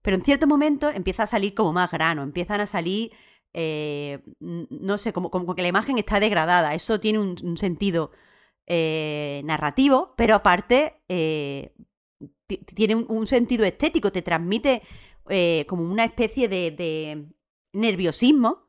Pero 0.00 0.16
en 0.16 0.24
cierto 0.24 0.46
momento 0.46 0.88
empieza 0.90 1.24
a 1.24 1.26
salir 1.26 1.54
como 1.54 1.72
más 1.72 1.90
grano, 1.90 2.22
empiezan 2.22 2.60
a 2.60 2.66
salir 2.66 3.12
eh, 3.54 4.20
no 4.40 4.98
sé, 4.98 5.12
como, 5.12 5.30
como, 5.30 5.54
que 5.54 5.62
la 5.62 5.68
imagen 5.68 5.98
está 5.98 6.20
degradada. 6.20 6.74
Eso 6.74 7.00
tiene 7.00 7.18
un, 7.18 7.56
sentido 7.56 8.10
eh, 8.66 9.42
narrativo, 9.44 10.14
pero 10.16 10.34
aparte 10.34 11.02
eh, 11.08 11.74
tiene 12.74 12.94
un, 12.96 13.26
sentido 13.26 13.64
estético, 13.64 14.12
te 14.12 14.22
transmite 14.22 14.82
como 15.66 15.82
una 15.84 16.04
especie 16.04 16.48
de, 16.48 17.26
nerviosismo 17.72 18.68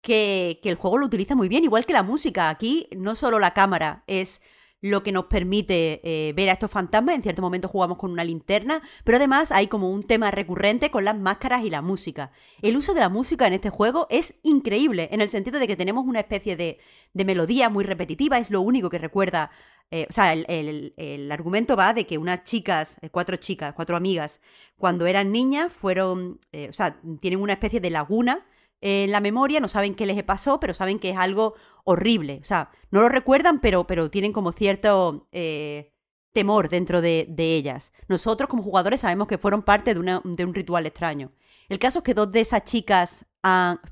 que, 0.00 0.58
que, 0.62 0.70
el 0.70 0.76
juego 0.76 0.98
lo 0.98 1.06
utiliza 1.06 1.36
muy 1.36 1.48
bien, 1.48 1.64
igual 1.64 1.86
que 1.86 1.92
la 1.92 2.02
música. 2.02 2.48
Aquí 2.48 2.88
no 2.96 3.14
solo 3.14 3.38
la 3.38 3.54
cámara 3.54 4.04
es 4.06 4.42
lo 4.82 5.02
que 5.02 5.12
nos 5.12 5.26
permite 5.26 6.00
eh, 6.02 6.32
ver 6.34 6.50
a 6.50 6.52
estos 6.52 6.70
fantasmas. 6.70 7.14
En 7.14 7.22
cierto 7.22 7.40
momento 7.40 7.68
jugamos 7.68 7.96
con 7.96 8.10
una 8.10 8.24
linterna, 8.24 8.82
pero 9.04 9.16
además 9.16 9.52
hay 9.52 9.68
como 9.68 9.90
un 9.90 10.02
tema 10.02 10.30
recurrente 10.30 10.90
con 10.90 11.04
las 11.04 11.16
máscaras 11.16 11.64
y 11.64 11.70
la 11.70 11.80
música. 11.80 12.32
El 12.60 12.76
uso 12.76 12.92
de 12.92 13.00
la 13.00 13.08
música 13.08 13.46
en 13.46 13.54
este 13.54 13.70
juego 13.70 14.06
es 14.10 14.34
increíble, 14.42 15.08
en 15.12 15.20
el 15.20 15.28
sentido 15.28 15.58
de 15.58 15.68
que 15.68 15.76
tenemos 15.76 16.04
una 16.04 16.20
especie 16.20 16.56
de, 16.56 16.78
melodía 17.14 17.70
muy 17.70 17.84
repetitiva, 17.84 18.38
es 18.38 18.50
lo 18.50 18.60
único 18.60 18.90
que 18.90 18.98
recuerda. 18.98 19.50
Eh, 19.92 20.06
o 20.08 20.12
sea, 20.12 20.32
el, 20.32 21.28
argumento 21.30 21.76
va 21.76 21.94
de 21.94 22.06
que 22.06 22.18
unas 22.18 22.42
chicas, 22.42 22.98
eh, 23.02 23.10
cuatro 23.10 23.36
chicas, 23.36 23.74
cuatro 23.74 23.96
amigas, 23.96 24.40
cuando 24.76 25.06
eran 25.06 25.30
niñas, 25.30 25.72
fueron, 25.72 26.40
o 26.68 26.72
sea, 26.72 27.00
tienen 27.20 27.40
una 27.40 27.52
especie 27.52 27.78
de 27.78 27.90
laguna 27.90 28.44
en 28.82 29.12
la 29.12 29.20
memoria, 29.20 29.60
no 29.60 29.68
saben 29.68 29.94
qué 29.94 30.06
les 30.06 30.20
pasó, 30.24 30.58
pero 30.58 30.74
saben 30.74 30.98
que 30.98 31.10
es 31.10 31.16
algo 31.16 31.54
horrible. 31.84 32.40
O 32.42 32.44
sea, 32.44 32.70
no 32.90 33.00
lo 33.00 33.08
recuerdan, 33.08 33.60
pero, 33.60 33.86
pero 33.86 34.10
tienen 34.10 34.32
como 34.32 34.50
cierto 34.50 35.28
eh, 35.30 35.92
temor 36.32 36.68
dentro 36.68 37.00
de, 37.00 37.26
ellas. 37.38 37.92
Nosotros 38.08 38.50
como 38.50 38.64
jugadores 38.64 39.00
sabemos 39.00 39.28
que 39.28 39.38
fueron 39.38 39.62
parte 39.62 39.94
de, 39.94 40.00
un 40.00 40.54
ritual 40.54 40.84
extraño. 40.86 41.30
El 41.68 41.78
caso 41.78 42.00
es 42.00 42.04
que 42.04 42.12
dos 42.12 42.32
de 42.32 42.40
esas 42.40 42.64
chicas, 42.64 43.24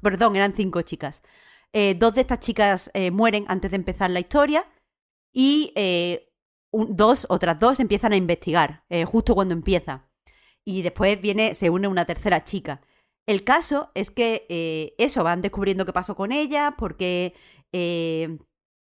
perdón, 0.03 0.34
eran 0.34 0.55
cinco 0.57 0.82
chicas. 0.82 1.22
Eh, 1.72 1.95
dos 1.95 2.16
de 2.16 2.22
estas 2.22 2.41
chicas 2.41 2.91
eh, 2.93 3.12
mueren 3.12 3.45
antes 3.47 3.70
de 3.70 3.76
empezar 3.76 4.11
la 4.11 4.18
historia 4.18 4.66
y 5.32 5.72
dos, 6.72 7.26
otras 7.28 7.61
dos 7.61 7.78
empiezan 7.78 8.12
a 8.12 8.16
investigar 8.16 8.84
justo 9.07 9.36
cuando 9.36 9.55
empieza. 9.55 10.09
Y 10.64 10.82
después 10.82 11.20
viene, 11.20 11.55
se 11.55 11.70
une 11.70 11.86
una 11.86 12.05
tercera 12.05 12.43
chica. 12.43 12.80
El 13.26 13.44
caso 13.44 13.90
es 13.94 14.10
que 14.10 14.47
eh, 14.48 14.94
eso, 14.98 15.22
van 15.24 15.42
descubriendo 15.42 15.86
qué 15.86 15.92
pasó 15.92 16.16
con 16.16 16.32
ella, 16.32 16.74
porque 16.76 17.34
eh, 17.72 18.38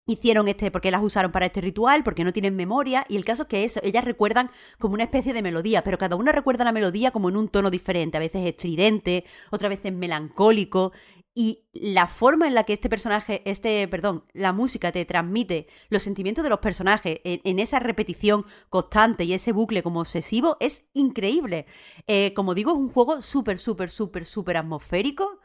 hicieron 0.07 0.49
este, 0.49 0.71
porque 0.71 0.91
las 0.91 1.03
usaron 1.03 1.33
para 1.33 1.47
este 1.47 1.61
ritual, 1.61 2.03
porque 2.03 2.25
no 2.25 2.33
tienen 2.33 2.57
memoria, 2.57 3.05
y 3.09 3.17
el 3.17 3.25
caso 3.25 3.43
es 3.43 3.49
que 3.49 3.65
eso, 3.65 3.81
ellas 3.83 4.05
recuerdan 4.05 4.51
como 4.79 4.95
una 4.95 5.05
especie 5.05 5.33
de 5.33 5.43
melodía, 5.43 5.85
pero 5.85 5.99
cada 5.99 6.17
una 6.17 6.33
recuerda 6.33 6.65
la 6.65 6.73
melodía 6.73 7.13
como 7.13 7.29
en 7.29 7.37
un 7.37 7.49
tono 7.49 7.71
diferente, 7.71 8.17
a 8.17 8.21
veces 8.21 8.45
estridente, 8.47 9.25
otras 9.51 9.71
veces 9.71 9.93
melancólico, 9.93 10.93
y 11.35 11.65
la 11.73 12.09
forma 12.09 12.47
en 12.47 12.55
la 12.55 12.65
que 12.65 12.75
este 12.75 12.91
personaje, 12.91 13.43
este, 13.47 13.89
perdón, 13.89 14.25
la 14.35 14.53
música 14.53 14.93
te 14.93 15.05
transmite 15.07 15.67
los 15.89 16.03
sentimientos 16.03 16.45
de 16.45 16.51
los 16.51 16.59
personajes 16.59 17.21
en, 17.25 17.59
esa 17.59 17.79
repetición 17.79 18.45
constante 18.69 19.25
y 19.25 19.33
ese 19.33 19.53
bucle 19.53 19.83
como 19.83 20.01
obsesivo 20.01 20.59
es 20.61 20.87
increíble. 20.93 21.67
Eh, 22.07 22.35
como 22.35 22.55
digo, 22.55 22.73
es 22.73 22.77
un 22.77 22.91
juego 22.91 23.23
súper, 23.23 23.59
súper, 23.59 23.89
súper, 23.91 24.27
súper 24.27 24.57
atmosférico. 24.59 25.41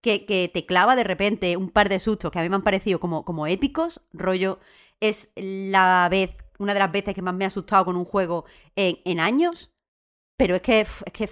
Que, 0.00 0.24
que, 0.26 0.48
te 0.52 0.64
clava 0.64 0.94
de 0.94 1.02
repente 1.02 1.56
un 1.56 1.70
par 1.70 1.88
de 1.88 1.98
sustos 1.98 2.30
que 2.30 2.38
a 2.38 2.42
mí 2.42 2.48
me 2.48 2.54
han 2.54 2.62
parecido 2.62 3.00
como, 3.00 3.24
como 3.24 3.48
épicos. 3.48 4.00
Rollo, 4.12 4.60
es 5.00 5.32
la 5.34 6.06
vez, 6.08 6.36
una 6.58 6.72
de 6.72 6.78
las 6.78 6.92
veces 6.92 7.14
que 7.14 7.22
más 7.22 7.34
me 7.34 7.44
ha 7.44 7.48
asustado 7.48 7.84
con 7.84 7.96
un 7.96 8.04
juego 8.04 8.44
en, 8.76 8.98
en 9.04 9.18
años. 9.18 9.72
Pero 10.38 10.54
es 10.54 10.62
que 10.62 10.80
es, 10.80 11.04
que 11.12 11.24
es 11.24 11.30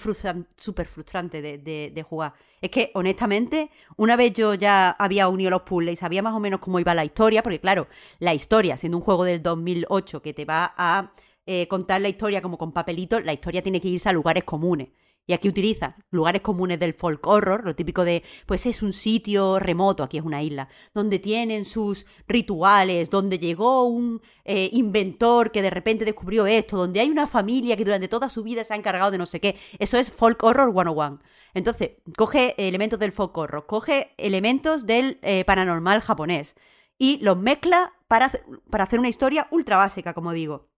súper 0.57 0.87
frustrante 0.89 1.41
de, 1.41 1.59
de, 1.95 2.03
jugar. 2.03 2.35
Es 2.61 2.71
que, 2.71 2.91
honestamente, 2.95 3.71
una 3.97 4.17
vez 4.17 4.33
yo 4.33 4.55
ya 4.55 4.91
había 4.91 5.29
unido 5.29 5.49
los 5.51 5.63
puzzles 5.63 5.93
y 5.93 5.97
sabía 5.97 6.23
más 6.23 6.35
o 6.35 6.41
menos 6.41 6.59
cómo 6.59 6.81
iba 6.81 6.93
la 6.93 7.05
historia, 7.05 7.41
porque 7.45 7.61
claro, 7.61 7.87
la 8.19 8.35
historia, 8.35 8.77
siendo 8.77 8.99
un 8.99 9.05
juego 9.05 9.23
del 9.23 9.45
2008 9.45 10.23
que 10.23 10.35
te 10.35 10.45
va 10.45 10.75
a 10.77 11.13
eh, 11.47 11.69
contar 11.69 12.01
la 12.01 12.09
historia 12.09 12.43
como 12.43 12.59
con 12.59 12.73
papelitos, 12.73 13.25
la 13.25 13.33
historia 13.33 13.63
tiene 13.63 13.81
que 13.81 13.87
irse 13.87 14.09
a 14.09 14.13
lugares 14.13 14.43
comunes. 14.43 14.89
Y 15.27 15.33
aquí 15.33 15.49
utiliza 15.49 15.97
lugares 16.11 16.41
comunes 16.43 16.79
del 16.79 16.95
folk 16.95 17.27
horror, 17.27 17.65
lo 17.65 17.75
típico 17.75 18.05
de, 18.05 18.23
pues 18.47 18.65
es 18.67 18.83
un 18.83 18.93
sitio 18.93 19.59
remoto, 19.59 20.05
aquí 20.05 20.19
es 20.19 20.25
una 20.25 20.43
isla, 20.43 20.69
donde 20.95 21.19
tienen 21.19 21.65
sus 21.65 22.07
rituales, 22.29 23.11
donde 23.11 23.39
llegó 23.41 23.85
un 23.85 24.21
eh, 24.45 24.71
inventor 24.73 25.51
que 25.51 25.63
de 25.63 25.71
repente 25.71 26.05
descubrió 26.05 26.47
esto, 26.47 26.77
donde 26.77 27.01
hay 27.01 27.11
una 27.11 27.27
familia 27.27 27.77
que 27.77 27.85
durante 27.85 28.07
toda 28.09 28.29
su 28.29 28.45
vida 28.45 28.63
se 28.63 28.75
ha 28.75 28.77
encargado 28.77 29.11
de 29.11 29.19
no 29.19 29.27
sé 29.27 29.41
qué. 29.41 29.57
Eso 29.81 29.99
es 29.99 30.11
folk 30.11 30.43
horror 30.45 30.73
101. 30.73 31.21
Entonces, 31.55 31.91
coge 32.17 32.55
elementos 32.57 32.99
del 32.99 33.13
folk 33.13 33.37
horror, 33.37 33.67
coge 33.67 34.15
elementos 34.19 34.87
del 34.87 35.19
eh, 35.23 35.45
paranormal 35.45 36.03
japonés 36.03 36.55
y 36.99 37.19
los 37.19 37.37
mezcla 37.37 37.95
para, 38.09 38.31
para 38.71 38.85
hacer 38.85 38.99
una 38.99 39.09
historia 39.09 39.49
ultra 39.51 39.77
básica, 39.77 40.15
como 40.15 40.33
digo. 40.33 40.69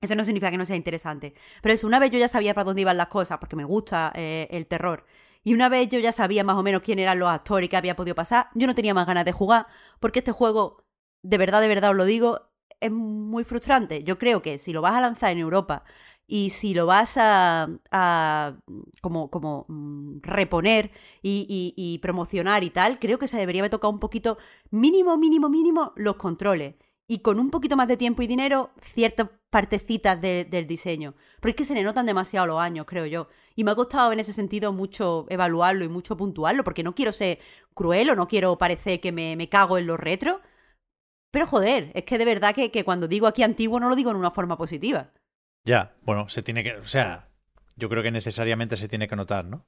Eso 0.00 0.14
no 0.14 0.24
significa 0.24 0.50
que 0.50 0.58
no 0.58 0.66
sea 0.66 0.76
interesante. 0.76 1.34
Pero 1.60 1.74
eso, 1.74 1.86
una 1.86 1.98
vez 1.98 2.10
yo 2.10 2.18
ya 2.18 2.28
sabía 2.28 2.54
para 2.54 2.64
dónde 2.64 2.82
iban 2.82 2.96
las 2.96 3.08
cosas, 3.08 3.38
porque 3.38 3.56
me 3.56 3.64
gusta 3.64 4.12
eh, 4.14 4.46
el 4.50 4.66
terror. 4.66 5.04
Y 5.42 5.54
una 5.54 5.68
vez 5.68 5.88
yo 5.88 5.98
ya 5.98 6.12
sabía 6.12 6.44
más 6.44 6.56
o 6.56 6.62
menos 6.62 6.82
quién 6.82 6.98
eran 6.98 7.18
los 7.18 7.28
actores 7.28 7.66
y 7.66 7.68
qué 7.68 7.76
había 7.76 7.96
podido 7.96 8.14
pasar, 8.14 8.48
yo 8.54 8.66
no 8.66 8.74
tenía 8.74 8.94
más 8.94 9.06
ganas 9.06 9.24
de 9.24 9.32
jugar, 9.32 9.66
porque 10.00 10.20
este 10.20 10.32
juego, 10.32 10.84
de 11.22 11.38
verdad, 11.38 11.60
de 11.60 11.68
verdad 11.68 11.90
os 11.90 11.96
lo 11.96 12.04
digo, 12.04 12.50
es 12.80 12.90
muy 12.92 13.44
frustrante. 13.44 14.04
Yo 14.04 14.18
creo 14.18 14.42
que 14.42 14.58
si 14.58 14.72
lo 14.72 14.82
vas 14.82 14.94
a 14.94 15.00
lanzar 15.00 15.32
en 15.32 15.38
Europa 15.38 15.84
y 16.26 16.50
si 16.50 16.74
lo 16.74 16.86
vas 16.86 17.14
a, 17.18 17.68
como, 19.00 19.30
como 19.30 19.64
mm, 19.68 20.20
reponer 20.22 20.90
y, 21.22 21.46
y, 21.48 21.74
y 21.76 21.98
promocionar 21.98 22.62
y 22.64 22.70
tal, 22.70 22.98
creo 22.98 23.18
que 23.18 23.26
se 23.28 23.38
debería 23.38 23.62
haber 23.62 23.70
tocado 23.70 23.92
un 23.92 24.00
poquito, 24.00 24.38
mínimo, 24.70 25.16
mínimo, 25.18 25.48
mínimo, 25.48 25.92
los 25.96 26.16
controles 26.16 26.74
y 27.10 27.20
con 27.20 27.40
un 27.40 27.50
poquito 27.50 27.74
más 27.76 27.88
de 27.88 27.96
tiempo 27.96 28.22
y 28.22 28.26
dinero 28.26 28.70
ciertas 28.82 29.28
partecitas 29.50 30.20
de- 30.20 30.44
del 30.44 30.66
diseño. 30.66 31.14
Porque 31.40 31.50
es 31.52 31.56
que 31.56 31.64
se 31.64 31.74
le 31.74 31.82
notan 31.82 32.04
demasiado 32.04 32.46
los 32.46 32.60
años, 32.60 32.84
creo 32.86 33.06
yo. 33.06 33.28
Y 33.56 33.64
me 33.64 33.70
ha 33.70 33.74
costado 33.74 34.12
en 34.12 34.20
ese 34.20 34.34
sentido 34.34 34.74
mucho 34.74 35.24
evaluarlo 35.30 35.84
y 35.84 35.88
mucho 35.88 36.16
puntuarlo, 36.18 36.64
porque 36.64 36.82
no 36.82 36.94
quiero 36.94 37.12
ser 37.12 37.38
cruel 37.74 38.10
o 38.10 38.14
no 38.16 38.28
quiero 38.28 38.58
parecer 38.58 39.00
que 39.00 39.10
me, 39.10 39.36
me 39.36 39.48
cago 39.48 39.78
en 39.78 39.86
los 39.86 39.98
retros. 39.98 40.40
Pero 41.30 41.46
joder, 41.46 41.92
es 41.94 42.04
que 42.04 42.18
de 42.18 42.24
verdad 42.26 42.54
que, 42.54 42.70
que 42.70 42.84
cuando 42.84 43.08
digo 43.08 43.26
aquí 43.26 43.42
antiguo 43.42 43.80
no 43.80 43.88
lo 43.88 43.96
digo 43.96 44.10
en 44.10 44.16
una 44.18 44.30
forma 44.30 44.58
positiva. 44.58 45.12
Ya, 45.64 45.96
bueno, 46.02 46.28
se 46.28 46.42
tiene 46.42 46.62
que. 46.62 46.76
O 46.76 46.86
sea, 46.86 47.30
yo 47.76 47.88
creo 47.88 48.02
que 48.02 48.10
necesariamente 48.10 48.76
se 48.76 48.88
tiene 48.88 49.08
que 49.08 49.16
notar, 49.16 49.46
¿no? 49.46 49.66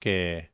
Que 0.00 0.52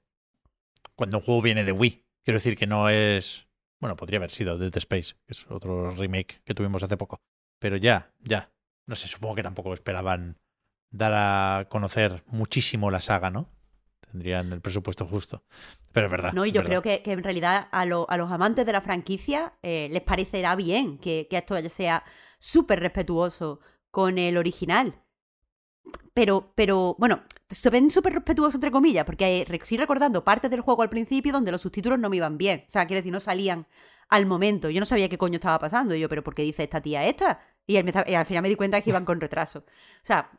cuando 0.95 1.19
un 1.19 1.25
juego 1.25 1.43
viene 1.43 1.65
de 1.65 1.73
Wii, 1.73 2.05
quiero 2.25 2.37
decir 2.39 2.57
que 2.57 2.67
no 2.67 2.89
es. 2.89 3.46
Bueno, 3.81 3.97
podría 3.97 4.19
haber 4.19 4.31
sido 4.31 4.59
Dead 4.59 4.77
Space, 4.77 5.15
que 5.27 5.33
es 5.33 5.47
otro 5.51 5.91
remake 5.93 6.41
que 6.45 6.55
tuvimos 6.55 6.83
hace 6.83 6.97
poco. 6.97 7.21
Pero 7.59 7.77
ya, 7.77 8.13
ya. 8.21 8.51
No 8.87 8.95
sé, 8.95 9.09
supongo 9.09 9.35
que 9.35 9.43
tampoco 9.43 9.75
esperaban 9.75 10.39
dar 10.91 11.13
a 11.15 11.69
conocer 11.69 12.23
muchísimo 12.27 12.91
la 12.91 13.01
saga, 13.01 13.31
¿no? 13.31 13.51
Tendrían 14.11 14.53
el 14.53 14.61
presupuesto 14.61 15.07
justo. 15.07 15.45
Pero 15.93 16.07
es 16.07 16.11
verdad. 16.13 16.33
No, 16.33 16.47
y 16.47 16.53
yo 16.53 16.63
verdad. 16.63 16.69
creo 16.81 16.83
que, 16.83 17.03
que 17.03 17.13
en 17.13 17.23
realidad 17.23 17.69
a, 17.73 17.85
lo- 17.85 18.09
a 18.09 18.17
los 18.17 18.31
amantes 18.31 18.65
de 18.65 18.73
la 18.73 18.81
franquicia 18.81 19.55
eh, 19.63 19.89
les 19.91 20.03
parecerá 20.03 20.55
bien 20.55 20.99
que, 20.99 21.27
que 21.29 21.39
esto 21.39 21.57
sea 21.69 22.05
súper 22.39 22.81
respetuoso 22.81 23.61
con 23.91 24.19
el 24.19 24.37
original. 24.37 25.03
Pero, 26.15 26.53
pero, 26.55 26.97
bueno, 26.99 27.23
se 27.51 27.71
ven 27.71 27.91
súper 27.91 28.15
respetuosos 28.15 28.55
entre 28.55 28.71
comillas, 28.71 29.05
porque 29.05 29.47
estoy 29.49 29.77
recordando 29.77 30.25
partes 30.25 30.51
del 30.51 30.63
juego 30.63 30.83
al 30.83 30.89
principio 30.89 31.33
donde 31.33 31.53
los 31.53 31.61
subtítulos 31.61 31.99
no 31.99 32.09
me 32.09 32.17
iban 32.17 32.39
bien. 32.39 32.65
O 32.67 32.71
sea, 32.71 32.87
quiero 32.87 33.01
decir, 33.01 33.13
no 33.13 33.21
salían 33.21 33.67
al 34.09 34.27
momento. 34.27 34.71
Yo 34.71 34.81
no 34.81 34.87
sabía 34.87 35.09
qué 35.09 35.19
coño 35.19 35.37
estaba 35.37 35.59
pasando. 35.59 35.95
Y 35.95 36.01
yo, 36.01 36.09
¿pero 36.09 36.23
por 36.25 36.35
qué 36.35 36.43
dice 36.43 36.63
esta 36.65 36.81
tía 36.81 37.05
esta? 37.07 37.41
Y, 37.67 37.75
y 37.75 38.15
al 38.15 38.27
final 38.27 38.43
me 38.43 38.49
di 38.49 38.55
cuenta 38.57 38.81
que 38.81 38.91
iban 38.91 39.05
con 39.05 39.21
retraso. 39.21 39.61
O 39.61 39.65
sea, 40.03 40.31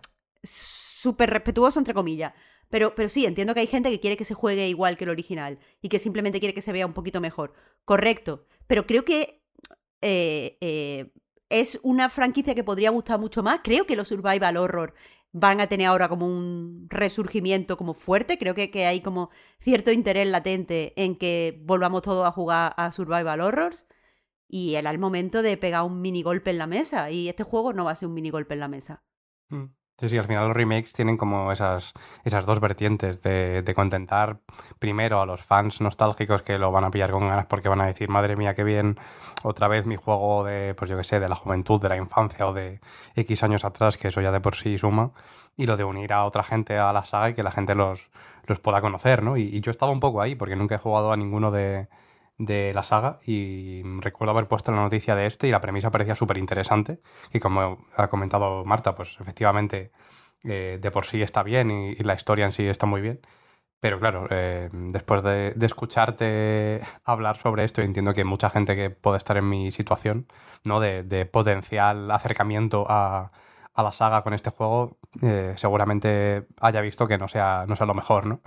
súper 0.44 1.30
respetuoso 1.30 1.80
entre 1.80 1.94
comillas. 1.94 2.34
Pero, 2.70 2.96
pero 2.96 3.10
sí, 3.10 3.26
entiendo 3.26 3.54
que 3.54 3.62
hay 3.62 3.68
gente 3.68 3.90
que 3.90 4.00
quiere 4.00 4.18
que 4.18 4.26
se 4.26 4.34
juegue 4.34 4.68
igual 4.68 4.98
que 4.98 5.06
el 5.06 5.10
original 5.10 5.60
y 5.82 5.90
que 5.90 6.00
simplemente 6.00 6.40
quiere 6.40 6.54
que 6.54 6.62
se 6.62 6.72
vea 6.72 6.86
un 6.86 6.94
poquito 6.94 7.22
mejor. 7.22 7.54
Correcto. 7.86 8.46
Pero 8.68 8.86
creo 8.86 9.06
que 9.06 9.42
eh, 10.02 10.58
eh, 10.62 11.12
es 11.50 11.80
una 11.84 12.10
franquicia 12.10 12.56
que 12.56 12.64
podría 12.64 12.90
gustar 12.90 13.20
mucho 13.20 13.44
más. 13.44 13.62
Creo 13.64 13.86
que 13.86 13.96
los 13.96 14.08
survival 14.08 14.58
horror 14.58 14.94
van 15.32 15.62
a 15.62 15.68
tener 15.68 15.88
ahora 15.88 16.10
como 16.10 16.26
un 16.26 16.88
resurgimiento 16.90 17.78
como 17.78 17.94
fuerte. 17.94 18.38
Creo 18.38 18.56
que, 18.56 18.86
hay 18.86 19.02
como 19.02 19.30
cierto 19.60 19.92
interés 19.92 20.28
latente 20.28 20.94
en 21.02 21.16
que 21.16 21.62
volvamos 21.64 22.02
todos 22.02 22.26
a 22.26 22.32
jugar 22.32 22.74
a 22.78 22.92
survival 22.92 23.42
horrors. 23.42 23.88
Y 24.50 24.76
era 24.76 24.92
el 24.92 25.00
momento 25.00 25.42
de 25.42 25.58
pegar 25.58 25.84
un 25.84 26.02
mini 26.02 26.24
golpe 26.24 26.52
en 26.52 26.58
la 26.58 26.68
mesa. 26.68 27.12
Y 27.12 27.30
este 27.30 27.44
juego 27.44 27.74
no 27.74 27.86
va 27.86 27.92
a 27.92 27.96
ser 27.96 28.08
un 28.08 28.14
mini 28.16 28.30
golpe 28.30 28.54
en 28.54 28.60
la 28.62 28.68
mesa. 28.68 29.04
Mm. 29.50 29.66
Sí, 30.00 30.10
sí, 30.10 30.18
al 30.18 30.26
final 30.26 30.48
los 30.48 30.56
remakes 30.56 30.94
tienen 30.94 31.18
como 31.18 31.52
esas, 31.52 31.94
esas 32.24 32.46
dos 32.46 32.60
vertientes 32.60 33.24
de, 33.24 33.64
de 33.64 33.74
contentar 33.74 34.38
primero 34.78 35.22
a 35.22 35.26
los 35.26 35.42
fans 35.42 35.82
nostálgicos 35.82 36.44
que 36.44 36.60
lo 36.60 36.72
van 36.72 36.84
a 36.84 36.92
pillar 36.92 37.10
con 37.10 37.28
ganas 37.28 37.48
porque 37.48 37.68
van 37.68 37.82
a 37.82 37.88
decir, 37.88 38.08
madre 38.08 38.36
mía, 38.36 38.54
qué 38.54 38.64
bien, 38.64 39.00
otra 39.42 39.68
vez 39.68 39.88
mi 39.88 39.96
juego 39.96 40.44
de, 40.44 40.76
pues 40.76 40.92
yo 40.92 40.98
qué 40.98 41.04
sé, 41.04 41.20
de 41.20 41.28
la 41.28 41.34
juventud, 41.36 41.82
de 41.82 41.90
la 41.90 41.98
infancia 41.98 42.46
o 42.46 42.54
de 42.54 42.80
X 43.16 43.42
años 43.42 43.66
atrás, 43.66 43.98
que 43.98 44.10
eso 44.10 44.22
ya 44.22 44.32
de 44.32 44.40
por 44.40 44.54
sí 44.56 44.78
suma, 44.78 45.14
y 45.56 45.66
lo 45.66 45.76
de 45.78 45.84
unir 45.84 46.14
a 46.14 46.26
otra 46.26 46.44
gente 46.44 46.78
a 46.78 46.94
la 46.94 47.04
saga 47.04 47.32
y 47.32 47.34
que 47.34 47.42
la 47.42 47.52
gente 47.52 47.74
los, 47.74 48.08
los 48.46 48.60
pueda 48.60 48.82
conocer, 48.82 49.24
¿no? 49.24 49.36
Y, 49.36 49.46
y 49.46 49.62
yo 49.62 49.72
estaba 49.72 49.92
un 49.92 50.00
poco 50.00 50.22
ahí 50.22 50.36
porque 50.36 50.56
nunca 50.56 50.76
he 50.76 50.78
jugado 50.78 51.12
a 51.12 51.18
ninguno 51.18 51.50
de, 51.50 51.88
de 52.38 52.74
la 52.74 52.84
saga 52.84 53.20
y 53.26 53.82
recuerdo 54.00 54.32
haber 54.32 54.48
puesto 54.48 54.72
la 54.72 54.82
noticia 54.82 55.16
de 55.16 55.26
este 55.26 55.48
y 55.48 55.52
la 55.52 55.62
premisa 55.62 55.92
parecía 55.92 56.16
súper 56.16 56.38
interesante 56.38 57.02
y 57.34 57.40
como 57.40 57.88
ha 57.96 58.08
comentado 58.10 58.64
Marta, 58.66 58.96
pues 58.96 59.18
efectivamente 59.20 59.92
eh, 60.44 60.80
de 60.82 60.92
por 60.92 61.06
sí 61.06 61.22
está 61.22 61.44
bien 61.44 61.72
y, 61.72 61.96
la 61.96 62.14
historia 62.14 62.46
en 62.46 62.52
sí 62.52 62.66
está 62.68 62.86
muy 62.86 63.02
bien. 63.02 63.22
Pero 63.80 64.00
claro, 64.00 64.28
eh, 64.32 64.70
después 64.72 65.24
de, 65.24 65.54
escucharte 65.62 66.82
hablar 67.06 67.38
sobre 67.38 67.64
esto, 67.66 67.82
entiendo 67.82 68.14
que 68.14 68.24
mucha 68.24 68.50
gente 68.50 68.76
que 68.76 68.90
puede 68.90 69.18
estar 69.20 69.38
en 69.38 69.48
mi 69.50 69.72
situación, 69.72 70.28
¿no? 70.66 70.80
De, 70.80 71.04
de 71.04 71.26
potencial 71.28 72.10
acercamiento 72.12 72.88
a, 72.90 73.32
a 73.78 73.84
la 73.84 73.92
saga 73.92 74.24
con 74.24 74.34
este 74.34 74.50
juego, 74.50 74.98
eh, 75.22 75.54
seguramente 75.56 76.48
haya 76.60 76.82
visto 76.82 77.08
que 77.08 77.20
no 77.20 77.28
sea, 77.28 77.66
no 77.68 77.76
sea 77.76 77.86
lo 77.86 77.94
mejor, 77.94 78.26
¿no? 78.26 78.42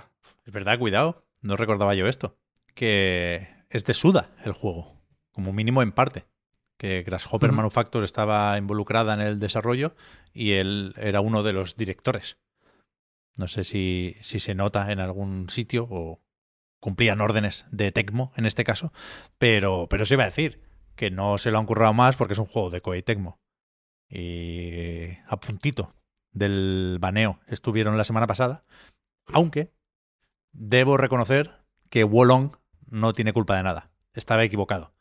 Es 0.44 0.52
verdad, 0.52 0.78
cuidado. 0.78 1.22
No 1.40 1.56
recordaba 1.56 1.94
yo 1.94 2.08
esto. 2.08 2.36
Que 2.74 3.48
es 3.70 3.84
de 3.84 3.94
Suda 3.94 4.30
el 4.44 4.52
juego. 4.52 5.00
Como 5.32 5.52
mínimo 5.52 5.82
en 5.82 5.92
parte. 5.92 6.26
Que 6.76 7.02
Grasshopper 7.02 7.50
Ujú. 7.50 7.56
Manufacture 7.56 8.04
estaba 8.04 8.56
involucrada 8.58 9.14
en 9.14 9.20
el 9.20 9.38
desarrollo 9.38 9.94
y 10.32 10.52
él 10.52 10.94
era 10.96 11.20
uno 11.20 11.42
de 11.42 11.52
los 11.52 11.76
directores. 11.76 12.38
No 13.36 13.48
sé 13.48 13.64
si, 13.64 14.16
si 14.22 14.40
se 14.40 14.54
nota 14.54 14.90
en 14.90 15.00
algún 15.00 15.48
sitio 15.50 15.86
o 15.90 16.20
cumplían 16.80 17.20
órdenes 17.20 17.66
de 17.70 17.92
Tecmo 17.92 18.32
en 18.36 18.46
este 18.46 18.64
caso. 18.64 18.92
Pero, 19.38 19.86
pero 19.88 20.04
se 20.06 20.14
iba 20.14 20.24
a 20.24 20.26
decir 20.26 20.62
que 20.96 21.10
no 21.10 21.38
se 21.38 21.50
lo 21.50 21.58
han 21.58 21.66
currado 21.66 21.92
más 21.92 22.16
porque 22.16 22.32
es 22.32 22.38
un 22.38 22.46
juego 22.46 22.70
de 22.70 22.80
Koei 22.80 23.02
Tecmo. 23.02 23.40
Y 24.08 25.10
a 25.26 25.38
puntito 25.38 25.94
del 26.32 26.98
baneo 27.00 27.40
estuvieron 27.46 27.96
la 27.96 28.04
semana 28.04 28.26
pasada. 28.26 28.64
Aunque 29.32 29.72
debo 30.52 30.96
reconocer 30.96 31.62
que 31.90 32.04
Wolong 32.04 32.56
no 32.90 33.12
tiene 33.12 33.32
culpa 33.32 33.56
de 33.56 33.62
nada. 33.62 33.90
Estaba 34.12 34.44
equivocado. 34.44 34.92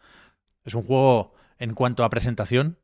Es 0.64 0.74
un 0.76 0.84
juego, 0.84 1.34
en 1.58 1.74
cuanto 1.74 2.04
a 2.04 2.10
presentación, 2.10 2.80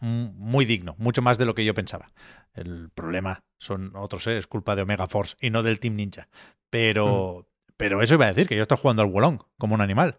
muy 0.00 0.64
digno, 0.64 0.94
mucho 0.98 1.22
más 1.22 1.38
de 1.38 1.44
lo 1.44 1.54
que 1.54 1.64
yo 1.64 1.74
pensaba. 1.74 2.12
El 2.54 2.90
problema 2.90 3.44
son 3.58 3.92
otros, 3.94 4.26
¿eh? 4.26 4.38
es 4.38 4.46
culpa 4.46 4.74
de 4.74 4.82
Omega 4.82 5.06
Force 5.06 5.36
y 5.40 5.50
no 5.50 5.62
del 5.62 5.78
Team 5.80 5.96
Ninja. 5.96 6.28
Pero, 6.70 7.48
pero 7.76 8.02
eso 8.02 8.14
iba 8.14 8.26
a 8.26 8.32
decir, 8.32 8.48
que 8.48 8.56
yo 8.56 8.62
estaba 8.62 8.80
jugando 8.80 9.02
al 9.02 9.10
Wolong 9.10 9.40
como 9.58 9.74
un 9.74 9.80
animal. 9.80 10.18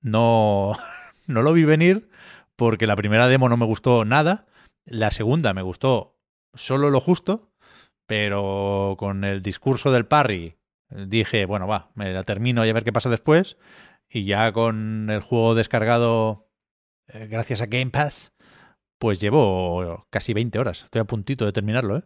No, 0.00 0.76
no 1.26 1.42
lo 1.42 1.52
vi 1.52 1.64
venir 1.64 2.10
porque 2.56 2.86
la 2.86 2.96
primera 2.96 3.28
demo 3.28 3.48
no 3.48 3.56
me 3.56 3.66
gustó 3.66 4.04
nada. 4.04 4.46
La 4.84 5.10
segunda 5.10 5.52
me 5.54 5.62
gustó 5.62 6.18
solo 6.54 6.90
lo 6.90 7.00
justo, 7.00 7.52
pero 8.06 8.96
con 8.98 9.24
el 9.24 9.42
discurso 9.42 9.92
del 9.92 10.06
Parry 10.06 10.57
dije, 10.90 11.44
bueno, 11.46 11.66
va, 11.66 11.90
me 11.94 12.12
la 12.12 12.24
termino 12.24 12.64
y 12.64 12.68
a 12.68 12.72
ver 12.72 12.84
qué 12.84 12.92
pasa 12.92 13.10
después. 13.10 13.56
Y 14.08 14.24
ya 14.24 14.52
con 14.52 15.08
el 15.10 15.20
juego 15.20 15.54
descargado 15.54 16.48
eh, 17.08 17.26
gracias 17.26 17.60
a 17.60 17.66
Game 17.66 17.90
Pass, 17.90 18.34
pues 18.98 19.20
llevo 19.20 20.06
casi 20.10 20.32
20 20.32 20.58
horas. 20.58 20.84
Estoy 20.84 21.00
a 21.00 21.04
puntito 21.04 21.44
de 21.46 21.52
terminarlo, 21.52 21.98
¿eh? 21.98 22.02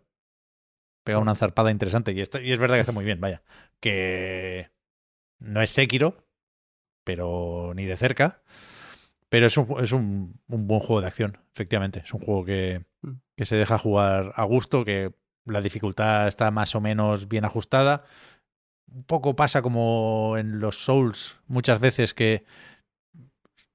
Pega 1.04 1.18
una 1.18 1.34
zarpada 1.34 1.70
interesante. 1.70 2.12
Y, 2.12 2.20
esto- 2.20 2.40
y 2.40 2.52
es 2.52 2.58
verdad 2.58 2.76
que 2.76 2.80
está 2.82 2.92
muy 2.92 3.04
bien, 3.04 3.20
vaya. 3.20 3.42
Que 3.80 4.70
no 5.40 5.60
es 5.62 5.70
Sekiro, 5.70 6.16
pero 7.04 7.72
ni 7.74 7.84
de 7.84 7.96
cerca. 7.96 8.42
Pero 9.28 9.46
es 9.46 9.56
un, 9.56 9.82
es 9.82 9.92
un, 9.92 10.40
un 10.48 10.66
buen 10.68 10.80
juego 10.80 11.00
de 11.00 11.06
acción, 11.08 11.38
efectivamente. 11.52 12.02
Es 12.04 12.12
un 12.14 12.20
juego 12.20 12.44
que, 12.44 12.84
Mm. 13.04 13.14
que 13.36 13.44
se 13.46 13.56
deja 13.56 13.78
jugar 13.78 14.32
a 14.36 14.44
gusto, 14.44 14.84
que 14.84 15.12
la 15.44 15.60
dificultad 15.60 16.28
está 16.28 16.52
más 16.52 16.76
o 16.76 16.80
menos 16.80 17.26
bien 17.26 17.44
ajustada. 17.44 18.04
Un 18.94 19.04
poco 19.04 19.34
pasa 19.36 19.62
como 19.62 20.36
en 20.38 20.60
los 20.60 20.84
Souls 20.84 21.38
muchas 21.46 21.80
veces 21.80 22.14
que 22.14 22.44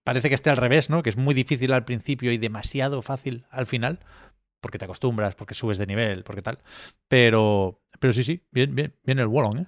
parece 0.03 0.29
que 0.29 0.35
esté 0.35 0.49
al 0.49 0.57
revés, 0.57 0.89
¿no? 0.89 1.03
Que 1.03 1.09
es 1.09 1.17
muy 1.17 1.33
difícil 1.33 1.73
al 1.73 1.85
principio 1.85 2.31
y 2.31 2.37
demasiado 2.37 3.01
fácil 3.01 3.45
al 3.49 3.65
final. 3.65 3.99
porque 4.59 4.79
te 4.79 4.85
acostumbras, 4.85 5.35
porque 5.35 5.53
subes 5.53 5.77
de 5.77 5.85
nivel, 5.85 6.23
porque 6.23 6.41
tal. 6.41 6.59
Pero, 7.07 7.79
pero 7.99 8.11
sí, 8.11 8.23
sí, 8.23 8.43
bien, 8.51 8.73
bien, 8.73 8.95
bien 9.05 9.19
el 9.19 9.27
Wallon, 9.27 9.59
¿eh? 9.59 9.67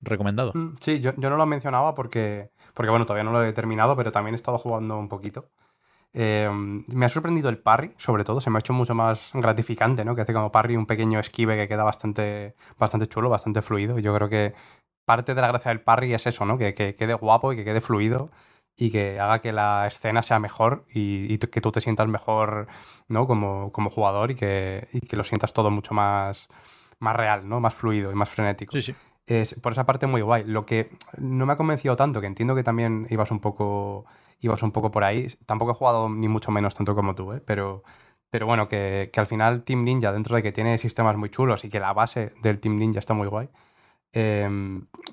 Recomendado. 0.00 0.52
Mm, 0.54 0.76
Sí, 0.80 1.00
yo, 1.00 1.12
yo 1.16 1.28
no 1.30 1.36
lo 1.36 1.44
mencionaba 1.46 1.94
porque, 1.94 2.50
porque, 2.74 2.90
bueno, 2.90 3.04
todavía 3.04 3.24
no 3.24 3.32
lo 3.32 3.44
he 3.44 3.52
terminado, 3.52 3.94
pero 3.94 4.10
también 4.10 4.34
he 4.34 4.36
estado 4.36 4.58
jugando 4.58 4.98
un 4.98 5.08
poquito. 5.08 5.50
Eh, 6.14 6.48
me 6.50 7.06
ha 7.06 7.08
sorprendido 7.08 7.50
el 7.50 7.58
parry, 7.58 7.94
sobre 7.98 8.24
todo, 8.24 8.40
se 8.40 8.50
me 8.50 8.56
ha 8.58 8.60
hecho 8.60 8.72
mucho 8.72 8.94
más 8.94 9.30
gratificante, 9.34 10.04
¿no? 10.04 10.14
Que 10.16 10.22
hace 10.22 10.32
como 10.32 10.50
parry 10.50 10.76
un 10.76 10.86
pequeño 10.86 11.20
esquive 11.20 11.56
que 11.56 11.68
queda 11.68 11.84
bastante, 11.84 12.54
bastante 12.78 13.06
chulo, 13.06 13.28
bastante 13.28 13.62
fluido. 13.62 13.98
Yo 13.98 14.14
creo 14.14 14.28
que 14.28 14.54
parte 15.12 15.34
de 15.34 15.40
la 15.42 15.48
gracia 15.48 15.68
del 15.68 15.82
parry 15.82 16.14
es 16.14 16.26
eso, 16.26 16.46
¿no? 16.46 16.56
Que, 16.56 16.72
que 16.72 16.94
quede 16.94 17.12
guapo 17.12 17.52
y 17.52 17.56
que 17.56 17.64
quede 17.64 17.82
fluido 17.82 18.30
y 18.76 18.90
que 18.90 19.20
haga 19.20 19.40
que 19.40 19.52
la 19.52 19.86
escena 19.86 20.22
sea 20.22 20.38
mejor 20.38 20.86
y, 20.88 21.32
y 21.32 21.38
que 21.38 21.60
tú 21.60 21.70
te 21.70 21.82
sientas 21.82 22.08
mejor, 22.08 22.66
¿no? 23.08 23.26
Como, 23.26 23.70
como 23.72 23.90
jugador 23.90 24.30
y 24.30 24.34
que, 24.34 24.88
y 24.92 25.00
que 25.00 25.16
lo 25.16 25.24
sientas 25.24 25.52
todo 25.52 25.70
mucho 25.70 25.92
más, 25.92 26.48
más 26.98 27.14
real, 27.14 27.46
¿no? 27.46 27.60
Más 27.60 27.74
fluido 27.74 28.10
y 28.10 28.14
más 28.14 28.30
frenético. 28.30 28.72
Sí, 28.72 28.80
sí. 28.80 28.94
Es, 29.26 29.54
por 29.60 29.72
esa 29.72 29.84
parte 29.84 30.06
muy 30.06 30.22
guay. 30.22 30.44
Lo 30.44 30.64
que 30.64 30.88
no 31.18 31.44
me 31.44 31.52
ha 31.52 31.56
convencido 31.56 31.94
tanto, 31.94 32.22
que 32.22 32.26
entiendo 32.26 32.54
que 32.54 32.64
también 32.64 33.06
ibas 33.10 33.30
un 33.30 33.40
poco, 33.40 34.06
ibas 34.40 34.62
un 34.62 34.72
poco 34.72 34.90
por 34.90 35.04
ahí. 35.04 35.26
Tampoco 35.44 35.72
he 35.72 35.74
jugado 35.74 36.08
ni 36.08 36.28
mucho 36.28 36.50
menos 36.50 36.74
tanto 36.74 36.94
como 36.94 37.14
tú, 37.14 37.34
¿eh? 37.34 37.42
pero, 37.44 37.82
pero 38.30 38.46
bueno, 38.46 38.68
que, 38.68 39.10
que 39.12 39.20
al 39.20 39.26
final 39.26 39.64
Team 39.64 39.84
Ninja, 39.84 40.12
dentro 40.12 40.34
de 40.36 40.42
que 40.42 40.52
tiene 40.52 40.78
sistemas 40.78 41.16
muy 41.18 41.28
chulos 41.28 41.64
y 41.66 41.68
que 41.68 41.80
la 41.80 41.92
base 41.92 42.32
del 42.42 42.58
Team 42.58 42.76
Ninja 42.76 42.98
está 42.98 43.12
muy 43.12 43.28
guay, 43.28 43.50
eh, 44.12 44.48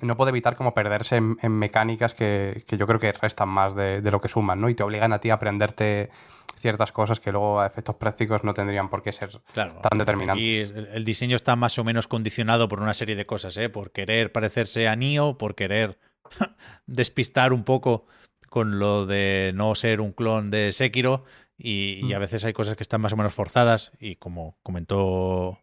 no 0.02 0.16
puede 0.16 0.30
evitar 0.30 0.56
como 0.56 0.74
perderse 0.74 1.16
en, 1.16 1.38
en 1.42 1.52
mecánicas 1.52 2.14
que, 2.14 2.64
que, 2.66 2.76
yo 2.76 2.86
creo 2.86 3.00
que 3.00 3.12
restan 3.12 3.48
más 3.48 3.74
de, 3.74 4.02
de, 4.02 4.10
lo 4.10 4.20
que 4.20 4.28
suman, 4.28 4.60
¿no? 4.60 4.68
Y 4.68 4.74
te 4.74 4.82
obligan 4.82 5.12
a 5.12 5.20
ti 5.20 5.30
a 5.30 5.34
aprenderte 5.34 6.10
ciertas 6.58 6.92
cosas 6.92 7.20
que 7.20 7.32
luego 7.32 7.60
a 7.60 7.66
efectos 7.66 7.96
prácticos 7.96 8.44
no 8.44 8.52
tendrían 8.52 8.90
por 8.90 9.02
qué 9.02 9.12
ser 9.12 9.30
claro, 9.54 9.80
tan 9.80 9.98
determinantes. 9.98 10.44
Y 10.44 10.58
el, 10.58 10.88
el, 10.92 11.04
diseño 11.04 11.36
está 11.36 11.56
más 11.56 11.78
o 11.78 11.84
menos 11.84 12.08
condicionado 12.08 12.68
por 12.68 12.80
una 12.80 12.92
serie 12.92 13.16
de 13.16 13.24
cosas, 13.24 13.56
¿eh? 13.56 13.70
Por 13.70 13.92
querer 13.92 14.32
parecerse 14.32 14.86
a 14.86 14.96
Nio, 14.96 15.38
por 15.38 15.54
querer 15.54 15.98
despistar 16.86 17.54
un 17.54 17.64
poco 17.64 18.06
con 18.50 18.78
lo 18.78 19.06
de 19.06 19.52
no 19.54 19.74
ser 19.74 20.00
un 20.00 20.12
clon 20.12 20.50
de 20.50 20.72
Sekiro 20.72 21.24
y, 21.56 22.06
y, 22.06 22.12
a 22.14 22.18
veces 22.18 22.44
hay 22.44 22.52
cosas 22.52 22.74
que 22.74 22.82
están 22.82 23.00
más 23.00 23.12
o 23.12 23.16
menos 23.16 23.32
forzadas 23.32 23.92
y 24.00 24.16
como 24.16 24.58
comentó 24.62 25.58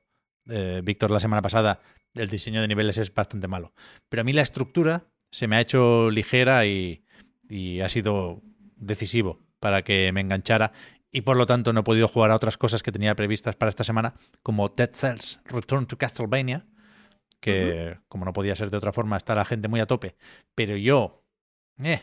eh, 0.50 0.82
Víctor 0.84 1.12
la 1.12 1.20
semana 1.20 1.42
pasada, 1.42 1.82
el 2.14 2.30
diseño 2.30 2.62
de 2.62 2.68
niveles 2.68 2.98
es 2.98 3.14
bastante 3.14 3.48
malo. 3.48 3.74
Pero 4.10 4.22
a 4.22 4.24
mí 4.24 4.34
la 4.34 4.42
estructura 4.42 5.08
se 5.32 5.48
me 5.48 5.56
ha 5.56 5.62
hecho 5.62 6.10
ligera 6.10 6.66
y, 6.66 7.04
y 7.50 7.82
ha 7.82 7.90
sido 7.90 8.42
decisivo 8.76 9.40
para 9.60 9.84
que 9.84 10.12
me 10.14 10.22
enganchara 10.22 10.72
y 11.12 11.22
por 11.22 11.38
lo 11.38 11.46
tanto 11.46 11.74
no 11.74 11.80
he 11.82 11.84
podido 11.84 12.08
jugar 12.08 12.32
a 12.32 12.36
otras 12.36 12.58
cosas 12.58 12.84
que 12.84 12.92
tenía 12.92 13.16
previstas 13.16 13.56
para 13.56 13.70
esta 13.70 13.84
semana, 13.84 14.14
como 14.44 14.70
Dead 14.70 14.92
Cells 14.92 15.40
Return 15.46 15.88
to 15.88 15.98
Castlevania, 15.98 16.66
que 17.40 17.64
uh 17.64 17.96
-huh. 17.96 18.02
como 18.08 18.26
no 18.26 18.34
podía 18.34 18.56
ser 18.56 18.70
de 18.70 18.78
otra 18.78 18.94
forma 18.94 19.18
está 19.18 19.36
la 19.36 19.46
gente 19.46 19.68
muy 19.68 19.80
a 19.80 19.86
tope, 19.86 20.16
pero 20.54 20.76
yo 20.76 21.24
eh, 21.84 22.02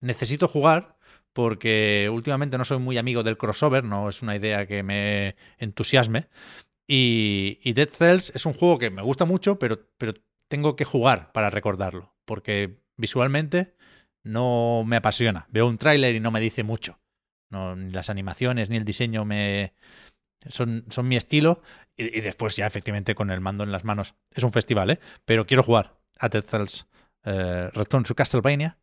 necesito 0.00 0.48
jugar 0.48 0.98
porque 1.32 2.10
últimamente 2.12 2.58
no 2.58 2.64
soy 2.64 2.78
muy 2.78 2.98
amigo 2.98 3.22
del 3.22 3.38
crossover, 3.38 3.84
no 3.84 4.08
es 4.08 4.22
una 4.22 4.36
idea 4.36 4.66
que 4.66 4.82
me 4.82 5.34
entusiasme. 5.58 6.28
Y, 6.86 7.60
y 7.62 7.72
Dead 7.72 7.88
Cells 7.88 8.32
es 8.34 8.44
un 8.46 8.54
juego 8.54 8.78
que 8.78 8.90
me 8.90 9.02
gusta 9.02 9.24
mucho, 9.24 9.58
pero, 9.58 9.88
pero 9.98 10.14
tengo 10.48 10.76
que 10.76 10.84
jugar 10.84 11.32
para 11.32 11.50
recordarlo, 11.50 12.14
porque 12.24 12.82
visualmente 12.96 13.74
no 14.22 14.84
me 14.86 14.96
apasiona. 14.96 15.46
Veo 15.50 15.66
un 15.66 15.78
tráiler 15.78 16.14
y 16.14 16.20
no 16.20 16.30
me 16.30 16.40
dice 16.40 16.62
mucho. 16.62 17.00
No, 17.50 17.76
ni 17.76 17.90
las 17.90 18.10
animaciones 18.10 18.70
ni 18.70 18.76
el 18.76 18.84
diseño 18.84 19.24
me 19.24 19.74
son, 20.48 20.84
son 20.90 21.08
mi 21.08 21.16
estilo. 21.16 21.62
Y, 21.96 22.20
después 22.20 22.56
ya 22.56 22.66
efectivamente 22.66 23.14
con 23.14 23.30
el 23.30 23.40
mando 23.40 23.64
en 23.64 23.72
las 23.72 23.84
manos. 23.84 24.14
Es 24.30 24.42
un 24.42 24.52
festival, 24.52 24.90
¿eh? 24.90 25.00
Pero 25.24 25.46
quiero 25.46 25.62
jugar 25.62 25.98
a 26.18 26.28
Dead 26.28 26.44
Cells 26.44 26.86
uh, 27.24 27.70
Return 27.72 28.04
to 28.04 28.14
Castlevania. 28.14 28.78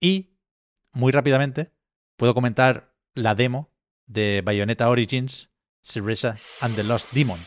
Y 0.00 0.36
muy 0.92 1.12
rápidamente 1.12 1.72
puedo 2.16 2.34
comentar 2.34 2.94
la 3.14 3.34
demo 3.34 3.70
de 4.06 4.42
Bayonetta 4.44 4.88
Origins, 4.88 5.50
Cereza 5.82 6.36
and 6.60 6.74
the 6.76 6.84
Lost 6.84 7.12
Demon. 7.12 7.38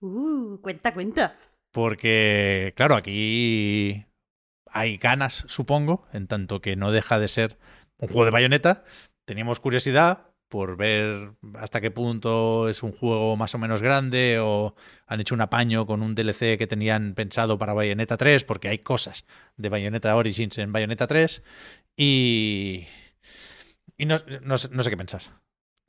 Uh, 0.00 0.60
cuenta, 0.62 0.94
cuenta. 0.94 1.38
Porque, 1.72 2.72
claro, 2.76 2.96
aquí 2.96 4.06
hay 4.66 4.96
ganas, 4.96 5.44
supongo, 5.46 6.06
en 6.12 6.26
tanto 6.26 6.60
que 6.60 6.76
no 6.76 6.90
deja 6.90 7.18
de 7.18 7.28
ser 7.28 7.58
un 7.98 8.08
juego 8.08 8.24
de 8.24 8.30
bayoneta. 8.30 8.84
Teníamos 9.24 9.60
curiosidad 9.60 10.30
por 10.48 10.76
ver 10.76 11.34
hasta 11.54 11.80
qué 11.80 11.92
punto 11.92 12.68
es 12.68 12.82
un 12.82 12.90
juego 12.90 13.36
más 13.36 13.54
o 13.54 13.58
menos 13.58 13.82
grande 13.82 14.38
o 14.40 14.74
han 15.06 15.20
hecho 15.20 15.34
un 15.34 15.40
apaño 15.42 15.86
con 15.86 16.02
un 16.02 16.16
DLC 16.16 16.58
que 16.58 16.66
tenían 16.66 17.14
pensado 17.14 17.56
para 17.56 17.72
Bayonetta 17.72 18.16
3, 18.16 18.42
porque 18.42 18.68
hay 18.68 18.78
cosas 18.78 19.24
de 19.56 19.68
Bayonetta 19.68 20.16
Origins 20.16 20.58
en 20.58 20.72
Bayonetta 20.72 21.06
3 21.06 21.42
y, 21.96 22.84
y 23.96 24.06
no, 24.06 24.16
no, 24.42 24.56
no 24.72 24.82
sé 24.82 24.90
qué 24.90 24.96
pensar. 24.96 25.22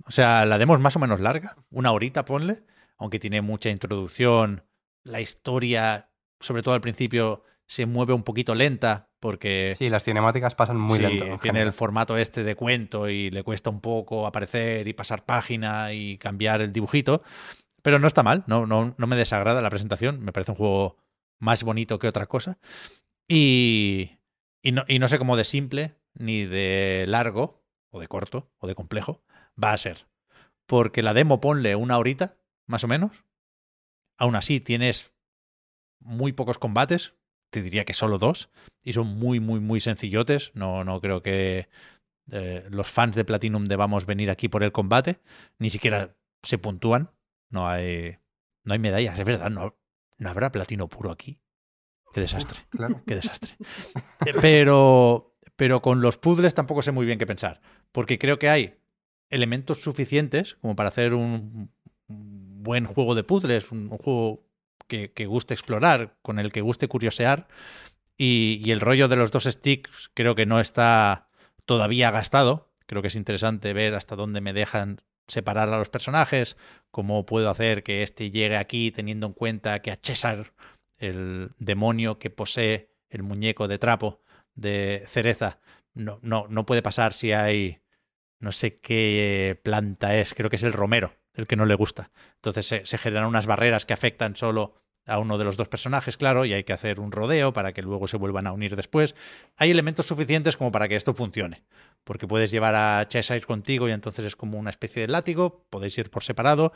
O 0.05 0.11
sea, 0.11 0.45
la 0.45 0.57
demo 0.57 0.75
es 0.75 0.81
más 0.81 0.95
o 0.95 0.99
menos 0.99 1.19
larga, 1.19 1.55
una 1.69 1.91
horita 1.91 2.25
ponle, 2.25 2.63
aunque 2.97 3.19
tiene 3.19 3.41
mucha 3.41 3.69
introducción, 3.69 4.63
la 5.03 5.21
historia, 5.21 6.09
sobre 6.39 6.63
todo 6.63 6.73
al 6.73 6.81
principio, 6.81 7.43
se 7.67 7.85
mueve 7.85 8.13
un 8.13 8.23
poquito 8.23 8.55
lenta 8.55 9.09
porque... 9.19 9.75
Sí, 9.77 9.89
las 9.89 10.03
cinemáticas 10.03 10.55
pasan 10.55 10.77
muy 10.77 10.97
sí, 10.97 11.03
lento. 11.03 11.23
Tiene 11.23 11.39
general. 11.39 11.67
el 11.67 11.73
formato 11.73 12.17
este 12.17 12.43
de 12.43 12.55
cuento 12.55 13.07
y 13.07 13.29
le 13.29 13.43
cuesta 13.43 13.69
un 13.69 13.79
poco 13.79 14.25
aparecer 14.25 14.87
y 14.87 14.93
pasar 14.93 15.25
página 15.25 15.93
y 15.93 16.17
cambiar 16.17 16.61
el 16.61 16.73
dibujito, 16.73 17.21
pero 17.81 17.99
no 17.99 18.07
está 18.07 18.23
mal, 18.23 18.43
no, 18.47 18.65
no, 18.65 18.95
no 18.97 19.07
me 19.07 19.15
desagrada 19.15 19.61
la 19.61 19.69
presentación, 19.69 20.21
me 20.23 20.31
parece 20.31 20.51
un 20.51 20.57
juego 20.57 20.97
más 21.39 21.63
bonito 21.63 21.99
que 21.99 22.07
otra 22.07 22.25
cosa. 22.25 22.59
Y, 23.27 24.17
y, 24.61 24.71
no, 24.71 24.83
y 24.87 24.99
no 24.99 25.07
sé 25.07 25.17
cómo 25.17 25.37
de 25.37 25.45
simple, 25.45 25.95
ni 26.13 26.45
de 26.45 27.05
largo, 27.07 27.63
o 27.89 27.99
de 27.99 28.07
corto, 28.07 28.49
o 28.57 28.67
de 28.67 28.75
complejo, 28.75 29.23
va 29.61 29.73
a 29.73 29.77
ser. 29.77 30.07
Porque 30.65 31.01
la 31.01 31.13
demo 31.13 31.41
ponle 31.41 31.75
una 31.75 31.97
horita, 31.97 32.37
más 32.67 32.83
o 32.83 32.87
menos. 32.87 33.11
Aún 34.17 34.35
así, 34.35 34.59
tienes 34.59 35.13
muy 35.99 36.31
pocos 36.31 36.57
combates, 36.57 37.13
te 37.49 37.61
diría 37.61 37.85
que 37.85 37.93
solo 37.93 38.17
dos, 38.17 38.49
y 38.83 38.93
son 38.93 39.07
muy, 39.07 39.39
muy, 39.39 39.59
muy 39.59 39.79
sencillotes. 39.79 40.51
No, 40.53 40.83
no 40.83 41.01
creo 41.01 41.21
que 41.21 41.67
eh, 42.31 42.65
los 42.69 42.89
fans 42.89 43.15
de 43.15 43.25
Platinum 43.25 43.67
debamos 43.67 44.05
venir 44.05 44.29
aquí 44.29 44.47
por 44.47 44.63
el 44.63 44.71
combate, 44.71 45.19
ni 45.59 45.69
siquiera 45.69 46.15
se 46.43 46.57
puntúan, 46.57 47.11
no 47.49 47.67
hay, 47.67 48.17
no 48.63 48.73
hay 48.73 48.79
medallas, 48.79 49.19
es 49.19 49.25
verdad, 49.25 49.49
no, 49.49 49.77
no 50.17 50.29
habrá 50.29 50.51
platino 50.51 50.87
puro 50.87 51.11
aquí. 51.11 51.39
Qué 52.13 52.21
desastre, 52.21 52.59
claro. 52.69 53.01
qué 53.05 53.15
desastre. 53.15 53.55
Eh, 54.25 54.33
pero, 54.39 55.23
pero 55.55 55.81
con 55.81 56.01
los 56.01 56.17
puzzles 56.17 56.53
tampoco 56.53 56.81
sé 56.81 56.91
muy 56.91 57.05
bien 57.05 57.17
qué 57.17 57.25
pensar, 57.25 57.61
porque 57.91 58.19
creo 58.19 58.37
que 58.37 58.49
hay 58.49 58.80
elementos 59.31 59.81
suficientes 59.81 60.55
como 60.61 60.75
para 60.75 60.89
hacer 60.89 61.13
un 61.13 61.71
buen 62.61 62.85
juego 62.85 63.15
de 63.15 63.23
puzzles, 63.23 63.71
un, 63.71 63.89
juego 63.89 64.45
que, 64.87 65.25
guste 65.25 65.53
explorar, 65.53 66.17
con 66.21 66.39
el 66.39 66.51
que 66.51 66.61
guste 66.61 66.87
curiosear. 66.87 67.47
Y, 68.17 68.61
y, 68.63 68.71
el 68.71 68.81
rollo 68.81 69.07
de 69.07 69.15
los 69.15 69.31
dos 69.31 69.45
sticks 69.45 70.11
creo 70.13 70.35
que 70.35 70.45
no 70.45 70.59
está 70.59 71.29
todavía 71.65 72.11
gastado. 72.11 72.71
Creo 72.85 73.01
que 73.01 73.07
es 73.07 73.15
interesante 73.15 73.73
ver 73.73 73.95
hasta 73.95 74.15
dónde 74.15 74.41
me 74.41 74.53
dejan 74.53 75.01
separar 75.27 75.69
a 75.69 75.77
los 75.77 75.89
personajes, 75.89 76.57
cómo 76.91 77.25
puedo 77.25 77.49
hacer 77.49 77.83
que 77.83 78.03
este 78.03 78.31
llegue 78.31 78.57
aquí 78.57 78.91
teniendo 78.91 79.27
en 79.27 79.33
cuenta 79.33 79.81
que 79.81 79.91
a 79.91 79.99
César, 80.01 80.53
el 80.99 81.51
demonio 81.57 82.19
que 82.19 82.29
posee 82.29 82.91
el 83.09 83.23
muñeco 83.23 83.67
de 83.67 83.79
trapo 83.79 84.21
de 84.55 85.03
cereza, 85.07 85.59
no, 85.93 86.19
no, 86.21 86.45
no 86.49 86.65
puede 86.65 86.81
pasar 86.81 87.13
si 87.13 87.31
hay 87.31 87.81
no 88.41 88.51
sé 88.51 88.79
qué 88.79 89.59
planta 89.63 90.15
es, 90.15 90.33
creo 90.33 90.49
que 90.49 90.55
es 90.57 90.63
el 90.63 90.73
romero, 90.73 91.13
el 91.33 91.47
que 91.47 91.55
no 91.55 91.65
le 91.65 91.75
gusta. 91.75 92.11
Entonces 92.35 92.65
se, 92.83 92.97
generan 92.97 93.27
unas 93.27 93.45
barreras 93.45 93.85
que 93.85 93.93
afectan 93.93 94.35
solo 94.35 94.75
a 95.07 95.19
uno 95.19 95.37
de 95.37 95.43
los 95.43 95.57
dos 95.57 95.67
personajes, 95.67 96.17
claro, 96.17 96.45
y 96.45 96.53
hay 96.53 96.63
que 96.63 96.73
hacer 96.73 96.99
un 96.99 97.11
rodeo 97.11 97.53
para 97.53 97.73
que 97.73 97.81
luego 97.81 98.07
se 98.07 98.17
vuelvan 98.17 98.47
a 98.47 98.51
unir 98.51 98.75
después. 98.75 99.15
Hay 99.57 99.71
elementos 99.71 100.05
suficientes 100.05 100.57
como 100.57 100.71
para 100.71 100.87
que 100.87 100.95
esto 100.95 101.13
funcione, 101.13 101.63
porque 102.03 102.27
puedes 102.27 102.51
llevar 102.51 102.75
a 102.75 103.07
Cheshire 103.07 103.41
contigo 103.41 103.87
y 103.87 103.91
entonces 103.91 104.25
es 104.25 104.35
como 104.35 104.59
una 104.59 104.69
especie 104.69 105.03
de 105.03 105.07
látigo, 105.07 105.65
podéis 105.69 105.97
ir 105.97 106.11
por 106.11 106.23
separado 106.23 106.71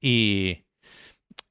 y, 0.00 0.64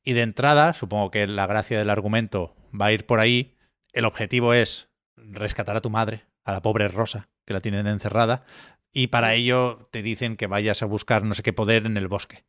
y 0.03 0.13
de 0.13 0.21
entrada, 0.21 0.73
supongo 0.73 1.11
que 1.11 1.27
la 1.27 1.47
gracia 1.47 1.77
del 1.77 1.89
argumento 1.89 2.55
va 2.79 2.87
a 2.87 2.91
ir 2.91 3.05
por 3.05 3.19
ahí, 3.19 3.55
el 3.93 4.05
objetivo 4.05 4.53
es 4.53 4.89
rescatar 5.15 5.77
a 5.77 5.81
tu 5.81 5.89
madre, 5.89 6.25
a 6.43 6.51
la 6.51 6.61
pobre 6.61 6.87
Rosa, 6.87 7.29
que 7.45 7.53
la 7.53 7.61
tienen 7.61 7.87
encerrada, 7.87 8.43
y 8.93 9.07
para 9.07 9.33
ello 9.33 9.87
te 9.91 10.01
dicen 10.01 10.37
que 10.37 10.47
vayas 10.47 10.81
a 10.81 10.85
buscar 10.85 11.23
no 11.23 11.33
sé 11.33 11.43
qué 11.43 11.53
poder 11.53 11.85
en 11.85 11.97
el 11.97 12.07
bosque. 12.07 12.45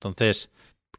Entonces, 0.00 0.50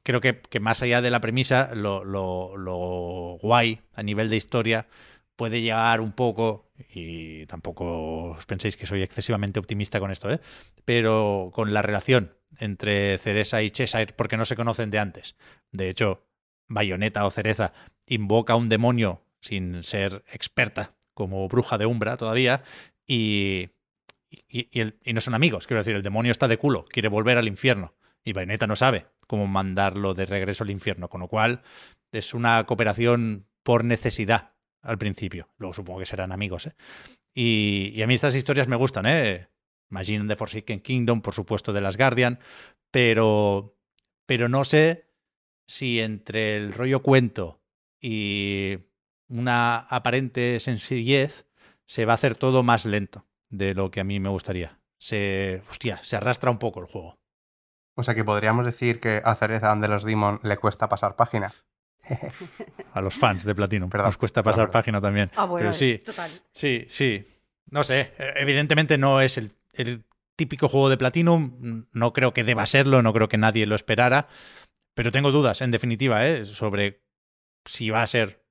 creo 0.04 0.22
que, 0.22 0.42
que 0.42 0.60
más 0.60 0.82
allá 0.82 1.02
de 1.02 1.12
la 1.12 1.22
premisa, 1.22 1.74
lo, 1.74 2.04
lo, 2.04 2.58
lo, 2.58 3.38
guay 3.42 3.82
a 3.94 4.04
nivel 4.04 4.30
de 4.30 4.38
historia 4.38 4.88
puede 5.36 5.62
llegar 5.62 6.02
un 6.02 6.14
poco, 6.14 6.72
y 6.90 7.46
tampoco 7.46 8.32
os 8.32 8.46
penséis 8.46 8.76
que 8.76 8.88
soy 8.88 9.04
excesivamente 9.04 9.60
optimista 9.60 10.00
con 10.00 10.12
esto, 10.12 10.32
¿eh? 10.32 10.40
pero 10.84 11.52
con 11.54 11.74
la 11.74 11.84
relación 11.84 12.34
entre 12.60 13.18
Cereza 13.20 13.62
y 13.62 13.70
Cheshire 13.70 14.14
porque 14.16 14.38
no 14.38 14.46
se 14.46 14.56
conocen 14.56 14.90
de 14.90 15.00
antes. 15.00 15.36
De 15.72 15.90
hecho, 15.90 16.26
Bayonetta 16.68 17.26
o 17.26 17.32
Cereza 17.32 17.74
invoca 18.08 18.54
a 18.54 18.56
un 18.56 18.70
demonio 18.70 19.22
sin 19.42 19.84
ser 19.84 20.24
experta 20.32 20.96
como 21.14 21.48
bruja 21.48 21.78
de 21.78 21.86
Umbra 21.86 22.18
todavía 22.18 22.64
y, 23.06 23.70
y, 24.30 25.14
no 25.14 25.22
son 25.22 25.34
amigos. 25.34 25.68
Quiero 25.68 25.80
decir, 25.80 25.96
el 25.96 26.04
demonio 26.04 26.32
está 26.32 26.48
de 26.48 26.58
culo, 26.58 26.86
quiere 26.86 27.08
volver 27.08 27.38
al 27.38 27.48
infierno 27.48 27.96
y 28.24 28.34
Bayonetta 28.34 28.68
no 28.68 28.76
sabe 28.76 29.08
cómo 29.26 29.48
mandarlo 29.48 30.14
de 30.14 30.26
regreso 30.26 30.64
al 30.64 30.70
infierno, 30.70 31.10
con 31.10 31.22
lo 31.22 31.28
cual 31.28 31.62
es 32.12 32.34
una 32.34 32.66
cooperación 32.66 33.48
por 33.64 33.86
necesidad 33.86 34.54
al 34.82 34.98
principio. 34.98 35.50
Luego 35.58 35.74
supongo 35.74 36.00
que 36.00 36.06
serán 36.06 36.32
amigos. 36.32 36.68
¿eh? 36.68 36.76
Y, 37.34 37.92
y, 37.94 38.02
a 38.02 38.08
mí 38.08 38.16
estas 38.16 38.36
historias 38.36 38.68
me 38.68 38.76
gustan, 38.76 39.06
¿eh? 39.06 39.48
Imagine 39.90 40.28
the 40.28 40.36
Forsaken 40.36 40.82
Kingdom, 40.82 41.22
por 41.22 41.34
supuesto, 41.34 41.72
de 41.72 41.80
las 41.80 41.96
Guardian, 41.96 42.40
pero, 42.92 43.78
pero 44.26 44.50
no 44.50 44.66
sé 44.66 45.10
si 45.66 46.02
entre 46.02 46.58
el 46.58 46.74
rollo 46.74 47.02
cuento 47.02 47.62
y 48.02 48.78
una 49.30 49.78
aparente 49.78 50.60
sencillez 50.60 51.46
se 51.86 52.06
va 52.06 52.14
a 52.14 52.16
hacer 52.16 52.36
todo 52.36 52.64
más 52.64 52.86
lento 52.86 53.27
de 53.50 53.74
lo 53.74 53.92
que 53.92 54.00
a 54.00 54.04
mí 54.04 54.20
me 54.20 54.30
gustaría. 54.30 54.80
Se, 55.00 55.62
hostia, 55.70 56.00
se 56.04 56.16
arrastra 56.16 56.50
un 56.52 56.58
poco 56.60 56.80
el 56.80 56.88
juego. 56.88 57.18
O 57.96 58.04
sea 58.04 58.14
que 58.16 58.24
podríamos 58.24 58.66
decir 58.66 59.00
que 59.00 59.22
a 59.24 59.36
Cereza 59.36 59.76
de 59.76 59.88
los 59.88 60.04
Demon 60.04 60.40
le 60.44 60.58
cuesta 60.58 60.88
pasar 60.90 61.16
página. 61.16 61.52
a 62.94 63.02
los 63.02 63.16
fans 63.16 63.44
de 63.44 63.54
Platinum. 63.56 63.90
Perdón, 63.90 64.08
Nos 64.08 64.18
cuesta 64.18 64.44
pasar 64.44 64.66
perdón. 64.68 64.72
página 64.74 65.02
también. 65.02 65.32
Ah, 65.36 65.46
bueno, 65.46 65.64
Pero 65.66 65.74
sí, 65.74 65.98
total. 66.06 66.32
sí, 66.54 66.86
sí. 66.90 67.28
No 67.70 67.84
sé, 67.84 68.14
eh, 68.18 68.34
evidentemente 68.38 68.98
no 68.98 69.20
es 69.20 69.38
el, 69.38 69.52
el 69.74 70.06
típico 70.36 70.70
juego 70.70 70.90
de 70.90 70.98
Platinum. 70.98 71.86
No 71.92 72.14
creo 72.14 72.34
que 72.34 72.44
deba 72.44 72.66
serlo, 72.66 73.02
no 73.02 73.14
creo 73.14 73.28
que 73.28 73.38
nadie 73.38 73.66
lo 73.66 73.76
esperara. 73.76 74.28
Pero 74.94 75.12
tengo 75.12 75.32
dudas, 75.32 75.62
en 75.62 75.72
definitiva, 75.72 76.26
¿eh? 76.28 76.46
sobre 76.46 77.04
si 77.66 77.90
va 77.90 78.04
a 78.04 78.08
ser 78.08 78.44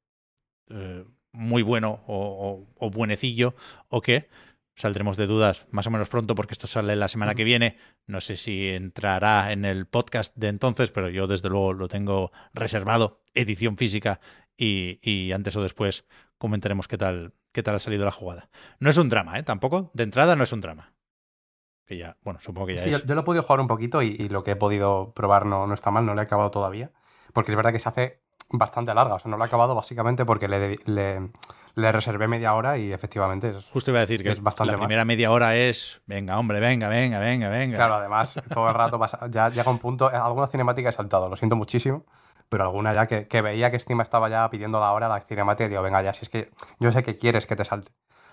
eh, 0.68 1.04
muy 1.32 1.62
bueno 1.62 2.04
o, 2.06 2.66
o, 2.78 2.86
o 2.86 2.90
buenecillo 2.90 3.54
o 3.88 4.02
qué 4.02 4.28
saldremos 4.76 5.16
de 5.16 5.26
dudas 5.26 5.66
más 5.72 5.86
o 5.88 5.90
menos 5.90 6.08
pronto 6.08 6.34
porque 6.34 6.52
esto 6.52 6.66
sale 6.68 6.94
la 6.94 7.08
semana 7.08 7.34
que 7.34 7.42
viene. 7.44 7.78
No 8.06 8.20
sé 8.20 8.36
si 8.36 8.68
entrará 8.68 9.50
en 9.50 9.64
el 9.64 9.86
podcast 9.86 10.36
de 10.36 10.48
entonces, 10.48 10.90
pero 10.92 11.08
yo 11.08 11.26
desde 11.26 11.48
luego 11.48 11.72
lo 11.72 11.88
tengo 11.88 12.30
reservado, 12.54 13.22
edición 13.34 13.76
física, 13.76 14.20
y, 14.56 15.00
y 15.02 15.32
antes 15.32 15.56
o 15.56 15.62
después 15.62 16.04
comentaremos 16.38 16.86
qué 16.88 16.96
tal, 16.98 17.34
qué 17.52 17.62
tal 17.62 17.74
ha 17.74 17.78
salido 17.78 18.04
la 18.04 18.12
jugada. 18.12 18.48
No 18.78 18.90
es 18.90 18.98
un 18.98 19.08
drama, 19.08 19.38
¿eh? 19.38 19.42
Tampoco. 19.42 19.90
De 19.94 20.04
entrada 20.04 20.36
no 20.36 20.44
es 20.44 20.52
un 20.52 20.60
drama. 20.60 20.92
Que 21.86 21.96
ya, 21.98 22.16
bueno, 22.22 22.40
supongo 22.40 22.66
que 22.68 22.74
ya 22.74 22.82
Sí, 22.84 22.90
es. 22.90 23.00
yo, 23.00 23.06
yo 23.06 23.14
lo 23.14 23.20
he 23.20 23.24
podido 23.24 23.42
jugar 23.42 23.60
un 23.60 23.66
poquito 23.68 24.02
y, 24.02 24.08
y 24.18 24.28
lo 24.28 24.42
que 24.42 24.52
he 24.52 24.56
podido 24.56 25.12
probar 25.14 25.46
no, 25.46 25.66
no 25.66 25.74
está 25.74 25.90
mal, 25.90 26.04
no 26.04 26.14
lo 26.14 26.20
he 26.20 26.24
acabado 26.24 26.50
todavía. 26.50 26.92
Porque 27.32 27.52
es 27.52 27.56
verdad 27.56 27.72
que 27.72 27.78
se 27.80 27.88
hace 27.88 28.22
bastante 28.48 28.94
larga. 28.94 29.14
O 29.16 29.18
sea, 29.18 29.30
no 29.30 29.36
lo 29.36 29.44
he 29.44 29.46
acabado 29.46 29.74
básicamente 29.74 30.24
porque 30.24 30.48
le, 30.48 30.78
le, 30.86 31.30
le 31.74 31.92
reservé 31.92 32.28
media 32.28 32.54
hora 32.54 32.78
y 32.78 32.92
efectivamente 32.92 33.50
es. 33.50 33.64
Justo 33.66 33.90
iba 33.90 33.98
a 33.98 34.02
decir 34.02 34.22
que 34.22 34.30
es 34.30 34.42
bastante 34.42 34.72
la 34.72 34.78
primera 34.78 35.04
media 35.04 35.30
hora 35.30 35.56
es, 35.56 36.00
venga, 36.06 36.38
hombre, 36.38 36.60
venga, 36.60 36.88
venga, 36.88 37.18
venga, 37.18 37.48
venga. 37.48 37.76
Claro, 37.76 37.94
además, 37.96 38.42
todo 38.52 38.68
el 38.68 38.74
rato 38.74 38.98
pasa, 38.98 39.26
ya 39.30 39.48
llega 39.50 39.70
un 39.70 39.78
punto. 39.78 40.08
Alguna 40.08 40.46
cinemática 40.46 40.88
he 40.88 40.92
saltado, 40.92 41.28
lo 41.28 41.36
siento 41.36 41.56
muchísimo. 41.56 42.04
Pero 42.48 42.62
alguna 42.62 42.92
ya 42.92 43.06
que, 43.08 43.26
que 43.26 43.42
veía 43.42 43.72
que 43.72 43.78
Steam 43.80 44.00
estaba 44.02 44.28
ya 44.28 44.48
pidiendo 44.50 44.78
la 44.78 44.92
hora, 44.92 45.08
la 45.08 45.18
cinemática, 45.20 45.66
y 45.66 45.68
digo, 45.70 45.82
venga, 45.82 46.00
ya, 46.02 46.14
si 46.14 46.20
es 46.22 46.28
que 46.28 46.50
yo 46.78 46.92
sé 46.92 47.02
que 47.02 47.16
quieres 47.16 47.44
que 47.44 47.56
te 47.56 47.64
salte. 47.64 47.90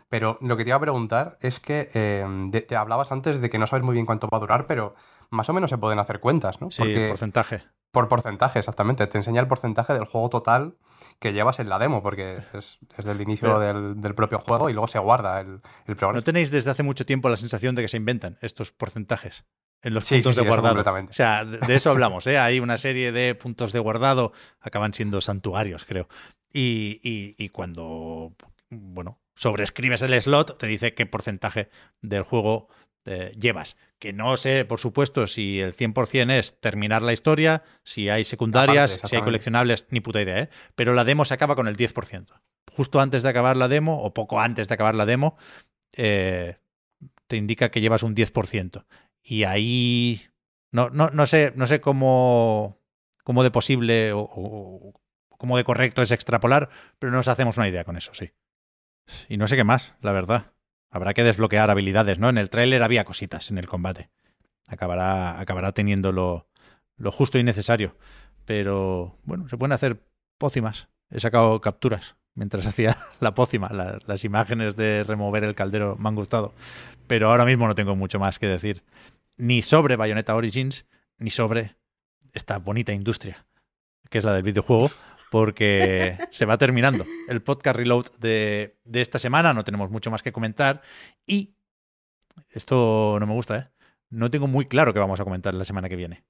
Pero 0.08 0.38
lo 0.42 0.56
que 0.56 0.64
te 0.64 0.70
iba 0.70 0.78
a 0.78 0.82
preguntar 0.82 1.38
es 1.42 1.60
que 1.60 1.90
eh, 1.96 2.24
de- 2.50 2.62
te 2.62 2.76
hablabas 2.76 3.12
antes 3.12 3.42
de 3.42 3.50
que 3.50 3.58
no 3.58 3.66
sabes 3.66 3.84
muy 3.84 3.94
bien 3.94 4.06
cuánto 4.06 4.28
va 4.32 4.38
a 4.38 4.42
durar, 4.42 4.68
pero 4.68 4.94
más 5.32 5.50
o 5.50 5.54
menos 5.54 5.72
se 5.72 5.80
pueden 5.80 5.98
hacer 5.98 6.20
cuentas, 6.20 6.62
¿no? 6.62 6.70
Sí, 6.70 6.84
el 6.94 7.08
porcentaje. 7.08 7.64
Por 7.94 8.08
porcentaje, 8.08 8.58
exactamente. 8.58 9.06
Te 9.06 9.20
enseña 9.20 9.40
el 9.40 9.48
porcentaje 9.48 9.94
del 9.94 10.06
juego 10.06 10.28
total 10.30 10.76
que 11.20 11.32
llevas 11.32 11.60
en 11.60 11.70
la 11.70 11.78
demo, 11.78 12.02
porque 12.02 12.40
es, 12.54 12.80
es 12.98 13.06
del 13.06 13.22
inicio 13.22 13.60
del, 13.60 14.02
del 14.02 14.16
propio 14.16 14.40
juego 14.40 14.70
y 14.70 14.74
luego 14.74 14.88
se 14.88 14.98
guarda 14.98 15.40
el, 15.42 15.62
el 15.86 15.96
progreso. 15.96 16.14
¿No 16.20 16.24
tenéis 16.24 16.50
desde 16.50 16.72
hace 16.72 16.82
mucho 16.82 17.06
tiempo 17.06 17.30
la 17.30 17.38
sensación 17.38 17.76
de 17.76 17.84
que 17.84 17.88
se 17.88 17.98
inventan 17.98 18.36
estos 18.42 18.72
porcentajes 18.72 19.46
en 19.84 19.94
los 19.94 20.06
Sí, 20.06 20.16
puntos 20.16 20.34
sí, 20.34 20.40
sí, 20.40 20.44
de 20.44 20.50
guardado? 20.50 20.74
completamente. 20.74 21.12
O 21.12 21.14
sea, 21.14 21.46
de, 21.46 21.60
de 21.60 21.76
eso 21.76 21.90
hablamos, 21.92 22.26
¿eh? 22.26 22.40
Hay 22.40 22.60
una 22.60 22.78
serie 22.80 23.12
de 23.12 23.36
puntos 23.36 23.72
de 23.74 23.80
guardado, 23.80 24.32
acaban 24.60 24.94
siendo 24.96 25.22
santuarios, 25.22 25.86
creo. 25.86 26.08
Y, 26.52 27.00
y- 27.04 27.36
y 27.38 27.50
cuando, 27.50 28.34
bueno, 28.72 29.20
sobrescribes 29.36 30.02
el 30.02 30.20
slot, 30.20 30.58
te 30.58 30.66
dice 30.66 30.96
qué 30.96 31.06
porcentaje 31.06 31.70
del 32.02 32.24
juego 32.24 32.70
eh, 33.06 33.32
llevas. 33.40 33.76
Que 34.00 34.14
no 34.14 34.38
sé, 34.38 34.66
por 34.66 34.80
supuesto, 34.80 35.28
si 35.28 35.60
el 35.60 35.76
100% 35.76 36.32
es 36.32 36.60
terminar 36.60 37.02
la 37.02 37.14
historia, 37.14 37.64
si 37.84 38.10
hay 38.10 38.24
secundarias, 38.24 39.00
si 39.04 39.16
hay 39.16 39.22
coleccionables, 39.22 39.86
ni 39.90 40.00
puta 40.00 40.22
idea, 40.22 40.40
¿eh? 40.40 40.50
Pero 40.76 40.94
la 40.94 41.04
demo 41.04 41.26
se 41.26 41.34
acaba 41.34 41.56
con 41.56 41.68
el 41.68 41.78
10%. 41.78 42.42
Justo 42.72 43.00
antes 43.00 43.24
de 43.24 43.30
acabar 43.30 43.58
la 43.58 43.68
demo, 43.68 44.02
o 44.02 44.14
poco 44.14 44.40
antes 44.40 44.68
de 44.68 44.74
acabar 44.74 44.96
la 44.96 45.06
demo, 45.06 45.38
eh, 45.94 46.58
te 47.28 47.38
indica 47.38 47.72
que 47.72 47.82
llevas 47.82 48.04
un 48.04 48.16
10%. 48.16 48.86
Y 49.22 49.44
ahí 49.44 50.22
no, 50.72 50.90
no, 50.90 51.10
no 51.10 51.28
sé, 51.28 51.54
no 51.56 51.68
sé 51.68 51.82
cómo, 51.82 52.82
cómo 53.24 53.44
de 53.44 53.52
posible 53.52 54.12
o, 54.12 54.22
o 54.22 54.94
cómo 55.38 55.58
de 55.58 55.64
correcto 55.64 56.02
es 56.02 56.12
extrapolar, 56.12 56.70
pero 57.00 57.12
nos 57.12 57.28
hacemos 57.28 57.58
una 57.58 57.68
idea 57.68 57.84
con 57.84 57.98
eso, 57.98 58.14
sí. 58.14 58.32
Y 59.30 59.38
no 59.38 59.48
sé 59.48 59.56
qué 59.56 59.64
más, 59.64 59.94
la 60.02 60.12
verdad. 60.12 60.54
Habrá 60.94 61.16
que 61.16 61.24
desbloquear 61.24 61.72
habilidades, 61.72 62.20
¿no? 62.20 62.30
En 62.30 62.38
el 62.38 62.52
tráiler 62.52 62.84
había 62.84 63.04
cositas 63.04 63.50
en 63.50 63.58
el 63.58 63.66
combate. 63.68 64.12
Acabará, 64.68 65.40
acabará 65.40 65.72
teniendo 65.72 66.12
lo, 66.12 66.48
justo 67.12 67.40
y 67.40 67.44
necesario. 67.44 67.98
Pero 68.46 69.18
bueno, 69.24 69.50
se 69.50 69.58
pueden 69.58 69.72
hacer 69.74 70.04
pócimas. 70.38 70.90
He 71.10 71.20
sacado 71.20 71.60
capturas 71.62 72.16
mientras 72.36 72.66
hacía 72.68 72.96
la 73.20 73.34
pócima. 73.34 73.70
La- 73.70 73.98
las 74.06 74.24
imágenes 74.24 74.76
de 74.76 75.04
remover 75.04 75.44
el 75.44 75.56
caldero 75.56 75.96
me 75.98 76.10
han 76.10 76.16
gustado. 76.16 76.54
Pero 77.08 77.32
ahora 77.32 77.46
mismo 77.46 77.68
no 77.68 77.74
tengo 77.76 77.96
mucho 77.96 78.20
más 78.20 78.38
que 78.38 78.46
decir. 78.48 78.84
Ni 79.36 79.64
sobre 79.64 79.96
Bayonetta 79.96 80.36
Origins, 80.36 80.86
ni 81.18 81.32
sobre 81.32 81.76
esta 82.34 82.60
bonita 82.60 82.94
industria, 82.94 83.48
que 84.12 84.20
es 84.20 84.24
la 84.24 84.34
del 84.34 84.44
videojuego, 84.44 84.92
porque 85.34 86.16
se 86.30 86.46
va 86.46 86.60
terminando 86.60 87.08
el 87.28 87.42
podcast 87.42 87.76
reload 87.76 88.06
de, 88.20 88.78
de 88.86 89.02
esta 89.02 89.18
semana. 89.18 89.52
No 89.52 89.64
tenemos 89.64 89.90
mucho 89.90 90.12
más 90.12 90.22
que 90.22 90.32
comentar. 90.32 90.84
Y 91.26 91.56
esto 92.52 93.18
no 93.20 93.26
me 93.26 93.34
gusta, 93.34 93.58
¿eh? 93.58 93.68
No 94.12 94.30
tengo 94.30 94.46
muy 94.46 94.68
claro 94.68 94.94
qué 94.94 95.00
vamos 95.00 95.20
a 95.20 95.24
comentar 95.24 95.56
la 95.56 95.66
semana 95.66 95.90
que 95.90 95.96
viene. 95.96 96.24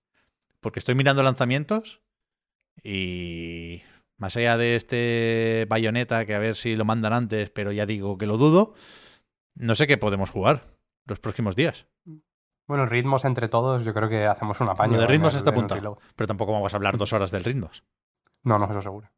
Porque 0.62 0.80
estoy 0.80 0.96
mirando 0.96 1.22
lanzamientos 1.22 2.02
y 2.82 3.82
más 4.16 4.38
allá 4.38 4.56
de 4.56 4.78
este 4.78 5.66
bayoneta, 5.68 6.26
que 6.26 6.36
a 6.36 6.40
ver 6.40 6.56
si 6.56 6.78
lo 6.78 6.86
mandan 6.86 7.12
antes, 7.12 7.50
pero 7.50 7.74
ya 7.74 7.86
digo 7.86 8.18
que 8.18 8.26
lo 8.26 8.38
dudo, 8.38 8.74
no 9.54 9.76
sé 9.76 9.86
qué 9.86 9.98
podemos 9.98 10.30
jugar 10.30 10.78
los 11.08 11.20
próximos 11.20 11.58
días. 11.58 11.88
Bueno, 12.68 12.86
ritmos 12.86 13.26
entre 13.26 13.50
todos, 13.50 13.84
yo 13.84 13.94
creo 13.94 14.08
que 14.08 14.28
hacemos 14.28 14.62
un 14.62 14.70
apaño. 14.70 14.94
Lo 14.94 15.02
de 15.02 15.08
ritmos 15.08 15.36
está 15.36 15.50
apuntado, 15.50 16.00
pero 16.16 16.28
tampoco 16.28 16.54
vamos 16.54 16.74
a 16.74 16.78
hablar 16.78 16.98
dos 16.98 17.12
horas 17.12 17.32
del 17.32 17.44
ritmos. 17.44 17.84
No, 18.44 18.60
no, 18.60 18.70
eso 18.70 18.82
seguro. 18.82 19.10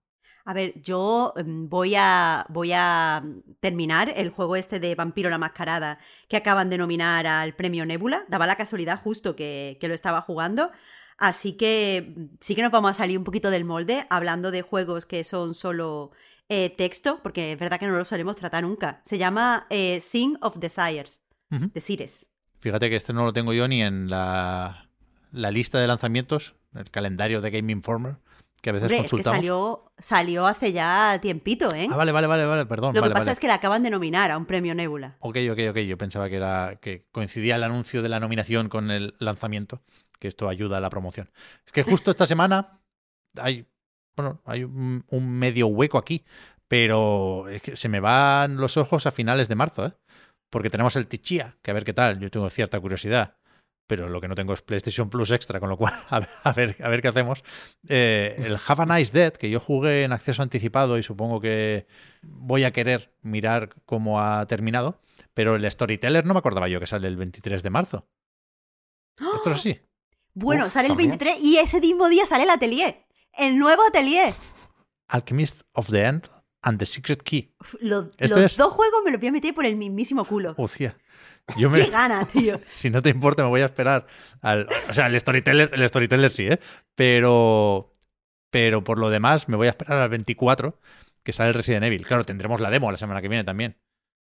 A 0.46 0.54
ver, 0.54 0.80
yo 0.82 1.34
mm, 1.44 1.68
voy 1.70 1.96
a, 1.96 2.46
voy 2.50 2.72
a 2.74 3.24
terminar 3.60 4.14
el 4.16 4.30
juego 4.30 4.56
este 4.56 4.80
de 4.80 4.94
Vampiro 4.96 5.30
la 5.30 5.40
Mascarada 5.40 5.98
que 6.30 6.38
acaban 6.38 6.70
de 6.70 6.78
nominar 6.78 7.26
al 7.26 7.56
premio 7.56 7.86
Nebula. 7.86 8.26
Daba 8.28 8.46
la 8.46 8.56
casualidad 8.56 9.00
justo 9.02 9.36
que, 9.36 9.78
que 9.82 9.88
lo 9.88 9.96
estaba 9.96 10.22
jugando. 10.22 10.72
Así 11.18 11.54
que 11.54 12.14
mm, 12.16 12.24
sí 12.40 12.56
que 12.56 12.62
nos 12.62 12.72
vamos 12.72 12.92
a 12.92 12.94
salir 12.94 13.18
un 13.18 13.24
poquito 13.24 13.50
del 13.50 13.66
molde 13.66 14.06
hablando 14.10 14.52
de 14.52 14.62
juegos 14.62 15.06
que 15.06 15.24
son 15.24 15.56
solo 15.56 16.12
eh, 16.48 16.70
texto, 16.70 17.20
porque 17.24 17.54
es 17.54 17.60
verdad 17.60 17.80
que 17.80 17.88
no 17.88 17.98
lo 17.98 18.06
solemos 18.06 18.36
tratar 18.36 18.64
nunca. 18.64 19.02
Se 19.04 19.18
llama 19.18 19.66
eh, 19.72 20.00
Sing 20.00 20.38
of 20.42 20.58
Desires, 20.58 21.22
Ujú. 21.52 21.72
Desires. 21.74 22.30
Fíjate 22.60 22.90
que 22.90 22.96
este 22.98 23.14
no 23.14 23.26
lo 23.26 23.34
tengo 23.34 23.54
yo 23.54 23.68
ni 23.68 23.82
en 23.82 24.10
la, 24.10 24.90
la 25.32 25.52
lista 25.52 25.80
de 25.80 25.88
lanzamientos, 25.88 26.56
el 26.76 26.90
calendario 26.92 27.42
de 27.42 27.52
Game 27.52 27.72
Informer, 27.72 28.18
que 28.62 28.70
a 28.72 28.74
veces 28.74 28.86
Hombre, 28.86 28.98
es 28.98 29.04
que 29.04 29.10
consultamos. 29.10 29.38
salió, 29.38 29.92
salió 29.98 30.48
hace 30.48 30.72
ya 30.74 31.20
tiempito, 31.22 31.74
¿eh? 31.76 31.88
Ah, 31.90 31.96
vale, 31.96 32.12
vale, 32.12 32.28
vale, 32.28 32.46
vale, 32.46 32.66
perdón. 32.66 32.96
Lo 32.96 33.02
vale, 33.02 33.12
que 33.12 33.14
pasa 33.14 33.26
vale. 33.26 33.34
es 33.34 33.40
que 33.40 33.48
le 33.48 33.54
acaban 33.54 33.84
de 33.84 33.90
nominar 33.92 34.32
a 34.32 34.38
un 34.38 34.46
premio 34.46 34.74
Nebula. 34.74 35.18
Ok, 35.20 35.38
ok, 35.52 35.60
ok. 35.70 35.78
Yo 35.80 35.98
pensaba 35.98 36.30
que 36.30 36.38
era 36.38 36.78
que 36.82 37.06
coincidía 37.12 37.56
el 37.58 37.64
anuncio 37.64 38.02
de 38.02 38.10
la 38.10 38.20
nominación 38.20 38.70
con 38.70 38.90
el 38.90 39.16
lanzamiento, 39.20 39.82
que 40.20 40.28
esto 40.28 40.50
ayuda 40.50 40.78
a 40.78 40.80
la 40.80 40.90
promoción. 40.90 41.30
Es 41.66 41.72
que 41.72 41.84
justo 41.84 42.10
esta 42.12 42.26
semana 42.26 42.82
hay, 43.40 43.68
bueno, 44.16 44.42
hay 44.46 44.64
un, 44.64 45.06
un 45.10 45.30
medio 45.38 45.68
hueco 45.68 45.98
aquí, 46.00 46.26
pero 46.68 47.48
es 47.50 47.62
que 47.62 47.76
se 47.76 47.90
me 47.90 48.00
van 48.00 48.58
los 48.58 48.78
ojos 48.78 49.06
a 49.06 49.12
finales 49.12 49.48
de 49.48 49.56
marzo, 49.56 49.86
¿eh? 49.86 49.94
Porque 50.50 50.70
tenemos 50.70 50.96
el 50.96 51.08
Tichia, 51.08 51.58
que 51.62 51.72
a 51.72 51.74
ver 51.74 51.84
qué 51.84 51.94
tal. 51.94 52.20
Yo 52.20 52.32
tengo 52.32 52.50
cierta 52.50 52.80
curiosidad, 52.80 53.36
pero 53.88 54.10
lo 54.10 54.20
que 54.22 54.28
no 54.28 54.36
tengo 54.36 54.54
es 54.54 54.62
PlayStation 54.62 55.10
Plus 55.10 55.32
extra, 55.32 55.60
con 55.60 55.70
lo 55.70 55.78
cual 55.78 55.94
a 56.10 56.20
ver, 56.20 56.30
a 56.44 56.54
ver, 56.54 56.76
a 56.84 56.90
ver 56.90 57.02
qué 57.02 57.08
hacemos. 57.10 57.44
Eh, 57.88 58.36
el 58.46 58.58
Have 58.68 58.84
a 58.84 58.98
Nice 58.98 59.12
Dead, 59.12 59.34
que 59.34 59.50
yo 59.50 59.60
jugué 59.60 60.04
en 60.04 60.12
acceso 60.12 60.42
anticipado 60.42 60.98
y 60.98 61.04
supongo 61.04 61.40
que 61.40 61.88
voy 62.22 62.64
a 62.64 62.72
querer 62.72 63.14
mirar 63.22 63.76
cómo 63.86 64.22
ha 64.22 64.46
terminado, 64.48 65.02
pero 65.34 65.56
el 65.56 65.70
Storyteller 65.70 66.26
no 66.26 66.34
me 66.34 66.40
acordaba 66.40 66.68
yo 66.68 66.80
que 66.80 66.88
sale 66.88 67.08
el 67.08 67.18
23 67.18 67.62
de 67.64 67.70
marzo. 67.70 68.08
Esto 69.36 69.52
es 69.52 69.56
así. 69.56 69.80
Bueno, 70.38 70.66
Uf, 70.66 70.74
sale 70.74 70.88
el 70.88 70.92
también. 70.92 71.12
23 71.12 71.40
y 71.42 71.60
ese 71.60 71.80
mismo 71.80 72.10
día 72.10 72.26
sale 72.26 72.44
el 72.44 72.50
atelier. 72.50 73.06
El 73.38 73.58
nuevo 73.58 73.84
atelier. 73.88 74.34
Alchemist 75.08 75.62
of 75.72 75.90
the 75.90 76.04
End 76.06 76.28
and 76.66 76.80
the 76.80 76.86
Secret 76.86 77.22
Key. 77.24 77.54
¿Este 77.62 77.86
los 78.28 78.44
es? 78.44 78.58
dos 78.58 78.74
juegos 78.74 79.02
me 79.06 79.12
los 79.12 79.20
voy 79.20 79.30
a 79.30 79.32
meter 79.32 79.54
por 79.54 79.66
el 79.66 79.76
mismísimo 79.78 80.26
culo. 80.26 80.54
Hostia. 80.58 80.98
Yo 81.58 81.70
me, 81.70 81.86
Qué 81.86 81.92
ganas, 81.92 82.28
tío. 82.32 82.60
si 82.68 82.90
no 82.90 83.02
te 83.02 83.10
importa, 83.12 83.44
me 83.44 83.50
voy 83.50 83.62
a 83.62 83.66
esperar 83.66 84.06
al. 84.42 84.68
O 84.90 84.94
sea, 84.94 85.08
el 85.08 85.20
storyteller, 85.20 85.70
el 85.74 85.88
storyteller 85.88 86.30
sí, 86.30 86.48
¿eh? 86.48 86.60
Pero. 86.96 87.94
Pero 88.52 88.84
por 88.84 88.98
lo 89.00 89.10
demás, 89.10 89.48
me 89.48 89.58
voy 89.58 89.68
a 89.68 89.72
esperar 89.72 90.02
al 90.02 90.10
24, 90.10 90.80
que 91.24 91.34
sale 91.34 91.50
el 91.50 91.56
Resident 91.56 91.84
Evil. 91.86 92.06
Claro, 92.06 92.24
tendremos 92.26 92.60
la 92.62 92.70
demo 92.70 92.92
la 92.92 92.98
semana 92.98 93.22
que 93.22 93.28
viene 93.28 93.44
también. 93.44 93.78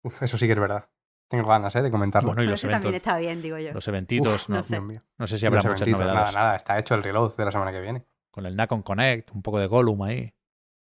Uf, 0.02 0.22
eso 0.22 0.38
sí 0.38 0.46
que 0.46 0.52
es 0.52 0.58
verdad. 0.60 0.88
Tengo 1.28 1.46
ganas, 1.48 1.74
¿eh? 1.76 1.82
De 1.82 1.90
comentarlo. 1.90 2.28
Bueno, 2.28 2.42
y 2.42 2.46
los 2.46 2.60
ese 2.60 2.68
también 2.68 2.94
eventos. 2.94 3.08
está 3.08 3.18
bien, 3.18 3.42
digo 3.42 3.58
yo. 3.58 3.72
Los 3.72 3.86
eventitos, 3.86 4.42
Uf, 4.44 4.48
no, 4.48 4.56
no 4.56 4.62
sé. 4.62 4.80
No 5.18 5.26
sé 5.26 5.38
si 5.38 5.46
habrá 5.46 5.62
muchas 5.62 5.82
eventitos, 5.82 6.00
novedades. 6.00 6.32
Nada, 6.34 6.44
nada, 6.44 6.56
está 6.56 6.78
hecho 6.78 6.94
el 6.94 7.02
reload 7.02 7.36
de 7.36 7.44
la 7.44 7.52
semana 7.52 7.70
que 7.72 7.80
viene. 7.80 8.04
Con 8.30 8.46
el 8.46 8.56
Nacon 8.56 8.82
Connect, 8.82 9.32
un 9.32 9.42
poco 9.42 9.58
de 9.58 9.66
Gollum 9.66 10.02
ahí. 10.02 10.32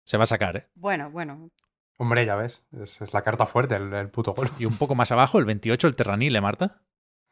Se 0.05 0.17
va 0.17 0.23
a 0.23 0.27
sacar, 0.27 0.57
¿eh? 0.57 0.67
Bueno, 0.75 1.09
bueno. 1.09 1.49
Hombre, 1.97 2.25
ya 2.25 2.35
ves, 2.35 2.63
es, 2.71 3.01
es 3.01 3.13
la 3.13 3.21
carta 3.21 3.45
fuerte, 3.45 3.75
el, 3.75 3.93
el 3.93 4.09
puto 4.09 4.33
gol. 4.33 4.49
Y 4.59 4.65
un 4.65 4.77
poco 4.77 4.95
más 4.95 5.11
abajo, 5.11 5.39
el 5.39 5.45
28, 5.45 5.87
el 5.87 5.95
Terranil, 5.95 6.35
¿eh, 6.35 6.41
Marta? 6.41 6.81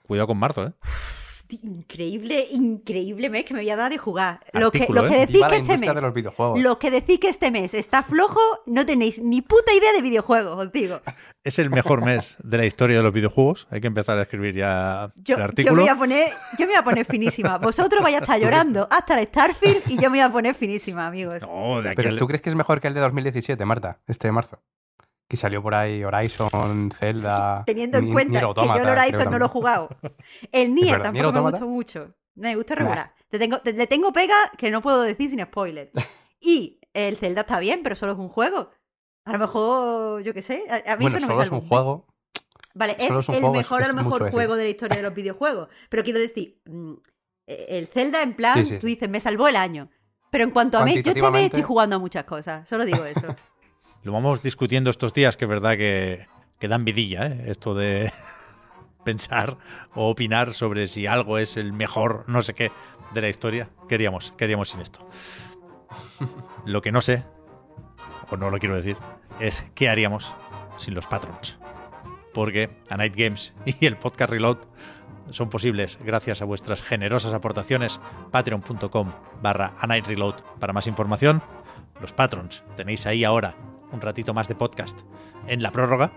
Cuidado 0.04 0.28
con 0.28 0.38
marzo, 0.38 0.68
¿eh? 0.68 0.74
Increíble, 1.64 2.48
increíble 2.52 3.30
mes 3.30 3.46
que 3.46 3.54
me 3.54 3.62
voy 3.62 3.70
a 3.70 3.76
dar 3.76 3.92
de 3.92 3.98
jugar. 3.98 4.40
Lo 4.54 4.72
que, 4.72 4.80
Artículo, 4.80 5.04
lo 5.04 5.10
que 5.10 5.16
¿eh? 5.16 5.20
decís 5.22 5.34
Viva 5.36 5.50
que 5.50 5.56
este 5.58 5.78
mes. 5.78 5.96
de 5.96 6.02
los 6.02 6.14
videojuegos. 6.14 6.60
Lo 6.62 6.80
que 6.80 6.92
decís 6.92 7.20
que 7.20 7.30
este 7.30 7.52
mes 7.52 7.74
está 7.74 8.04
flojo, 8.04 8.40
no 8.66 8.86
tenéis 8.86 9.20
ni 9.22 9.42
puta 9.42 9.74
idea 9.74 9.92
de 9.94 10.02
videojuegos, 10.02 10.58
os 10.58 10.72
digo. 10.72 11.02
Es 11.44 11.58
el 11.58 11.72
mejor 11.72 12.06
mes 12.06 12.38
de 12.44 12.58
la 12.58 12.66
historia 12.66 12.98
de 12.98 13.04
los 13.04 13.12
videojuegos. 13.14 13.68
Hay 13.72 13.82
que 13.82 13.88
empezar 13.88 14.18
a 14.20 14.22
escribir 14.24 14.56
ya 14.56 15.12
Yo, 15.16 15.36
el 15.36 15.40
yo 15.40 15.46
artículo. 15.46 15.76
me 15.78 15.82
voy 15.82 15.90
a 15.90 15.96
poner, 15.96 16.30
yo 16.60 16.68
me 16.68 16.74
voy 16.74 16.76
a 16.76 16.84
poner 16.84 17.06
finísima. 17.06 17.58
Vosotros 17.58 18.04
vais 18.04 18.16
a 18.16 18.20
estar 18.20 18.40
llorando 18.42 18.88
hasta 18.92 19.20
el 19.20 19.26
Starfield 19.28 19.84
y 19.90 19.96
yo 19.96 20.04
me 20.12 20.20
voy 20.20 20.20
a 20.20 20.32
poner 20.32 20.54
finísima, 20.54 21.08
amigos. 21.08 21.42
No, 21.42 21.82
de 21.82 21.96
Pero 21.96 22.16
¿tú 22.16 22.28
crees 22.28 22.42
que 22.44 22.50
es 22.52 22.56
mejor 22.56 22.80
que 22.80 22.88
el 22.90 22.94
de 22.94 23.00
2017, 23.02 23.66
Marta? 23.66 24.00
Este 24.06 24.28
de 24.28 24.32
marzo. 24.34 24.60
Que 25.32 25.38
salió 25.38 25.64
por 25.64 25.74
ahí 25.74 26.04
Horizon, 26.04 26.92
Zelda. 26.92 27.64
Teniendo 27.66 28.00
en 28.00 28.12
cuenta 28.12 28.42
Nier 28.42 28.54
que 28.54 28.66
yo 28.66 28.74
el 28.76 28.90
Horizon 28.90 29.12
no 29.32 29.40
lo 29.40 29.46
he 29.46 29.48
también. 29.48 29.48
jugado. 29.48 29.90
El 30.52 30.76
Nier 30.76 30.98
verdad, 30.98 31.14
Nier 31.14 31.24
tampoco 31.24 31.46
me 31.46 31.50
gustó 31.52 31.68
mucho. 31.70 32.14
Me 32.36 32.56
gusta 32.58 32.76
regular. 32.76 33.14
Le, 33.30 33.40
tengo, 33.40 33.60
te- 33.60 33.72
le 33.72 33.88
tengo 33.88 34.12
pega 34.12 34.36
que 34.58 34.70
no 34.72 34.82
puedo 34.82 35.02
decir 35.04 35.30
sin 35.30 35.40
spoiler. 35.42 35.90
Y 36.42 36.82
el 36.94 37.16
Zelda 37.16 37.42
está 37.42 37.60
bien, 37.60 37.80
pero 37.82 37.96
solo 37.96 38.12
es 38.12 38.18
un 38.20 38.28
juego. 38.28 38.72
A 39.24 39.32
lo 39.32 39.40
mejor, 39.40 40.22
yo 40.24 40.34
qué 40.34 40.42
sé, 40.42 40.66
a, 40.70 40.92
a 40.94 40.96
mí 40.98 41.04
Bueno, 41.06 41.18
eso 41.18 41.20
no 41.22 41.28
me 41.28 41.34
solo 41.36 41.44
es 41.44 41.48
sale 41.50 41.62
un 41.62 41.68
juego. 41.70 42.08
Vale, 42.74 42.94
es, 43.00 43.04
es 43.04 43.10
un 43.12 43.18
el 43.20 43.24
juego, 43.24 43.48
es- 43.54 43.58
mejor, 43.60 43.80
a 43.80 43.84
es 43.84 43.88
lo 43.88 43.94
mucho 43.94 44.04
mejor 44.06 44.20
decir. 44.24 44.34
juego 44.34 44.56
de 44.58 44.64
la 44.66 44.70
historia 44.72 44.98
de 44.98 45.04
los 45.04 45.14
videojuegos. 45.16 45.70
Pero 45.90 46.04
quiero 46.04 46.20
decir, 46.20 46.60
mm, 46.66 46.94
eh, 47.48 47.66
el 47.70 47.88
Zelda 47.88 48.22
en 48.22 48.34
plan, 48.36 48.58
Sí, 48.58 48.66
sí, 48.66 48.80
tú 48.80 48.88
dices, 48.88 49.08
me 49.08 49.22
salvó 49.22 49.48
el 49.48 49.56
año. 49.56 49.90
Pero 50.30 50.44
en 50.44 50.52
cuanto 50.52 50.78
a 50.80 50.84
mí, 50.84 50.94
yo 50.94 50.98
este 51.00 51.14
mes 51.14 51.22
Cuantitativamente- 51.22 51.46
estoy 51.46 51.62
jugando 51.64 51.96
a 51.96 52.00
muchas 52.00 52.26
cosas. 52.26 52.68
Solo 52.68 52.84
digo 52.84 53.06
eso. 53.06 53.36
Lo 54.04 54.12
vamos 54.12 54.42
discutiendo 54.42 54.90
estos 54.90 55.14
días, 55.14 55.38
que 55.38 55.46
es 55.46 55.50
verdad 55.50 55.78
que, 55.78 56.28
dan 56.68 56.86
vidilla, 56.86 57.28
¿eh? 57.28 57.44
Esto 57.48 57.76
de 57.76 58.12
pensar 59.06 59.58
o 59.94 60.10
opinar 60.10 60.56
sobre 60.56 60.88
si 60.88 61.06
algo 61.06 61.38
es 61.38 61.56
el 61.56 61.72
mejor 61.72 62.24
no 62.28 62.42
sé 62.42 62.56
qué 62.56 62.72
de 63.14 63.22
la 63.22 63.30
historia. 63.30 63.70
Queríamos, 63.88 64.34
queríamos 64.38 64.70
sin 64.70 64.82
esto. 64.82 65.08
Lo 66.66 66.82
que 66.82 66.92
no 66.92 67.02
sé, 67.04 67.26
o 68.32 68.38
no 68.38 68.50
lo 68.50 68.58
quiero 68.58 68.76
decir, 68.76 68.98
es 69.40 69.68
qué 69.76 69.88
haríamos 69.88 70.34
sin 70.78 70.96
los 70.96 71.06
patrons. 71.06 71.60
Porque 72.34 72.72
a 72.90 72.98
Night 72.98 73.16
Games 73.16 73.54
y 73.66 73.86
el 73.86 73.98
podcast 73.98 74.32
Reload 74.32 74.58
son 75.30 75.50
posibles 75.50 76.00
gracias 76.04 76.42
a 76.42 76.46
vuestras 76.46 76.82
generosas 76.82 77.34
aportaciones. 77.34 78.00
Patreon.com 78.32 79.12
barra 79.44 79.76
A 79.78 79.86
Night 79.86 80.08
Reload 80.08 80.42
para 80.60 80.74
más 80.74 80.88
información. 80.88 81.44
Los 82.02 82.14
patrons 82.14 82.64
tenéis 82.76 83.06
ahí 83.06 83.24
ahora 83.24 83.56
un 83.92 84.02
ratito 84.02 84.34
más 84.34 84.48
de 84.48 84.56
podcast 84.56 85.02
en 85.48 85.62
la 85.62 85.72
prórroga. 85.72 86.12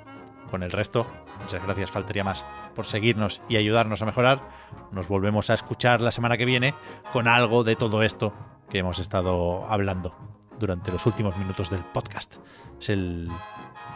Con 0.51 0.63
el 0.63 0.71
resto, 0.71 1.07
muchas 1.41 1.63
gracias, 1.65 1.91
faltaría 1.91 2.23
más 2.23 2.45
por 2.75 2.87
seguirnos 2.87 3.41
y 3.49 3.57
ayudarnos 3.57 4.03
a 4.03 4.07
mejorar. 4.07 4.49
Nos 4.93 5.09
volvemos 5.09 5.51
a 5.51 5.55
escuchar 5.55 6.01
la 6.01 6.13
semana 6.13 6.37
que 6.37 6.45
viene 6.45 6.75
con 7.13 7.27
algo 7.27 7.65
de 7.65 7.77
todo 7.77 8.03
esto 8.03 8.33
que 8.69 8.79
hemos 8.79 8.99
estado 8.99 9.67
hablando 9.69 10.15
durante 10.59 10.93
los 10.93 11.07
últimos 11.07 11.37
minutos 11.37 11.71
del 11.71 11.85
podcast. 11.85 12.37
Es 12.81 12.91
el 12.91 13.31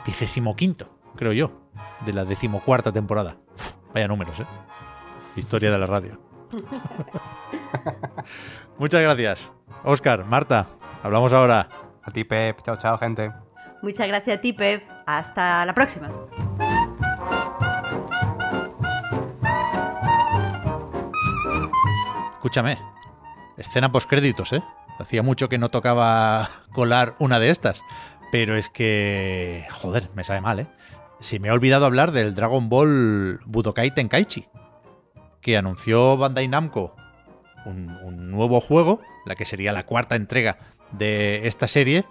vigésimo 0.04 0.56
quinto, 0.56 0.90
creo 1.16 1.32
yo, 1.32 1.52
de 2.04 2.12
la 2.12 2.24
decimocuarta 2.24 2.92
temporada. 2.92 3.36
Uf, 3.54 3.74
vaya 3.94 4.08
números, 4.08 4.40
¿eh? 4.40 4.46
Historia 5.36 5.70
de 5.70 5.78
la 5.78 5.86
radio. 5.86 6.20
Muchas 8.78 9.02
gracias. 9.02 9.52
Oscar, 9.84 10.24
Marta, 10.24 10.66
hablamos 11.02 11.32
ahora. 11.32 11.68
A 12.02 12.10
ti, 12.10 12.24
Pep. 12.24 12.62
Chao, 12.62 12.76
chao, 12.76 12.98
gente. 12.98 13.47
Muchas 13.82 14.08
gracias 14.08 14.38
a 14.38 14.40
ti, 14.40 14.52
Pep. 14.52 14.82
Hasta 15.06 15.64
la 15.64 15.74
próxima. 15.74 16.10
Escúchame, 22.32 22.78
escena 23.56 23.90
postcréditos, 23.90 24.52
¿eh? 24.52 24.62
Hacía 24.98 25.22
mucho 25.22 25.48
que 25.48 25.58
no 25.58 25.70
tocaba 25.70 26.48
colar 26.72 27.14
una 27.18 27.38
de 27.40 27.50
estas, 27.50 27.82
pero 28.32 28.56
es 28.56 28.68
que, 28.68 29.66
joder, 29.70 30.08
me 30.14 30.24
sabe 30.24 30.40
mal, 30.40 30.60
¿eh? 30.60 30.66
Se 31.20 31.38
me 31.38 31.48
ha 31.48 31.52
olvidado 31.52 31.86
hablar 31.86 32.12
del 32.12 32.34
Dragon 32.34 32.68
Ball 32.68 33.40
Budokai 33.44 33.90
Tenkaichi, 33.90 34.48
que 35.40 35.56
anunció 35.56 36.16
Bandai 36.16 36.48
Namco 36.48 36.94
un 37.66 38.30
nuevo 38.30 38.60
juego, 38.60 39.00
la 39.26 39.34
que 39.34 39.44
sería 39.44 39.72
la 39.72 39.84
cuarta 39.84 40.16
entrega 40.16 40.58
de 40.92 41.46
esta 41.46 41.68
serie, 41.68 42.04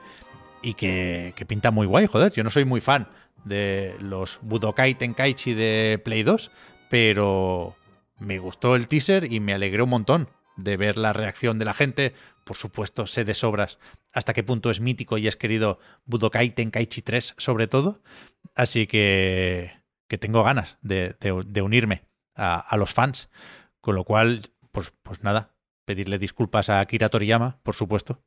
y 0.61 0.73
que, 0.73 1.33
pinta 1.47 1.71
muy 1.71 1.87
guay, 1.87 2.07
joder. 2.07 2.31
Yo 2.33 2.43
no 2.43 2.49
soy 2.49 2.65
muy 2.65 2.81
fan 2.81 3.07
de 3.45 3.95
los 3.99 4.39
Budokai 4.41 4.95
Tenkaichi 4.95 5.53
de 5.53 6.01
Play 6.03 6.23
2, 6.23 6.51
pero 6.89 7.75
me 8.19 8.39
gustó 8.39 8.75
el 8.75 8.87
teaser 8.87 9.31
y 9.31 9.39
me 9.39 9.53
alegré 9.53 9.81
un 9.83 9.89
montón 9.89 10.29
de 10.55 10.75
ver 10.77 10.97
la 10.97 11.13
reacción 11.13 11.59
de 11.59 11.65
la 11.65 11.73
gente. 11.73 12.13
Por 12.43 12.55
supuesto, 12.57 13.05
sé 13.07 13.25
de 13.25 13.33
sobras 13.35 13.77
hasta 14.13 14.33
qué 14.33 14.43
punto 14.43 14.69
es 14.71 14.79
mítico 14.79 15.17
y 15.17 15.27
es 15.27 15.35
querido 15.35 15.79
Budokai 16.05 16.49
Tenkaichi 16.51 17.01
3 17.01 17.35
sobre 17.37 17.67
todo. 17.67 18.01
Así 18.55 18.87
que, 18.87 19.71
que 20.07 20.17
tengo 20.17 20.43
ganas 20.43 20.77
de, 20.81 21.13
de- 21.19 21.43
de 21.45 21.61
unirme 21.61 22.03
a, 22.35 22.57
a 22.59 22.77
los 22.77 22.93
fans. 22.93 23.29
Con 23.81 23.95
lo 23.95 24.03
cual, 24.03 24.41
pues, 24.71 24.91
pues 25.03 25.23
nada, 25.23 25.53
pedirle 25.85 26.17
disculpas 26.17 26.69
a 26.69 26.79
Akira 26.79 27.09
Toriyama, 27.09 27.59
por 27.63 27.75
supuesto. 27.75 28.21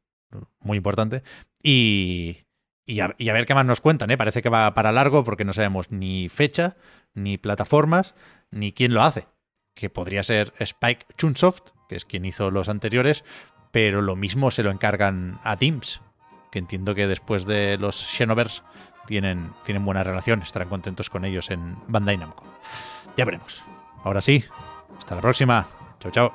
Muy 0.61 0.77
importante. 0.77 1.23
Y, 1.63 2.39
y, 2.87 3.01
a, 3.01 3.15
ver 3.17 3.47
qué 3.47 3.55
más 3.55 3.67
nos 3.67 3.81
cuentan. 3.81 4.11
¿eh? 4.11 4.19
Parece 4.19 4.43
que 4.43 4.49
va 4.49 4.73
para 4.75 4.93
largo 4.93 5.25
porque 5.25 5.45
no 5.45 5.53
sabemos 5.53 5.91
ni 5.91 6.29
fecha, 6.29 6.77
ni 7.15 7.39
plataformas, 7.39 8.15
ni 8.51 8.73
quién 8.73 8.95
lo 8.95 9.03
hace 9.03 9.27
que 9.75 9.91
podría 9.91 10.23
ser 10.23 10.53
Spike 10.59 11.07
Chunsoft, 11.17 11.71
que 11.89 11.97
es 11.97 12.05
quien 12.05 12.25
hizo 12.27 12.51
los 12.51 12.69
anteriores, 12.69 13.25
pero 13.71 14.03
lo 14.03 14.15
mismo 14.17 14.51
se 14.51 14.63
lo 14.63 14.71
encargan 14.71 15.41
a 15.43 15.57
Teams, 15.57 16.03
que 16.51 16.59
entiendo 16.59 16.95
que 16.95 17.07
después 17.07 17.47
de 17.47 17.79
los 17.79 17.97
Xenoverse 17.97 18.63
tienen, 19.07 19.53
tienen 19.65 19.85
buena 19.85 20.05
relación, 20.05 20.43
estarán 20.43 20.69
contentos 20.69 21.09
con 21.09 21.25
ellos 21.25 21.51
en 21.51 21.77
Bandai 21.89 22.19
Namco. 22.19 22.45
Ya 23.17 23.25
veremos. 23.25 23.65
Ahora 24.05 24.21
sí, 24.21 24.45
hasta 24.99 25.15
la 25.15 25.21
próxima. 25.21 25.67
Chao, 25.99 26.13
chao. 26.13 26.35